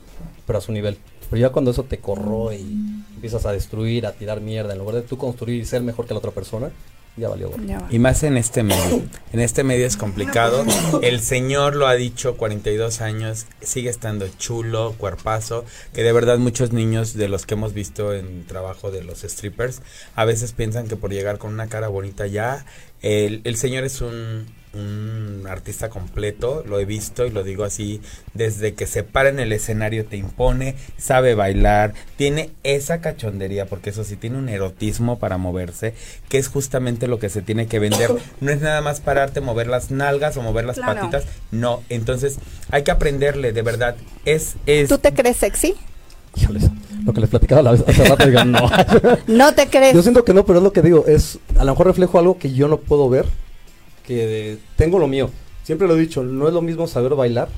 pero 0.46 0.60
a 0.60 0.62
su 0.62 0.72
nivel. 0.72 0.98
Pero 1.32 1.40
ya 1.40 1.50
cuando 1.50 1.72
eso 1.72 1.84
te 1.86 2.00
corroe 2.00 2.58
y 2.58 3.04
empiezas 3.16 3.46
a 3.46 3.54
destruir, 3.54 4.06
a 4.06 4.12
tirar 4.12 4.42
mierda, 4.42 4.74
en 4.74 4.80
lugar 4.80 4.96
de 4.96 5.02
tú 5.02 5.18
construir 5.18 5.62
y 5.62 5.66
ser 5.66 5.82
mejor 5.82 6.06
que 6.06 6.14
la 6.14 6.18
otra 6.18 6.32
persona, 6.32 6.72
ya 7.16 7.30
valió. 7.30 7.52
Ya 7.66 7.80
va. 7.80 7.88
Y 7.90 8.00
más 8.00 8.22
en 8.24 8.36
este 8.36 8.64
medio. 8.64 9.02
En 9.32 9.40
este 9.40 9.64
medio 9.64 9.88
es 9.88 9.96
complicado. 9.96 10.66
El 11.02 11.22
señor 11.22 11.78
lo 11.78 11.88
ha 11.88 11.94
dicho, 11.94 12.36
42 12.36 13.00
años, 13.00 13.46
sigue 13.62 13.90
estando 13.90 14.28
chulo, 14.38 14.94
cuerpazo, 14.98 15.64
que 15.94 16.04
de 16.04 16.12
verdad 16.12 16.38
muchos 16.38 16.74
niños 16.74 17.14
de 17.14 17.30
los 17.30 17.46
que 17.46 17.54
hemos 17.54 17.74
visto 17.74 18.14
en 18.14 18.46
trabajo 18.46 18.92
de 18.92 19.02
los 19.02 19.22
strippers, 19.22 19.82
a 20.16 20.26
veces 20.26 20.52
piensan 20.52 20.90
que 20.90 20.98
por 20.98 21.12
llegar 21.14 21.38
con 21.38 21.54
una 21.54 21.68
cara 21.68 21.88
bonita 21.88 22.28
ya, 22.28 22.66
el, 23.02 23.40
el 23.46 23.56
señor 23.56 23.86
es 23.86 24.02
un, 24.02 24.48
un 24.74 25.46
artista 25.50 25.90
completo, 25.90 26.64
lo 26.66 26.80
he 26.80 26.86
visto 26.86 27.26
y 27.26 27.30
lo 27.30 27.44
digo 27.44 27.64
así, 27.64 28.02
desde 28.34 28.74
que 28.74 28.88
se 28.88 29.04
para 29.04 29.30
en 29.30 29.40
el 29.40 29.52
escenario 29.52 30.06
te 30.06 30.18
impone, 30.18 30.76
sabe 30.98 31.36
bailar, 31.36 31.94
tiene 32.16 32.52
esa 32.64 33.02
cachondería, 33.02 33.66
porque 33.66 33.90
eso 33.90 34.04
sí, 34.04 34.16
tiene 34.16 34.38
un 34.38 34.48
erotismo 34.50 35.20
para 35.20 35.38
moverse, 35.38 35.94
que 36.30 36.38
es 36.38 36.48
justamente 36.48 37.08
lo 37.08 37.20
que 37.20 37.30
se 37.30 37.42
tiene 37.42 37.68
que 37.68 37.80
vender. 37.80 38.12
No 38.40 38.52
es 38.52 38.62
nada 38.62 38.82
más 38.82 39.02
pararte, 39.02 39.42
mover 39.42 39.68
las 39.68 39.92
nalgas 39.92 40.38
o 40.38 40.42
mover 40.42 40.66
las 40.66 40.78
Claro. 40.78 41.02
patitas, 41.02 41.26
no, 41.52 41.84
entonces 41.90 42.38
hay 42.70 42.84
que 42.84 42.92
aprenderle, 42.92 43.52
de 43.52 43.62
verdad, 43.62 43.96
es... 44.26 44.56
es 44.66 44.88
¿Tú 44.90 44.98
te 44.98 45.14
crees 45.14 45.38
sexy? 45.38 45.76
Híjoles, 46.34 46.64
lo 47.04 47.12
que 47.12 47.20
les 47.20 47.30
platicaba 47.30 47.62
la 47.62 47.72
vez 47.72 47.84
hace 47.86 48.06
rato, 48.06 48.26
digan, 48.26 48.52
no. 48.54 48.70
No 49.28 49.54
te 49.54 49.68
crees. 49.68 49.94
Yo 49.94 50.02
siento 50.02 50.24
que 50.24 50.34
no, 50.34 50.46
pero 50.46 50.60
es 50.60 50.64
lo 50.64 50.72
que 50.72 50.82
digo, 50.82 51.06
es 51.08 51.40
a 51.58 51.66
lo 51.66 51.72
mejor 51.74 51.88
reflejo 51.88 52.20
algo 52.20 52.38
que 52.40 52.54
yo 52.54 52.70
no 52.70 52.78
puedo 52.78 53.10
ver, 53.10 53.26
que 54.06 54.28
de- 54.28 54.58
tengo 54.76 55.00
lo 55.00 55.08
mío. 55.08 55.30
Siempre 55.64 55.88
lo 55.88 55.96
he 55.96 56.00
dicho, 56.00 56.24
no 56.24 56.48
es 56.48 56.54
lo 56.54 56.62
mismo 56.62 56.88
saber 56.88 57.16
bailar 57.16 57.50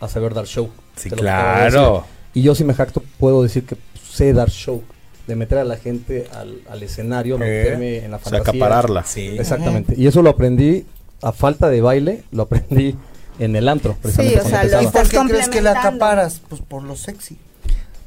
a 0.00 0.08
saber 0.08 0.34
dar 0.34 0.46
show. 0.46 0.68
Sí, 0.96 1.10
claro. 1.10 2.04
Y 2.34 2.42
yo 2.42 2.54
si 2.54 2.64
me 2.64 2.74
jacto 2.74 3.02
puedo 3.18 3.42
decir 3.42 3.64
que 3.64 3.76
sé 4.10 4.32
dar 4.32 4.50
show, 4.50 4.82
de 5.26 5.36
meter 5.36 5.58
a 5.58 5.64
la 5.64 5.76
gente 5.76 6.26
al, 6.34 6.60
al 6.70 6.82
escenario, 6.82 7.36
Eh, 7.36 7.38
meterme 7.38 7.96
en 8.04 8.10
la 8.10 8.16
O 8.16 8.20
sea, 8.20 8.30
fantasía. 8.38 8.50
acapararla. 8.64 9.04
Sí. 9.04 9.36
Exactamente. 9.38 9.94
Y 9.96 10.06
eso 10.06 10.22
lo 10.22 10.30
aprendí 10.30 10.86
a 11.22 11.32
falta 11.32 11.68
de 11.68 11.80
baile, 11.80 12.22
lo 12.32 12.44
aprendí 12.44 12.94
en 13.38 13.56
el 13.56 13.68
antro, 13.68 13.96
precisamente 14.00 14.38
o 14.38 14.42
cuando 14.42 14.68
sea, 14.68 14.80
lo 14.80 14.88
¿Y 14.88 14.90
por 14.90 15.08
qué 15.08 15.18
crees 15.28 15.48
que 15.48 15.60
la 15.62 15.72
acaparas? 15.72 16.40
Pues 16.48 16.60
por 16.62 16.82
lo 16.82 16.96
sexy. 16.96 17.36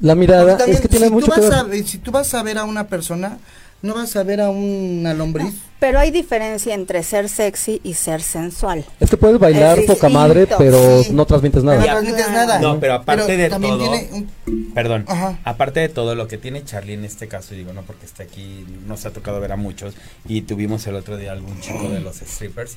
La 0.00 0.14
mirada 0.16 0.56
también, 0.58 0.76
es 0.76 0.80
que 0.80 0.88
tiene 0.88 1.06
si 1.06 1.12
mucho 1.12 1.26
tú 1.26 1.32
que 1.34 1.40
vas 1.42 1.50
ver. 1.50 1.58
a 1.58 1.62
ver- 1.62 1.84
si 1.86 1.98
tú 1.98 2.10
vas 2.10 2.34
a 2.34 2.42
ver 2.42 2.58
a 2.58 2.64
una 2.64 2.88
persona, 2.88 3.38
no 3.82 3.94
vas 3.94 4.14
a 4.16 4.22
ver 4.22 4.40
a 4.40 4.50
una 4.50 5.12
lombriz. 5.14 5.54
Pero 5.80 5.98
hay 5.98 6.12
diferencia 6.12 6.74
entre 6.74 7.02
ser 7.02 7.28
sexy 7.28 7.80
y 7.82 7.94
ser 7.94 8.22
sensual. 8.22 8.84
Es 9.00 9.10
que 9.10 9.16
puedes 9.16 9.40
bailar 9.40 9.80
Es 9.80 9.86
poca 9.86 10.08
madre, 10.08 10.46
pero 10.56 11.02
sí. 11.02 11.12
no 11.12 11.26
transmites 11.26 11.64
No 11.64 11.72
nada. 11.74 11.82
transmites 11.84 12.30
nada. 12.30 12.60
No, 12.60 12.78
pero 12.78 12.94
aparte 12.94 13.36
de 13.36 13.48
también 13.50 13.78
todo- 13.78 13.90
tiene 13.90 14.08
un- 14.46 14.72
Perdón, 14.72 15.04
Ajá. 15.08 15.38
aparte 15.44 15.80
de 15.80 15.88
todo 15.88 16.14
lo 16.14 16.28
que 16.28 16.38
tiene 16.38 16.64
Charlie 16.64 16.94
en 16.94 17.04
este 17.04 17.26
caso, 17.26 17.54
digo, 17.54 17.72
no 17.72 17.82
porque 17.82 18.06
esté 18.06 18.22
aquí, 18.22 18.64
nos 18.86 19.04
ha 19.06 19.10
tocado 19.12 19.40
ver 19.40 19.50
a 19.52 19.56
muchos 19.56 19.94
y 20.26 20.42
tuvimos 20.42 20.86
el 20.86 20.94
otro 20.94 21.16
día 21.16 21.32
algún 21.32 21.60
chico 21.60 21.88
de 21.88 21.98
los 22.00 22.16
strippers. 22.18 22.76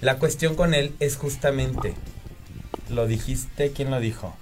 La 0.00 0.16
cuestión 0.18 0.54
con 0.54 0.72
él 0.72 0.94
es 0.98 1.16
justamente, 1.16 1.92
lo 2.88 3.06
dijiste, 3.06 3.70
¿quién 3.72 3.90
lo 3.90 4.00
dijo? 4.00 4.34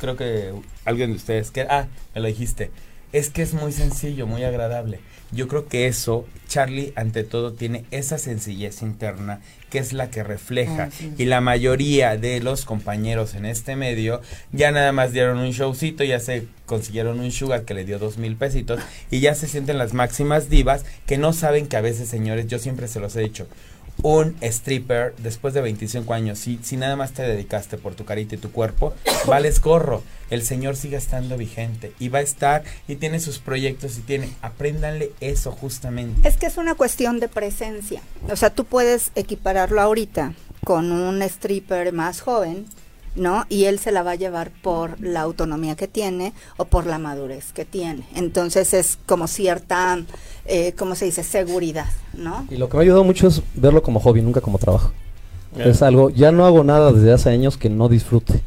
Creo 0.00 0.16
que 0.16 0.52
alguien 0.84 1.10
de 1.10 1.16
ustedes, 1.16 1.50
que, 1.50 1.62
ah, 1.62 1.88
me 2.14 2.20
lo 2.20 2.28
dijiste, 2.28 2.70
es 3.12 3.30
que 3.30 3.42
es 3.42 3.54
muy 3.54 3.72
sencillo, 3.72 4.26
muy 4.26 4.44
agradable. 4.44 5.00
Yo 5.32 5.46
creo 5.46 5.66
que 5.66 5.86
eso, 5.86 6.26
Charlie, 6.48 6.92
ante 6.96 7.22
todo, 7.22 7.52
tiene 7.52 7.84
esa 7.92 8.18
sencillez 8.18 8.82
interna 8.82 9.40
que 9.70 9.78
es 9.78 9.92
la 9.92 10.10
que 10.10 10.24
refleja. 10.24 10.84
Ah, 10.84 10.90
sí. 10.90 11.12
Y 11.16 11.26
la 11.26 11.40
mayoría 11.40 12.16
de 12.16 12.40
los 12.40 12.64
compañeros 12.64 13.34
en 13.34 13.46
este 13.46 13.76
medio 13.76 14.20
ya 14.50 14.72
nada 14.72 14.90
más 14.90 15.12
dieron 15.12 15.38
un 15.38 15.52
showcito, 15.52 16.02
ya 16.02 16.18
se 16.18 16.48
consiguieron 16.66 17.20
un 17.20 17.30
sugar 17.30 17.64
que 17.64 17.74
le 17.74 17.84
dio 17.84 18.00
dos 18.00 18.18
mil 18.18 18.36
pesitos 18.36 18.80
y 19.10 19.20
ya 19.20 19.34
se 19.36 19.46
sienten 19.46 19.78
las 19.78 19.94
máximas 19.94 20.50
divas 20.50 20.84
que 21.06 21.18
no 21.18 21.32
saben 21.32 21.68
que 21.68 21.76
a 21.76 21.80
veces, 21.80 22.08
señores, 22.08 22.48
yo 22.48 22.58
siempre 22.58 22.88
se 22.88 22.98
los 22.98 23.14
he 23.14 23.20
dicho, 23.20 23.46
un 24.02 24.36
stripper 24.40 25.14
después 25.18 25.54
de 25.54 25.60
25 25.60 26.14
años, 26.14 26.38
si, 26.38 26.58
si 26.62 26.76
nada 26.76 26.96
más 26.96 27.12
te 27.12 27.22
dedicaste 27.22 27.76
por 27.76 27.94
tu 27.94 28.04
carita 28.04 28.34
y 28.34 28.38
tu 28.38 28.50
cuerpo, 28.50 28.94
vales 29.26 29.60
gorro. 29.60 30.02
El 30.30 30.42
señor 30.42 30.76
sigue 30.76 30.96
estando 30.96 31.36
vigente 31.36 31.92
y 31.98 32.08
va 32.08 32.20
a 32.20 32.22
estar 32.22 32.62
y 32.86 32.96
tiene 32.96 33.18
sus 33.18 33.38
proyectos 33.38 33.98
y 33.98 34.02
tiene, 34.02 34.30
apréndanle 34.42 35.12
eso 35.20 35.50
justamente. 35.50 36.28
Es 36.28 36.36
que 36.36 36.46
es 36.46 36.56
una 36.56 36.76
cuestión 36.76 37.18
de 37.18 37.28
presencia. 37.28 38.00
O 38.30 38.36
sea, 38.36 38.50
tú 38.50 38.64
puedes 38.64 39.10
equipararlo 39.16 39.80
ahorita 39.80 40.34
con 40.64 40.92
un 40.92 41.20
stripper 41.22 41.92
más 41.92 42.20
joven, 42.20 42.66
¿no? 43.16 43.44
Y 43.48 43.64
él 43.64 43.78
se 43.78 43.92
la 43.92 44.02
va 44.02 44.12
a 44.12 44.14
llevar 44.16 44.50
por 44.62 45.00
la 45.00 45.20
autonomía 45.22 45.76
que 45.76 45.88
tiene 45.88 46.32
o 46.56 46.64
por 46.64 46.86
la 46.86 46.98
madurez 46.98 47.52
que 47.52 47.64
tiene. 47.64 48.04
Entonces 48.14 48.74
es 48.74 48.98
como 49.06 49.26
cierta, 49.26 49.98
eh, 50.46 50.74
¿cómo 50.78 50.94
se 50.94 51.06
dice? 51.06 51.22
Seguridad, 51.22 51.88
¿no? 52.14 52.46
Y 52.50 52.56
lo 52.56 52.68
que 52.68 52.76
me 52.76 52.82
ha 52.82 52.84
ayudado 52.84 53.04
mucho 53.04 53.28
es 53.28 53.42
verlo 53.54 53.82
como 53.82 54.00
hobby, 54.00 54.22
nunca 54.22 54.40
como 54.40 54.58
trabajo. 54.58 54.92
Es 55.58 55.82
algo, 55.82 56.10
ya 56.10 56.30
no 56.30 56.46
hago 56.46 56.62
nada 56.62 56.92
desde 56.92 57.12
hace 57.12 57.30
años 57.30 57.56
que 57.56 57.68
no 57.68 57.88
disfrute. 57.88 58.40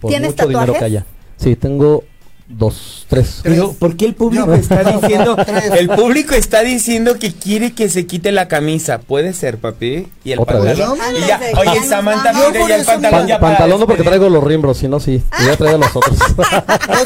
Por 0.00 0.10
¿Tienes 0.10 0.30
mucho 0.30 0.46
dinero 0.46 0.60
tatuajes? 0.72 0.78
que 0.78 0.84
haya. 0.84 1.06
Sí, 1.36 1.56
tengo 1.56 2.04
dos, 2.46 3.06
tres. 3.08 3.40
Pero, 3.42 3.72
¿por 3.72 3.96
qué 3.96 4.04
el 4.04 4.14
público 4.14 4.52
está 4.54 4.84
diciendo, 4.84 5.36
el 5.78 5.88
público 5.88 6.34
está 6.34 6.62
diciendo 6.62 7.18
que 7.18 7.32
quiere 7.32 7.72
que 7.72 7.88
se 7.88 8.06
quite 8.06 8.32
la 8.32 8.48
camisa? 8.48 8.98
Puede 8.98 9.32
ser, 9.32 9.58
papi. 9.58 10.08
Y 10.24 10.32
el 10.32 10.38
¿Otra 10.40 10.60
vez? 10.60 10.78
pantalón. 10.78 11.00
Ándale, 11.00 11.24
Y 11.24 11.28
ya, 11.28 11.40
oye, 11.58 11.82
Samantha, 11.86 12.32
mira 12.32 12.68
ya 12.68 12.76
el 12.76 12.84
pantalón 12.84 13.26
ya 13.26 13.40
pantalón 13.40 13.80
no 13.80 13.86
porque 13.86 14.02
traigo 14.02 14.28
los 14.28 14.44
rimbros, 14.44 14.78
si 14.78 14.88
no, 14.88 15.00
sí. 15.00 15.22
Y 15.40 15.46
ya 15.46 15.56
traía 15.56 15.78
los 15.78 15.94
otros. 15.94 16.18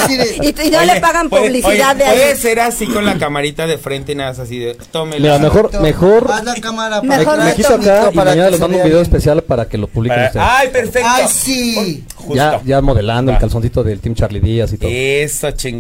Y, 0.08 0.48
y 0.48 0.70
no 0.70 0.78
Oye, 0.78 0.94
le 0.94 1.00
pagan 1.00 1.28
puede- 1.28 1.48
publicidad 1.48 1.94
oye, 1.96 2.04
de 2.04 2.10
Puede 2.10 2.24
ahí. 2.32 2.36
ser 2.36 2.60
así 2.60 2.86
con 2.86 3.04
la 3.04 3.18
camarita 3.18 3.66
de 3.66 3.78
frente 3.78 4.12
y 4.12 4.14
nada 4.14 4.30
más 4.30 4.38
así 4.38 4.58
de, 4.58 4.74
tómela. 4.90 5.18
Mira, 5.20 5.38
mejor, 5.38 5.80
mejor 5.80 6.30
Haz 6.32 6.44
la 6.44 6.54
cámara 6.54 7.02
Mejor 7.02 7.38
me, 7.44 7.54
quito 7.54 7.74
acá 7.74 8.08
y 8.12 8.14
para 8.16 8.30
mañana 8.30 8.50
les 8.50 8.60
mando 8.60 8.78
un 8.78 8.84
video 8.84 9.00
especial 9.00 9.42
para 9.42 9.66
que 9.68 9.76
lo 9.78 9.86
publiquen 9.86 10.24
ustedes. 10.26 10.46
Ay, 10.48 10.68
perfecto. 10.68 11.08
Ay, 11.10 11.24
sí. 11.28 12.04
Ya, 12.34 12.60
ya 12.64 12.80
modelando 12.80 13.32
el 13.32 13.38
calzoncito 13.38 13.82
del 13.82 14.00
Team 14.00 14.14
Charlie 14.14 14.40
Díaz 14.40 14.72
y 14.72 14.78
todo. 14.78 14.90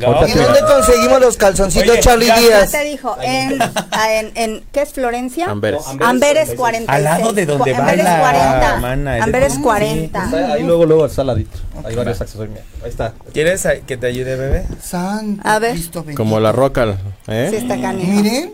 Ahorita 0.06 0.28
¿Y 0.28 0.42
dónde 0.44 0.60
conseguimos 0.60 1.20
los 1.20 1.36
calzoncitos 1.36 1.90
Oye, 1.90 2.00
Charlie 2.00 2.26
ya- 2.26 2.34
Ya 2.36 2.40
Díaz? 2.40 2.70
te 2.72 2.84
dijo, 2.84 3.16
en, 3.22 3.60
ah, 3.62 4.12
en, 4.12 4.32
en- 4.34 4.64
¿qué 4.72 4.82
es 4.82 4.92
Florencia? 4.92 5.46
Amberes. 5.46 5.82
Amberes 6.00 6.50
46. 6.54 6.88
Al 6.88 7.04
lado 7.04 7.32
de 7.32 7.46
donde 7.46 7.72
va 7.72 7.78
Amberes 7.78 8.04
la 8.04 8.18
40. 8.20 8.76
mana, 8.80 9.12
es 9.14 9.18
de- 9.18 9.24
Amberes 9.24 9.52
Sí. 9.54 9.60
40. 9.62 10.24
Está 10.24 10.52
ahí 10.54 10.62
luego, 10.62 10.86
luego 10.86 11.06
está 11.06 11.20
al 11.22 11.26
ladito. 11.28 11.58
Hay 11.84 11.94
varios 11.94 12.20
accesorios. 12.20 12.58
Ahí 12.82 12.90
está. 12.90 13.12
¿Quieres 13.32 13.66
que 13.86 13.96
te 13.96 14.06
ayude, 14.06 14.36
bebé? 14.36 14.64
Santo 14.82 15.42
A 15.48 15.58
ver. 15.58 15.72
Cristo. 15.72 16.04
Como 16.16 16.38
la 16.40 16.52
roca, 16.52 16.96
¿eh? 17.26 17.48
Sí, 17.50 17.56
está 17.56 17.80
canijo. 17.80 18.10
Miren. 18.12 18.52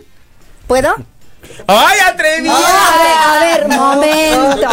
¿Puedo? 0.66 0.94
¡Ay, 1.66 1.98
atrevido! 2.10 2.54
a 2.54 2.58
ver, 3.02 3.68
a 3.68 3.68
ver, 3.68 3.68
momento. 3.68 4.68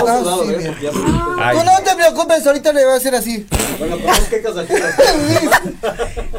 Ay, 1.43 1.57
Tú 1.57 1.63
no 1.63 1.81
te 1.81 1.95
preocupes, 1.95 2.45
ahorita 2.45 2.71
le 2.73 2.85
voy 2.85 2.93
a 2.93 2.97
hacer 2.97 3.15
así. 3.15 3.47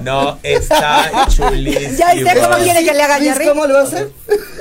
no, 0.00 0.38
está 0.42 1.26
chulísimo. 1.28 1.98
Ya 1.98 2.12
sé 2.12 2.40
cómo 2.40 2.57
quiere 2.62 2.84
que 2.84 2.92
le 2.92 3.03
haga 3.03 3.18
Jerry. 3.18 3.48
¿Cómo 3.48 3.66
lo 3.66 3.74
va 3.74 3.80
a 3.80 3.84
hacer? 3.84 4.11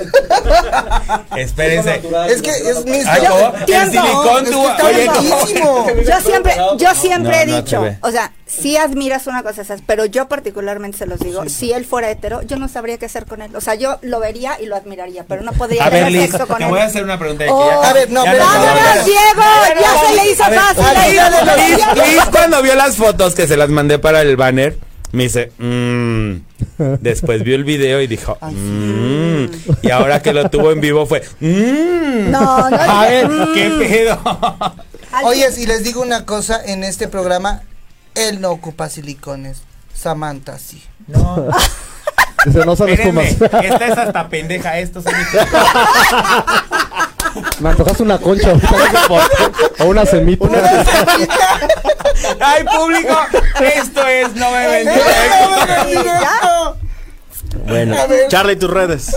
Espérense. 1.36 2.02
Es 2.28 2.42
que 2.42 2.50
es 2.50 2.84
mi. 2.84 2.98
El 2.98 3.90
silicón 3.90 4.46
Es 4.46 4.50
tú. 4.50 4.62
Yo 6.06 6.20
siempre, 6.20 6.54
yo 6.78 6.94
siempre 6.94 7.32
No, 7.32 7.42
he 7.42 7.46
no 7.46 7.54
te 7.54 7.62
dicho, 7.62 7.84
o 8.00 8.10
sea, 8.10 8.32
si 8.46 8.76
admiras 8.76 9.26
una 9.26 9.42
cosa 9.42 9.62
esas, 9.62 9.80
pero 9.86 10.04
yo 10.04 10.28
particularmente 10.28 10.98
se 10.98 11.06
los 11.06 11.18
digo, 11.20 11.48
si 11.48 11.72
él 11.72 11.84
fuera 11.86 12.10
hetero, 12.10 12.42
yo 12.42 12.56
no 12.56 12.68
sabría 12.68 12.98
qué 12.98 13.06
hacer 13.06 13.24
con 13.26 13.40
él. 13.42 13.54
O 13.56 13.60
sea, 13.60 13.74
yo 13.74 13.98
lo 14.02 14.20
vería 14.20 14.60
y 14.60 14.66
lo 14.66 14.76
admiraría, 14.76 15.24
pero 15.26 15.42
no 15.42 15.52
podría 15.52 15.88
tener 15.90 16.12
sexo 16.30 16.46
con 16.46 16.58
te 16.58 16.64
él. 16.64 16.70
voy 16.70 16.80
a 16.80 16.84
hacer 16.84 17.04
una 17.04 17.18
pregunta. 17.18 17.44
que 17.44 17.50
Oh. 17.50 17.68
ya- 17.82 17.90
A 17.90 17.92
ver, 17.92 18.10
no, 18.10 18.24
ya 18.24 18.32
pero- 18.32 18.44
me 18.46 18.50
no, 18.52 18.58
acabo 18.60 18.74
de- 18.74 18.80
¡Vámonos, 18.82 19.04
Diego! 19.06 19.80
¡Ya 19.80 20.08
se 20.08 20.14
le 20.16 20.30
hizo 20.30 20.44
fácil! 20.44 22.12
Liz, 22.14 22.24
cuando 22.30 22.62
vio 22.62 22.74
las 22.74 22.96
fotos 22.96 23.34
que 23.34 23.46
se 23.46 23.56
las 23.56 23.68
mandé 23.68 23.98
para 23.98 24.20
el 24.22 24.36
banner, 24.36 24.76
me 25.12 25.24
dice, 25.24 25.52
mmm. 25.58 26.36
Después 27.00 27.42
vio 27.44 27.54
el 27.54 27.64
video 27.64 28.00
y 28.00 28.06
dijo, 28.06 28.36
mmm. 28.40 29.44
Y 29.82 29.90
ahora 29.90 30.22
que 30.22 30.32
lo 30.32 30.48
tuvo 30.50 30.72
en 30.72 30.80
vivo 30.80 31.06
fue, 31.06 31.22
mmm. 31.40 32.30
No, 32.30 32.70
no 32.70 32.76
A 32.76 33.06
ver, 33.06 33.28
¿qué 33.54 33.70
pedo? 33.78 34.18
Oye, 35.24 35.50
si 35.52 35.66
les 35.66 35.84
digo 35.84 36.00
una 36.02 36.24
cosa, 36.24 36.60
en 36.64 36.82
este 36.84 37.08
programa, 37.08 37.62
él 38.14 38.40
no 38.40 38.50
ocupa 38.50 38.88
silicones. 38.88 39.62
Samantha 39.94 40.58
sí. 40.58 40.82
No, 41.06 41.48
Dice, 42.46 42.64
no 42.66 42.74
sabes 42.74 42.94
espérenme, 42.98 43.28
espumas. 43.28 43.64
esta 43.64 43.86
es 43.86 43.98
hasta 43.98 44.28
pendeja, 44.28 44.78
esto 44.80 45.00
son. 45.02 45.12
Me 47.60 47.70
antojaste 47.70 48.02
una 48.02 48.18
concha 48.18 48.52
o 49.78 49.84
una 49.86 50.04
semita. 50.06 50.46
¡Ay, 52.40 52.64
público! 52.64 53.16
Esto 53.76 54.06
es 54.06 54.34
No 54.34 54.50
Me 54.50 54.66
Ven. 54.68 54.88
Bueno, 57.66 57.96
Charlie, 58.28 58.56
tus 58.56 58.70
redes. 58.70 59.14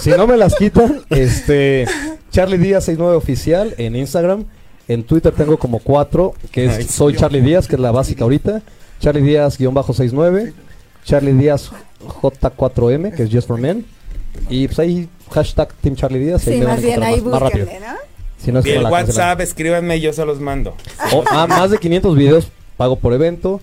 si 0.00 0.10
no 0.10 0.26
me 0.26 0.36
las 0.36 0.54
quitan, 0.54 1.02
este 1.10 1.86
Charlie 2.30 2.58
Díaz 2.58 2.84
69 2.84 3.16
oficial 3.16 3.74
en 3.78 3.96
Instagram, 3.96 4.44
en 4.88 5.04
Twitter 5.04 5.32
tengo 5.32 5.58
como 5.58 5.78
cuatro, 5.78 6.34
que 6.50 6.66
es 6.66 6.76
Ay, 6.78 6.84
soy 6.84 7.16
Charlie 7.16 7.40
Díaz, 7.40 7.68
que 7.68 7.76
es 7.76 7.80
la 7.80 7.92
básica 7.92 8.24
ahorita, 8.24 8.62
Charlie 9.00 9.22
Díaz 9.22 9.58
guion 9.58 9.74
bajo 9.74 9.92
69, 9.92 10.52
Charlie 11.04 11.32
Díaz 11.32 11.70
J4M, 12.22 13.14
que 13.14 13.24
es 13.24 13.30
Just 13.30 13.48
for 13.48 13.58
Men, 13.58 13.86
y 14.48 14.66
pues 14.66 14.78
ahí 14.78 15.08
hashtag 15.30 15.72
Team 15.74 15.96
Charlie 15.96 16.18
Díaz. 16.18 16.42
Sí, 16.42 16.60
más 16.60 16.82
bien 16.82 17.02
ahí 17.02 17.20
más, 17.20 17.24
más 17.32 17.42
rápido. 17.42 17.64
búsquenle, 17.66 17.86
¿no? 17.88 17.94
Si 18.38 18.50
no 18.52 18.58
es 18.58 18.66
Y 18.66 18.70
el 18.70 18.74
cancelan. 18.82 18.92
WhatsApp, 18.92 19.40
escríbanme, 19.40 20.00
yo 20.00 20.12
se 20.12 20.24
los 20.24 20.40
mando. 20.40 20.74
O- 21.12 21.24
ah, 21.30 21.46
más 21.46 21.70
de 21.70 21.78
500 21.78 22.16
videos 22.16 22.48
pago 22.76 22.96
por 22.96 23.12
evento 23.12 23.60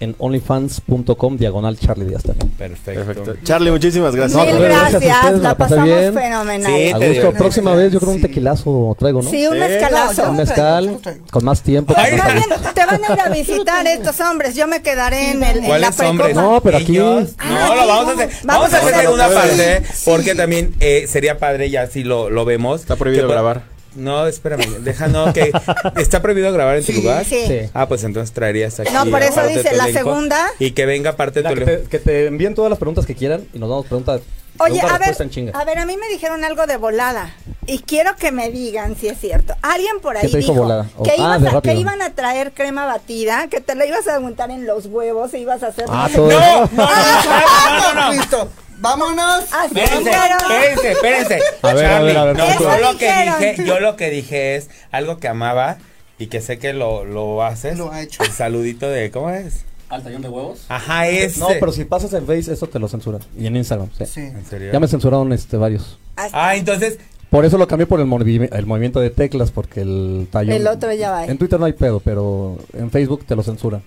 en 0.00 0.16
onlyfans.com 0.18 1.36
diagonal 1.36 1.78
Charlie 1.78 2.06
Díaz 2.06 2.22
también. 2.22 2.48
Perfecto. 2.50 3.04
Perfecto. 3.04 3.36
Charlie, 3.44 3.70
muchísimas 3.70 4.14
gracias. 4.16 4.46
Mil 4.46 4.58
gracias 4.58 5.38
la 5.40 5.54
pasamos 5.56 5.84
bien. 5.84 6.14
fenomenal. 6.14 6.72
Sí, 6.72 6.90
A 6.90 6.98
te 6.98 7.06
gusto, 7.08 7.20
digo. 7.28 7.32
próxima 7.32 7.74
vez 7.74 7.92
yo 7.92 8.00
creo 8.00 8.12
un 8.12 8.16
Sí. 8.16 8.22
tequilazo 8.22 8.96
traigo, 8.98 9.22
¿no? 9.22 9.30
Sí, 9.30 9.46
un 9.46 9.54
Sí. 9.54 9.58
mezcalazo. 9.60 10.22
No, 10.24 10.30
Un 10.30 10.36
mezcal, 10.38 10.84
traigo, 10.84 10.92
yo 10.92 11.02
traigo. 11.02 11.24
con 11.30 11.44
más 11.44 11.62
tiempo. 11.62 11.94
con 11.94 12.02
más 12.02 12.74
te 12.74 12.86
van 12.86 13.04
a 13.04 13.12
ir 13.14 13.20
a 13.20 13.28
visitar 13.28 13.86
estos 13.86 14.20
hombres. 14.20 14.54
Yo 14.54 14.66
me 14.66 14.82
quedaré 14.82 15.30
en, 15.32 15.42
el, 15.44 15.58
en. 15.64 16.34
No, 16.34 16.60
pero 16.62 16.78
aquí- 16.78 16.96
Ellos- 16.96 17.30
Ah, 17.38 17.66
No, 17.68 17.74
lo 17.76 17.86
vamos 17.86 18.08
a 18.08 18.12
hacer. 18.14 18.28
vamos 18.44 18.70
Vamos 18.70 18.72
a 18.74 18.78
hacer 18.78 18.94
segunda 19.02 19.28
parte, 19.30 19.82
Sí. 19.92 20.02
porque 20.04 20.34
también 20.34 20.74
eh, 20.80 21.06
sería 21.08 21.38
padre 21.38 21.70
ya 21.70 21.86
si 21.86 22.04
lo, 22.04 22.30
lo 22.30 22.44
vemos. 22.44 22.80
Está 22.80 22.96
prohibido 22.96 23.28
grabar. 23.28 23.62
No, 23.94 24.26
espérame, 24.26 24.64
deja 24.82 25.08
no, 25.08 25.32
que 25.32 25.50
está 25.96 26.22
prohibido 26.22 26.52
grabar 26.52 26.76
en 26.76 26.84
tu 26.86 26.92
lugar. 26.92 27.24
Sí. 27.24 27.44
Ah, 27.74 27.88
pues 27.88 28.04
entonces 28.04 28.32
traerías 28.32 28.78
aquí. 28.80 28.92
No, 28.92 29.06
por 29.06 29.22
eso 29.22 29.44
dice 29.46 29.74
la 29.76 29.86
segunda. 29.88 30.46
Y 30.58 30.72
que 30.72 30.86
venga 30.86 31.16
parte 31.16 31.42
de 31.42 31.48
tu 31.48 31.54
que, 31.56 31.64
te, 31.64 31.82
que 31.88 31.98
te 31.98 32.26
envíen 32.26 32.54
todas 32.54 32.70
las 32.70 32.78
preguntas 32.78 33.06
que 33.06 33.14
quieran 33.14 33.46
y 33.52 33.58
nos 33.58 33.68
damos 33.68 33.86
preguntas. 33.86 34.20
Oye, 34.58 34.80
a 34.80 34.98
ver, 34.98 35.16
a 35.54 35.64
ver, 35.64 35.78
a 35.78 35.86
mí 35.86 35.96
me 35.96 36.06
dijeron 36.08 36.44
algo 36.44 36.66
de 36.66 36.76
volada 36.76 37.34
y 37.66 37.78
quiero 37.78 38.14
que 38.16 38.30
me 38.30 38.50
digan 38.50 38.94
si 38.94 39.08
es 39.08 39.18
cierto. 39.18 39.54
Alguien 39.62 40.00
por 40.02 40.16
ahí 40.16 40.22
¿Qué 40.22 40.28
te 40.32 40.36
dijo 40.38 40.52
dijo 40.52 40.62
volada? 40.64 40.86
Que, 41.02 41.12
ah, 41.12 41.16
ibas 41.16 41.40
de 41.40 41.48
a- 41.48 41.50
rápido. 41.52 41.74
que 41.74 41.80
iban 41.80 42.02
a 42.02 42.10
traer 42.14 42.52
crema 42.52 42.84
batida, 42.84 43.46
que 43.48 43.60
te 43.62 43.74
la 43.74 43.86
ibas 43.86 44.06
a 44.06 44.18
untar 44.18 44.50
en 44.50 44.66
los 44.66 44.86
huevos 44.86 45.32
e 45.32 45.38
ibas 45.38 45.62
a 45.62 45.68
hacer 45.68 45.86
Ah, 45.88 46.08
qué. 46.10 46.18
No, 46.18 46.28
no, 46.28 46.66
no, 46.72 46.88
¡Ah, 46.88 47.80
no, 47.80 47.94
no, 47.94 48.00
no. 48.04 48.10
Cristo! 48.18 48.48
¡Vámonos! 48.80 49.44
Así 49.52 49.78
Espérense, 49.78 50.10
espérense, 50.10 50.90
espérense. 50.92 51.38
A 51.62 51.74
ver, 51.74 51.84
a 51.86 51.88
Charlie, 51.90 52.06
ver, 52.08 52.16
a 52.16 52.24
ver, 52.24 52.36
no, 52.38 52.58
yo 52.60 52.78
lo 52.78 52.98
que 52.98 53.12
dije, 53.12 53.64
yo 53.66 53.80
lo 53.80 53.96
que 53.96 54.10
dije 54.10 54.56
es 54.56 54.70
algo 54.90 55.18
que 55.18 55.28
amaba 55.28 55.78
y 56.18 56.26
que 56.28 56.40
sé 56.40 56.58
que 56.58 56.72
lo, 56.72 57.04
lo 57.04 57.42
haces. 57.44 57.76
Lo 57.78 57.92
ha 57.92 58.02
hecho. 58.02 58.22
El 58.22 58.30
saludito 58.32 58.88
de, 58.88 59.10
¿cómo 59.10 59.30
es? 59.30 59.64
¿Al 59.90 60.02
tallón 60.02 60.22
de 60.22 60.28
huevos? 60.28 60.64
Ajá, 60.68 61.08
ese. 61.08 61.40
No, 61.40 61.48
pero 61.58 61.72
si 61.72 61.84
pasas 61.84 62.12
en 62.14 62.24
Face, 62.26 62.52
eso 62.52 62.68
te 62.68 62.78
lo 62.78 62.88
censuran. 62.88 63.20
Y 63.38 63.46
en 63.46 63.56
Instagram, 63.56 63.90
sí. 63.98 64.06
Sí. 64.06 64.20
¿En 64.20 64.44
serio? 64.46 64.72
Ya 64.72 64.78
me 64.80 64.86
censuraron 64.88 65.32
este, 65.32 65.56
varios. 65.56 65.98
Así. 66.16 66.30
Ah, 66.32 66.54
entonces, 66.54 66.98
Por 67.28 67.44
eso 67.44 67.58
lo 67.58 67.66
cambié 67.66 67.86
por 67.86 67.98
el, 68.00 68.06
movi- 68.06 68.48
el 68.52 68.66
movimiento 68.66 69.00
de 69.00 69.10
teclas, 69.10 69.50
porque 69.50 69.80
el 69.82 70.28
tallón... 70.30 70.54
El 70.56 70.66
otro 70.68 70.92
ya 70.92 71.10
va. 71.10 71.26
En 71.26 71.38
Twitter 71.38 71.58
no 71.58 71.66
hay 71.66 71.72
pedo, 71.72 72.00
pero 72.00 72.56
en 72.72 72.90
Facebook 72.90 73.24
te 73.26 73.34
lo 73.36 73.42
censuran. 73.42 73.82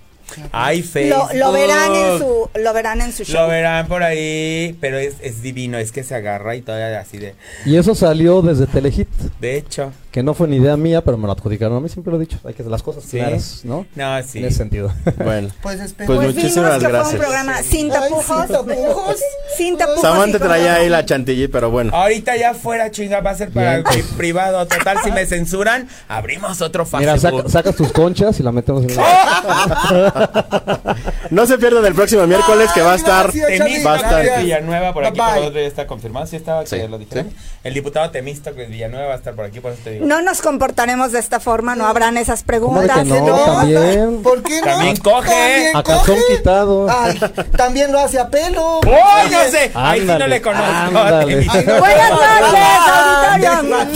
Hay 0.51 0.81
Lo, 0.81 0.87
Facebook. 0.87 1.29
lo 1.35 1.51
verán 1.51 1.95
en 1.95 2.19
su 2.19 2.49
lo 2.55 2.73
verán 2.73 3.01
en 3.01 3.13
su 3.13 3.23
show. 3.23 3.41
Lo 3.41 3.47
verán 3.47 3.87
por 3.87 4.03
ahí, 4.03 4.77
pero 4.79 4.97
es, 4.97 5.15
es 5.21 5.41
divino, 5.41 5.77
es 5.77 5.91
que 5.91 6.03
se 6.03 6.15
agarra 6.15 6.55
y 6.55 6.61
todavía 6.61 6.99
así 6.99 7.17
de... 7.17 7.35
Y 7.65 7.77
eso 7.77 7.95
salió 7.95 8.41
desde 8.41 8.67
Telehit, 8.67 9.09
De 9.39 9.57
hecho, 9.57 9.91
que 10.13 10.21
no 10.21 10.35
fue 10.35 10.47
ni 10.47 10.57
idea 10.57 10.77
mía, 10.77 11.03
pero 11.03 11.17
me 11.17 11.25
lo 11.25 11.31
adjudicaron. 11.33 11.75
A 11.75 11.79
mí 11.79 11.89
siempre 11.89 12.11
lo 12.11 12.17
he 12.17 12.19
dicho, 12.21 12.37
hay 12.45 12.53
que 12.53 12.61
hacer 12.61 12.69
las 12.71 12.83
cosas 12.83 13.03
Sí. 13.03 13.17
claras, 13.17 13.61
¿no? 13.63 13.87
no, 13.95 14.23
sí. 14.23 14.37
En 14.39 14.45
ese 14.45 14.57
sentido. 14.57 14.93
Bueno. 15.17 15.49
Pues 15.63 15.79
espero. 15.79 16.05
Pues 16.07 16.19
Pues 16.19 16.35
muchísimas 16.35 16.77
vimos 16.77 16.83
que 16.83 16.89
gracias. 16.91 17.09
fue 17.09 17.19
un 17.19 17.25
programa 17.25 17.63
sin 17.63 17.91
Ay, 17.91 17.99
tapujos. 17.99 18.45
sin 18.45 18.55
tapujos. 18.55 19.15
Sin 19.57 19.77
tapujos. 19.77 20.01
Samantha 20.01 20.37
traía 20.39 20.75
ahí 20.75 20.89
la 20.89 21.03
chantilly, 21.03 21.47
pero 21.47 21.71
bueno. 21.71 21.91
Ahorita 21.95 22.35
ya 22.37 22.53
fuera, 22.53 22.91
chinga, 22.91 23.21
va 23.21 23.31
a 23.31 23.35
ser 23.35 23.49
para 23.49 23.79
Bien, 23.79 23.87
el 23.97 24.03
privado. 24.15 24.65
Total, 24.67 24.97
si 25.03 25.11
me 25.11 25.25
censuran, 25.25 25.87
abrimos 26.07 26.61
otro 26.61 26.85
Mira, 26.99 27.13
Facebook. 27.17 27.39
saca- 27.41 27.49
sacas 27.49 27.75
tus 27.75 27.91
conchas 27.91 28.39
y 28.39 28.43
la 28.43 28.51
metemos 28.51 28.83
en 28.83 28.95
la... 28.95 29.03
No 31.31 31.45
se 31.47 31.57
pierdan 31.57 31.85
el 31.85 31.93
próximo 31.95 32.27
miércoles 32.27 32.69
que 32.73 32.81
va 32.81 32.91
a 32.91 32.93
Ay, 32.93 32.99
estar. 32.99 33.31
Temístocles 33.31 33.85
Va 33.85 33.93
a 33.93 33.97
estar- 33.97 34.41
Villanueva 34.43 34.93
por 34.93 35.05
aquí, 35.05 35.17
por 35.19 35.37
el 35.37 35.43
otro 35.45 35.59
día 35.59 35.67
está 35.67 35.87
confirmado, 35.87 36.27
sí 36.27 36.35
estaba, 36.35 36.63
que 36.63 36.69
Sí, 36.69 36.87
lo 36.87 36.97
dijeron. 36.99 37.29
sí. 37.29 37.35
El 37.63 37.73
diputado 37.73 38.11
Temístocles 38.11 38.69
Villanueva 38.69 39.07
va 39.07 39.13
a 39.13 39.17
estar 39.17 39.33
por 39.33 39.45
aquí, 39.45 39.59
por 39.59 39.71
eso 39.71 39.81
te 39.83 39.91
digo. 39.91 40.02
No 40.03 40.21
nos 40.21 40.41
comportaremos 40.41 41.11
de 41.11 41.19
esta 41.19 41.39
forma, 41.39 41.75
no 41.75 41.85
habrán 41.87 42.17
esas 42.17 42.43
¿Cómo 42.43 42.81
de 42.81 42.87
preguntas. 42.87 42.97
que 43.03 43.21
no? 43.21 43.35
también. 43.45 44.21
¿Por 44.23 44.43
qué 44.43 44.59
no? 44.59 44.65
También 44.65 44.97
coge. 44.97 45.29
También 45.29 45.75
A 45.77 45.83
calzón 45.83 46.15
coge. 46.15 46.37
quitado. 46.37 46.87
Ay, 46.89 47.19
también 47.57 47.91
lo 47.91 47.99
hace 47.99 48.19
a 48.19 48.29
pelo. 48.29 48.79
¡Oh, 48.79 49.23
no 49.31 49.39
sé! 49.49 49.71
Ahí 49.73 50.01
sí 50.01 50.05
no 50.07 50.27
le 50.27 50.41
conozco. 50.41 50.65
ándale. 50.65 51.35
Temístocles. 51.35 51.79
Buenas 51.79 52.09
noches, 52.11 52.63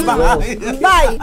auditorio. 0.07 0.79
Bye. 0.79 1.19